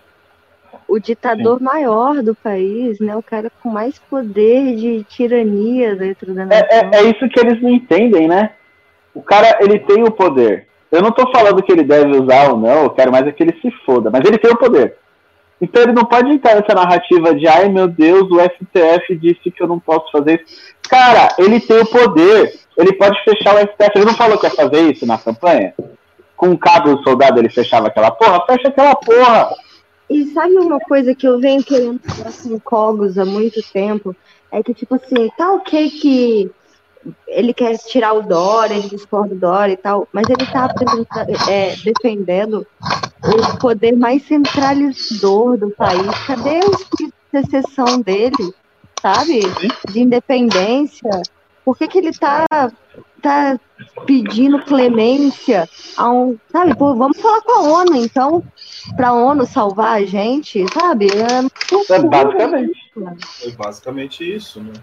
O, 0.88 0.96
o 0.96 1.00
ditador 1.00 1.58
Sim. 1.58 1.64
maior 1.64 2.22
do 2.22 2.36
país, 2.36 3.00
né? 3.00 3.16
O 3.16 3.24
cara 3.24 3.52
com 3.62 3.70
mais 3.70 3.98
poder 3.98 4.76
de 4.76 5.04
tirania 5.06 5.96
dentro 5.96 6.34
da 6.34 6.46
nação. 6.46 6.68
É, 6.70 6.80
é, 6.80 7.00
é 7.00 7.04
isso 7.04 7.28
que 7.30 7.40
eles 7.40 7.62
não 7.62 7.70
entendem, 7.70 8.28
né? 8.28 8.52
O 9.14 9.22
cara, 9.22 9.58
ele 9.62 9.80
tem 9.80 10.04
o 10.04 10.12
poder. 10.12 10.68
Eu 10.91 11.02
não 11.02 11.12
tô 11.12 11.32
falando 11.32 11.62
que 11.62 11.72
ele 11.72 11.84
deve 11.84 12.18
usar 12.18 12.52
ou 12.52 12.58
não, 12.58 12.84
eu 12.84 12.90
quero 12.90 13.12
mais 13.12 13.28
é 13.28 13.32
que 13.32 13.44
ele 13.44 13.60
se 13.62 13.72
foda, 13.86 14.10
mas 14.10 14.24
ele 14.26 14.38
tem 14.38 14.52
o 14.52 14.58
poder. 14.58 14.96
Então 15.61 15.84
ele 15.84 15.91
não 15.91 16.06
pode 16.06 16.31
entrar 16.31 16.56
nessa 16.56 16.73
narrativa 16.73 17.36
de 17.36 17.48
ai 17.48 17.68
meu 17.68 17.88
Deus, 17.88 18.30
o 18.31 18.40
STF 18.40 19.15
disse 19.18 19.52
que 19.52 19.61
eu 19.61 19.68
não 19.68 19.80
posso 19.80 20.11
fazer 20.11 20.41
isso. 20.41 20.73
Cara, 20.90 21.36
ele 21.38 21.60
tem 21.60 21.80
o 21.80 21.86
poder, 21.86 22.60
ele 22.77 22.94
pode 22.94 23.22
fechar 23.23 23.56
o 23.56 23.60
STF. 23.60 23.91
Ele 23.95 24.06
não 24.06 24.15
falou 24.15 24.38
que 24.38 24.45
ia 24.45 24.52
fazer 24.52 24.91
isso 24.91 25.06
na 25.06 25.18
campanha? 25.18 25.73
Com 26.36 26.49
um 26.49 26.57
cabo 26.57 26.95
do 26.95 27.03
soldado 27.03 27.40
ele 27.40 27.49
fechava 27.49 27.88
aquela 27.88 28.11
porra? 28.11 28.45
Fecha 28.45 28.69
aquela 28.69 28.95
porra! 28.95 29.49
E 30.10 30.26
sabe 30.27 30.56
uma 30.56 30.80
coisa 30.80 31.14
que 31.14 31.27
eu 31.27 31.40
venho 31.40 31.64
querendo 31.64 31.99
falar 31.99 32.31
com 32.41 32.60
Cogos 32.60 33.18
há 33.18 33.26
muito 33.26 33.61
tempo? 33.72 34.15
É 34.52 34.64
que, 34.64 34.73
tipo 34.73 34.95
assim, 34.95 35.30
tá 35.38 35.53
ok 35.53 35.90
que 35.91 36.52
ele 37.27 37.53
quer 37.53 37.77
tirar 37.77 38.13
o 38.13 38.21
Dória, 38.21 38.76
ele 38.76 38.89
discorda 38.89 39.34
do 39.34 39.39
Dória 39.39 39.73
e 39.73 39.77
tal, 39.77 40.07
mas 40.11 40.27
ele 40.30 40.43
está 40.43 40.73
é, 41.49 41.76
defendendo 41.77 42.65
o 43.23 43.57
poder 43.57 43.95
mais 43.95 44.23
centralizador 44.23 45.57
do 45.57 45.69
país. 45.71 46.07
Cadê 46.26 46.59
o 46.59 46.71
espírito 46.71 47.13
de 47.34 47.41
secessão 47.41 48.01
dele, 48.01 48.53
sabe? 49.01 49.41
De 49.89 49.99
independência. 50.01 51.21
Por 51.63 51.77
que, 51.77 51.88
que 51.88 51.99
ele 51.99 52.09
está 52.09 52.45
tá 53.21 53.59
pedindo 54.05 54.59
clemência 54.63 55.69
a 55.95 56.09
um. 56.11 56.38
Sabe, 56.51 56.76
pô, 56.76 56.95
vamos 56.95 57.19
falar 57.19 57.41
com 57.41 57.51
a 57.51 57.61
ONU, 57.81 57.95
então, 57.95 58.43
para 58.95 59.09
a 59.09 59.13
ONU 59.13 59.45
salvar 59.45 60.01
a 60.01 60.05
gente, 60.05 60.65
sabe? 60.73 61.07
É, 61.07 61.93
é 61.93 61.99
basicamente. 61.99 62.91
É 63.43 63.51
basicamente 63.51 64.35
isso, 64.35 64.61
né? 64.61 64.73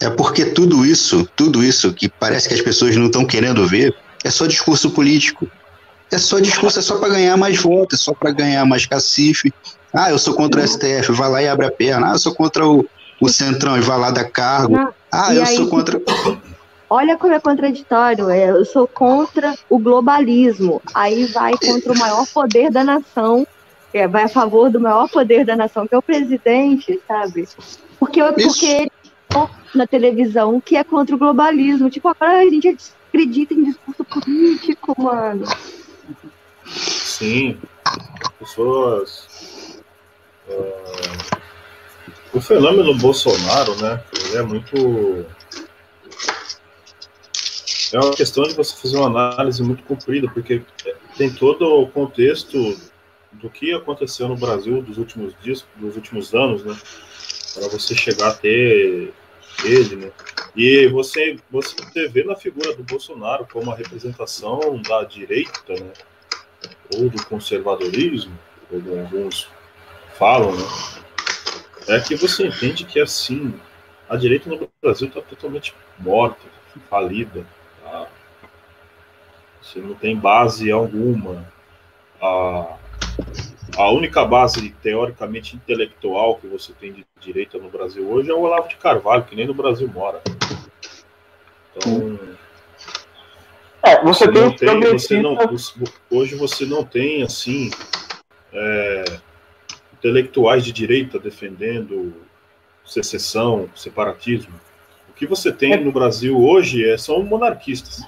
É 0.00 0.10
porque 0.10 0.46
tudo 0.46 0.84
isso, 0.84 1.28
tudo 1.36 1.62
isso 1.62 1.92
que 1.92 2.08
parece 2.08 2.48
que 2.48 2.54
as 2.54 2.60
pessoas 2.60 2.96
não 2.96 3.06
estão 3.06 3.24
querendo 3.24 3.66
ver, 3.66 3.94
é 4.24 4.30
só 4.30 4.46
discurso 4.46 4.90
político. 4.90 5.48
É 6.10 6.18
só 6.18 6.38
discurso, 6.38 6.78
é 6.78 6.82
só 6.82 6.98
para 6.98 7.08
ganhar 7.08 7.36
mais 7.36 7.58
votos, 7.58 8.00
é 8.00 8.02
só 8.02 8.12
para 8.12 8.30
ganhar 8.30 8.64
mais 8.64 8.86
cacife. 8.86 9.52
Ah, 9.92 10.10
eu 10.10 10.18
sou 10.18 10.34
contra 10.34 10.60
o 10.60 10.66
STF, 10.66 11.12
vai 11.12 11.30
lá 11.30 11.42
e 11.42 11.48
abre 11.48 11.66
a 11.66 11.70
perna. 11.70 12.10
Ah, 12.10 12.14
eu 12.14 12.18
sou 12.18 12.34
contra 12.34 12.66
o, 12.66 12.84
o 13.20 13.28
Centrão 13.28 13.76
e 13.76 13.80
vai 13.80 13.98
lá 13.98 14.10
dar 14.10 14.24
cargo. 14.24 14.76
Ah, 15.10 15.34
eu 15.34 15.44
aí, 15.44 15.56
sou 15.56 15.68
contra. 15.68 16.00
Olha 16.90 17.16
como 17.16 17.32
é 17.32 17.40
contraditório. 17.40 18.28
É, 18.30 18.50
eu 18.50 18.64
sou 18.64 18.86
contra 18.86 19.54
o 19.68 19.78
globalismo. 19.78 20.82
Aí 20.92 21.26
vai 21.26 21.52
contra 21.56 21.92
o 21.92 21.98
maior 21.98 22.26
poder 22.26 22.70
da 22.70 22.84
nação. 22.84 23.46
É, 23.92 24.08
vai 24.08 24.24
a 24.24 24.28
favor 24.28 24.70
do 24.70 24.80
maior 24.80 25.08
poder 25.08 25.44
da 25.44 25.54
nação, 25.54 25.86
que 25.86 25.94
é 25.94 25.98
o 25.98 26.02
presidente, 26.02 27.00
sabe? 27.06 27.48
Porque, 27.98 28.20
porque 28.22 28.66
ele 28.66 28.92
na 29.74 29.86
televisão 29.86 30.60
que 30.60 30.76
é 30.76 30.84
contra 30.84 31.14
o 31.14 31.18
globalismo. 31.18 31.90
Tipo, 31.90 32.08
agora 32.08 32.38
a 32.38 32.44
gente 32.44 32.76
acredita 33.08 33.54
em 33.54 33.64
discurso 33.64 34.04
político, 34.04 34.94
mano. 35.00 35.44
Sim. 36.66 37.58
Pessoas. 38.38 39.82
Uh, 40.48 41.44
o 42.32 42.40
fenômeno 42.40 42.94
Bolsonaro, 42.96 43.76
né? 43.80 44.02
É 44.34 44.42
muito. 44.42 45.26
É 47.92 47.98
uma 47.98 48.12
questão 48.12 48.42
de 48.42 48.54
você 48.54 48.74
fazer 48.74 48.96
uma 48.96 49.06
análise 49.06 49.62
muito 49.62 49.84
comprida, 49.84 50.28
porque 50.28 50.62
tem 51.16 51.32
todo 51.32 51.82
o 51.82 51.86
contexto 51.86 52.76
do 53.32 53.48
que 53.48 53.72
aconteceu 53.72 54.28
no 54.28 54.36
Brasil 54.36 54.82
dos 54.82 54.98
últimos 54.98 55.32
dias, 55.40 55.64
dos 55.76 55.94
últimos 55.94 56.34
anos, 56.34 56.64
né? 56.64 56.76
Para 57.54 57.68
você 57.68 57.94
chegar 57.94 58.30
a 58.30 58.34
ter 58.34 59.14
ele, 59.62 59.96
né? 59.96 60.12
E 60.56 60.86
você, 60.88 61.38
você 61.50 62.08
vê 62.08 62.24
na 62.24 62.36
figura 62.36 62.74
do 62.74 62.82
Bolsonaro 62.82 63.46
como 63.52 63.70
a 63.70 63.76
representação 63.76 64.80
da 64.82 65.04
direita, 65.04 65.72
né? 65.72 65.92
Ou 66.96 67.08
do 67.08 67.24
conservadorismo, 67.26 68.38
como 68.68 68.98
alguns 68.98 69.48
falam, 70.18 70.52
né? 70.52 70.64
É 71.88 72.00
que 72.00 72.14
você 72.16 72.46
entende 72.46 72.84
que, 72.84 72.98
assim, 72.98 73.54
a 74.08 74.16
direita 74.16 74.48
no 74.48 74.70
Brasil 74.82 75.08
está 75.08 75.20
totalmente 75.20 75.74
morta, 75.98 76.40
falida. 76.88 77.46
Tá? 77.82 78.06
Você 79.60 79.80
não 79.80 79.94
tem 79.94 80.16
base 80.16 80.70
alguma. 80.70 81.46
A, 82.20 82.78
a 83.76 83.90
única 83.90 84.24
base 84.24 84.70
teoricamente 84.82 85.56
intelectual 85.56 86.36
que 86.36 86.46
você 86.46 86.72
tem 86.72 86.92
de 86.92 87.04
direita 87.20 87.58
no 87.58 87.68
Brasil 87.68 88.08
hoje 88.08 88.30
é 88.30 88.34
o 88.34 88.40
Olavo 88.40 88.68
de 88.68 88.76
Carvalho, 88.76 89.24
que 89.24 89.34
nem 89.34 89.46
no 89.46 89.54
Brasil 89.54 89.88
mora. 89.88 90.22
Então. 91.76 92.18
É, 93.82 94.02
você, 94.02 94.26
você 94.26 94.32
tem, 94.32 94.74
não 94.74 94.80
tem 94.80 94.98
você 94.98 95.20
não, 95.20 95.36
hoje 96.10 96.34
você 96.36 96.64
não 96.64 96.84
tem 96.84 97.22
assim 97.22 97.70
é, 98.52 99.04
intelectuais 99.92 100.64
de 100.64 100.72
direita 100.72 101.18
defendendo 101.18 102.14
secessão, 102.84 103.68
separatismo. 103.74 104.54
O 105.08 105.12
que 105.12 105.26
você 105.26 105.52
tem 105.52 105.82
no 105.82 105.92
Brasil 105.92 106.38
hoje 106.38 106.88
é, 106.88 106.96
são 106.96 107.22
monarquistas. 107.22 108.02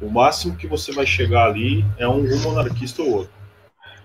O 0.00 0.08
máximo 0.08 0.56
que 0.56 0.66
você 0.66 0.92
vai 0.92 1.06
chegar 1.06 1.46
ali 1.46 1.84
é 1.98 2.08
um, 2.08 2.24
um 2.24 2.38
monarquista 2.40 3.02
ou 3.02 3.10
outro. 3.10 3.39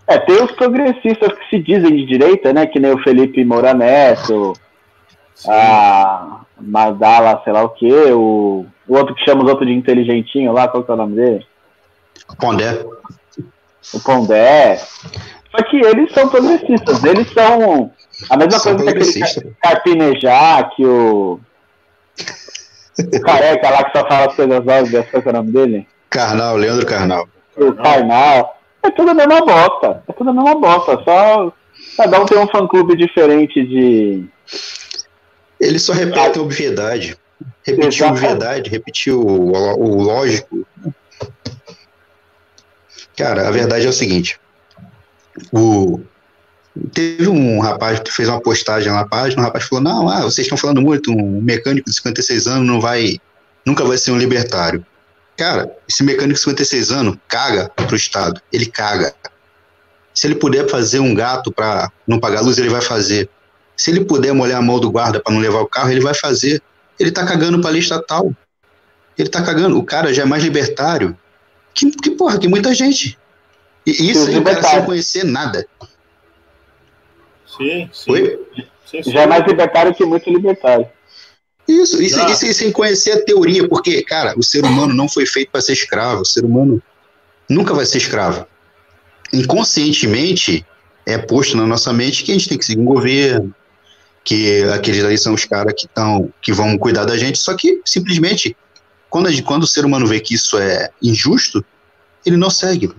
É, 0.07 0.19
tem 0.19 0.43
os 0.43 0.51
progressistas 0.51 1.33
que 1.33 1.49
se 1.49 1.59
dizem 1.59 1.95
de 1.95 2.05
direita, 2.05 2.53
né? 2.53 2.65
Que 2.67 2.79
nem 2.79 2.91
o 2.91 3.03
Felipe 3.03 3.43
Moura 3.43 3.73
Neto, 3.73 4.53
Sim. 5.33 5.49
a 5.51 6.41
Madala, 6.59 7.41
sei 7.43 7.53
lá 7.53 7.63
o 7.63 7.69
que, 7.69 7.91
o, 8.11 8.65
o 8.87 8.95
outro 8.95 9.15
que 9.15 9.25
chama 9.25 9.43
os 9.43 9.49
outros 9.49 9.67
de 9.67 9.73
inteligentinho 9.73 10.51
lá, 10.51 10.67
qual 10.67 10.83
que 10.83 10.91
é 10.91 10.93
o 10.93 10.97
nome 10.97 11.15
dele? 11.15 11.45
Pondé. 12.39 12.85
O 13.93 13.99
Pondé. 13.99 14.77
Só 14.77 15.63
que 15.69 15.77
eles 15.77 16.11
são 16.13 16.29
progressistas, 16.29 17.03
eles 17.03 17.31
são 17.31 17.91
a 18.29 18.37
mesma 18.37 18.59
são 18.59 18.75
coisa 18.75 18.93
que 18.93 19.23
aquele 19.23 19.55
carpinejar, 19.61 20.69
que 20.75 20.85
o, 20.85 21.39
o 22.99 23.21
careca 23.21 23.69
lá 23.69 23.83
que 23.83 23.97
só 23.97 24.07
fala 24.07 24.27
as 24.27 24.35
coisas 24.35 24.67
óbvias, 24.67 25.05
qual 25.09 25.23
é 25.25 25.29
o 25.29 25.33
nome 25.33 25.51
dele? 25.51 25.87
Carnal, 26.09 26.55
Leandro 26.55 26.85
Carnal. 26.85 27.27
O 27.57 27.73
Carnal. 27.73 28.57
É 28.85 28.91
tudo 28.91 29.09
a 29.09 29.13
mesma 29.13 29.41
bosta. 29.41 30.03
É 30.07 30.13
tudo 30.13 30.29
a 30.29 30.33
mesma 30.33 30.55
bosta. 30.55 31.01
Só 31.03 31.53
cada 31.97 32.21
um 32.21 32.25
tem 32.25 32.37
um 32.37 32.47
fã-clube 32.47 32.95
diferente 32.95 33.65
de. 33.65 34.25
Ele 35.59 35.79
só 35.79 35.93
repete 35.93 36.37
a 36.37 36.41
obviedade. 36.41 37.17
Repetiu 37.63 38.05
a 38.05 38.09
obviedade, 38.09 38.69
repetiu 38.69 39.21
o, 39.21 39.51
o 39.51 40.03
lógico. 40.03 40.65
Cara, 43.17 43.47
a 43.47 43.51
verdade 43.51 43.85
é 43.85 43.89
o 43.89 43.93
seguinte. 43.93 44.39
O, 45.51 45.99
teve 46.93 47.27
um 47.27 47.59
rapaz 47.59 47.99
que 47.99 48.11
fez 48.11 48.29
uma 48.29 48.39
postagem 48.39 48.91
na 48.91 49.05
página, 49.05 49.41
o 49.41 49.45
rapaz 49.45 49.65
falou, 49.65 49.83
não, 49.83 50.09
ah, 50.09 50.21
vocês 50.21 50.45
estão 50.45 50.57
falando 50.57 50.81
muito, 50.81 51.11
um 51.11 51.41
mecânico 51.41 51.89
de 51.89 51.95
56 51.95 52.47
anos 52.47 52.67
não 52.67 52.79
vai, 52.79 53.19
nunca 53.65 53.83
vai 53.83 53.97
ser 53.97 54.11
um 54.11 54.17
libertário. 54.17 54.85
Cara, 55.37 55.75
esse 55.87 56.03
mecânico 56.03 56.33
de 56.35 56.39
56 56.39 56.91
anos 56.91 57.17
caga 57.27 57.69
pro 57.69 57.95
Estado. 57.95 58.41
Ele 58.51 58.65
caga. 58.65 59.13
Se 60.13 60.27
ele 60.27 60.35
puder 60.35 60.69
fazer 60.69 60.99
um 60.99 61.13
gato 61.13 61.51
para 61.51 61.91
não 62.07 62.19
pagar 62.19 62.41
luz, 62.41 62.57
ele 62.57 62.69
vai 62.69 62.81
fazer. 62.81 63.29
Se 63.75 63.91
ele 63.91 64.05
puder 64.05 64.33
molhar 64.33 64.59
a 64.59 64.61
mão 64.61 64.79
do 64.79 64.89
guarda 64.89 65.19
para 65.19 65.33
não 65.33 65.41
levar 65.41 65.59
o 65.59 65.67
carro, 65.67 65.91
ele 65.91 65.99
vai 65.99 66.13
fazer. 66.13 66.61
Ele 66.97 67.11
tá 67.11 67.25
cagando 67.25 67.59
pra 67.59 67.69
lei 67.69 67.81
estatal. 67.81 68.33
Ele 69.17 69.29
tá 69.29 69.43
cagando. 69.43 69.77
O 69.77 69.83
cara 69.83 70.13
já 70.13 70.21
é 70.21 70.25
mais 70.25 70.41
libertário 70.43 71.17
que, 71.75 71.91
que 71.91 72.11
porra, 72.11 72.39
que 72.39 72.47
muita 72.47 72.73
gente. 72.73 73.19
E 73.85 74.09
isso 74.09 74.27
aí 74.27 74.37
o 74.37 74.43
cara 74.43 74.63
sem 74.63 74.85
conhecer 74.85 75.25
nada. 75.25 75.67
Sim, 77.45 77.89
sim. 77.91 78.11
Oi? 78.11 78.39
sim, 78.85 79.03
sim. 79.03 79.11
Já 79.11 79.21
é 79.21 79.27
mais 79.27 79.45
libertário 79.45 79.93
que 79.93 80.05
muito 80.05 80.29
libertário. 80.29 80.89
Isso, 81.67 82.01
isso, 82.01 82.21
ah. 82.21 82.29
isso, 82.29 82.53
sem 82.53 82.71
conhecer 82.71 83.11
a 83.11 83.23
teoria, 83.23 83.67
porque, 83.67 84.03
cara, 84.03 84.37
o 84.37 84.43
ser 84.43 84.63
humano 84.63 84.93
não 84.93 85.09
foi 85.09 85.25
feito 85.25 85.51
para 85.51 85.61
ser 85.61 85.73
escravo, 85.73 86.21
o 86.21 86.25
ser 86.25 86.45
humano 86.45 86.81
nunca 87.49 87.73
vai 87.73 87.85
ser 87.85 87.97
escravo. 87.97 88.45
Inconscientemente 89.33 90.65
é 91.05 91.17
posto 91.17 91.57
na 91.57 91.65
nossa 91.65 91.91
mente 91.91 92.23
que 92.23 92.31
a 92.31 92.35
gente 92.35 92.49
tem 92.49 92.57
que 92.57 92.65
seguir 92.65 92.81
um 92.81 92.85
governo, 92.85 93.53
que 94.23 94.63
aqueles 94.65 95.03
ali 95.03 95.17
são 95.17 95.33
os 95.33 95.45
caras 95.45 95.73
que 95.77 95.85
estão, 95.85 96.31
que 96.41 96.53
vão 96.53 96.77
cuidar 96.77 97.05
da 97.05 97.17
gente, 97.17 97.37
só 97.37 97.55
que 97.55 97.81
simplesmente 97.85 98.55
quando, 99.09 99.27
a, 99.27 99.43
quando 99.43 99.63
o 99.63 99.67
ser 99.67 99.85
humano 99.85 100.05
vê 100.05 100.19
que 100.19 100.33
isso 100.33 100.57
é 100.57 100.89
injusto, 101.01 101.63
ele 102.25 102.37
não 102.37 102.49
segue. 102.49 102.91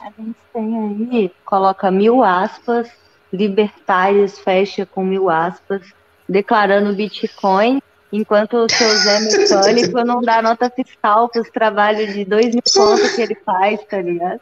A 0.00 0.10
gente 0.18 0.36
tem 0.52 1.08
aí, 1.12 1.30
coloca 1.44 1.90
mil 1.90 2.24
aspas, 2.24 2.88
libertários 3.32 4.38
fecha 4.38 4.86
com 4.86 5.04
mil 5.04 5.28
aspas, 5.28 5.82
declarando 6.28 6.94
Bitcoin, 6.94 7.80
enquanto 8.12 8.56
o 8.56 8.68
seu 8.68 8.88
Zé 8.88 9.20
Mecânico 9.38 10.04
não 10.04 10.20
dá 10.20 10.42
nota 10.42 10.70
fiscal 10.70 11.28
para 11.28 11.42
os 11.42 11.50
trabalhos 11.50 12.12
de 12.12 12.24
dois 12.24 12.46
mil 12.46 12.62
pontos 12.74 13.10
que 13.12 13.22
ele 13.22 13.34
faz, 13.36 13.80
tá 13.84 14.00
ligado? 14.00 14.40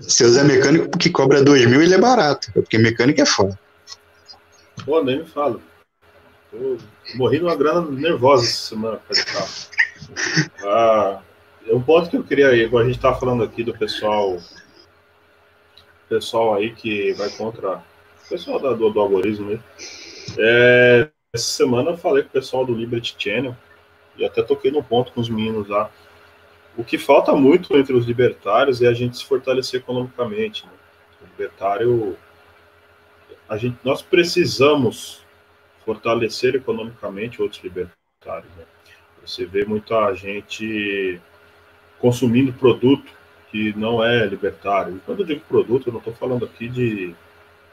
seu 0.00 0.28
Zé 0.30 0.42
Mecânico 0.42 0.98
que 0.98 1.10
cobra 1.10 1.42
dois 1.42 1.64
mil, 1.66 1.80
ele 1.82 1.94
é 1.94 1.98
barato, 1.98 2.50
porque 2.52 2.76
mecânico 2.78 3.20
é 3.20 3.26
foda. 3.26 3.58
Pô, 4.84 5.02
nem 5.02 5.18
me 5.20 5.26
fala. 5.26 5.60
Tô 6.50 6.76
morri 7.14 7.38
numa 7.38 7.56
grana 7.56 7.82
nervosa 7.90 8.44
essa 8.44 8.68
semana 8.68 9.00
carro. 9.26 9.48
Ah, 10.64 11.20
é 11.66 11.74
um 11.74 11.80
ponto 11.80 12.10
que 12.10 12.16
eu 12.16 12.24
queria 12.24 12.48
aí, 12.48 12.64
a 12.64 12.84
gente 12.84 12.96
está 12.96 13.14
falando 13.14 13.42
aqui 13.42 13.62
do 13.62 13.76
pessoal 13.76 14.38
pessoal 16.08 16.54
aí 16.54 16.74
que 16.74 17.12
vai 17.12 17.28
contra 17.30 17.76
o 17.76 18.28
pessoal 18.28 18.58
da, 18.58 18.72
do, 18.72 18.90
do 18.90 19.00
algoritmo, 19.00 19.50
né? 19.50 19.60
É, 20.36 21.08
essa 21.32 21.44
semana 21.44 21.90
eu 21.90 21.96
falei 21.96 22.22
com 22.22 22.30
o 22.30 22.32
pessoal 22.32 22.64
do 22.64 22.74
Liberty 22.74 23.14
Channel 23.18 23.56
e 24.16 24.24
até 24.24 24.42
toquei 24.42 24.70
no 24.70 24.82
ponto 24.82 25.12
com 25.12 25.20
os 25.20 25.28
meninos 25.28 25.68
lá. 25.68 25.90
O 26.76 26.84
que 26.84 26.98
falta 26.98 27.34
muito 27.34 27.76
entre 27.76 27.94
os 27.94 28.06
libertários 28.06 28.82
é 28.82 28.86
a 28.86 28.92
gente 28.92 29.18
se 29.18 29.24
fortalecer 29.24 29.80
economicamente. 29.80 30.66
Né? 30.66 30.72
O 31.22 31.24
libertário, 31.26 32.16
a 33.48 33.56
gente, 33.56 33.78
nós 33.84 34.02
precisamos 34.02 35.24
fortalecer 35.84 36.54
economicamente 36.54 37.42
outros 37.42 37.62
libertários. 37.62 38.50
Né? 38.56 38.64
Você 39.24 39.44
vê 39.44 39.64
muita 39.64 40.14
gente 40.14 41.20
consumindo 41.98 42.52
produto 42.52 43.10
que 43.50 43.72
não 43.76 44.02
é 44.02 44.26
libertário. 44.26 44.96
E 44.96 45.00
quando 45.00 45.20
eu 45.20 45.26
digo 45.26 45.40
produto, 45.48 45.88
eu 45.88 45.92
não 45.92 45.98
estou 45.98 46.14
falando 46.14 46.44
aqui 46.44 46.68
de 46.68 47.14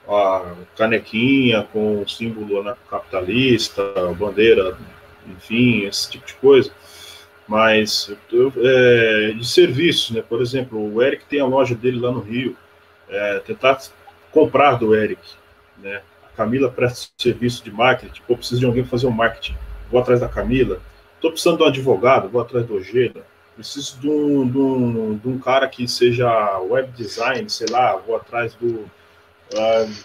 a 0.08 0.54
canequinha 0.76 1.68
com 1.72 2.08
símbolo 2.08 2.64
capitalista, 2.90 3.82
bandeira, 4.18 4.78
enfim, 5.28 5.86
esse 5.86 6.10
tipo 6.10 6.26
de 6.26 6.34
coisa. 6.36 6.72
Mas 7.48 8.12
é, 8.58 9.34
de 9.34 9.48
serviços, 9.48 10.12
né? 10.12 10.22
Por 10.22 10.42
exemplo, 10.42 10.94
o 10.94 11.02
Eric 11.02 11.26
tem 11.26 11.40
a 11.40 11.46
loja 11.46 11.76
dele 11.76 12.00
lá 12.00 12.12
no 12.12 12.20
Rio. 12.20 12.56
É, 13.08 13.40
tentar 13.40 13.80
comprar 14.32 14.76
do 14.76 14.96
Eric, 14.96 15.22
né? 15.78 16.02
A 16.24 16.36
Camila 16.36 16.72
presta 16.72 17.08
serviço 17.18 17.64
de 17.64 17.72
marketing. 17.72 18.14
Tipo, 18.14 18.34
eu 18.34 18.38
preciso 18.38 18.60
de 18.60 18.66
alguém 18.66 18.84
fazer 18.84 19.06
um 19.06 19.12
marketing. 19.12 19.56
Vou 19.92 20.02
atrás 20.02 20.22
da 20.22 20.28
Camila. 20.28 20.82
Estou 21.16 21.32
precisando 21.32 21.58
de 21.58 21.64
um 21.64 21.68
advogado. 21.68 22.30
Vou 22.30 22.42
atrás 22.42 22.66
do 22.66 22.76
Ojeda. 22.76 23.24
Preciso 23.56 24.00
de 24.00 24.10
um, 24.10 24.50
de, 24.50 24.58
um, 24.58 25.18
de 25.18 25.28
um 25.30 25.40
cara 25.40 25.68
que 25.70 25.88
seja 25.88 26.58
web 26.60 26.92
design, 26.98 27.48
sei 27.50 27.68
lá. 27.70 27.96
Vou 27.96 28.16
atrás 28.16 28.56
do 28.56 28.90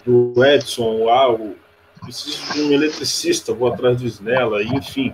do 0.05 0.33
Edson 0.45 1.05
lá, 1.05 1.31
o, 1.31 1.55
preciso 2.01 2.53
de 2.53 2.61
um 2.61 2.71
eletricista, 2.71 3.53
vou 3.53 3.71
atrás 3.71 3.97
do 3.97 4.07
Snella, 4.07 4.63
enfim. 4.63 5.13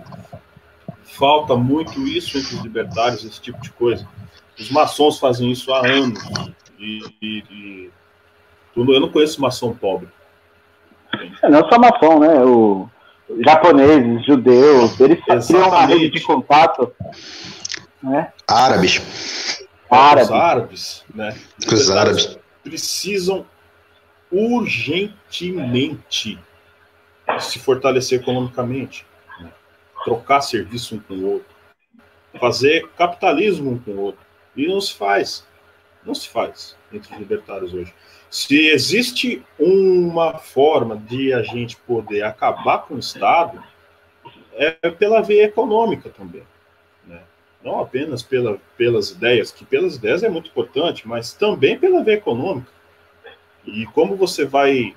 Falta 1.04 1.56
muito 1.56 2.00
isso 2.06 2.38
entre 2.38 2.56
os 2.56 2.62
libertários, 2.62 3.24
esse 3.24 3.40
tipo 3.40 3.60
de 3.60 3.70
coisa. 3.72 4.06
Os 4.58 4.70
maçons 4.70 5.18
fazem 5.18 5.50
isso 5.50 5.72
há 5.72 5.86
anos. 5.86 6.20
E, 6.78 7.00
e, 7.20 7.44
e 7.50 7.90
eu 8.76 9.00
não 9.00 9.08
conheço 9.08 9.40
maçom 9.40 9.74
pobre. 9.74 10.08
É, 11.42 11.48
não 11.48 11.68
só 11.68 11.78
maçom, 11.78 12.20
né? 12.20 12.44
O 12.44 12.88
japoneses, 13.44 14.24
judeus, 14.24 14.98
eles 15.00 15.22
criam 15.46 15.68
uma 15.68 15.86
rede 15.86 16.10
de 16.10 16.20
contato. 16.20 16.92
Né? 18.02 18.32
Árabes. 18.46 19.02
árabes. 19.90 20.28
os 20.28 20.32
árabes, 20.32 21.04
né? 21.14 21.36
Os 21.70 21.90
árabes 21.90 22.38
precisam 22.62 23.44
urgentemente 24.30 26.38
se 27.40 27.58
fortalecer 27.58 28.20
economicamente, 28.20 29.06
né? 29.40 29.52
trocar 30.04 30.40
serviço 30.40 30.96
um 30.96 30.98
com 30.98 31.14
o 31.14 31.32
outro, 31.32 31.48
fazer 32.40 32.88
capitalismo 32.96 33.72
um 33.72 33.78
com 33.78 33.92
o 33.92 34.00
outro. 34.00 34.26
E 34.56 34.66
não 34.66 34.80
se 34.80 34.94
faz. 34.94 35.46
Não 36.04 36.14
se 36.14 36.28
faz 36.28 36.76
entre 36.92 37.12
os 37.12 37.18
libertários 37.18 37.74
hoje. 37.74 37.92
Se 38.30 38.68
existe 38.68 39.42
uma 39.58 40.38
forma 40.38 40.96
de 40.96 41.32
a 41.32 41.42
gente 41.42 41.76
poder 41.76 42.22
acabar 42.22 42.78
com 42.78 42.94
o 42.94 42.98
Estado, 42.98 43.62
é 44.54 44.72
pela 44.90 45.22
via 45.22 45.44
econômica 45.44 46.10
também. 46.10 46.42
Né? 47.06 47.20
Não 47.62 47.80
apenas 47.80 48.22
pela, 48.22 48.58
pelas 48.76 49.10
ideias, 49.10 49.50
que 49.50 49.64
pelas 49.64 49.96
ideias 49.96 50.22
é 50.22 50.28
muito 50.28 50.50
importante, 50.50 51.06
mas 51.06 51.32
também 51.32 51.78
pela 51.78 52.02
via 52.02 52.14
econômica. 52.14 52.70
E 53.68 53.86
como 53.86 54.16
você 54.16 54.44
vai 54.44 54.94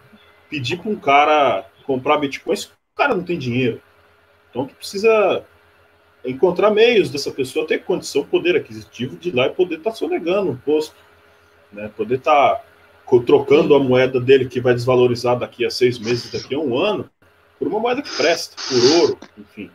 pedir 0.50 0.78
para 0.78 0.92
um 0.92 0.96
cara 0.96 1.66
comprar 1.86 2.18
Bitcoin 2.18 2.56
se 2.56 2.68
o 2.68 2.70
cara 2.96 3.16
não 3.16 3.24
tem 3.24 3.38
dinheiro? 3.38 3.82
Então, 4.50 4.66
tu 4.66 4.76
precisa 4.76 5.44
encontrar 6.24 6.72
meios 6.72 7.10
dessa 7.10 7.32
pessoa 7.32 7.68
ter 7.68 7.84
condição, 7.84 8.24
poder 8.24 8.56
aquisitivo 8.56 9.18
de 9.18 9.30
ir 9.30 9.36
lá 9.36 9.48
e 9.48 9.52
poder 9.52 9.78
estar 9.78 9.92
tá 9.92 9.96
sonegando 9.96 10.50
o 10.50 10.54
imposto, 10.54 10.96
né? 11.72 11.90
poder 11.96 12.16
estar 12.16 12.56
tá 12.56 12.64
trocando 13.26 13.76
a 13.76 13.80
moeda 13.80 14.20
dele 14.20 14.48
que 14.48 14.62
vai 14.62 14.74
desvalorizar 14.74 15.38
daqui 15.38 15.66
a 15.66 15.70
seis 15.70 16.00
meses, 16.00 16.32
daqui 16.32 16.56
a 16.56 16.60
um 16.60 16.78
ano, 16.78 17.10
por 17.58 17.68
uma 17.68 17.80
moeda 17.80 18.02
que 18.02 18.16
presta, 18.16 18.56
por 18.70 19.02
ouro, 19.02 19.18
enfim. 19.38 19.70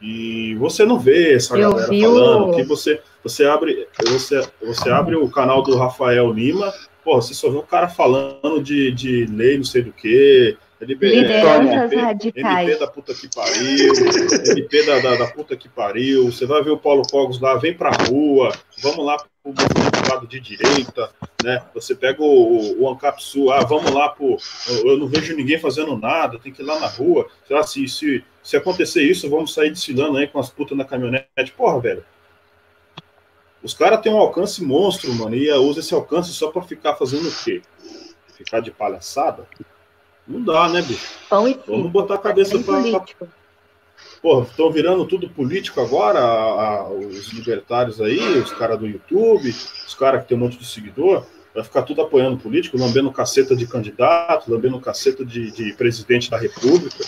E 0.00 0.54
você 0.56 0.84
não 0.84 0.98
vê 0.98 1.34
essa 1.34 1.56
Eu 1.56 1.70
galera 1.70 1.88
falando 1.88 2.50
o... 2.50 2.56
que 2.56 2.62
você, 2.62 3.02
você 3.22 3.44
abre 3.44 3.86
você, 4.06 4.48
você 4.62 4.90
abre 4.90 5.14
o 5.14 5.30
canal 5.30 5.62
do 5.62 5.76
Rafael 5.76 6.32
Lima, 6.32 6.72
pô, 7.10 7.20
você 7.20 7.34
só 7.34 7.50
vê 7.50 7.56
o 7.56 7.62
cara 7.64 7.88
falando 7.88 8.62
de, 8.62 8.92
de 8.92 9.26
lei, 9.26 9.56
não 9.56 9.64
sei 9.64 9.82
do 9.82 9.92
que, 9.92 10.56
LP, 10.80 11.08
Lideranças 11.08 11.92
MP, 11.92 11.96
radicais. 11.96 12.68
MP 12.68 12.78
da 12.78 12.86
puta 12.86 13.12
que 13.12 13.28
pariu, 13.34 13.92
MP 14.46 14.86
da, 14.86 14.98
da, 15.00 15.16
da, 15.16 15.26
puta 15.26 15.56
que 15.56 15.68
pariu. 15.68 16.30
Você 16.30 16.46
vai 16.46 16.62
ver 16.62 16.70
o 16.70 16.78
Paulo 16.78 17.02
Cogos 17.10 17.40
lá, 17.40 17.56
vem 17.56 17.74
pra 17.74 17.90
rua, 18.08 18.54
vamos 18.80 19.04
lá 19.04 19.16
pro 19.42 20.08
lado 20.08 20.26
de 20.28 20.38
direita, 20.38 21.10
né? 21.42 21.60
Você 21.74 21.96
pega 21.96 22.22
o, 22.22 22.80
o 22.80 22.88
Ancap 22.88 23.20
Sul, 23.20 23.52
ah, 23.52 23.64
vamos 23.64 23.90
lá 23.90 24.08
pro. 24.10 24.36
Eu 24.84 24.96
não 24.96 25.08
vejo 25.08 25.34
ninguém 25.34 25.58
fazendo 25.58 25.98
nada, 25.98 26.38
tem 26.38 26.52
que 26.52 26.62
ir 26.62 26.64
lá 26.64 26.78
na 26.78 26.86
rua. 26.86 27.26
Sei 27.46 27.56
lá, 27.56 27.64
se, 27.64 27.88
se, 27.88 28.24
se 28.40 28.56
acontecer 28.56 29.02
isso, 29.02 29.28
vamos 29.28 29.52
sair 29.52 29.70
desfilando 29.70 30.16
aí 30.16 30.28
com 30.28 30.38
as 30.38 30.48
putas 30.48 30.78
na 30.78 30.84
caminhonete. 30.84 31.52
Porra, 31.56 31.80
velho. 31.80 32.04
Os 33.62 33.74
caras 33.74 34.00
têm 34.00 34.12
um 34.12 34.18
alcance 34.18 34.64
monstro, 34.64 35.12
mano, 35.14 35.34
e 35.34 35.52
usa 35.52 35.80
esse 35.80 35.94
alcance 35.94 36.32
só 36.32 36.50
pra 36.50 36.62
ficar 36.62 36.94
fazendo 36.94 37.28
o 37.28 37.44
quê? 37.44 37.60
Ficar 38.34 38.60
de 38.60 38.70
palhaçada? 38.70 39.46
Não 40.26 40.42
dá, 40.42 40.68
né, 40.68 40.80
bicho? 40.80 41.18
Pão 41.28 41.46
e 41.46 41.58
Vamos 41.66 41.90
botar 41.90 42.14
a 42.14 42.18
cabeça 42.18 42.56
é 42.56 42.62
para. 42.62 43.04
Porra, 44.22 44.46
estão 44.46 44.70
virando 44.70 45.06
tudo 45.06 45.30
político 45.30 45.80
agora, 45.80 46.18
a, 46.18 46.22
a, 46.22 46.88
os 46.90 47.28
libertários 47.32 48.00
aí, 48.00 48.38
os 48.38 48.52
caras 48.52 48.78
do 48.78 48.86
YouTube, 48.86 49.48
os 49.48 49.94
caras 49.94 50.22
que 50.22 50.28
tem 50.28 50.36
um 50.36 50.40
monte 50.40 50.58
de 50.58 50.66
seguidor, 50.66 51.24
vai 51.54 51.64
ficar 51.64 51.82
tudo 51.82 52.02
apoiando 52.02 52.36
político, 52.36 52.78
lambendo 52.78 53.10
caceta 53.10 53.56
de 53.56 53.66
candidato, 53.66 54.50
lambendo 54.50 54.80
caceta 54.80 55.24
de, 55.24 55.50
de 55.50 55.72
presidente 55.72 56.30
da 56.30 56.36
república. 56.36 57.02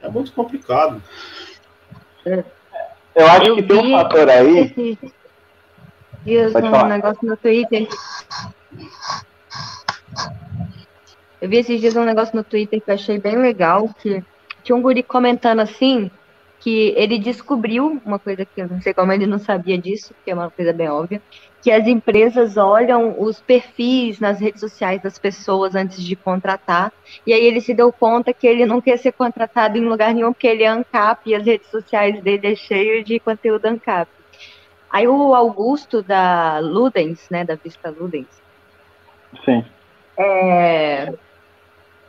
É 0.00 0.08
muito 0.08 0.32
complicado. 0.32 1.02
Eu 2.24 3.26
acho 3.26 3.54
que 3.56 3.62
tem 3.62 3.76
um 3.76 3.90
fator 3.92 4.28
aí. 4.28 4.98
Dias 6.26 6.54
um 6.54 6.86
negócio 6.88 7.26
no 7.26 7.36
Twitter 7.36 7.88
eu 11.40 11.48
vi 11.48 11.58
esses 11.58 11.80
dias 11.80 11.94
um 11.94 12.04
negócio 12.04 12.34
no 12.34 12.42
Twitter 12.42 12.80
que 12.80 12.90
eu 12.90 12.94
achei 12.94 13.18
bem 13.18 13.36
legal, 13.36 13.88
que 14.00 14.22
tinha 14.64 14.74
um 14.74 14.82
guri 14.82 15.02
comentando 15.02 15.60
assim, 15.60 16.10
que 16.58 16.92
ele 16.96 17.18
descobriu 17.18 18.00
uma 18.04 18.18
coisa 18.18 18.44
que 18.44 18.60
eu 18.60 18.68
não 18.68 18.80
sei 18.80 18.92
como 18.92 19.12
ele 19.12 19.26
não 19.26 19.38
sabia 19.38 19.78
disso, 19.78 20.14
que 20.24 20.30
é 20.30 20.34
uma 20.34 20.50
coisa 20.50 20.72
bem 20.72 20.88
óbvia, 20.88 21.22
que 21.62 21.70
as 21.70 21.86
empresas 21.86 22.56
olham 22.56 23.14
os 23.20 23.40
perfis 23.40 24.18
nas 24.18 24.40
redes 24.40 24.60
sociais 24.60 25.00
das 25.02 25.18
pessoas 25.18 25.74
antes 25.74 26.02
de 26.02 26.16
contratar, 26.16 26.92
e 27.26 27.32
aí 27.32 27.44
ele 27.44 27.60
se 27.60 27.74
deu 27.74 27.92
conta 27.92 28.32
que 28.32 28.46
ele 28.46 28.66
não 28.66 28.80
quer 28.80 28.96
ser 28.96 29.12
contratado 29.12 29.78
em 29.78 29.82
lugar 29.82 30.14
nenhum, 30.14 30.32
porque 30.32 30.48
ele 30.48 30.64
é 30.64 30.68
ANCAP 30.68 31.30
e 31.30 31.34
as 31.34 31.44
redes 31.44 31.70
sociais 31.70 32.20
dele 32.22 32.52
é 32.52 32.56
cheio 32.56 33.04
de 33.04 33.20
conteúdo 33.20 33.66
ANCAP. 33.66 34.15
Aí 34.90 35.06
o 35.06 35.34
Augusto 35.34 36.02
da 36.02 36.58
Ludens, 36.60 37.28
né, 37.30 37.44
da 37.44 37.54
Vista 37.54 37.90
Ludens, 37.90 38.28
Sim. 39.44 39.64
É, 40.18 41.12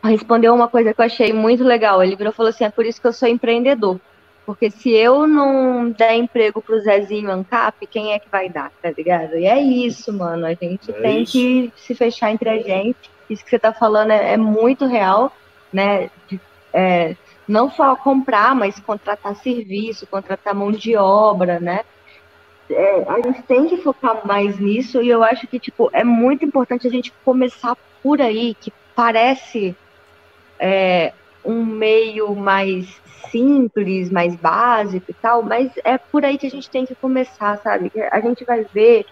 respondeu 0.04 0.54
uma 0.54 0.68
coisa 0.68 0.94
que 0.94 1.02
eu 1.02 1.06
achei 1.06 1.34
muito 1.34 1.64
legal. 1.64 2.02
Ele 2.02 2.16
virou 2.16 2.32
e 2.32 2.36
falou 2.36 2.50
assim: 2.50 2.64
é 2.64 2.70
por 2.70 2.86
isso 2.86 3.02
que 3.02 3.08
eu 3.08 3.14
sou 3.14 3.28
empreendedor. 3.28 4.00
Porque 4.46 4.72
se 4.72 4.90
eu 4.92 5.28
não 5.28 5.90
der 5.90 6.16
emprego 6.16 6.62
pro 6.62 6.80
Zezinho 6.80 7.30
Ancap, 7.30 7.86
quem 7.88 8.14
é 8.14 8.20
que 8.20 8.30
vai 8.30 8.48
dar, 8.48 8.72
tá 8.82 8.90
ligado? 8.90 9.38
E 9.38 9.46
é 9.46 9.60
isso, 9.60 10.14
mano. 10.14 10.46
A 10.46 10.54
gente 10.54 10.90
é 10.90 10.94
tem 10.94 11.24
isso. 11.24 11.34
que 11.34 11.74
se 11.76 11.94
fechar 11.94 12.32
entre 12.32 12.50
a 12.50 12.58
gente. 12.58 13.12
Isso 13.30 13.44
que 13.44 13.50
você 13.50 13.60
tá 13.60 13.74
falando 13.74 14.12
é, 14.12 14.34
é 14.34 14.38
muito 14.38 14.86
real, 14.86 15.34
né? 15.72 16.10
É, 16.74 17.18
não 17.46 17.70
só 17.70 17.94
comprar, 17.98 18.56
mas 18.56 18.80
contratar 18.80 19.36
serviço, 19.36 20.08
contratar 20.08 20.56
mão 20.56 20.72
de 20.72 20.96
obra, 20.96 21.60
né? 21.60 21.82
É, 22.70 23.04
a 23.08 23.16
gente 23.22 23.42
tem 23.44 23.68
que 23.68 23.78
focar 23.78 24.26
mais 24.28 24.60
nisso 24.60 25.02
e 25.02 25.10
eu 25.10 25.24
acho 25.24 25.48
que 25.48 25.58
tipo 25.58 25.90
é 25.94 26.04
muito 26.04 26.44
importante 26.44 26.86
a 26.86 26.92
gente 26.92 27.14
começar 27.24 27.78
por 28.04 28.22
aí, 28.22 28.56
que 28.60 28.74
parece 28.94 29.76
é, 30.60 31.14
um 31.46 31.64
meio 31.64 32.36
mais 32.36 33.02
simples, 33.32 34.10
mais 34.10 34.36
básico 34.36 35.10
e 35.10 35.14
tal, 35.14 35.42
mas 35.42 35.72
é 35.84 35.98
por 35.98 36.26
aí 36.26 36.38
que 36.38 36.48
a 36.48 36.50
gente 36.50 36.70
tem 36.70 36.86
que 36.86 36.96
começar, 36.96 37.58
sabe? 37.60 37.92
A 38.12 38.20
gente 38.20 38.44
vai 38.44 38.66
ver 38.74 39.06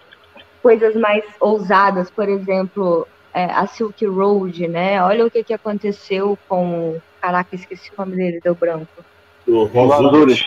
coisas 0.62 0.94
mais 0.96 1.24
ousadas, 1.40 2.10
por 2.10 2.28
exemplo, 2.28 3.06
é, 3.32 3.44
a 3.44 3.66
Silk 3.66 4.04
Road, 4.06 4.66
né? 4.66 5.02
Olha 5.02 5.26
o 5.26 5.30
que, 5.30 5.44
que 5.44 5.54
aconteceu 5.54 6.38
com. 6.48 6.98
Caraca, 7.20 7.54
esqueci 7.54 7.90
o 7.90 8.00
nome 8.00 8.16
dele, 8.16 8.40
deu 8.42 8.54
branco. 8.54 9.04
O 9.46 9.64
Rosuras. 9.64 10.42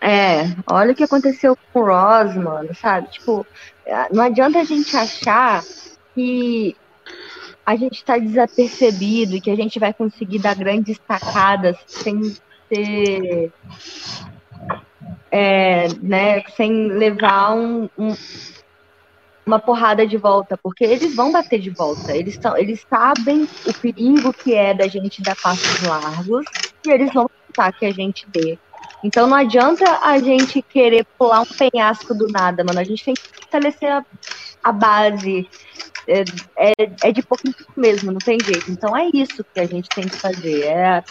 É, 0.00 0.44
olha 0.66 0.92
o 0.92 0.94
que 0.94 1.04
aconteceu 1.04 1.56
com 1.72 1.80
o 1.80 1.84
Ross, 1.84 2.34
mano, 2.34 2.74
sabe? 2.74 3.08
Tipo, 3.10 3.46
não 4.10 4.24
adianta 4.24 4.58
a 4.58 4.64
gente 4.64 4.96
achar 4.96 5.62
que 6.14 6.74
a 7.66 7.76
gente 7.76 7.96
está 7.96 8.16
desapercebido 8.16 9.36
e 9.36 9.40
que 9.40 9.50
a 9.50 9.54
gente 9.54 9.78
vai 9.78 9.92
conseguir 9.92 10.38
dar 10.38 10.56
grandes 10.56 10.98
tacadas 10.98 11.76
sem 11.86 12.34
ser. 12.68 13.52
É, 15.30 15.86
né, 16.02 16.42
sem 16.56 16.88
levar 16.88 17.54
um, 17.54 17.88
um, 17.96 18.16
uma 19.46 19.60
porrada 19.60 20.04
de 20.04 20.16
volta, 20.16 20.56
porque 20.56 20.82
eles 20.82 21.14
vão 21.14 21.30
bater 21.30 21.60
de 21.60 21.70
volta. 21.70 22.16
Eles, 22.16 22.36
tão, 22.36 22.56
eles 22.56 22.84
sabem 22.90 23.48
o 23.64 23.72
perigo 23.74 24.32
que 24.32 24.54
é 24.54 24.74
da 24.74 24.88
gente 24.88 25.22
dar 25.22 25.36
passos 25.36 25.82
largos 25.82 26.44
e 26.84 26.90
eles 26.90 27.12
vão 27.12 27.30
tentar 27.46 27.72
que 27.72 27.86
a 27.86 27.92
gente 27.92 28.26
dê. 28.28 28.58
Então 29.02 29.26
não 29.26 29.36
adianta 29.36 29.84
a 30.02 30.18
gente 30.18 30.60
querer 30.62 31.06
pular 31.18 31.40
um 31.40 31.46
penhasco 31.46 32.14
do 32.14 32.28
nada, 32.28 32.62
mano. 32.64 32.78
A 32.78 32.84
gente 32.84 33.04
tem 33.04 33.14
que 33.14 33.22
fortalecer 33.22 33.90
a, 33.90 34.04
a 34.62 34.72
base 34.72 35.48
é, 36.06 36.24
é, 36.56 36.72
é 37.02 37.12
de 37.12 37.22
pouco 37.22 37.48
em 37.48 37.52
pouco 37.52 37.72
mesmo, 37.76 38.12
não 38.12 38.18
tem 38.18 38.38
jeito. 38.42 38.70
Então 38.70 38.96
é 38.96 39.08
isso 39.12 39.44
que 39.54 39.60
a 39.60 39.66
gente 39.66 39.88
tem 39.88 40.06
que 40.06 40.16
fazer, 40.16 40.64
é 40.64 41.02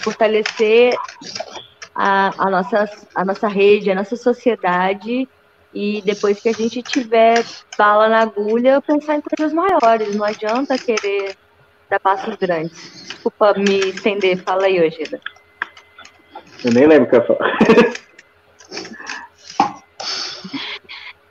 fortalecer 0.00 0.94
a, 1.94 2.32
a, 2.38 2.50
nossa, 2.50 2.90
a 3.14 3.24
nossa 3.24 3.48
rede, 3.48 3.90
a 3.90 3.94
nossa 3.94 4.16
sociedade 4.16 5.28
e 5.74 6.02
depois 6.02 6.40
que 6.40 6.48
a 6.48 6.52
gente 6.52 6.82
tiver 6.82 7.44
bala 7.76 8.08
na 8.08 8.20
agulha, 8.20 8.80
pensar 8.80 9.16
em 9.16 9.20
coisas 9.20 9.52
maiores. 9.52 10.14
Não 10.14 10.24
adianta 10.24 10.78
querer 10.78 11.36
dar 11.88 12.00
passos 12.00 12.34
grandes. 12.36 13.06
Desculpa 13.08 13.54
me 13.54 13.78
estender, 13.90 14.42
fala 14.42 14.66
aí, 14.66 14.86
Ogida. 14.86 15.20
Eu 16.64 16.72
nem 16.72 16.86
lembro 16.86 17.06
o 17.06 17.10
que 17.10 17.16
eu 17.16 17.26
falo. 17.26 17.38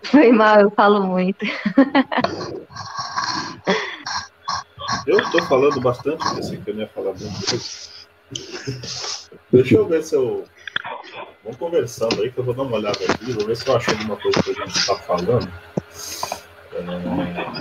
Foi 0.04 0.32
mal, 0.32 0.62
eu 0.62 0.72
falo 0.72 1.06
muito. 1.06 1.46
Eu 5.06 5.20
estou 5.20 5.42
falando 5.44 5.80
bastante, 5.82 6.24
pensei 6.36 6.58
que 6.58 6.70
eu 6.70 6.76
não 6.76 6.82
ia 6.82 6.88
falar 6.90 7.14
muito. 7.14 7.90
Deixa 9.52 9.76
eu 9.76 9.88
ver 9.88 10.04
se 10.04 10.16
eu. 10.16 10.46
Vamos 11.44 11.58
conversando 11.58 12.22
aí, 12.22 12.32
que 12.32 12.38
eu 12.38 12.44
vou 12.44 12.54
dar 12.54 12.64
uma 12.64 12.78
olhada 12.78 12.98
aqui, 13.10 13.32
vou 13.32 13.46
ver 13.46 13.56
se 13.56 13.68
eu 13.68 13.76
acho 13.78 13.92
alguma 13.92 14.18
coisa 14.18 14.44
que 14.44 14.52
a 14.52 14.54
gente 14.54 14.78
está 14.78 14.96
falando. 14.96 15.52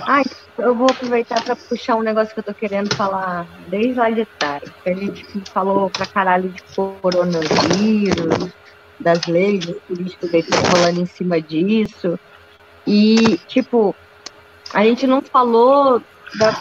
Ai, 0.07 0.23
eu 0.59 0.75
vou 0.75 0.87
aproveitar 0.89 1.43
para 1.43 1.55
puxar 1.55 1.95
um 1.95 2.01
negócio 2.01 2.33
que 2.33 2.39
eu 2.39 2.43
tô 2.43 2.53
querendo 2.53 2.93
falar 2.95 3.45
desde 3.69 3.93
lá 3.93 4.09
de 4.09 4.25
trás. 4.39 4.61
A 4.85 4.93
gente 4.93 5.43
falou 5.53 5.89
pra 5.89 6.05
caralho 6.05 6.49
de 6.49 6.63
coronavírus, 6.75 8.53
das 8.99 9.25
leis, 9.27 9.65
dos 9.65 9.79
políticos 9.81 10.33
aí 10.33 10.43
que 10.43 10.53
estão 10.53 10.71
rolando 10.71 11.01
em 11.01 11.05
cima 11.05 11.41
disso. 11.41 12.17
E, 12.85 13.37
tipo, 13.47 13.95
a 14.73 14.83
gente 14.83 15.05
não 15.05 15.21
falou 15.21 16.01
da 16.39 16.53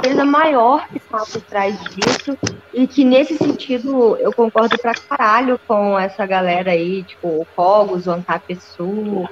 coisa 0.00 0.24
maior 0.24 0.86
que 0.88 0.98
está 0.98 1.18
por 1.18 1.42
trás 1.42 1.78
disso, 1.94 2.36
e 2.72 2.86
que 2.86 3.04
nesse 3.04 3.36
sentido 3.36 4.16
eu 4.18 4.32
concordo 4.32 4.76
pra 4.78 4.92
caralho 4.94 5.58
com 5.66 5.98
essa 5.98 6.24
galera 6.26 6.72
aí, 6.72 7.04
tipo, 7.04 7.28
o 7.28 7.46
Cogos, 7.54 8.06
o 8.06 8.12
Antapesu, 8.12 9.24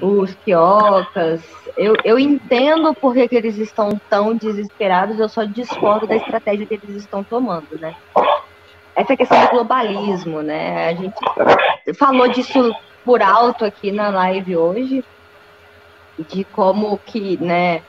os 0.00 0.34
Piocas. 0.36 1.42
Eu, 1.76 1.94
eu 2.04 2.18
entendo 2.18 2.94
por 2.94 3.14
que 3.14 3.28
eles 3.30 3.56
estão 3.56 4.00
tão 4.10 4.36
desesperados, 4.36 5.18
eu 5.18 5.28
só 5.28 5.44
discordo 5.44 6.06
da 6.06 6.16
estratégia 6.16 6.66
que 6.66 6.74
eles 6.74 6.96
estão 6.96 7.22
tomando, 7.24 7.78
né? 7.80 7.94
Essa 8.94 9.16
questão 9.16 9.40
do 9.46 9.50
globalismo, 9.50 10.42
né? 10.42 10.88
A 10.88 10.94
gente 10.94 11.16
falou 11.98 12.28
disso 12.28 12.74
por 13.04 13.22
alto 13.22 13.64
aqui 13.64 13.90
na 13.90 14.10
live 14.10 14.56
hoje, 14.56 15.04
de 16.28 16.44
como 16.44 16.98
que, 16.98 17.36
né, 17.42 17.82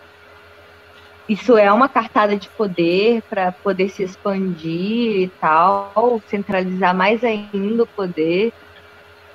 isso 1.28 1.58
é 1.58 1.72
uma 1.72 1.88
cartada 1.88 2.36
de 2.36 2.50
poder 2.50 3.22
para 3.24 3.52
poder 3.52 3.90
se 3.90 4.04
expandir 4.04 5.22
e 5.22 5.32
tal, 5.40 6.22
centralizar 6.28 6.94
mais 6.94 7.24
ainda 7.24 7.84
o 7.84 7.88
poder. 7.88 8.52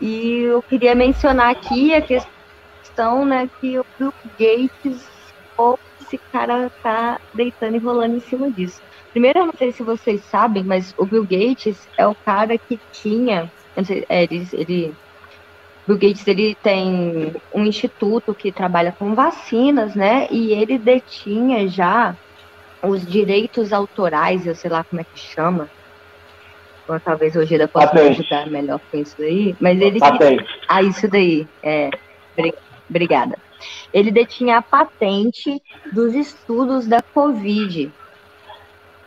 E 0.01 0.43
eu 0.43 0.63
queria 0.63 0.95
mencionar 0.95 1.51
aqui 1.51 1.95
a 1.95 2.03
questão, 2.03 2.31
né, 3.25 3.49
que 3.61 3.79
o 3.79 3.85
Bill 3.99 4.13
Gates, 4.39 5.07
ou 5.57 5.79
esse 6.01 6.19
cara 6.33 6.71
tá 6.83 7.21
deitando 7.35 7.77
e 7.77 7.79
rolando 7.79 8.17
em 8.17 8.21
cima 8.21 8.51
disso. 8.51 8.81
Primeiro, 9.13 9.41
eu 9.41 9.47
não 9.47 9.55
sei 9.57 9.73
se 9.73 9.83
vocês 9.83 10.25
sabem, 10.25 10.65
mas 10.65 10.95
o 10.99 11.07
Bill 11.07 11.23
Gates 11.23 11.87
é 11.97 12.07
o 12.07 12.15
cara 12.15 12.59
que 12.59 12.79
tinha, 12.93 13.51
sei, 13.85 14.05
é, 14.09 14.25
ele, 14.25 14.49
ele 14.53 14.95
Bill 15.87 15.97
Gates 15.99 16.27
ele 16.27 16.55
tem 16.57 17.33
um 17.55 17.65
instituto 17.65 18.35
que 18.35 18.53
trabalha 18.53 18.93
com 18.93 19.15
vacinas, 19.15 19.95
né? 19.95 20.29
E 20.31 20.53
ele 20.53 20.79
detinha 20.79 21.67
já 21.69 22.17
os 22.83 23.07
direitos 23.07 23.73
autorais, 23.73 24.47
eu 24.47 24.55
sei 24.55 24.71
lá 24.71 24.85
como 24.85 25.01
é 25.01 25.05
que 25.05 25.19
chama. 25.19 25.69
Ou 26.89 26.99
talvez 27.01 27.37
hoje 27.37 27.55
ele 27.55 27.67
possa 27.67 27.89
Patente. 27.89 28.21
ajudar 28.21 28.51
melhor 28.51 28.81
com 28.91 28.99
isso 28.99 29.21
aí. 29.21 29.55
Mas 29.61 29.81
ele. 29.81 29.99
Patente. 29.99 30.45
Ah, 30.69 30.83
isso 30.83 31.09
daí. 31.09 31.47
É. 31.63 31.91
Obrigada. 32.37 32.68
Ele 33.93 34.11
detinha 34.11 34.59
a 34.59 34.63
patente 34.63 35.63
dos 35.93 36.15
estudos 36.15 36.87
da 36.87 37.03
Covid. 37.03 37.91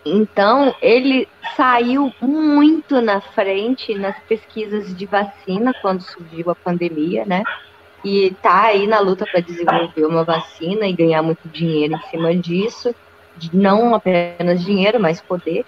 Então, 0.04 0.74
ele 0.82 1.28
saiu 1.56 2.12
muito 2.20 3.00
na 3.02 3.22
frente 3.22 3.94
nas 3.94 4.18
pesquisas 4.24 4.96
de 4.96 5.06
vacina 5.06 5.74
quando 5.82 6.02
surgiu 6.02 6.50
a 6.50 6.56
pandemia, 6.56 7.24
né? 7.26 7.44
E 8.04 8.28
está 8.28 8.64
aí 8.64 8.88
na 8.88 9.00
luta 9.00 9.28
para 9.32 9.42
desenvolver 9.42 10.06
uma 10.06 10.24
vacina 10.24 10.88
e 10.88 10.94
ganhar 10.94 11.22
muito 11.22 11.48
dinheiro 11.48 11.94
em 11.94 12.10
cima 12.10 12.36
disso, 12.36 12.96
não 13.54 13.94
apenas 13.94 14.64
dinheiro, 14.64 15.00
mas 15.00 15.22
poder. 15.22 15.66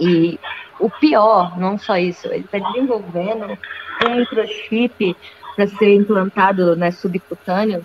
E 0.00 0.40
o 0.80 0.88
pior, 0.88 1.58
não 1.58 1.78
só 1.78 1.98
isso, 1.98 2.26
ele 2.28 2.44
está 2.44 2.58
desenvolvendo 2.58 3.58
um 4.06 4.16
microchip 4.16 5.14
para 5.54 5.66
ser 5.66 5.94
implantado 5.94 6.74
né, 6.76 6.90
subcutâneo 6.90 7.84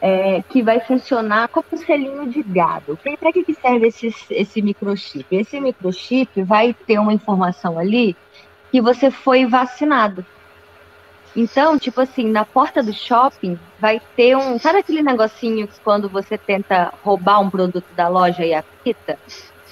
é, 0.00 0.42
que 0.48 0.62
vai 0.62 0.80
funcionar 0.80 1.48
como 1.48 1.66
um 1.72 1.76
selinho 1.76 2.28
de 2.28 2.42
gado. 2.42 2.98
Para 3.18 3.32
que, 3.32 3.44
que 3.44 3.54
serve 3.54 3.88
esse, 3.88 4.14
esse 4.30 4.62
microchip? 4.62 5.26
Esse 5.30 5.60
microchip 5.60 6.42
vai 6.42 6.74
ter 6.74 6.98
uma 6.98 7.12
informação 7.12 7.78
ali 7.78 8.16
que 8.70 8.80
você 8.80 9.10
foi 9.10 9.44
vacinado. 9.46 10.24
Então, 11.36 11.78
tipo 11.78 12.00
assim, 12.00 12.28
na 12.28 12.44
porta 12.44 12.82
do 12.82 12.92
shopping 12.92 13.58
vai 13.78 14.00
ter 14.16 14.36
um. 14.36 14.58
Sabe 14.58 14.78
aquele 14.80 15.02
negocinho 15.02 15.68
que 15.68 15.78
quando 15.80 16.08
você 16.08 16.36
tenta 16.36 16.92
roubar 17.04 17.40
um 17.40 17.50
produto 17.50 17.86
da 17.94 18.08
loja 18.08 18.44
e 18.44 18.52
apita? 18.52 19.18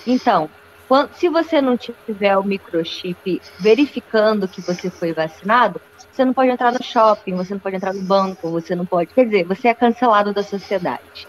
Então, 0.06 0.48
quando, 0.88 1.12
se 1.14 1.28
você 1.28 1.60
não 1.60 1.76
tiver 1.76 2.36
o 2.38 2.42
microchip 2.42 3.42
verificando 3.60 4.48
que 4.48 4.62
você 4.62 4.88
foi 4.88 5.12
vacinado, 5.12 5.80
você 6.10 6.24
não 6.24 6.32
pode 6.32 6.50
entrar 6.50 6.72
no 6.72 6.82
shopping, 6.82 7.34
você 7.36 7.52
não 7.52 7.60
pode 7.60 7.76
entrar 7.76 7.92
no 7.92 8.02
banco, 8.02 8.50
você 8.50 8.74
não 8.74 8.86
pode. 8.86 9.12
Quer 9.12 9.26
dizer, 9.26 9.44
você 9.44 9.68
é 9.68 9.74
cancelado 9.74 10.32
da 10.32 10.42
sociedade. 10.42 11.28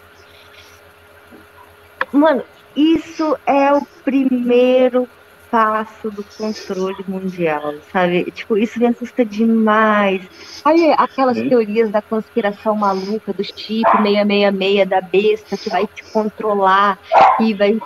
Mano, 2.10 2.42
isso 2.74 3.36
é 3.46 3.72
o 3.72 3.84
primeiro 4.02 5.06
passo 5.50 6.10
do 6.10 6.24
controle 6.38 7.04
mundial, 7.06 7.74
sabe? 7.92 8.30
Tipo, 8.30 8.56
isso 8.56 8.78
me 8.78 8.86
assusta 8.86 9.24
demais. 9.24 10.22
Olha 10.64 10.94
aquelas 10.94 11.36
Sim. 11.36 11.48
teorias 11.48 11.90
da 11.90 12.00
conspiração 12.00 12.76
maluca, 12.76 13.32
do 13.32 13.42
chip 13.44 13.84
666 14.02 14.88
da 14.88 15.00
besta 15.00 15.56
que 15.56 15.68
vai 15.68 15.86
te 15.86 16.04
controlar 16.04 16.98
e 17.40 17.52
vai 17.52 17.78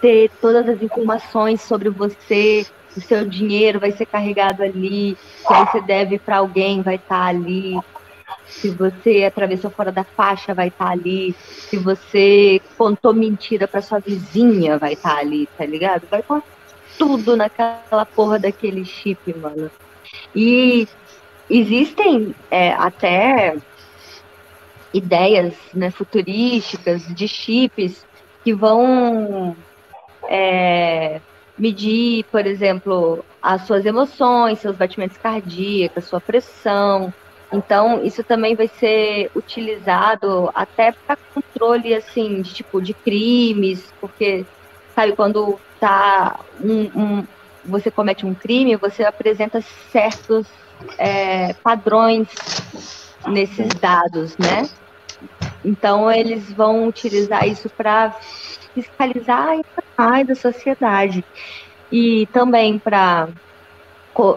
ter 0.00 0.30
todas 0.40 0.68
as 0.68 0.82
informações 0.82 1.60
sobre 1.62 1.88
você 1.90 2.66
o 2.98 3.00
seu 3.00 3.24
dinheiro 3.24 3.78
vai 3.78 3.92
ser 3.92 4.06
carregado 4.06 4.62
ali, 4.62 5.16
se 5.16 5.54
você 5.54 5.80
deve 5.80 6.18
para 6.18 6.38
alguém, 6.38 6.82
vai 6.82 6.96
estar 6.96 7.20
tá 7.20 7.26
ali. 7.26 7.78
Se 8.46 8.70
você 8.70 9.24
atravessou 9.24 9.70
fora 9.70 9.92
da 9.92 10.04
faixa, 10.04 10.54
vai 10.54 10.68
estar 10.68 10.86
tá 10.86 10.90
ali. 10.90 11.34
Se 11.38 11.76
você 11.76 12.60
contou 12.76 13.14
mentira 13.14 13.68
para 13.68 13.80
sua 13.80 14.00
vizinha, 14.00 14.78
vai 14.78 14.94
estar 14.94 15.14
tá 15.14 15.20
ali, 15.20 15.48
tá 15.56 15.64
ligado? 15.64 16.06
Vai 16.10 16.22
com 16.22 16.42
tudo 16.98 17.36
naquela 17.36 18.04
porra 18.04 18.38
daquele 18.38 18.84
chip, 18.84 19.32
mano. 19.36 19.70
E 20.34 20.88
existem 21.48 22.34
é, 22.50 22.72
até 22.72 23.56
ideias 24.92 25.54
né, 25.72 25.90
futurísticas 25.90 27.06
de 27.14 27.28
chips 27.28 28.04
que 28.42 28.54
vão 28.54 29.54
é, 30.28 31.20
medir, 31.58 32.24
por 32.30 32.46
exemplo, 32.46 33.24
as 33.42 33.62
suas 33.62 33.84
emoções, 33.86 34.60
seus 34.60 34.76
batimentos 34.76 35.16
cardíacos, 35.16 36.04
sua 36.04 36.20
pressão. 36.20 37.12
Então, 37.50 38.04
isso 38.04 38.22
também 38.22 38.54
vai 38.54 38.68
ser 38.68 39.30
utilizado 39.34 40.50
até 40.54 40.92
para 40.92 41.16
controle, 41.34 41.94
assim, 41.94 42.42
de 42.42 42.52
tipo, 42.52 42.80
de 42.80 42.92
crimes, 42.92 43.92
porque, 44.00 44.44
sabe, 44.94 45.16
quando 45.16 45.58
tá 45.80 46.38
um, 46.60 46.82
um, 46.94 47.26
você 47.64 47.90
comete 47.90 48.26
um 48.26 48.34
crime, 48.34 48.76
você 48.76 49.02
apresenta 49.02 49.62
certos 49.90 50.46
é, 50.98 51.54
padrões 51.54 52.28
nesses 53.26 53.68
dados, 53.80 54.36
né? 54.36 54.68
Então, 55.64 56.10
eles 56.10 56.52
vão 56.52 56.86
utilizar 56.86 57.48
isso 57.48 57.68
para 57.70 58.14
fiscalizar 58.74 59.56
e 59.58 60.24
da 60.24 60.34
sociedade. 60.34 61.24
E 61.90 62.26
também 62.32 62.78
para 62.78 63.28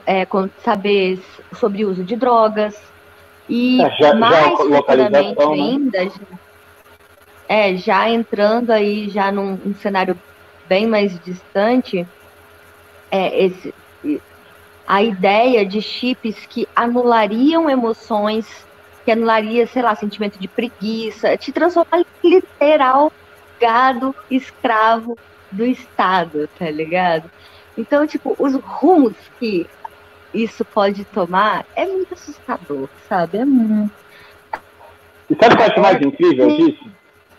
é, 0.05 0.27
saber 0.63 1.21
sobre 1.53 1.85
o 1.85 1.89
uso 1.89 2.03
de 2.03 2.15
drogas. 2.15 2.79
E 3.49 3.81
é, 3.81 3.89
já, 3.97 4.15
mais 4.15 4.57
futuramente 4.57 5.39
né? 5.39 5.45
ainda, 5.45 6.05
já, 6.05 6.39
é, 7.49 7.75
já 7.75 8.09
entrando 8.09 8.71
aí 8.71 9.09
já 9.09 9.31
num, 9.31 9.57
num 9.57 9.75
cenário 9.75 10.17
bem 10.67 10.87
mais 10.87 11.19
distante, 11.19 12.07
é, 13.09 13.45
esse, 13.45 13.73
a 14.87 15.03
ideia 15.03 15.65
de 15.65 15.81
chips 15.81 16.45
que 16.47 16.67
anulariam 16.75 17.69
emoções, 17.69 18.65
que 19.03 19.11
anularia, 19.11 19.67
sei 19.67 19.81
lá, 19.81 19.95
sentimento 19.95 20.39
de 20.39 20.47
preguiça, 20.47 21.35
te 21.37 21.51
transformar 21.51 22.05
literal 22.23 23.11
gado 23.61 24.15
escravo 24.29 25.15
do 25.51 25.63
Estado, 25.65 26.49
tá 26.57 26.69
ligado? 26.69 27.29
Então, 27.77 28.07
tipo, 28.07 28.35
os 28.39 28.55
rumos 28.55 29.13
que 29.39 29.67
isso 30.33 30.65
pode 30.65 31.05
tomar 31.05 31.65
é 31.75 31.85
muito 31.85 32.13
assustador, 32.13 32.89
sabe? 33.07 33.37
É 33.37 33.45
muito. 33.45 33.93
E 35.29 35.35
sabe 35.35 35.55
o 35.55 35.57
que 35.57 35.79
é 35.79 35.81
mais 35.81 36.01
incrível 36.01 36.47
disso? 36.57 36.85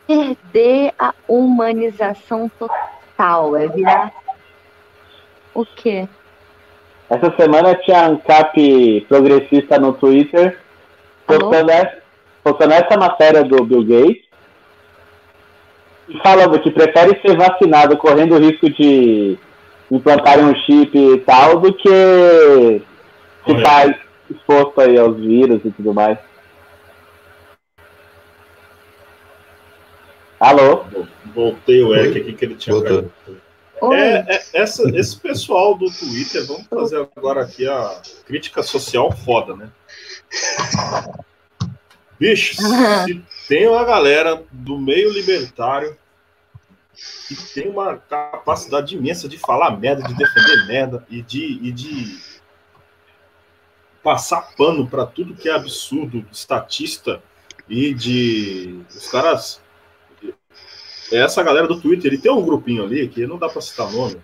Perder 0.07 0.94
a 0.99 1.12
humanização 1.28 2.51
total, 2.59 3.57
é 3.57 3.69
virar. 3.69 4.12
O 5.55 5.66
quê? 5.66 6.09
Essa 7.11 7.35
semana 7.36 7.74
tinha 7.74 8.09
um 8.09 8.16
cap 8.16 9.01
progressista 9.09 9.78
no 9.78 9.93
Twitter 9.93 10.59
postando 11.27 11.70
essa, 11.70 11.99
postando 12.43 12.73
essa 12.73 12.97
matéria 12.97 13.44
do 13.44 13.65
Bill 13.65 13.85
Gates 13.85 14.32
falando 16.22 16.60
que 16.60 16.70
prefere 16.70 17.20
ser 17.20 17.36
vacinado 17.36 17.97
correndo 17.97 18.34
o 18.34 18.39
risco 18.39 18.68
de 18.70 19.39
implantar 19.90 20.39
um 20.39 20.55
chip 20.55 20.97
e 20.97 21.18
tal 21.18 21.60
do 21.60 21.72
que 21.72 22.82
ficar 23.44 23.98
exposto 24.30 24.80
aí 24.80 24.98
aos 24.98 25.16
vírus 25.16 25.60
e 25.64 25.70
tudo 25.70 25.93
mais. 25.93 26.18
Alô? 30.40 30.84
Voltei 31.34 31.82
o 31.82 31.94
Eric 31.94 32.20
aqui 32.20 32.32
que 32.32 32.44
ele 32.44 32.55
tinha 32.56 32.74
é, 33.90 34.36
é, 34.36 34.43
essa, 34.55 34.89
esse 34.97 35.18
pessoal 35.18 35.76
do 35.76 35.86
Twitter, 35.90 36.47
vamos 36.47 36.66
fazer 36.68 37.09
agora 37.16 37.43
aqui 37.43 37.66
a 37.66 38.01
crítica 38.26 38.62
social 38.62 39.10
foda, 39.10 39.56
né? 39.56 39.68
Bicho, 42.18 42.55
se 43.05 43.22
tem 43.48 43.66
uma 43.66 43.84
galera 43.84 44.43
do 44.52 44.78
meio 44.78 45.12
libertário 45.12 45.97
que 47.28 47.35
tem 47.55 47.69
uma 47.69 47.97
capacidade 47.97 48.97
imensa 48.97 49.28
de 49.28 49.39
falar 49.39 49.78
merda, 49.78 50.02
de 50.02 50.14
defender 50.14 50.66
merda 50.66 51.06
e 51.09 51.23
de, 51.23 51.59
e 51.62 51.73
de 51.73 52.19
passar 54.02 54.55
pano 54.56 54.86
para 54.86 55.06
tudo 55.06 55.35
que 55.35 55.48
é 55.48 55.55
absurdo, 55.55 56.24
estatista 56.31 57.23
e 57.69 57.94
de. 57.94 58.81
Os 58.90 59.09
caras. 59.09 59.62
Essa 61.10 61.43
galera 61.43 61.66
do 61.66 61.81
Twitter, 61.81 62.10
ele 62.10 62.20
tem 62.20 62.32
um 62.32 62.44
grupinho 62.44 62.85
ali 62.85 63.06
que 63.06 63.27
não 63.27 63.39
dá 63.39 63.48
para 63.48 63.60
citar 63.60 63.90
nome. 63.93 64.16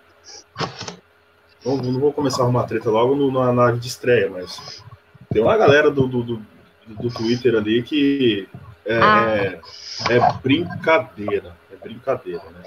Não, 1.64 1.76
não 1.76 2.00
vou 2.00 2.12
começar 2.12 2.42
a 2.42 2.44
arrumar 2.44 2.64
treta 2.64 2.88
logo 2.88 3.14
no, 3.14 3.30
na 3.30 3.52
nave 3.52 3.78
de 3.78 3.88
estreia, 3.88 4.30
mas 4.30 4.82
tem 5.30 5.42
uma 5.42 5.56
galera 5.56 5.90
do, 5.90 6.06
do, 6.06 6.22
do, 6.22 6.46
do 6.86 7.10
Twitter 7.10 7.54
ali 7.56 7.82
que 7.82 8.48
é, 8.86 8.96
ah. 8.96 9.60
é, 10.08 10.16
é 10.16 10.32
brincadeira. 10.42 11.54
Brincadeira, 11.88 12.44
né? 12.50 12.62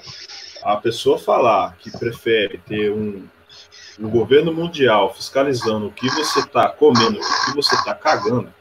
A 0.62 0.76
pessoa 0.76 1.18
falar 1.18 1.76
que 1.78 1.90
prefere 1.96 2.58
ter 2.58 2.90
um, 2.90 3.26
um 3.98 4.08
governo 4.08 4.52
mundial 4.52 5.14
fiscalizando 5.14 5.86
o 5.86 5.92
que 5.92 6.08
você 6.10 6.40
está 6.40 6.68
comendo, 6.68 7.18
o 7.18 7.44
que 7.44 7.54
você 7.54 7.74
está 7.74 7.94
cagando, 7.94 8.52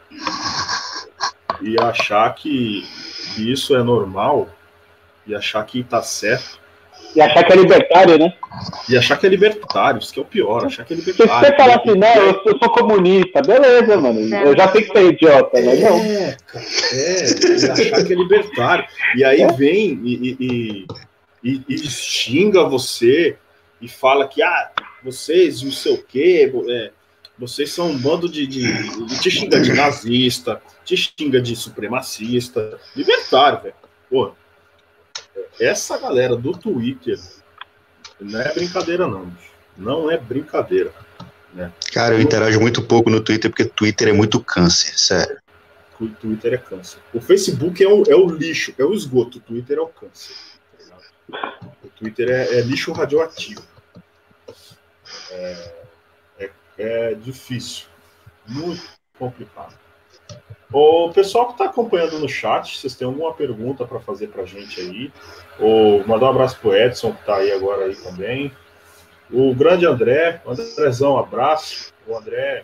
e 1.61 1.79
achar 1.79 2.33
que, 2.35 2.87
que 3.33 3.51
isso 3.51 3.75
é 3.75 3.83
normal, 3.83 4.49
e 5.25 5.35
achar 5.35 5.65
que 5.65 5.79
está 5.79 6.01
certo, 6.01 6.59
e 7.15 7.21
achar 7.21 7.43
que 7.43 7.53
é 7.53 7.55
libertário, 7.55 8.17
né? 8.17 8.33
E 8.89 8.97
achar 8.97 9.17
que 9.17 9.25
é 9.25 9.29
libertário, 9.29 9.99
isso 9.99 10.13
que 10.13 10.19
é 10.19 10.21
o 10.21 10.25
pior, 10.25 10.65
achar 10.65 10.85
que 10.85 10.93
é 10.93 10.95
libertário. 10.95 11.33
Se 11.33 11.51
você 11.51 11.57
falar 11.57 11.75
assim, 11.75 11.97
não, 11.97 12.15
eu 12.15 12.59
sou, 12.59 12.69
comunista, 12.69 13.41
beleza, 13.41 13.97
mano. 13.97 14.33
É. 14.33 14.43
Eu 14.47 14.55
já 14.55 14.67
tenho 14.67 14.85
que 14.85 14.97
ser 14.97 15.05
idiota, 15.11 15.61
né? 15.61 15.75
Não. 15.75 15.97
É, 15.99 16.37
cara, 16.47 16.65
é, 16.93 17.25
e 17.25 17.71
achar 17.71 18.05
que 18.05 18.13
é 18.13 18.15
libertário. 18.15 18.85
E 19.15 19.23
aí 19.23 19.41
é. 19.41 19.51
vem 19.51 19.99
e, 20.03 20.37
e, 20.39 20.87
e, 21.43 21.63
e, 21.67 21.77
xinga 21.77 22.63
você 22.63 23.35
e 23.81 23.87
fala 23.87 24.27
que, 24.27 24.41
ah, 24.41 24.71
vocês, 25.03 25.61
não 25.63 25.71
sei 25.71 25.93
o 25.93 26.03
quê, 26.03 26.51
é, 26.69 26.91
vocês 27.37 27.71
são 27.71 27.89
um 27.89 27.97
bando 27.97 28.29
de, 28.29 28.45
de, 28.45 29.05
de. 29.07 29.19
Te 29.19 29.31
xinga 29.31 29.59
de 29.59 29.73
nazista, 29.73 30.61
te 30.85 30.95
xinga 30.95 31.41
de 31.41 31.55
supremacista. 31.55 32.79
Libertário, 32.95 33.61
velho. 33.63 33.75
Pô, 34.09 34.31
essa 35.59 35.97
galera 35.97 36.35
do 36.35 36.51
Twitter 36.51 37.19
não 38.19 38.39
é 38.39 38.53
brincadeira, 38.53 39.07
não. 39.07 39.31
Não 39.77 40.11
é 40.11 40.17
brincadeira. 40.17 40.93
Né? 41.53 41.71
Cara, 41.91 42.15
eu 42.15 42.21
interajo 42.21 42.59
muito 42.59 42.81
pouco 42.81 43.09
no 43.09 43.21
Twitter 43.21 43.49
porque 43.49 43.65
Twitter 43.65 44.09
é 44.09 44.13
muito 44.13 44.41
câncer, 44.43 44.97
sério. 44.97 45.37
O 45.99 46.07
Twitter 46.07 46.53
é 46.53 46.57
câncer. 46.57 46.99
O 47.13 47.21
Facebook 47.21 47.83
é 47.83 47.87
o, 47.87 48.03
é 48.07 48.15
o 48.15 48.27
lixo, 48.27 48.73
é 48.77 48.83
o 48.83 48.93
esgoto. 48.93 49.37
O 49.37 49.41
Twitter 49.41 49.77
é 49.77 49.81
o 49.81 49.87
câncer. 49.87 50.35
Tá 51.29 51.59
o 51.83 51.87
Twitter 51.89 52.29
é, 52.29 52.59
é 52.59 52.61
lixo 52.61 52.91
radioativo. 52.91 53.61
É, 55.31 55.73
é, 56.39 56.51
é 56.77 57.13
difícil. 57.13 57.85
Muito 58.47 58.83
complicado. 59.17 59.75
O 60.73 61.11
pessoal 61.11 61.47
que 61.47 61.51
está 61.53 61.65
acompanhando 61.65 62.17
no 62.19 62.29
chat, 62.29 62.79
vocês 62.79 62.95
têm 62.95 63.05
alguma 63.05 63.33
pergunta 63.33 63.85
para 63.85 63.99
fazer 63.99 64.27
para 64.27 64.43
a 64.43 64.45
gente 64.45 64.79
aí? 64.79 65.11
Ou 65.59 66.05
mandar 66.07 66.27
um 66.27 66.29
abraço 66.29 66.57
para 66.61 66.69
o 66.69 66.75
Edson, 66.75 67.11
que 67.11 67.19
está 67.19 67.35
aí 67.35 67.51
agora 67.51 67.85
aí 67.85 67.95
também. 67.95 68.51
O 69.29 69.53
grande 69.53 69.85
André, 69.85 70.41
Andrezão, 70.45 71.17
abraço. 71.17 71.93
O 72.07 72.15
André 72.15 72.63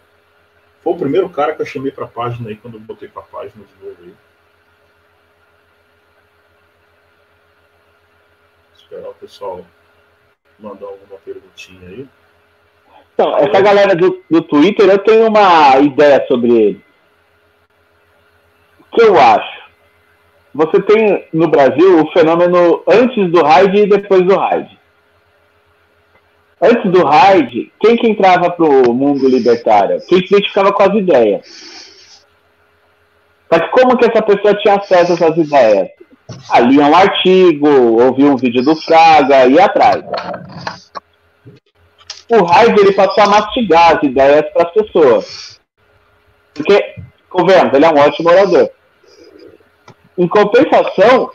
foi 0.82 0.94
o 0.94 0.98
primeiro 0.98 1.30
cara 1.30 1.54
que 1.54 1.62
eu 1.62 1.66
chamei 1.66 1.92
para 1.92 2.06
a 2.06 2.08
página 2.08 2.50
aí, 2.50 2.56
quando 2.56 2.76
eu 2.76 2.80
botei 2.80 3.10
para 3.10 3.24
a 3.24 3.26
página 3.26 3.66
de 3.66 3.86
novo 3.86 3.98
aí. 4.02 4.14
Esperar 8.74 9.10
o 9.10 9.16
pessoal 9.16 9.66
mandar 10.58 10.86
alguma 10.86 11.20
perguntinha 11.26 11.90
aí. 11.90 12.08
Então, 13.14 13.36
essa 13.38 13.62
galera 13.62 13.96
do, 13.96 14.24
do 14.30 14.42
Twitter, 14.42 14.90
eu 14.90 15.00
tenho 15.00 15.28
uma 15.28 15.78
ideia 15.80 16.26
sobre 16.28 16.52
ele 16.52 16.87
que 18.92 19.02
eu 19.02 19.20
acho? 19.20 19.58
Você 20.54 20.82
tem 20.82 21.28
no 21.34 21.48
Brasil 21.48 22.02
o 22.02 22.12
fenômeno 22.12 22.84
antes 22.88 23.32
do 23.32 23.44
raid 23.44 23.78
e 23.78 23.90
depois 23.90 24.24
do 24.24 24.36
raid. 24.36 24.78
Antes 26.60 26.92
do 26.92 27.06
raid, 27.06 27.72
quem 27.80 27.96
que 27.96 28.08
entrava 28.08 28.50
para 28.50 28.66
o 28.66 28.94
mundo 28.94 29.30
libertário? 29.30 30.02
Quem 30.08 30.20
se 30.20 30.34
identificava 30.34 30.74
com 30.74 30.84
as 30.84 30.96
ideias. 30.96 32.26
Mas 33.50 33.70
como 33.70 33.98
que 33.98 34.06
essa 34.06 34.22
pessoa 34.22 34.56
tinha 34.56 34.76
acesso 34.76 35.12
a 35.12 35.16
essas 35.16 35.38
ideias? 35.38 35.90
Ali 36.50 36.80
um 36.80 36.96
artigo, 36.96 37.70
ouvia 38.02 38.26
um 38.26 38.36
vídeo 38.36 38.64
do 38.64 38.76
Fraga, 38.76 39.46
ia 39.46 39.66
atrás. 39.66 40.04
O 42.30 42.44
raid 42.44 42.80
ele 42.80 42.94
passou 42.94 43.24
a 43.24 43.28
mastigar 43.28 43.96
as 43.96 44.04
ideias 44.04 44.52
para 44.52 44.68
as 44.68 44.74
pessoas. 44.74 45.60
Porque, 46.54 46.96
convenhamos, 47.30 47.74
ele 47.74 47.86
é 47.86 47.90
um 47.90 48.00
ótimo 48.00 48.30
orador. 48.30 48.70
Em 50.18 50.28
compensação, 50.28 51.32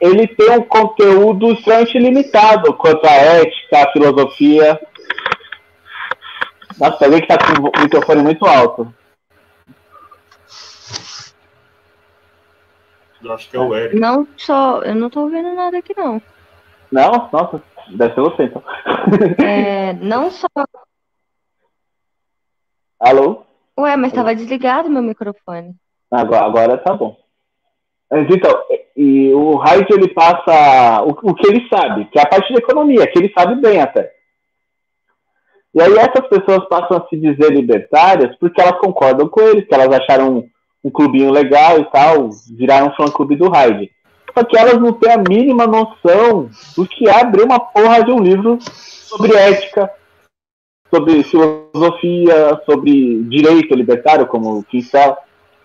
ele 0.00 0.26
tem 0.26 0.50
um 0.50 0.62
conteúdo 0.62 1.52
extremamente 1.52 1.98
limitado 1.98 2.74
quanto 2.74 3.06
à 3.06 3.12
ética, 3.12 3.84
à 3.84 3.92
filosofia. 3.92 4.80
Nossa, 6.78 7.04
alguém 7.04 7.20
que 7.20 7.32
está 7.32 7.38
com 7.38 7.62
o 7.62 7.82
microfone 7.82 8.22
muito 8.22 8.44
alto. 8.44 8.92
Eu 13.22 13.32
acho 13.32 13.50
que 13.50 13.56
é 13.56 13.60
o 13.60 13.74
Eric. 13.74 13.96
Não, 13.96 14.26
só, 14.36 14.82
eu 14.82 14.94
não 14.94 15.08
estou 15.08 15.28
vendo 15.28 15.54
nada 15.54 15.78
aqui, 15.78 15.94
não. 15.96 16.20
Não? 16.90 17.28
Nossa, 17.32 17.62
deve 17.88 18.14
ser 18.14 18.20
você, 18.20 18.44
então. 18.44 18.62
É, 19.44 19.92
não 19.94 20.30
só. 20.30 20.48
Alô? 22.98 23.44
Ué, 23.78 23.96
mas 23.96 24.12
estava 24.12 24.34
desligado 24.34 24.90
meu 24.90 25.02
microfone. 25.02 25.74
Agora, 26.10 26.44
agora 26.44 26.78
tá 26.78 26.94
bom. 26.94 27.16
Então, 28.12 28.50
e 28.96 29.32
o 29.32 29.56
Hyde 29.56 29.92
ele 29.92 30.08
passa 30.08 31.02
o, 31.02 31.10
o, 31.10 31.34
que 31.34 31.48
ele 31.48 31.68
sabe, 31.68 32.06
que 32.06 32.18
é 32.18 32.22
a 32.22 32.26
parte 32.26 32.52
da 32.52 32.58
economia, 32.58 33.06
que 33.06 33.18
ele 33.18 33.32
sabe 33.36 33.60
bem 33.60 33.80
até. 33.80 34.10
E 35.72 35.80
aí 35.80 35.92
essas 35.96 36.26
pessoas 36.28 36.68
passam 36.68 36.96
a 36.96 37.08
se 37.08 37.16
dizer 37.16 37.52
libertárias 37.52 38.36
porque 38.40 38.60
elas 38.60 38.78
concordam 38.80 39.28
com 39.28 39.40
ele, 39.40 39.62
que 39.62 39.72
elas 39.72 39.88
acharam 39.92 40.38
um, 40.38 40.48
um 40.84 40.90
clubinho 40.90 41.30
legal 41.30 41.78
e 41.78 41.84
tal, 41.84 42.30
viraram 42.56 42.92
fã-clube 42.96 43.36
do 43.36 43.48
Hyde. 43.48 43.90
Só 44.36 44.44
que 44.44 44.58
elas 44.58 44.80
não 44.80 44.92
têm 44.92 45.12
a 45.12 45.18
mínima 45.18 45.66
noção 45.66 46.50
do 46.76 46.86
que 46.86 47.08
é 47.08 47.20
abrir 47.20 47.44
uma 47.44 47.60
porra 47.60 48.02
de 48.02 48.10
um 48.10 48.20
livro 48.20 48.58
sobre 48.60 49.36
ética, 49.36 49.90
sobre 50.92 51.22
filosofia, 51.22 52.60
sobre 52.66 53.22
direito 53.24 53.74
libertário, 53.74 54.26
como 54.26 54.58
o 54.58 54.64
Kinsella. 54.64 55.16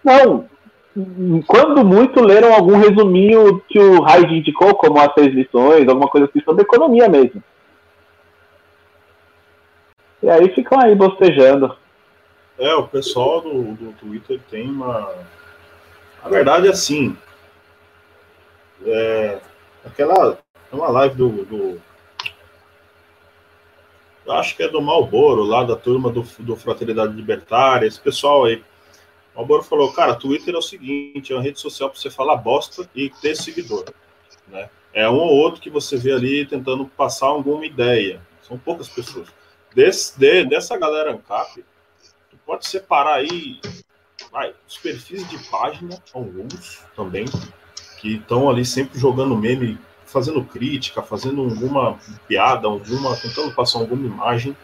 Não, 0.03 0.47
quando 1.45 1.83
muito, 1.83 2.23
leram 2.23 2.53
algum 2.53 2.77
resuminho 2.77 3.59
que 3.67 3.77
o 3.77 4.01
Hyde 4.01 4.37
indicou, 4.37 4.73
como 4.75 4.97
as 4.99 5.13
seis 5.13 5.33
lições, 5.33 5.87
alguma 5.87 6.07
coisa 6.09 6.27
assim, 6.27 6.41
sobre 6.41 6.63
economia 6.63 7.09
mesmo. 7.09 7.43
E 10.23 10.29
aí 10.29 10.49
ficam 10.53 10.79
aí 10.79 10.95
bostejando. 10.95 11.75
É, 12.57 12.73
o 12.75 12.87
pessoal 12.87 13.41
do, 13.41 13.73
do 13.73 13.91
Twitter 13.99 14.39
tem 14.49 14.69
uma. 14.69 15.13
A 16.23 16.29
verdade 16.29 16.67
é 16.67 16.71
assim. 16.71 17.17
É, 18.85 19.39
aquela. 19.85 20.37
Uma 20.71 20.87
live 20.87 21.15
do, 21.15 21.29
do. 21.45 21.81
Acho 24.29 24.55
que 24.55 24.63
é 24.63 24.67
do 24.69 24.81
Malboro, 24.81 25.43
lá 25.43 25.63
da 25.63 25.75
turma 25.75 26.09
do, 26.09 26.25
do 26.39 26.55
Fraternidade 26.55 27.13
Libertária. 27.13 27.85
Esse 27.85 27.99
pessoal 27.99 28.45
aí 28.45 28.63
o 29.35 29.39
Alboro 29.41 29.63
falou, 29.63 29.91
cara, 29.91 30.15
Twitter 30.15 30.55
é 30.55 30.57
o 30.57 30.61
seguinte, 30.61 31.33
é 31.33 31.35
uma 31.35 31.43
rede 31.43 31.59
social 31.59 31.89
para 31.89 31.99
você 31.99 32.09
falar 32.09 32.37
bosta 32.37 32.89
e 32.95 33.09
ter 33.09 33.35
seguidor. 33.35 33.85
Né? 34.47 34.69
É 34.93 35.09
um 35.09 35.17
ou 35.17 35.35
outro 35.35 35.61
que 35.61 35.69
você 35.69 35.97
vê 35.97 36.13
ali 36.13 36.45
tentando 36.45 36.85
passar 36.85 37.27
alguma 37.27 37.65
ideia. 37.65 38.21
São 38.41 38.57
poucas 38.57 38.87
pessoas. 38.87 39.27
Desse, 39.73 40.17
de, 40.17 40.45
dessa 40.45 40.77
galera 40.77 41.11
ANCAP, 41.11 41.65
tu 42.29 42.37
pode 42.45 42.65
separar 42.65 43.15
aí 43.15 43.59
vai, 44.31 44.53
os 44.67 44.77
perfis 44.77 45.27
de 45.29 45.37
página, 45.49 45.97
alguns 46.13 46.81
também, 46.95 47.25
que 47.99 48.15
estão 48.15 48.49
ali 48.49 48.65
sempre 48.65 48.99
jogando 48.99 49.35
meme, 49.35 49.77
fazendo 50.05 50.43
crítica, 50.43 51.01
fazendo 51.01 51.41
alguma 51.41 51.97
piada, 52.27 52.67
alguma, 52.67 53.15
tentando 53.15 53.53
passar 53.53 53.79
alguma 53.79 54.05
imagem. 54.05 54.55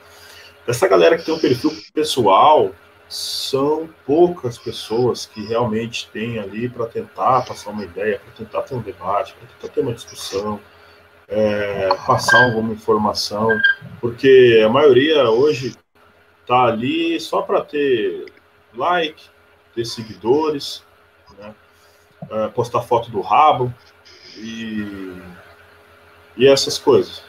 Dessa 0.66 0.88
galera 0.88 1.18
que 1.18 1.26
tem 1.26 1.34
um 1.34 1.40
perfil 1.40 1.72
pessoal, 1.94 2.72
são 3.12 3.90
poucas 4.06 4.58
pessoas 4.58 5.26
que 5.26 5.46
realmente 5.46 6.10
têm 6.14 6.40
ali 6.40 6.70
para 6.70 6.86
tentar 6.86 7.42
passar 7.46 7.72
uma 7.72 7.84
ideia, 7.84 8.18
para 8.20 8.32
tentar 8.32 8.62
ter 8.62 8.74
um 8.74 8.82
debate, 8.82 9.34
para 9.34 9.50
tentar 9.50 9.74
ter 9.74 9.82
uma 9.82 9.94
discussão, 9.94 10.62
é, 11.28 11.94
passar 12.08 12.46
alguma 12.46 12.72
informação, 12.72 13.50
porque 14.00 14.62
a 14.66 14.70
maioria 14.70 15.30
hoje 15.30 15.76
está 16.40 16.64
ali 16.64 17.20
só 17.20 17.42
para 17.42 17.60
ter 17.60 18.32
like, 18.74 19.22
ter 19.76 19.84
seguidores, 19.84 20.82
né? 21.38 21.54
é, 22.30 22.48
postar 22.48 22.82
foto 22.82 23.12
do 23.12 23.20
rabo 23.20 23.74
e, 24.38 25.22
e 26.38 26.48
essas 26.48 26.78
coisas. 26.78 27.24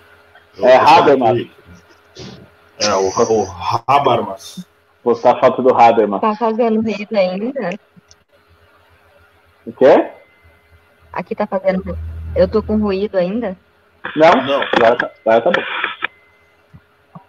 Eu 0.57 0.65
é 0.65 0.77
Habermas. 0.77 1.49
É, 2.79 2.95
o, 2.95 3.09
o 3.09 3.83
Habermas. 3.85 4.65
Postar 5.03 5.41
foto 5.41 5.63
do 5.63 5.75
Habermas. 5.75 6.21
Tá 6.21 6.35
fazendo 6.37 6.81
ruído 6.81 7.17
ainda? 7.17 7.71
O 9.67 9.73
quê? 9.73 10.11
Aqui 11.13 11.35
tá 11.35 11.47
fazendo. 11.47 11.99
Eu 12.35 12.49
tô 12.49 12.63
com 12.63 12.77
ruído 12.77 13.17
ainda? 13.17 13.57
Não, 14.17 14.31
não. 14.47 14.63
Agora 14.63 14.97
tá, 14.97 15.11
agora 15.25 15.41
tá 15.43 15.51
bom. 15.51 17.21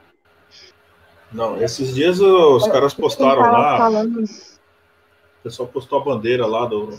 Não, 1.31 1.61
esses 1.61 1.95
dias 1.95 2.19
os 2.19 2.67
caras 2.67 2.93
postaram 2.93 3.41
lá. 3.41 3.77
Falando... 3.77 4.23
O 4.23 5.43
pessoal 5.43 5.67
postou 5.67 5.99
a 5.99 6.03
bandeira 6.03 6.45
lá 6.45 6.65
do, 6.65 6.97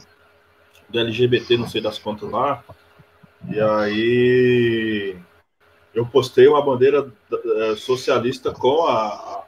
do 0.89 0.99
LGBT, 0.99 1.57
não 1.57 1.69
sei 1.69 1.81
das 1.81 1.99
quantas 1.99 2.31
lá. 2.31 2.63
E 3.49 3.61
aí 3.61 5.17
eu 5.95 6.05
postei 6.05 6.49
uma 6.49 6.63
bandeira 6.63 7.11
eh, 7.33 7.75
socialista 7.77 8.53
com 8.53 8.85
a, 8.87 8.93
a, 8.93 9.39
a 9.39 9.44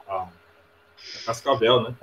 Cascavel, 1.25 1.81
né? 1.81 1.95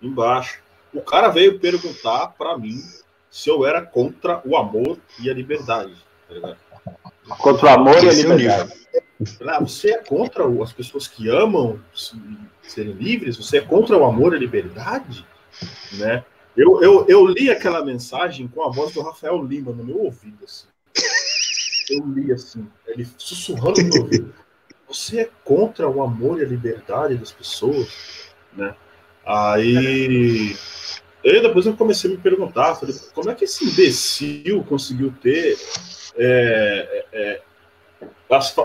Embaixo. 0.00 0.60
O 0.92 1.02
cara 1.02 1.28
veio 1.28 1.58
perguntar 1.58 2.28
para 2.28 2.56
mim 2.56 2.82
se 3.30 3.50
eu 3.50 3.66
era 3.66 3.82
contra 3.82 4.40
o 4.44 4.56
amor 4.56 4.98
e 5.20 5.30
a 5.30 5.34
liberdade. 5.34 5.94
Tá 6.40 6.56
contra 7.36 7.66
o 7.66 7.68
amor 7.68 8.02
e 8.02 8.08
a 8.08 8.12
liberdade. 8.12 8.72
Ah, 9.46 9.60
você 9.60 9.92
é 9.92 9.98
contra 9.98 10.44
as 10.62 10.72
pessoas 10.72 11.08
que 11.08 11.28
amam 11.28 11.80
serem 12.62 12.92
livres? 12.92 13.36
Você 13.36 13.58
é 13.58 13.60
contra 13.60 13.96
o 13.96 14.04
amor 14.04 14.32
e 14.32 14.36
a 14.36 14.38
liberdade? 14.38 15.26
Né? 15.92 16.24
Eu, 16.56 16.82
eu, 16.82 17.06
eu 17.08 17.26
li 17.26 17.50
aquela 17.50 17.84
mensagem 17.84 18.48
com 18.48 18.64
a 18.64 18.70
voz 18.70 18.92
do 18.92 19.02
Rafael 19.02 19.42
Lima 19.44 19.72
no 19.72 19.84
meu 19.84 20.04
ouvido. 20.04 20.44
Assim. 20.44 20.66
Eu 21.90 22.06
li 22.06 22.32
assim, 22.32 22.68
ele 22.86 23.06
sussurrando 23.16 23.82
no 23.82 23.88
meu 23.88 24.02
ouvido. 24.02 24.34
Você 24.86 25.20
é 25.20 25.30
contra 25.44 25.88
o 25.88 26.02
amor 26.02 26.40
e 26.40 26.44
a 26.44 26.48
liberdade 26.48 27.16
das 27.16 27.30
pessoas? 27.30 27.88
Né? 28.56 28.74
Aí 29.26 30.56
e 31.22 31.40
depois 31.40 31.66
eu 31.66 31.76
comecei 31.76 32.10
a 32.10 32.14
me 32.14 32.18
perguntar, 32.18 32.76
falei, 32.76 32.94
como 33.12 33.30
é 33.30 33.34
que 33.34 33.44
esse 33.44 33.64
imbecil 33.64 34.64
conseguiu 34.64 35.12
ter 35.20 35.58
é, 36.16 37.04
é, 37.12 37.42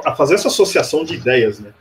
a 0.05 0.15
fazer 0.15 0.35
essa 0.35 0.47
associação 0.47 1.03
de 1.03 1.15
ideias, 1.15 1.59
né? 1.59 1.73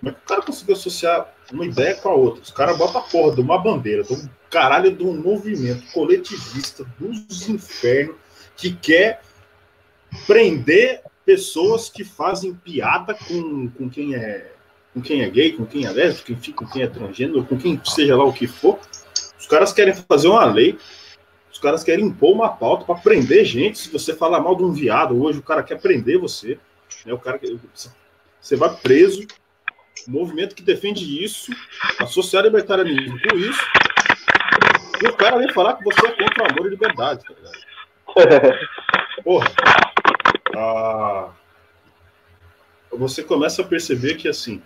Como 0.00 0.10
é 0.10 0.14
que 0.14 0.20
o 0.20 0.26
cara 0.26 0.42
conseguiu 0.42 0.74
associar 0.74 1.32
uma 1.52 1.64
ideia 1.64 1.94
com 1.94 2.08
a 2.08 2.14
outra? 2.14 2.42
Os 2.42 2.50
caras 2.50 2.76
botam 2.76 3.00
a 3.00 3.04
porra 3.04 3.34
de 3.34 3.40
uma 3.40 3.58
bandeira, 3.58 4.02
de 4.02 4.12
um 4.12 4.28
caralho 4.50 4.94
de 4.94 5.02
um 5.04 5.16
movimento 5.16 5.84
coletivista 5.92 6.84
dos 6.98 7.48
infernos 7.48 8.16
que 8.56 8.74
quer 8.74 9.20
prender 10.26 11.02
pessoas 11.24 11.88
que 11.88 12.04
fazem 12.04 12.54
piada 12.54 13.14
com, 13.14 13.68
com 13.70 13.88
quem 13.88 14.14
é 14.14 14.53
com 14.94 15.02
quem 15.02 15.22
é 15.22 15.28
gay, 15.28 15.52
com 15.52 15.66
quem 15.66 15.84
é 15.84 15.90
lésbico, 15.90 16.54
com 16.54 16.66
quem 16.66 16.82
é 16.82 16.86
transgênero, 16.86 17.44
com 17.44 17.58
quem 17.58 17.78
seja 17.84 18.16
lá 18.16 18.24
o 18.24 18.32
que 18.32 18.46
for. 18.46 18.78
Os 19.38 19.46
caras 19.46 19.72
querem 19.72 19.92
fazer 19.92 20.28
uma 20.28 20.44
lei 20.44 20.78
os 21.54 21.60
caras 21.60 21.84
querem 21.84 22.06
impor 22.06 22.32
uma 22.32 22.48
pauta 22.48 22.84
para 22.84 22.96
prender 22.96 23.44
gente. 23.44 23.78
Se 23.78 23.88
você 23.88 24.12
falar 24.12 24.40
mal 24.40 24.56
de 24.56 24.64
um 24.64 24.72
viado, 24.72 25.22
hoje 25.22 25.38
o 25.38 25.42
cara 25.42 25.62
quer 25.62 25.80
prender 25.80 26.18
você. 26.18 26.58
Né? 27.06 27.12
O 27.12 27.18
cara 27.18 27.40
você 28.40 28.56
vai 28.56 28.74
preso. 28.74 29.24
O 30.08 30.10
movimento 30.10 30.56
que 30.56 30.62
defende 30.64 31.24
isso, 31.24 31.52
associar 32.00 32.42
libertarianismo 32.42 33.16
com 33.20 33.36
isso, 33.36 33.62
e 35.02 35.06
o 35.06 35.16
cara 35.16 35.38
vem 35.38 35.50
falar 35.52 35.74
que 35.74 35.84
você 35.84 36.04
é 36.04 36.10
contra 36.10 36.42
o 36.42 36.50
amor 36.50 36.66
e 36.66 36.70
liberdade, 36.70 37.22
tá? 37.24 38.22
Porra. 39.22 39.50
Ah, 40.56 41.30
você 42.90 43.22
começa 43.22 43.62
a 43.62 43.64
perceber 43.64 44.16
que 44.16 44.28
assim 44.28 44.60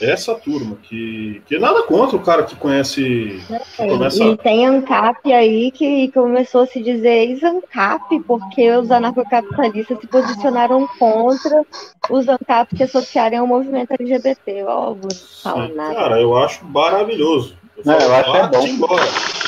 essa 0.00 0.34
turma, 0.34 0.76
que, 0.82 1.42
que 1.46 1.58
nada 1.58 1.82
contra 1.84 2.16
o 2.16 2.22
cara 2.22 2.42
que 2.42 2.56
conhece. 2.56 3.40
Que 3.76 3.86
começa... 3.88 4.24
E 4.24 4.36
tem 4.36 4.66
ANCAP 4.66 5.32
aí 5.32 5.70
que 5.70 6.10
começou 6.12 6.62
a 6.62 6.66
se 6.66 6.82
dizer 6.82 7.28
ex-ANCAP, 7.28 8.20
porque 8.26 8.70
os 8.70 8.90
anarcocapitalistas 8.90 9.98
se 10.00 10.06
posicionaram 10.06 10.86
contra 10.98 11.64
os 12.10 12.28
ANCAP 12.28 12.76
que 12.76 12.82
associarem 12.82 13.38
ao 13.38 13.46
movimento 13.46 13.92
LGBT. 13.92 14.64
Ó, 14.64 14.96
nada. 15.74 15.94
Cara, 15.94 16.20
eu 16.20 16.36
acho 16.36 16.64
maravilhoso. 16.64 17.56
Eu, 17.76 17.84
Não, 17.84 17.98
eu 17.98 18.14
acho 18.14 18.32
vá 18.32 18.38
é 18.38 18.48
bom. 18.48 18.66
embora. 18.66 19.04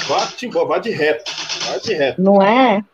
Vá 0.08 0.28
embora, 0.42 0.66
vá 0.66 0.78
de 0.78 0.90
reto. 0.90 1.32
Vá 1.70 1.78
de 1.78 1.94
reto. 1.94 2.22
Não 2.22 2.42
é? 2.42 2.84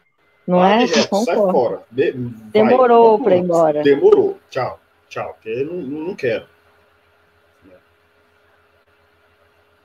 Não 0.47 0.59
vá 0.59 0.69
é? 0.70 0.85
De 0.85 0.93
reto, 0.94 1.24
sai 1.24 1.35
fora. 1.36 1.82
De, 1.90 2.12
Demorou 2.12 3.19
para 3.19 3.36
ir 3.36 3.40
embora. 3.40 3.82
Demorou. 3.82 4.39
Tchau. 4.51 4.78
Tchau. 5.09 5.35
Porque 5.35 5.48
eu 5.48 5.66
não, 5.66 5.82
não 6.06 6.14
quero. 6.14 6.52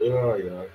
Ai, 0.01 0.49
ai. 0.49 0.67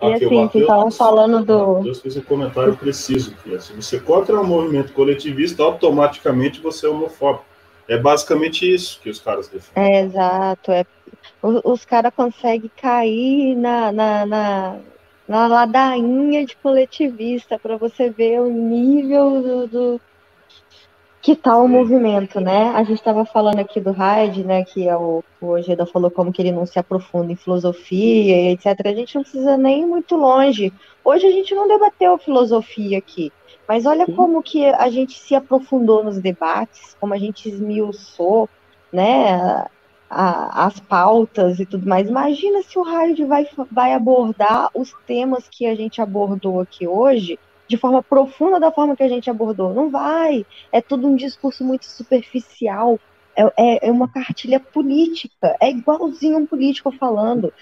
E 0.00 0.14
Aqui, 0.14 0.24
assim, 0.26 0.48
que 0.48 0.58
estavam 0.58 0.90
falando 0.92 1.44
do. 1.44 1.86
Eu 1.86 1.94
fiz 1.94 2.16
um 2.16 2.22
comentário 2.22 2.76
preciso. 2.76 3.34
Que, 3.42 3.58
se 3.58 3.72
você 3.72 3.98
contra 3.98 4.40
o 4.40 4.46
movimento 4.46 4.92
coletivista, 4.92 5.64
automaticamente 5.64 6.60
você 6.60 6.86
é 6.86 6.88
homofóbico. 6.88 7.44
É 7.88 7.98
basicamente 7.98 8.72
isso 8.72 9.00
que 9.00 9.10
os 9.10 9.18
caras 9.18 9.48
defendem. 9.48 9.92
É, 9.92 10.02
exato. 10.02 10.70
É, 10.70 10.86
os, 11.42 11.60
os 11.64 11.84
caras 11.84 12.12
conseguem 12.14 12.70
cair 12.76 13.56
na, 13.56 13.90
na, 13.90 14.26
na, 14.26 14.76
na 15.26 15.46
ladainha 15.48 16.46
de 16.46 16.54
coletivista 16.56 17.58
para 17.58 17.76
você 17.76 18.08
ver 18.08 18.40
o 18.40 18.48
nível 18.48 19.42
do, 19.42 19.66
do 19.66 20.00
que 21.20 21.34
tal 21.34 21.64
o 21.64 21.68
movimento, 21.68 22.40
né? 22.40 22.70
A 22.70 22.82
gente 22.84 22.98
estava 22.98 23.24
falando 23.24 23.58
aqui 23.58 23.80
do 23.80 23.90
Hyde, 23.90 24.44
né? 24.44 24.64
Que 24.64 24.88
é 24.88 24.96
o, 24.96 25.24
o 25.40 25.46
Ojeda 25.46 25.84
falou 25.84 26.10
como 26.10 26.32
que 26.32 26.40
ele 26.40 26.52
não 26.52 26.64
se 26.64 26.78
aprofunda 26.78 27.32
em 27.32 27.36
filosofia, 27.36 28.52
etc. 28.52 28.66
A 28.84 28.94
gente 28.94 29.16
não 29.16 29.22
precisa 29.22 29.56
nem 29.56 29.82
ir 29.82 29.86
muito 29.86 30.16
longe. 30.16 30.72
Hoje 31.04 31.26
a 31.26 31.30
gente 31.32 31.54
não 31.54 31.66
debateu 31.66 32.18
filosofia 32.18 32.98
aqui, 32.98 33.32
mas 33.66 33.84
olha 33.84 34.06
Sim. 34.06 34.14
como 34.14 34.42
que 34.42 34.64
a 34.66 34.88
gente 34.90 35.18
se 35.18 35.34
aprofundou 35.34 36.04
nos 36.04 36.18
debates, 36.20 36.96
como 37.00 37.14
a 37.14 37.18
gente 37.18 37.48
esmiuçou, 37.48 38.48
né? 38.92 39.66
A, 40.10 40.66
as 40.66 40.80
pautas 40.80 41.58
e 41.60 41.66
tudo 41.66 41.86
mais. 41.86 42.08
Imagina 42.08 42.62
se 42.62 42.78
o 42.78 42.82
Hyde 42.82 43.24
vai, 43.24 43.46
vai 43.70 43.92
abordar 43.92 44.70
os 44.72 44.94
temas 45.06 45.46
que 45.50 45.66
a 45.66 45.74
gente 45.74 46.00
abordou 46.00 46.60
aqui 46.60 46.86
hoje 46.86 47.38
de 47.68 47.76
forma 47.76 48.02
profunda 48.02 48.58
da 48.58 48.72
forma 48.72 48.96
que 48.96 49.02
a 49.02 49.08
gente 49.08 49.28
abordou. 49.28 49.74
Não 49.74 49.90
vai. 49.90 50.44
É 50.72 50.80
tudo 50.80 51.06
um 51.06 51.14
discurso 51.14 51.62
muito 51.62 51.84
superficial. 51.84 52.98
É, 53.36 53.42
é, 53.56 53.88
é 53.88 53.92
uma 53.92 54.08
cartilha 54.08 54.58
política. 54.58 55.56
É 55.60 55.70
igualzinho 55.70 56.38
um 56.38 56.46
político 56.46 56.90
falando. 56.90 57.52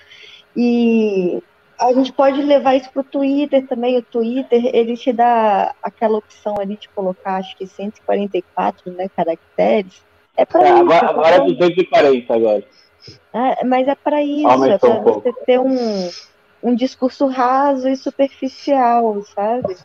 E 0.56 1.42
a 1.78 1.92
gente 1.92 2.12
pode 2.12 2.40
levar 2.40 2.76
isso 2.76 2.90
para 2.90 3.00
o 3.00 3.04
Twitter 3.04 3.66
também. 3.66 3.98
O 3.98 4.02
Twitter, 4.02 4.70
ele 4.72 4.96
te 4.96 5.12
dá 5.12 5.74
aquela 5.82 6.18
opção 6.18 6.54
ali 6.58 6.76
de 6.76 6.88
colocar, 6.88 7.36
acho 7.36 7.56
que 7.56 7.66
144 7.66 8.92
né, 8.92 9.08
caracteres. 9.08 10.02
É 10.36 10.44
para 10.44 10.60
é, 10.60 10.72
isso. 10.72 10.78
Agora, 10.78 11.10
agora 11.10 11.36
é 11.36 11.40
240 11.40 12.34
agora. 12.34 12.64
É, 13.32 13.64
mas 13.64 13.86
é 13.86 13.94
para 13.94 14.22
isso, 14.22 14.64
é 14.64 14.78
para 14.78 14.90
um 14.90 15.02
você 15.02 15.32
ter 15.44 15.60
um, 15.60 16.08
um 16.62 16.74
discurso 16.74 17.26
raso 17.26 17.88
e 17.88 17.96
superficial, 17.96 19.22
sabe? 19.34 19.76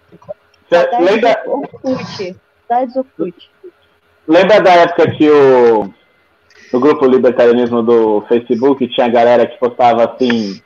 lembra... 0.99 1.43
Orkut. 1.45 2.37
Lembra 4.27 4.61
da 4.61 4.71
época 4.73 5.11
que 5.11 5.29
o 5.29 5.93
no 6.71 6.79
grupo 6.79 7.05
Libertarianismo 7.05 7.83
do 7.83 8.21
Facebook 8.27 8.87
tinha 8.87 9.09
galera 9.09 9.45
que 9.45 9.59
postava 9.59 10.05
assim, 10.05 10.61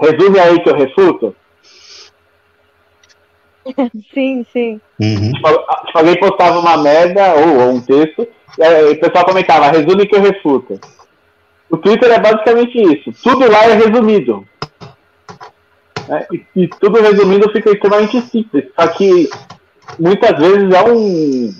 resume 0.00 0.38
aí 0.40 0.60
que 0.60 0.68
eu 0.68 0.74
refuto? 0.74 1.36
sim, 4.12 4.44
sim. 4.52 4.80
Uhum. 5.00 5.32
Tipo, 5.32 5.48
tipo, 5.86 5.98
alguém 5.98 6.18
postava 6.18 6.58
uma 6.58 6.76
merda 6.76 7.34
ou, 7.34 7.60
ou 7.60 7.70
um 7.74 7.80
texto, 7.80 8.26
e 8.58 8.62
aí, 8.62 8.92
o 8.92 9.00
pessoal 9.00 9.24
comentava, 9.24 9.70
resume 9.70 10.06
que 10.06 10.16
eu 10.16 10.22
refuto. 10.22 10.80
O 11.70 11.76
Twitter 11.76 12.10
é 12.10 12.18
basicamente 12.20 12.78
isso. 12.78 13.10
Tudo 13.22 13.50
lá 13.50 13.64
é 13.64 13.74
resumido. 13.74 14.46
Né? 16.08 16.26
E, 16.32 16.46
e, 16.56 16.68
tudo 16.68 17.00
resumindo 17.00 17.50
fica 17.52 17.70
extremamente 17.70 18.20
simples. 18.22 18.66
Só 18.78 18.88
que 18.88 19.28
muitas 19.98 20.38
vezes 20.38 20.72
é 20.72 20.82
um 20.84 21.50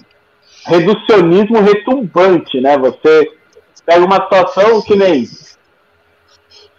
reducionismo 0.66 1.60
retumbante, 1.60 2.60
né? 2.60 2.76
Você 2.78 3.30
pega 3.84 4.04
uma 4.04 4.22
situação 4.22 4.82
que 4.82 4.96
nem 4.96 5.26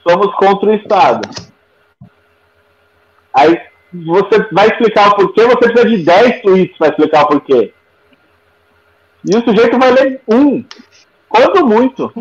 somos 0.07 0.35
contra 0.35 0.69
o 0.69 0.75
Estado. 0.75 1.29
Aí 3.33 3.59
você 3.93 4.47
vai 4.51 4.67
explicar 4.67 5.09
o 5.09 5.15
porquê, 5.15 5.43
você 5.45 5.57
precisa 5.57 5.89
de 5.89 5.97
10 6.03 6.41
tweets 6.41 6.77
para 6.77 6.89
explicar 6.89 7.23
o 7.23 7.27
porquê. 7.27 7.73
E 9.23 9.35
o 9.35 9.43
sujeito 9.43 9.79
vai 9.79 9.91
ler 9.91 10.21
um, 10.27 10.63
quando 11.27 11.65
muito. 11.65 12.11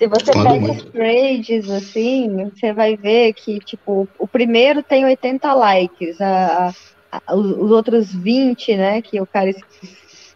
Se 0.00 0.06
você 0.06 0.32
Quando 0.32 0.48
pega 0.48 0.60
muito. 0.60 0.86
os 0.86 0.92
trades, 0.92 1.68
assim, 1.68 2.48
você 2.54 2.72
vai 2.72 2.96
ver 2.96 3.34
que, 3.34 3.58
tipo, 3.58 4.08
o 4.18 4.26
primeiro 4.26 4.82
tem 4.82 5.04
80 5.04 5.52
likes, 5.52 6.18
a, 6.22 6.68
a- 7.12 7.20
a- 7.26 7.36
os 7.36 7.50
os 7.50 7.70
outros 7.70 8.10
20, 8.10 8.74
né, 8.74 9.02
que 9.02 9.20
o 9.20 9.26
cara, 9.26 9.50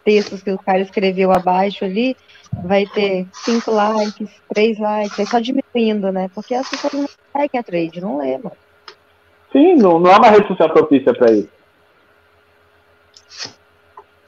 textos 0.03 0.43
que 0.43 0.51
o 0.51 0.59
cara 0.59 0.81
escreveu 0.81 1.31
abaixo 1.31 1.83
ali, 1.83 2.15
vai 2.63 2.85
ter 2.85 3.25
5 3.33 3.71
likes, 3.71 4.29
3 4.53 4.77
likes, 4.77 5.17
é 5.17 5.25
só 5.25 5.39
diminuindo, 5.39 6.11
né, 6.11 6.29
porque 6.35 6.53
as 6.53 6.69
pessoas 6.69 6.93
não 6.93 7.09
seguem 7.35 7.59
a 7.59 7.63
trade, 7.63 7.99
não 7.99 8.17
lê, 8.19 8.37
mano. 8.37 8.55
Sim, 9.51 9.77
não, 9.77 9.97
não 9.99 10.11
é 10.11 10.15
uma 10.17 10.29
rede 10.29 10.47
social 10.47 10.69
propícia 10.69 11.11
pra 11.11 11.31
isso. 11.31 11.49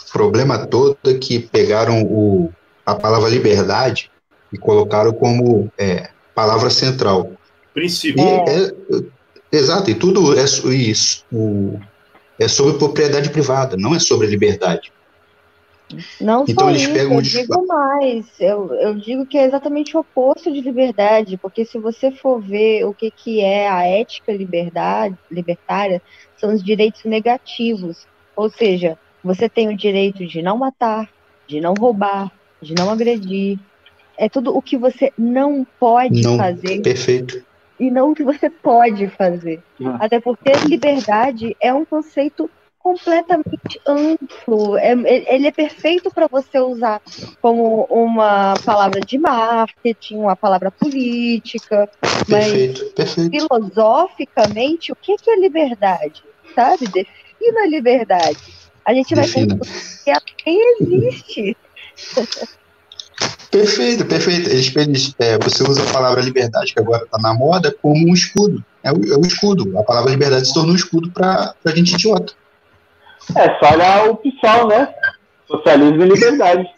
O 0.09 0.11
problema 0.11 0.65
todo 0.65 0.97
é 1.05 1.13
que 1.13 1.37
pegaram 1.37 2.01
o, 2.01 2.51
a 2.83 2.95
palavra 2.95 3.29
liberdade 3.29 4.09
e 4.51 4.57
colocaram 4.57 5.11
como 5.13 5.71
é, 5.77 6.09
palavra 6.33 6.69
central. 6.69 7.31
E 7.31 7.73
Princípio. 7.73 8.23
é- 8.23 8.73
exato, 9.51 9.89
e 9.89 9.95
tudo 9.95 10.37
é, 10.37 10.45
so- 10.47 10.71
isso, 10.71 11.25
o- 11.31 11.79
é 12.39 12.47
sobre 12.47 12.77
propriedade 12.77 13.29
privada, 13.29 13.75
não 13.77 13.95
é 13.95 13.99
sobre 13.99 14.27
liberdade. 14.27 14.91
Não 16.19 16.43
Então 16.45 16.65
só 16.65 16.69
eles 16.69 16.81
isso, 16.81 16.93
pegam 16.93 17.13
eu 17.15 17.21
digo 17.21 17.65
mais, 17.65 18.25
eu, 18.41 18.73
eu 18.73 18.95
digo 18.95 19.25
que 19.25 19.37
é 19.37 19.45
exatamente 19.45 19.95
o 19.95 20.01
oposto 20.01 20.51
de 20.51 20.59
liberdade, 20.59 21.37
porque 21.37 21.63
se 21.63 21.79
você 21.79 22.11
for 22.11 22.41
ver 22.41 22.83
o 22.83 22.93
que, 22.93 23.09
que 23.09 23.39
é 23.39 23.69
a 23.69 23.85
ética 23.85 24.33
liberdade, 24.33 25.15
libertária, 25.31 26.01
são 26.37 26.53
os 26.53 26.61
direitos 26.61 27.05
negativos, 27.05 28.05
ou 28.35 28.49
seja, 28.49 28.97
você 29.23 29.47
tem 29.47 29.69
o 29.69 29.77
direito 29.77 30.25
de 30.27 30.41
não 30.41 30.57
matar, 30.57 31.09
de 31.47 31.61
não 31.61 31.73
roubar, 31.73 32.31
de 32.61 32.75
não 32.75 32.89
agredir, 32.89 33.57
é 34.17 34.27
tudo 34.29 34.55
o 34.55 34.61
que 34.61 34.77
você 34.77 35.11
não 35.17 35.65
pode 35.79 36.21
Não. 36.23 36.37
fazer 36.37 36.81
Perfeito. 36.81 37.43
e 37.79 37.91
não 37.91 38.11
o 38.11 38.15
que 38.15 38.23
você 38.23 38.49
pode 38.49 39.07
fazer. 39.09 39.61
Ah. 39.83 39.97
Até 40.01 40.19
porque 40.19 40.51
liberdade 40.67 41.55
é 41.61 41.73
um 41.73 41.85
conceito 41.85 42.49
completamente 42.79 43.81
amplo. 43.85 44.77
É- 44.77 44.93
ele 45.35 45.47
é 45.47 45.51
perfeito 45.51 46.09
para 46.09 46.27
você 46.27 46.57
usar 46.59 47.01
como 47.41 47.85
uma 47.89 48.53
palavra 48.65 49.01
de 49.01 49.17
marketing, 49.17 50.15
uma 50.19 50.35
palavra 50.37 50.71
política, 50.71 51.89
mas 52.29 52.45
Perfeito, 52.45 52.85
perfeito. 52.95 53.31
filosoficamente, 53.31 54.91
o 54.91 54.95
que 54.95 55.17
que 55.17 55.29
é 55.29 55.37
liberdade? 55.37 56.23
Sabe? 56.55 56.87
Defina 56.87 57.61
a 57.63 57.67
liberdade. 57.67 58.37
A 58.85 58.93
gente 58.93 59.13
vai 59.13 59.25
Defina. 59.25 59.57
concluir 59.57 59.73
que 60.03 60.09
ela 60.09 60.21
nem 60.39 60.59
existe. 61.07 61.57
Perfeito, 63.51 64.05
perfeito. 64.05 64.49
Eles, 64.49 64.75
eles, 64.75 65.15
é, 65.19 65.37
você 65.37 65.63
usa 65.63 65.83
a 65.83 65.93
palavra 65.93 66.21
liberdade, 66.21 66.73
que 66.73 66.79
agora 66.79 67.03
está 67.03 67.17
na 67.17 67.33
moda, 67.33 67.75
como 67.81 68.09
um 68.09 68.13
escudo. 68.13 68.63
É 68.83 68.91
o, 68.91 69.13
é 69.13 69.17
o 69.17 69.21
escudo. 69.21 69.77
A 69.77 69.83
palavra 69.83 70.11
liberdade 70.11 70.47
se 70.47 70.53
tornou 70.53 70.73
um 70.73 70.75
escudo 70.75 71.11
para 71.11 71.53
a 71.65 71.69
gente 71.69 71.93
idiota. 71.93 72.33
É 73.35 73.59
só 73.59 73.73
olhar 73.73 74.09
o 74.09 74.15
PSOL, 74.17 74.67
né? 74.67 74.93
Socialismo 75.47 76.03
e 76.03 76.09
liberdade. 76.09 76.69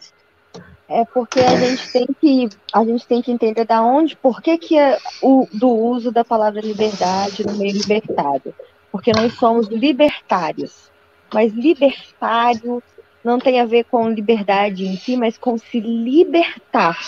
É 0.88 1.04
porque 1.04 1.38
a 1.38 1.56
gente 1.56 1.92
tem 1.92 2.06
que 2.20 2.48
a 2.72 2.84
gente 2.84 3.06
tem 3.06 3.22
que 3.22 3.30
entender 3.30 3.64
da 3.64 3.80
onde, 3.80 4.16
por 4.16 4.42
que, 4.42 4.58
que 4.58 4.76
é 4.76 4.98
o 5.22 5.46
do 5.52 5.68
uso 5.68 6.10
da 6.10 6.24
palavra 6.24 6.60
liberdade 6.60 7.46
no 7.46 7.54
meio 7.54 7.72
libertário. 7.72 8.52
Porque 8.90 9.12
nós 9.12 9.34
somos 9.34 9.68
libertários. 9.68 10.90
Mas 11.32 11.52
libertário 11.52 12.82
não 13.24 13.38
tem 13.38 13.60
a 13.60 13.66
ver 13.66 13.84
com 13.84 14.08
liberdade 14.08 14.86
em 14.86 14.96
si, 14.96 15.16
mas 15.16 15.36
com 15.36 15.58
se 15.58 15.80
libertar. 15.80 16.98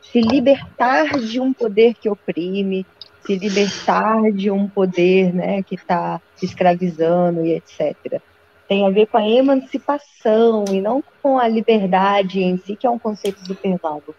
Se 0.00 0.20
libertar 0.20 1.18
de 1.20 1.40
um 1.40 1.52
poder 1.52 1.94
que 1.94 2.08
oprime, 2.08 2.84
se 3.24 3.36
libertar 3.36 4.32
de 4.32 4.50
um 4.50 4.68
poder 4.68 5.32
né, 5.32 5.62
que 5.62 5.74
está 5.74 6.20
escravizando 6.42 7.44
e 7.44 7.52
etc 7.54 8.20
tem 8.70 8.86
a 8.86 8.90
ver 8.90 9.08
com 9.08 9.18
a 9.18 9.28
emancipação 9.28 10.64
e 10.70 10.80
não 10.80 11.02
com 11.20 11.40
a 11.40 11.48
liberdade 11.48 12.40
em 12.40 12.56
si, 12.56 12.76
que 12.76 12.86
é 12.86 12.90
um 12.90 13.00
conceito 13.00 13.44
super 13.44 13.76
vago. 13.78 14.14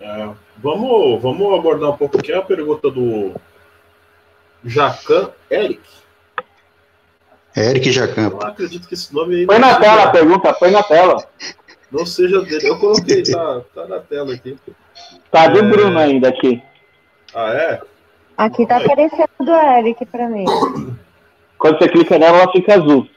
É, 0.00 0.30
vamos, 0.58 1.20
vamos 1.20 1.58
abordar 1.58 1.90
um 1.90 1.96
pouco 1.96 2.20
aqui 2.20 2.32
a 2.32 2.40
pergunta 2.40 2.88
do 2.88 3.34
Jacan 4.64 5.32
Eric. 5.50 5.82
Eric 7.56 7.90
Jacan. 7.92 8.28
Eu 8.30 8.42
acredito 8.42 8.88
que 8.88 8.94
esse 8.94 9.14
nome 9.14 9.36
aí 9.36 9.46
Põe 9.46 9.58
na 9.58 9.78
tela 9.78 10.04
a 10.04 10.10
pergunta, 10.10 10.52
põe 10.54 10.70
na 10.70 10.82
tela. 10.82 11.16
Não 11.90 12.06
seja 12.06 12.40
dele. 12.42 12.68
Eu 12.68 12.78
coloquei, 12.78 13.22
tá, 13.22 13.60
tá 13.74 13.86
na 13.86 14.00
tela 14.00 14.32
aqui. 14.34 14.56
Tá 15.30 15.48
do 15.48 15.58
É. 15.58 15.62
Bruno 15.62 15.98
ainda 15.98 16.28
aqui. 16.28 16.62
Ah, 17.34 17.52
é? 17.52 17.80
Aqui 18.36 18.66
tá 18.66 18.78
aparecendo 18.78 19.28
do 19.40 19.52
Eric 19.52 20.04
para 20.06 20.28
mim. 20.28 20.44
Quando 21.58 21.78
você 21.78 21.88
clica 21.88 22.18
nela, 22.18 22.38
ela 22.38 22.52
fica 22.52 22.74
azul. 22.74 23.08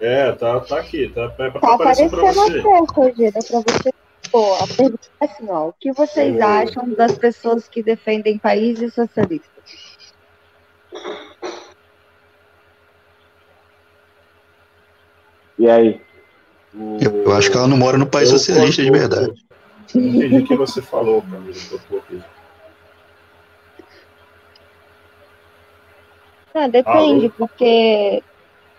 É, 0.00 0.32
tá, 0.32 0.60
tá 0.60 0.78
aqui. 0.78 1.08
Tá, 1.08 1.32
é 1.38 1.50
pra 1.50 1.60
Tá 1.60 1.74
aparecendo 1.74 2.10
pra 2.10 2.28
a 2.28 2.32
você. 2.32 2.60
Rogério, 2.60 3.32
para 3.32 3.60
você. 3.60 3.92
Pô, 4.30 4.54
a 4.54 4.66
pergunta 4.66 5.08
é 5.20 5.24
assim, 5.24 5.46
ó, 5.48 5.68
o 5.68 5.72
que 5.72 5.92
vocês 5.92 6.34
Oi. 6.34 6.42
acham 6.42 6.88
das 6.94 7.16
pessoas 7.16 7.68
que 7.68 7.82
defendem 7.82 8.38
países 8.38 8.92
socialistas? 8.94 9.50
E 15.58 15.68
aí? 15.70 16.00
O- 16.74 16.98
Eu 17.02 17.32
acho 17.32 17.50
que 17.50 17.56
ela 17.56 17.68
não 17.68 17.76
mora 17.76 17.96
no 17.96 18.06
país 18.06 18.30
Eu 18.30 18.38
socialista 18.38 18.82
de 18.82 18.90
verdade. 18.90 19.32
Não 19.94 20.02
entendi 20.02 20.38
o 20.38 20.46
que 20.46 20.56
você 20.56 20.82
falou, 20.82 21.22
Camila. 21.22 21.54
eu. 22.10 22.22
Ah, 26.54 26.68
depende, 26.68 27.26
Alô? 27.26 27.34
porque 27.36 28.22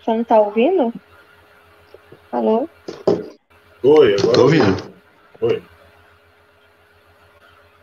você 0.00 0.10
não 0.14 0.24
tá 0.24 0.40
ouvindo? 0.40 0.92
Alô? 2.32 2.68
Oi, 3.82 4.14
agora. 4.14 4.32
Tô 4.34 4.42
ouvindo. 4.42 4.94
Oi. 5.42 5.62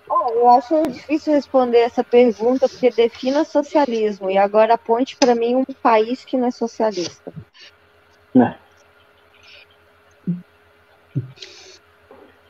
Ó, 0.10 0.30
eu 0.30 0.49
acho 0.49 0.84
difícil 0.90 1.34
responder 1.34 1.80
essa 1.80 2.03
pergunta 2.03 2.68
porque 2.68 2.90
defina 2.91 3.45
socialismo 3.45 4.30
e 4.30 4.38
agora 4.38 4.74
aponte 4.76 5.15
para 5.18 5.34
mim 5.34 5.56
um 5.56 5.64
país 5.82 6.24
que 6.26 6.38
não 6.38 6.48
é 6.48 6.52
socialista. 6.52 7.34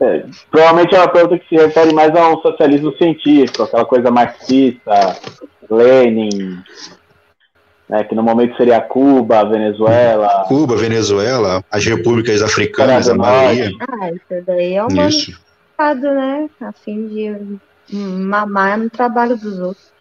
É, 0.01 0.25
provavelmente 0.51 0.95
é 0.95 0.97
uma 0.99 1.07
pergunta 1.07 1.39
que 1.39 1.47
se 1.47 1.55
refere 1.55 1.93
mais 1.93 2.13
a 2.15 2.29
um 2.29 2.41
socialismo 2.41 2.91
científico, 2.97 3.63
aquela 3.63 3.85
coisa 3.85 4.11
marxista, 4.11 5.17
Lenin, 5.69 6.61
né, 7.87 8.03
que 8.03 8.15
no 8.15 8.23
momento 8.23 8.57
seria 8.57 8.81
Cuba, 8.81 9.45
Venezuela, 9.45 10.45
Cuba, 10.47 10.75
Venezuela, 10.75 11.63
as 11.71 11.85
repúblicas 11.85 12.41
africanas, 12.41 13.07
a 13.07 13.15
maioria. 13.15 13.71
Ah, 13.87 14.11
isso 14.11 14.43
daí 14.45 14.73
é 14.73 14.83
um 14.83 15.07
Isso. 15.07 15.39
né? 15.77 16.49
A 16.61 16.71
fim 16.71 17.07
de 17.07 17.59
mamar 17.93 18.77
no 18.77 18.89
trabalho 18.89 19.37
dos 19.37 19.59
outros. 19.59 19.93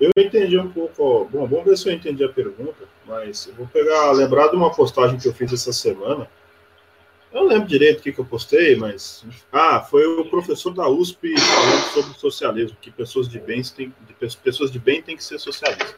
Eu, 0.00 0.10
entendi 0.16 0.58
um 0.58 0.70
pouco. 0.70 1.28
Bom, 1.30 1.46
vamos 1.46 1.64
ver 1.64 1.76
se 1.76 1.88
eu 1.88 1.92
entendi 1.92 2.24
a 2.24 2.28
pergunta. 2.28 2.88
Mas 3.06 3.46
eu 3.46 3.54
vou 3.54 3.66
pegar, 3.66 4.10
lembrar 4.12 4.48
de 4.48 4.56
uma 4.56 4.72
postagem 4.72 5.18
que 5.18 5.28
eu 5.28 5.34
fiz 5.34 5.52
essa 5.52 5.72
semana. 5.72 6.28
Eu 7.32 7.42
não 7.42 7.48
lembro 7.48 7.68
direito 7.68 8.00
o 8.00 8.02
que, 8.02 8.12
que 8.12 8.18
eu 8.18 8.24
postei, 8.24 8.76
mas. 8.76 9.24
Ah, 9.52 9.80
foi 9.80 10.04
o 10.04 10.24
professor 10.24 10.72
da 10.72 10.88
USP 10.88 11.38
falando 11.38 11.82
sobre 11.92 12.18
socialismo, 12.18 12.76
que 12.80 12.90
pessoas 12.90 13.28
de 13.28 13.38
bens 13.38 13.70
têm, 13.70 13.92
de 14.06 14.14
pe- 14.14 14.36
pessoas 14.42 14.70
de 14.70 14.78
bem 14.78 15.02
têm 15.02 15.16
que 15.16 15.22
ser 15.22 15.38
socialistas. 15.38 15.94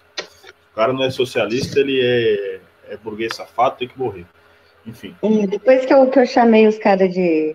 O 0.72 0.74
cara 0.74 0.92
não 0.92 1.04
é 1.04 1.10
socialista, 1.10 1.80
ele 1.80 2.00
é, 2.00 2.60
é 2.88 2.96
burguês 2.96 3.34
safado, 3.36 3.76
tem 3.76 3.88
que 3.88 3.98
morrer. 3.98 4.26
Enfim. 4.86 5.14
Depois 5.48 5.86
que 5.86 5.94
eu, 5.94 6.10
que 6.10 6.18
eu 6.18 6.26
chamei 6.26 6.66
os 6.66 6.76
caras 6.76 7.12
de, 7.12 7.54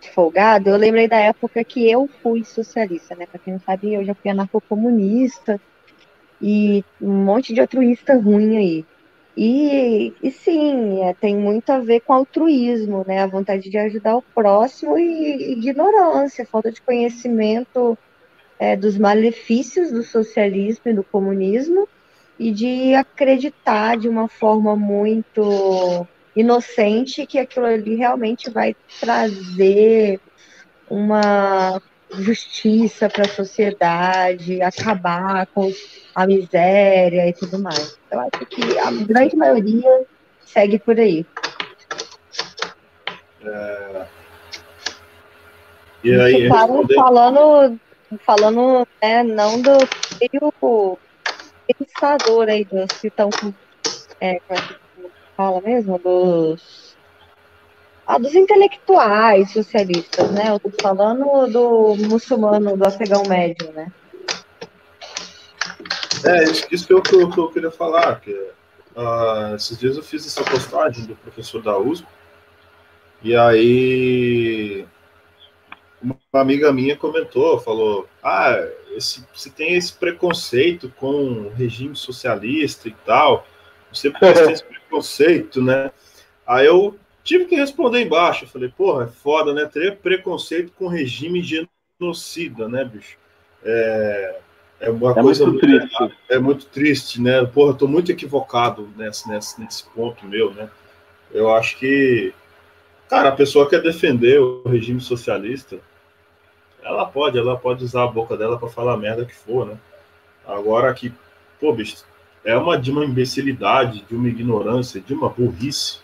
de 0.00 0.10
folgado, 0.10 0.70
eu 0.70 0.76
lembrei 0.76 1.06
da 1.06 1.18
época 1.18 1.62
que 1.62 1.88
eu 1.88 2.08
fui 2.22 2.44
socialista, 2.44 3.14
né? 3.14 3.26
Pra 3.26 3.38
quem 3.38 3.52
não 3.52 3.60
sabe, 3.60 3.94
eu 3.94 4.04
já 4.04 4.14
fui 4.14 4.30
anarcocomunista 4.30 5.60
e 6.46 6.84
um 7.00 7.24
monte 7.24 7.54
de 7.54 7.60
altruísta 7.62 8.14
ruim 8.18 8.58
aí. 8.58 8.84
E, 9.34 10.12
e 10.22 10.30
sim, 10.30 11.02
é, 11.02 11.14
tem 11.14 11.34
muito 11.34 11.70
a 11.70 11.78
ver 11.78 12.00
com 12.00 12.12
altruísmo, 12.12 13.02
né? 13.08 13.22
A 13.22 13.26
vontade 13.26 13.70
de 13.70 13.78
ajudar 13.78 14.14
o 14.14 14.22
próximo 14.22 14.98
e 14.98 15.52
ignorância, 15.52 16.44
falta 16.44 16.70
de 16.70 16.82
conhecimento 16.82 17.96
é, 18.58 18.76
dos 18.76 18.98
malefícios 18.98 19.90
do 19.90 20.02
socialismo 20.02 20.82
e 20.90 20.92
do 20.92 21.02
comunismo 21.02 21.88
e 22.38 22.52
de 22.52 22.94
acreditar 22.94 23.96
de 23.96 24.06
uma 24.06 24.28
forma 24.28 24.76
muito 24.76 26.06
inocente 26.36 27.26
que 27.26 27.38
aquilo 27.38 27.64
ali 27.64 27.94
realmente 27.94 28.50
vai 28.50 28.76
trazer 29.00 30.20
uma 30.90 31.80
justiça 32.22 33.08
para 33.08 33.24
a 33.24 33.28
sociedade, 33.28 34.62
acabar 34.62 35.46
com 35.48 35.72
a 36.14 36.26
miséria 36.26 37.28
e 37.28 37.32
tudo 37.32 37.58
mais. 37.58 37.98
Eu 38.10 38.20
acho 38.20 38.46
que 38.46 38.78
a 38.78 38.90
grande 38.90 39.36
maioria 39.36 40.06
segue 40.44 40.78
por 40.78 40.98
aí. 40.98 41.26
E 46.02 46.20
aí, 46.20 46.48
falando, 46.48 47.80
falando 48.24 48.88
né, 49.02 49.22
não 49.22 49.60
do 49.60 49.70
meio 50.20 50.98
pensador 51.66 52.48
aí, 52.48 52.64
dos 52.64 52.86
que 53.00 53.08
estão 53.08 53.30
com. 53.30 53.52
É, 54.20 54.38
como 54.40 54.58
é 54.58 54.62
que 54.62 54.76
fala 55.36 55.60
mesmo? 55.60 55.98
Dos. 55.98 56.83
Ah, 58.06 58.18
dos 58.18 58.34
intelectuais 58.34 59.52
socialistas, 59.52 60.30
né? 60.30 60.50
Eu 60.50 60.60
tô 60.60 60.70
falando 60.80 61.46
do 61.46 61.96
muçulmano, 62.06 62.76
do 62.76 62.86
afegão 62.86 63.22
médio, 63.26 63.72
né? 63.72 63.90
É, 66.24 66.44
isso, 66.44 66.66
isso 66.70 66.86
que, 66.86 66.92
eu, 66.92 67.02
que, 67.02 67.14
eu, 67.14 67.30
que 67.30 67.38
eu 67.38 67.50
queria 67.50 67.70
falar, 67.70 68.20
que 68.20 68.30
uh, 68.32 69.54
esses 69.56 69.78
dias 69.78 69.96
eu 69.96 70.02
fiz 70.02 70.26
essa 70.26 70.42
postagem 70.44 71.06
do 71.06 71.16
professor 71.16 71.62
da 71.62 71.78
USP, 71.78 72.06
e 73.22 73.34
aí 73.34 74.86
uma 76.02 76.18
amiga 76.34 76.70
minha 76.72 76.96
comentou, 76.96 77.58
falou, 77.58 78.06
ah, 78.22 78.54
esse, 78.94 79.26
você 79.34 79.48
tem 79.48 79.74
esse 79.74 79.92
preconceito 79.94 80.92
com 80.96 81.46
o 81.46 81.48
regime 81.50 81.96
socialista 81.96 82.88
e 82.88 82.94
tal, 83.06 83.46
você 83.90 84.10
tem 84.10 84.52
esse 84.52 84.64
preconceito, 84.64 85.62
né? 85.62 85.90
Aí 86.46 86.66
eu 86.66 86.98
tive 87.24 87.46
que 87.46 87.56
responder 87.56 88.02
embaixo, 88.02 88.44
eu 88.44 88.48
falei, 88.48 88.68
porra, 88.68 89.04
é 89.04 89.08
foda, 89.08 89.54
né? 89.54 89.64
Ter 89.64 89.96
preconceito 89.96 90.72
com 90.72 90.86
regime 90.86 91.42
genocida, 91.42 92.68
né, 92.68 92.84
bicho? 92.84 93.16
É, 93.64 94.40
é 94.80 94.90
uma 94.90 95.12
é 95.12 95.14
coisa 95.14 95.46
muito 95.46 95.60
triste. 95.60 96.02
É, 96.28 96.34
é, 96.34 96.38
muito 96.38 96.66
triste, 96.66 97.20
né? 97.20 97.44
Porra, 97.46 97.70
eu 97.70 97.76
tô 97.76 97.88
muito 97.88 98.12
equivocado 98.12 98.88
nesse, 98.94 99.28
nesse, 99.28 99.60
nesse 99.60 99.84
ponto 99.84 100.26
meu, 100.26 100.52
né? 100.52 100.68
Eu 101.32 101.52
acho 101.52 101.78
que, 101.78 102.32
cara, 103.08 103.30
a 103.30 103.32
pessoa 103.32 103.68
quer 103.68 103.80
defender 103.80 104.38
o 104.38 104.62
regime 104.68 105.00
socialista, 105.00 105.78
ela 106.82 107.06
pode, 107.06 107.38
ela 107.38 107.56
pode 107.56 107.82
usar 107.82 108.04
a 108.04 108.08
boca 108.08 108.36
dela 108.36 108.58
para 108.58 108.68
falar 108.68 108.92
a 108.92 108.98
merda 108.98 109.24
que 109.24 109.34
for, 109.34 109.66
né? 109.66 109.78
Agora 110.46 110.92
que, 110.92 111.10
pô, 111.58 111.72
bicho, 111.72 112.04
é 112.44 112.54
uma 112.54 112.76
de 112.76 112.90
uma 112.90 113.02
imbecilidade, 113.02 114.04
de 114.06 114.14
uma 114.14 114.28
ignorância, 114.28 115.00
de 115.00 115.14
uma 115.14 115.30
burrice 115.30 116.03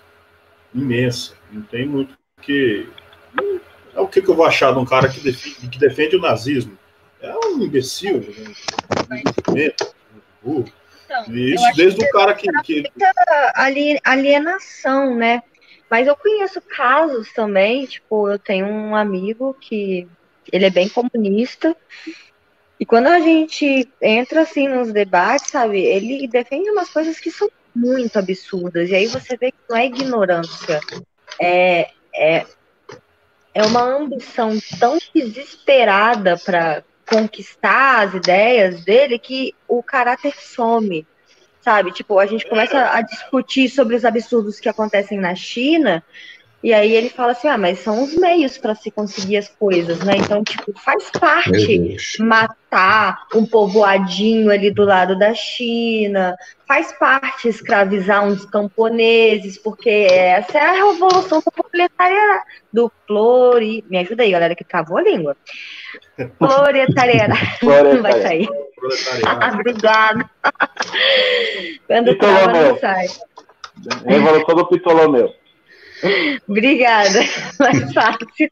imensa. 0.75 1.35
Não 1.51 1.63
tem 1.63 1.87
muito 1.87 2.17
que. 2.43 2.89
É 3.95 4.01
o 4.01 4.09
que, 4.09 4.23
que 4.23 4.29
eu 4.29 4.35
vou 4.35 4.47
achar 4.47 4.73
de 4.73 4.79
um 4.79 4.85
cara 4.85 5.09
que 5.09 5.21
defende, 5.21 5.69
que 5.69 5.79
defende 5.79 6.17
o 6.17 6.21
nazismo? 6.21 6.79
É 7.21 7.35
um 7.37 7.63
imbecil, 7.63 8.25
um 9.49 9.61
burro. 10.43 10.65
Então, 11.05 11.25
isso 11.35 11.65
desde 11.77 12.05
o 12.05 12.11
cara 12.11 12.35
que. 12.35 12.51
que... 12.63 12.85
alienação, 14.05 15.15
né? 15.15 15.43
Mas 15.91 16.07
eu 16.07 16.15
conheço 16.15 16.61
casos 16.61 17.33
também, 17.33 17.85
tipo, 17.85 18.31
eu 18.31 18.39
tenho 18.39 18.67
um 18.67 18.95
amigo 18.95 19.57
que 19.61 20.07
ele 20.53 20.67
é 20.67 20.71
bem 20.71 20.89
comunista. 20.89 21.77
E 22.79 22.87
quando 22.87 23.09
a 23.09 23.19
gente 23.19 23.89
entra 24.01 24.43
assim 24.43 24.69
nos 24.69 24.93
debates, 24.93 25.51
sabe, 25.51 25.81
ele 25.81 26.27
defende 26.29 26.71
umas 26.71 26.89
coisas 26.89 27.19
que 27.19 27.31
são 27.31 27.51
muito 27.75 28.19
absurdas. 28.19 28.91
E 28.91 28.95
aí 28.95 29.07
você 29.07 29.37
vê 29.37 29.51
que 29.53 29.59
não 29.69 29.77
é 29.77 29.87
ignorância, 29.87 30.81
é, 31.41 31.91
é, 32.15 32.47
é 33.55 33.63
uma 33.65 33.83
ambição 33.83 34.59
tão 34.79 34.99
desesperada 35.15 36.37
para 36.39 36.83
conquistar 37.09 38.07
as 38.07 38.15
ideias 38.15 38.85
dele 38.85 39.19
que 39.19 39.55
o 39.67 39.83
caráter 39.83 40.35
some, 40.39 41.07
sabe? 41.61 41.93
Tipo, 41.93 42.19
a 42.19 42.27
gente 42.27 42.49
começa 42.49 42.91
a 42.93 43.03
discutir 43.03 43.69
sobre 43.69 43.97
os 43.97 44.05
absurdos 44.05 44.61
que 44.61 44.69
acontecem 44.69 45.19
na 45.19 45.35
China 45.35 46.05
e 46.63 46.75
aí 46.75 46.95
ele 46.95 47.09
fala 47.09 47.33
assim: 47.33 47.49
ah, 47.49 47.57
mas 47.57 47.79
são 47.79 48.03
os 48.03 48.15
meios 48.15 48.59
para 48.59 48.75
se 48.75 48.91
conseguir 48.91 49.39
as 49.39 49.49
coisas, 49.49 50.01
né? 50.01 50.17
Então, 50.19 50.45
tipo, 50.45 50.73
faz 50.79 51.11
parte 51.11 51.97
matar 52.19 53.27
um 53.35 53.47
povoadinho 53.47 54.51
ali 54.51 54.71
do 54.71 54.85
lado 54.85 55.19
da 55.19 55.33
China, 55.33 56.37
faz 56.69 56.93
parte 56.93 57.49
escravizar 57.49 58.27
uns 58.27 58.45
camponeses, 58.45 59.57
porque 59.57 59.89
essa 59.89 60.59
é 60.59 60.67
a 60.67 60.73
revolução 60.73 61.41
do 61.41 61.51
proletariado, 61.51 62.43
do 62.71 62.93
pluri. 63.07 63.83
Me 63.89 63.99
ajuda 63.99 64.23
aí, 64.23 64.31
galera, 64.31 64.55
que 64.55 64.65
travou 64.65 64.99
a 64.99 65.03
língua. 65.03 65.35
Proletariado. 66.39 67.35
Não 67.63 68.03
vai 68.03 68.21
sair. 68.21 68.49
Obrigada. 69.55 70.31
Quando 71.87 72.19
trava, 72.19 72.53
não 72.53 72.79
sai. 72.79 73.07
Revolução 74.07 74.55
do 74.55 74.67
Ptolomeu. 74.69 75.40
Obrigada, 76.49 77.21
mais 77.59 77.93
fácil. 77.95 78.51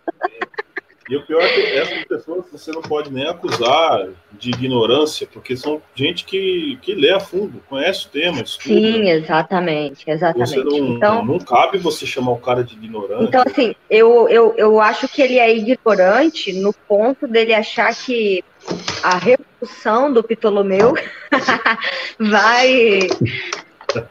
E 1.08 1.16
o 1.16 1.22
pior 1.24 1.40
é 1.40 1.48
que 1.48 1.60
essas 1.60 2.04
pessoas 2.04 2.44
você 2.52 2.70
não 2.70 2.82
pode 2.82 3.10
nem 3.10 3.26
acusar 3.26 4.08
de 4.30 4.50
ignorância, 4.50 5.26
porque 5.32 5.56
são 5.56 5.80
gente 5.94 6.22
que, 6.24 6.78
que 6.82 6.94
lê 6.94 7.10
a 7.10 7.18
fundo, 7.18 7.62
conhece 7.66 8.06
o 8.06 8.10
tema, 8.10 8.42
estuda. 8.42 8.74
Sim, 8.74 9.08
exatamente, 9.08 10.04
exatamente. 10.06 10.50
Você 10.50 10.62
não, 10.62 10.96
então, 10.96 11.24
não 11.24 11.38
cabe 11.38 11.78
você 11.78 12.04
chamar 12.04 12.32
o 12.32 12.38
cara 12.38 12.62
de 12.62 12.74
ignorante. 12.74 13.24
Então, 13.24 13.42
assim, 13.46 13.74
eu, 13.88 14.28
eu, 14.28 14.54
eu 14.58 14.80
acho 14.80 15.08
que 15.08 15.22
ele 15.22 15.38
é 15.38 15.56
ignorante 15.56 16.52
no 16.52 16.74
ponto 16.74 17.26
dele 17.26 17.54
achar 17.54 17.94
que 17.94 18.44
a 19.02 19.16
revolução 19.16 20.12
do 20.12 20.22
Ptolomeu 20.22 20.92
vai 22.20 23.08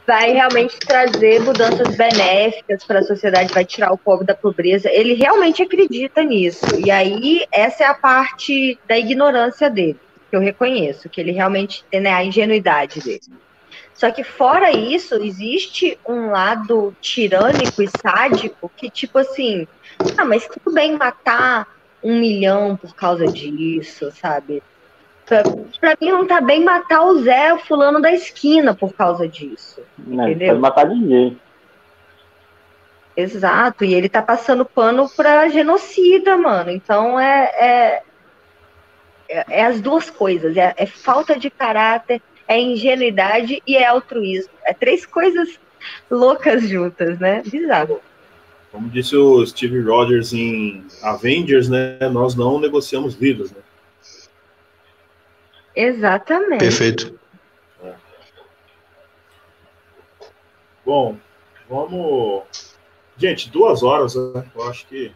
vai 0.05 0.31
realmente 0.31 0.77
trazer 0.79 1.39
mudanças 1.41 1.95
benéficas 1.95 2.83
para 2.83 2.99
a 2.99 3.03
sociedade, 3.03 3.53
vai 3.53 3.65
tirar 3.65 3.91
o 3.91 3.97
povo 3.97 4.23
da 4.23 4.33
pobreza. 4.33 4.89
Ele 4.89 5.13
realmente 5.13 5.61
acredita 5.61 6.23
nisso. 6.23 6.65
E 6.83 6.89
aí, 6.89 7.45
essa 7.51 7.83
é 7.83 7.87
a 7.87 7.93
parte 7.93 8.77
da 8.87 8.97
ignorância 8.97 9.69
dele, 9.69 9.99
que 10.29 10.35
eu 10.35 10.39
reconheço, 10.39 11.09
que 11.09 11.21
ele 11.21 11.31
realmente 11.31 11.85
tem 11.91 12.01
né, 12.01 12.13
a 12.13 12.23
ingenuidade 12.23 13.01
dele. 13.01 13.21
Só 13.93 14.11
que 14.11 14.23
fora 14.23 14.71
isso, 14.71 15.15
existe 15.15 15.97
um 16.07 16.29
lado 16.29 16.95
tirânico 17.01 17.81
e 17.81 17.87
sádico 17.87 18.71
que, 18.75 18.89
tipo 18.91 19.17
assim, 19.17 19.67
ah, 20.17 20.25
mas 20.25 20.47
tudo 20.47 20.73
bem 20.73 20.95
matar 20.95 21.67
um 22.03 22.19
milhão 22.19 22.77
por 22.77 22.95
causa 22.95 23.25
disso, 23.25 24.11
sabe? 24.11 24.61
Pra, 25.27 25.43
mim 25.99 26.09
não 26.09 26.25
tá 26.25 26.39
bem 26.39 26.63
matar 26.63 27.03
o 27.03 27.19
Zé, 27.19 27.53
o 27.53 27.59
fulano 27.59 28.01
da 28.01 28.11
esquina, 28.13 28.73
por 28.73 28.93
causa 28.93 29.27
disso. 29.27 29.81
Não, 29.97 30.23
entendeu? 30.29 30.49
Pode 30.49 30.61
matar 30.61 30.87
ninguém. 30.87 31.37
Exato, 33.15 33.83
e 33.83 33.93
ele 33.93 34.07
tá 34.07 34.21
passando 34.21 34.63
pano 34.63 35.09
pra 35.09 35.49
genocida, 35.49 36.37
mano. 36.37 36.71
Então 36.71 37.19
é, 37.19 37.43
é, 37.59 38.03
é, 39.27 39.45
é 39.49 39.65
as 39.65 39.81
duas 39.81 40.09
coisas: 40.09 40.55
é, 40.55 40.73
é, 40.77 40.85
falta 40.85 41.37
de 41.37 41.49
caráter, 41.49 42.21
é 42.47 42.57
ingenuidade 42.61 43.61
e 43.67 43.75
é 43.75 43.85
altruísmo. 43.85 44.53
É 44.63 44.73
três 44.73 45.05
coisas 45.05 45.59
loucas 46.09 46.69
juntas, 46.69 47.19
né? 47.19 47.41
Bizarro. 47.45 47.99
Como 48.71 48.87
disse 48.89 49.15
o 49.15 49.45
Steve 49.45 49.81
Rogers 49.81 50.31
em 50.31 50.85
Avengers, 51.01 51.67
né? 51.67 51.97
Nós 52.11 52.35
não 52.35 52.59
negociamos 52.59 53.15
vidas, 53.15 53.51
né? 53.51 53.59
Exatamente. 55.77 56.57
Perfeito. 56.57 57.19
É. 57.83 57.93
Bom, 60.83 61.15
vamos. 61.69 62.43
Gente, 63.15 63.51
duas 63.51 63.83
horas, 63.83 64.15
né? 64.15 64.43
Eu 64.55 64.67
acho 64.67 64.87
que. 64.87 65.11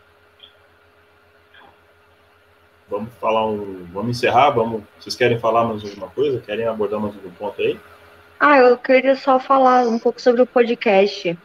Vamos 2.87 3.11
falar 3.19 3.47
um. 3.47 3.87
Vamos 3.91 4.17
encerrar? 4.17 4.51
Vamos... 4.51 4.83
Vocês 4.99 5.15
querem 5.15 5.39
falar 5.39 5.65
mais 5.65 5.83
alguma 5.83 6.09
coisa? 6.09 6.39
Querem 6.41 6.67
abordar 6.67 6.99
mais 6.99 7.15
algum 7.15 7.31
ponto 7.31 7.59
aí? 7.59 7.79
Ah, 8.39 8.59
eu 8.59 8.77
queria 8.77 9.15
só 9.15 9.39
falar 9.39 9.87
um 9.87 9.97
pouco 9.97 10.21
sobre 10.21 10.43
o 10.43 10.47
podcast. 10.47 11.35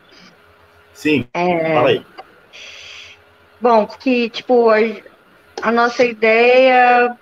Sim, 0.93 1.27
é... 1.33 1.75
fala 1.75 1.89
aí. 1.89 2.07
Bom, 3.61 3.87
que, 3.87 4.29
tipo, 4.29 4.69
a, 4.69 4.77
a 5.63 5.73
nossa 5.73 6.05
ideia 6.05 7.17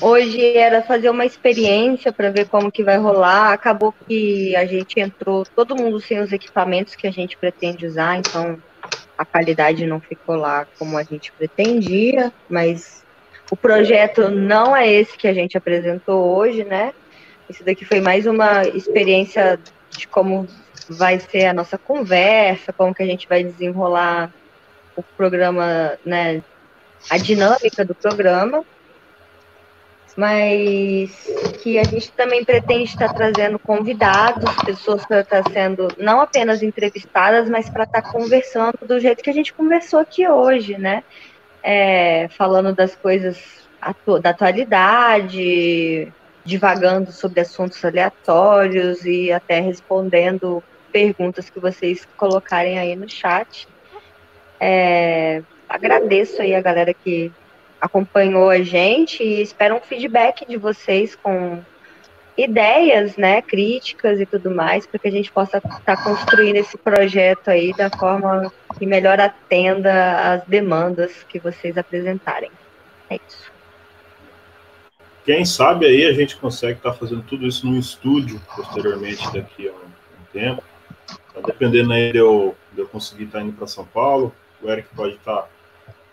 Hoje 0.00 0.56
era 0.56 0.82
fazer 0.82 1.10
uma 1.10 1.26
experiência 1.26 2.12
para 2.12 2.30
ver 2.30 2.48
como 2.48 2.72
que 2.72 2.82
vai 2.82 2.96
rolar. 2.96 3.52
Acabou 3.52 3.94
que 4.06 4.56
a 4.56 4.64
gente 4.64 4.98
entrou 4.98 5.44
todo 5.44 5.76
mundo 5.76 6.00
sem 6.00 6.20
os 6.20 6.32
equipamentos 6.32 6.94
que 6.94 7.06
a 7.06 7.10
gente 7.10 7.36
pretende 7.36 7.86
usar, 7.86 8.18
então 8.18 8.58
a 9.16 9.24
qualidade 9.24 9.86
não 9.86 10.00
ficou 10.00 10.36
lá 10.36 10.66
como 10.78 10.96
a 10.96 11.02
gente 11.02 11.30
pretendia, 11.32 12.32
mas 12.48 13.04
o 13.50 13.56
projeto 13.56 14.30
não 14.30 14.74
é 14.74 14.90
esse 14.90 15.16
que 15.16 15.28
a 15.28 15.34
gente 15.34 15.56
apresentou 15.56 16.34
hoje, 16.34 16.64
né? 16.64 16.92
Isso 17.48 17.62
daqui 17.62 17.84
foi 17.84 18.00
mais 18.00 18.26
uma 18.26 18.62
experiência 18.62 19.60
de 19.90 20.08
como 20.08 20.48
vai 20.88 21.20
ser 21.20 21.46
a 21.46 21.52
nossa 21.52 21.76
conversa, 21.76 22.72
como 22.72 22.94
que 22.94 23.02
a 23.02 23.06
gente 23.06 23.28
vai 23.28 23.44
desenrolar 23.44 24.32
o 24.96 25.02
programa, 25.02 25.92
né? 26.04 26.42
A 27.10 27.18
dinâmica 27.18 27.84
do 27.84 27.94
programa 27.94 28.64
mas 30.16 31.10
que 31.62 31.78
a 31.78 31.84
gente 31.84 32.10
também 32.12 32.44
pretende 32.44 32.84
estar 32.84 33.12
trazendo 33.12 33.58
convidados, 33.58 34.54
pessoas 34.64 35.04
para 35.06 35.20
estar 35.20 35.42
sendo 35.50 35.88
não 35.98 36.20
apenas 36.20 36.62
entrevistadas, 36.62 37.48
mas 37.48 37.68
para 37.68 37.84
estar 37.84 38.02
conversando 38.02 38.78
do 38.86 39.00
jeito 39.00 39.22
que 39.22 39.30
a 39.30 39.34
gente 39.34 39.52
conversou 39.52 39.98
aqui 39.98 40.28
hoje, 40.28 40.78
né? 40.78 41.02
é, 41.64 42.28
falando 42.28 42.74
das 42.74 42.94
coisas 42.94 43.66
atu 43.80 44.18
da 44.18 44.30
atualidade, 44.30 46.12
divagando 46.44 47.10
sobre 47.10 47.40
assuntos 47.40 47.82
aleatórios 47.82 49.06
e 49.06 49.32
até 49.32 49.60
respondendo 49.60 50.62
perguntas 50.92 51.48
que 51.48 51.58
vocês 51.58 52.06
colocarem 52.18 52.78
aí 52.78 52.94
no 52.94 53.08
chat. 53.08 53.66
É, 54.60 55.42
agradeço 55.66 56.42
aí 56.42 56.54
a 56.54 56.60
galera 56.60 56.92
que 56.92 57.32
acompanhou 57.80 58.50
a 58.50 58.62
gente 58.62 59.22
e 59.22 59.42
espero 59.42 59.76
um 59.76 59.80
feedback 59.80 60.46
de 60.46 60.56
vocês 60.56 61.14
com 61.14 61.62
ideias, 62.36 63.16
né, 63.16 63.40
críticas 63.40 64.20
e 64.20 64.26
tudo 64.26 64.50
mais, 64.50 64.86
para 64.86 64.98
que 64.98 65.08
a 65.08 65.10
gente 65.10 65.30
possa 65.30 65.58
estar 65.58 65.80
tá 65.80 65.96
construindo 65.96 66.56
esse 66.56 66.76
projeto 66.76 67.48
aí 67.48 67.72
da 67.72 67.88
forma 67.90 68.52
que 68.76 68.84
melhor 68.84 69.20
atenda 69.20 70.34
às 70.34 70.44
demandas 70.44 71.22
que 71.28 71.38
vocês 71.38 71.78
apresentarem. 71.78 72.50
É 73.08 73.16
isso. 73.16 73.52
Quem 75.24 75.44
sabe 75.44 75.86
aí 75.86 76.04
a 76.04 76.12
gente 76.12 76.36
consegue 76.36 76.78
estar 76.78 76.92
tá 76.92 76.96
fazendo 76.96 77.22
tudo 77.22 77.46
isso 77.46 77.66
num 77.66 77.78
estúdio 77.78 78.40
posteriormente 78.54 79.32
daqui 79.32 79.68
a 79.68 79.72
um, 79.72 79.94
tempo. 80.32 80.62
Tá 81.06 81.40
dependendo 81.46 81.92
aí 81.92 82.12
de 82.12 82.18
eu, 82.18 82.56
de 82.72 82.80
eu 82.80 82.88
conseguir 82.88 83.24
estar 83.24 83.38
tá 83.38 83.44
indo 83.44 83.54
para 83.54 83.66
São 83.66 83.86
Paulo, 83.86 84.34
o 84.60 84.68
Eric 84.68 84.88
pode 84.94 85.14
estar 85.14 85.48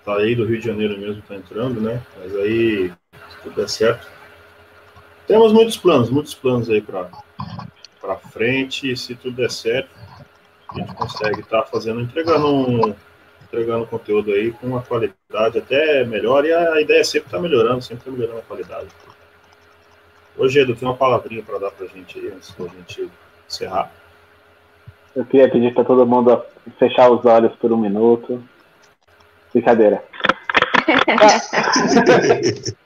tá, 0.05 0.13
tá 0.13 0.17
aí 0.17 0.35
do 0.35 0.45
Rio 0.45 0.59
de 0.59 0.67
Janeiro 0.67 0.97
mesmo, 0.97 1.19
está 1.19 1.35
entrando, 1.35 1.79
né? 1.81 2.01
Mas 2.19 2.35
aí, 2.35 2.91
se 3.29 3.41
tudo 3.43 3.55
der 3.55 3.69
certo, 3.69 4.07
temos 5.27 5.53
muitos 5.53 5.77
planos, 5.77 6.09
muitos 6.09 6.33
planos 6.33 6.69
aí 6.69 6.81
para 6.81 7.07
frente. 8.31 8.91
E 8.91 8.97
se 8.97 9.15
tudo 9.15 9.35
der 9.35 9.51
certo, 9.51 9.89
a 10.69 10.79
gente 10.79 10.93
consegue 10.93 11.41
estar 11.41 11.61
tá 11.61 11.67
fazendo, 11.67 12.01
entregando 12.01 12.47
um, 12.47 12.95
entregando 13.43 13.85
conteúdo 13.85 14.31
aí 14.31 14.51
com 14.51 14.67
uma 14.67 14.81
qualidade 14.81 15.57
até 15.57 16.03
melhor. 16.03 16.45
E 16.45 16.53
a 16.53 16.81
ideia 16.81 17.01
é 17.01 17.03
sempre 17.03 17.27
estar 17.27 17.37
tá 17.37 17.43
melhorando, 17.43 17.81
sempre 17.81 18.05
tá 18.05 18.11
melhorando 18.11 18.39
a 18.39 18.43
qualidade. 18.43 18.87
Hoje, 20.37 20.59
Edu, 20.59 20.75
tem 20.75 20.87
uma 20.87 20.97
palavrinha 20.97 21.43
para 21.43 21.59
dar 21.59 21.71
para 21.71 21.85
a 21.85 21.89
gente 21.89 22.17
aí, 22.17 22.27
antes 22.29 22.53
da 22.55 22.65
gente 22.65 23.09
encerrar. 23.47 23.91
Eu 25.15 25.25
queria 25.25 25.49
pedir 25.49 25.73
para 25.73 25.83
todo 25.83 26.05
mundo 26.05 26.41
fechar 26.79 27.09
os 27.11 27.23
olhos 27.25 27.53
por 27.55 27.71
um 27.71 27.77
minuto. 27.77 28.41
Brincadeira. 29.53 30.03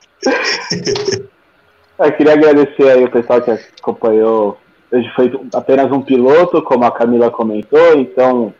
Eu 1.98 2.12
queria 2.12 2.34
agradecer 2.34 2.90
aí 2.90 3.04
o 3.04 3.10
pessoal 3.10 3.40
que 3.40 3.50
acompanhou. 3.50 4.58
Hoje 4.92 5.10
foi 5.16 5.32
apenas 5.54 5.90
um 5.90 6.02
piloto, 6.02 6.60
como 6.62 6.84
a 6.84 6.90
Camila 6.90 7.30
comentou, 7.30 7.98
então 7.98 8.52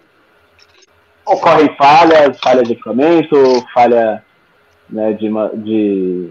ocorrem 1.26 1.74
falhas, 1.76 2.38
falha 2.38 2.62
de 2.62 2.72
equipamento, 2.72 3.36
falha 3.74 4.24
né, 4.88 5.12
de, 5.12 5.28
de, 5.56 6.30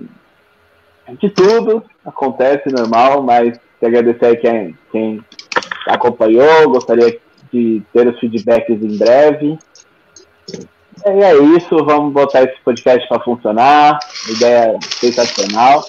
de 1.20 1.30
tudo, 1.30 1.84
acontece 2.04 2.70
normal, 2.72 3.22
mas 3.22 3.60
queria 3.80 4.00
agradecer 4.00 4.26
aí 4.26 4.38
quem, 4.38 4.78
quem 4.92 5.24
acompanhou, 5.88 6.70
gostaria 6.70 7.20
de 7.52 7.84
ter 7.94 8.08
os 8.08 8.20
feedbacks 8.20 8.82
em 8.82 8.98
breve. 8.98 9.58
E 11.08 11.24
é 11.24 11.36
isso, 11.36 11.86
vamos 11.86 12.12
botar 12.12 12.42
esse 12.42 12.60
podcast 12.62 13.08
para 13.08 13.24
funcionar, 13.24 14.00
ideia 14.28 14.76
sensacional. 14.82 15.88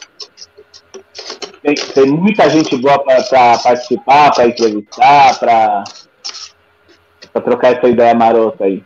Tem, 1.63 1.75
tem 1.75 2.07
muita 2.07 2.51
gente 2.51 2.77
boa 2.77 3.03
para 3.03 3.59
participar, 3.59 4.35
para 4.35 4.47
entrevistar, 4.47 5.39
para 5.39 5.85
trocar 7.43 7.79
essa 7.79 7.89
ideia 7.89 8.15
marota 8.15 8.65
aí. 8.65 8.85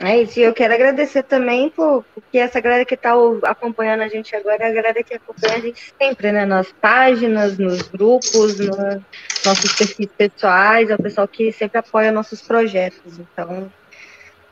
É 0.00 0.22
isso, 0.22 0.38
e 0.38 0.44
eu 0.44 0.54
quero 0.54 0.72
agradecer 0.72 1.24
também 1.24 1.70
por, 1.70 2.04
porque 2.14 2.38
essa 2.38 2.60
galera 2.60 2.84
que 2.84 2.94
está 2.94 3.14
acompanhando 3.42 4.02
a 4.02 4.08
gente 4.08 4.34
agora 4.36 4.62
é 4.62 4.68
a 4.68 4.72
galera 4.72 5.02
que 5.02 5.14
acompanha 5.14 5.56
a 5.56 5.60
gente 5.60 5.92
sempre, 6.00 6.30
né? 6.30 6.46
Nas 6.46 6.70
páginas, 6.70 7.58
nos 7.58 7.82
grupos, 7.82 8.60
nos 8.60 9.02
nossos 9.44 9.72
perfis 9.72 10.08
pessoais, 10.16 10.88
é 10.88 10.94
o 10.94 11.02
pessoal 11.02 11.26
que 11.26 11.50
sempre 11.50 11.78
apoia 11.78 12.12
nossos 12.12 12.40
projetos. 12.40 13.18
Então, 13.18 13.72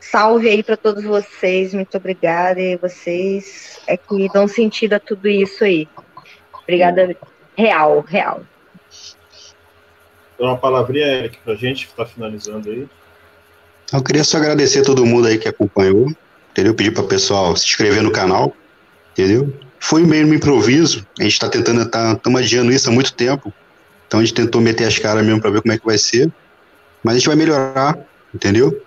salve 0.00 0.48
aí 0.48 0.64
para 0.64 0.76
todos 0.76 1.04
vocês, 1.04 1.72
muito 1.72 1.96
obrigada. 1.96 2.60
E 2.60 2.76
vocês 2.76 3.80
é 3.86 3.96
que 3.96 4.28
dão 4.32 4.48
sentido 4.48 4.94
a 4.94 5.00
tudo 5.00 5.28
isso 5.28 5.62
aí. 5.62 5.88
Obrigada, 6.62 7.16
real, 7.56 8.00
real. 8.00 8.42
Então, 10.34 10.46
uma 10.48 10.58
palavrinha, 10.58 11.06
Eric, 11.06 11.38
para 11.38 11.52
a 11.52 11.56
gente 11.56 11.86
que 11.86 11.92
está 11.92 12.04
finalizando 12.04 12.68
aí. 12.68 12.88
Eu 13.92 14.02
queria 14.02 14.24
só 14.24 14.38
agradecer 14.38 14.80
a 14.80 14.84
todo 14.84 15.06
mundo 15.06 15.28
aí 15.28 15.38
que 15.38 15.48
acompanhou, 15.48 16.10
entendeu? 16.50 16.74
Pedir 16.74 16.90
para 16.90 17.04
o 17.04 17.06
pessoal 17.06 17.56
se 17.56 17.64
inscrever 17.64 18.02
no 18.02 18.10
canal, 18.10 18.54
entendeu? 19.12 19.52
Foi 19.78 20.02
meio 20.04 20.26
no 20.26 20.34
improviso, 20.34 21.06
a 21.18 21.22
gente 21.22 21.32
está 21.32 21.48
tentando, 21.48 21.82
estamos 21.82 22.20
tá, 22.20 22.38
adiando 22.38 22.72
isso 22.72 22.88
há 22.88 22.92
muito 22.92 23.12
tempo, 23.12 23.52
então 24.06 24.20
a 24.20 24.24
gente 24.24 24.34
tentou 24.34 24.60
meter 24.60 24.86
as 24.86 24.98
caras 24.98 25.24
mesmo 25.24 25.40
para 25.40 25.50
ver 25.50 25.62
como 25.62 25.72
é 25.72 25.78
que 25.78 25.86
vai 25.86 25.98
ser, 25.98 26.30
mas 27.02 27.14
a 27.14 27.18
gente 27.18 27.28
vai 27.28 27.36
melhorar, 27.36 27.96
entendeu? 28.34 28.82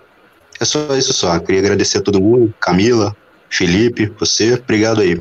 É 0.60 0.64
só 0.64 0.94
isso 0.94 1.14
só. 1.14 1.36
Eu 1.36 1.40
queria 1.40 1.60
agradecer 1.60 1.98
a 1.98 2.02
todo 2.02 2.20
mundo, 2.20 2.52
Camila, 2.60 3.16
Felipe, 3.48 4.12
você, 4.18 4.52
obrigado 4.52 5.00
aí. 5.00 5.18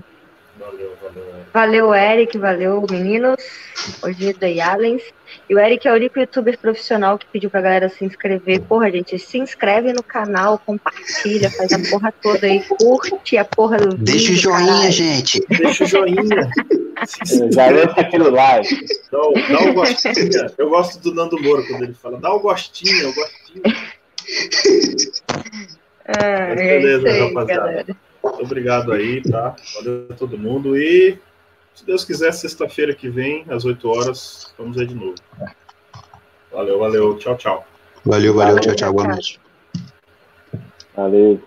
Valeu, 0.58 0.92
valeu. 1.54 1.96
Eric, 1.96 2.38
valeu, 2.38 2.86
meninos, 2.90 3.38
Ogida 4.02 4.50
e 4.50 4.60
Alens. 4.60 5.02
E 5.50 5.56
o 5.56 5.60
Eric 5.60 5.88
é 5.88 5.92
o 5.92 5.96
único 5.96 6.20
youtuber 6.20 6.60
profissional 6.60 7.18
que 7.18 7.26
pediu 7.26 7.50
pra 7.50 7.60
galera 7.60 7.90
se 7.90 8.06
inscrever. 8.06 8.62
Porra, 8.62 8.92
gente, 8.92 9.18
se 9.18 9.40
inscreve 9.40 9.92
no 9.92 10.04
canal, 10.04 10.62
compartilha, 10.64 11.50
faz 11.50 11.74
a 11.74 11.80
porra 11.90 12.14
toda 12.22 12.46
aí, 12.46 12.64
curte 12.64 13.36
a 13.36 13.44
porra 13.44 13.78
do 13.78 13.98
vídeo. 13.98 14.06
Deixa 14.06 14.32
o 14.32 14.36
joinha, 14.36 14.68
caralho. 14.68 14.92
gente. 14.92 15.44
Deixa 15.50 15.84
o 15.86 15.88
joinha. 15.88 16.52
Garanta 17.56 18.02
aquele 18.02 18.30
like. 18.30 18.86
Dá, 19.12 19.18
dá 19.18 19.60
um 19.62 19.74
gostinho. 19.74 20.52
Eu 20.56 20.70
gosto 20.70 21.02
do 21.02 21.16
Nando 21.16 21.42
Moro 21.42 21.66
quando 21.68 21.84
ele 21.84 21.94
fala, 21.96 22.20
dá 22.20 22.32
o 22.32 22.38
um 22.38 22.42
gostinho, 22.42 23.10
o 23.10 23.14
gostinho. 23.16 23.64
Ah, 26.06 26.54
beleza, 26.56 27.08
é 27.08 27.12
aí, 27.12 27.28
rapaziada. 27.28 27.66
Galera. 27.66 27.98
Muito 28.24 28.44
obrigado 28.44 28.92
aí, 28.92 29.22
tá? 29.24 29.56
Valeu 29.76 30.08
a 30.12 30.14
todo 30.14 30.38
mundo. 30.38 30.78
E 30.78 31.18
se 31.80 31.86
Deus 31.86 32.04
quiser, 32.04 32.34
sexta-feira 32.34 32.94
que 32.94 33.10
vem, 33.10 33.46
às 33.48 33.64
8 33.64 33.90
horas, 33.90 34.54
vamos 34.58 34.78
aí 34.78 34.86
de 34.86 34.96
novo. 34.96 35.16
Valeu, 36.52 36.78
valeu. 36.78 37.18
Tchau, 37.18 37.38
tchau. 37.38 37.66
Valeu, 38.04 38.34
valeu. 38.34 38.60
Tchau, 38.60 38.76
tchau. 38.76 38.94
Boa 38.94 39.08
noite. 39.08 39.40
Valeu. 40.94 41.42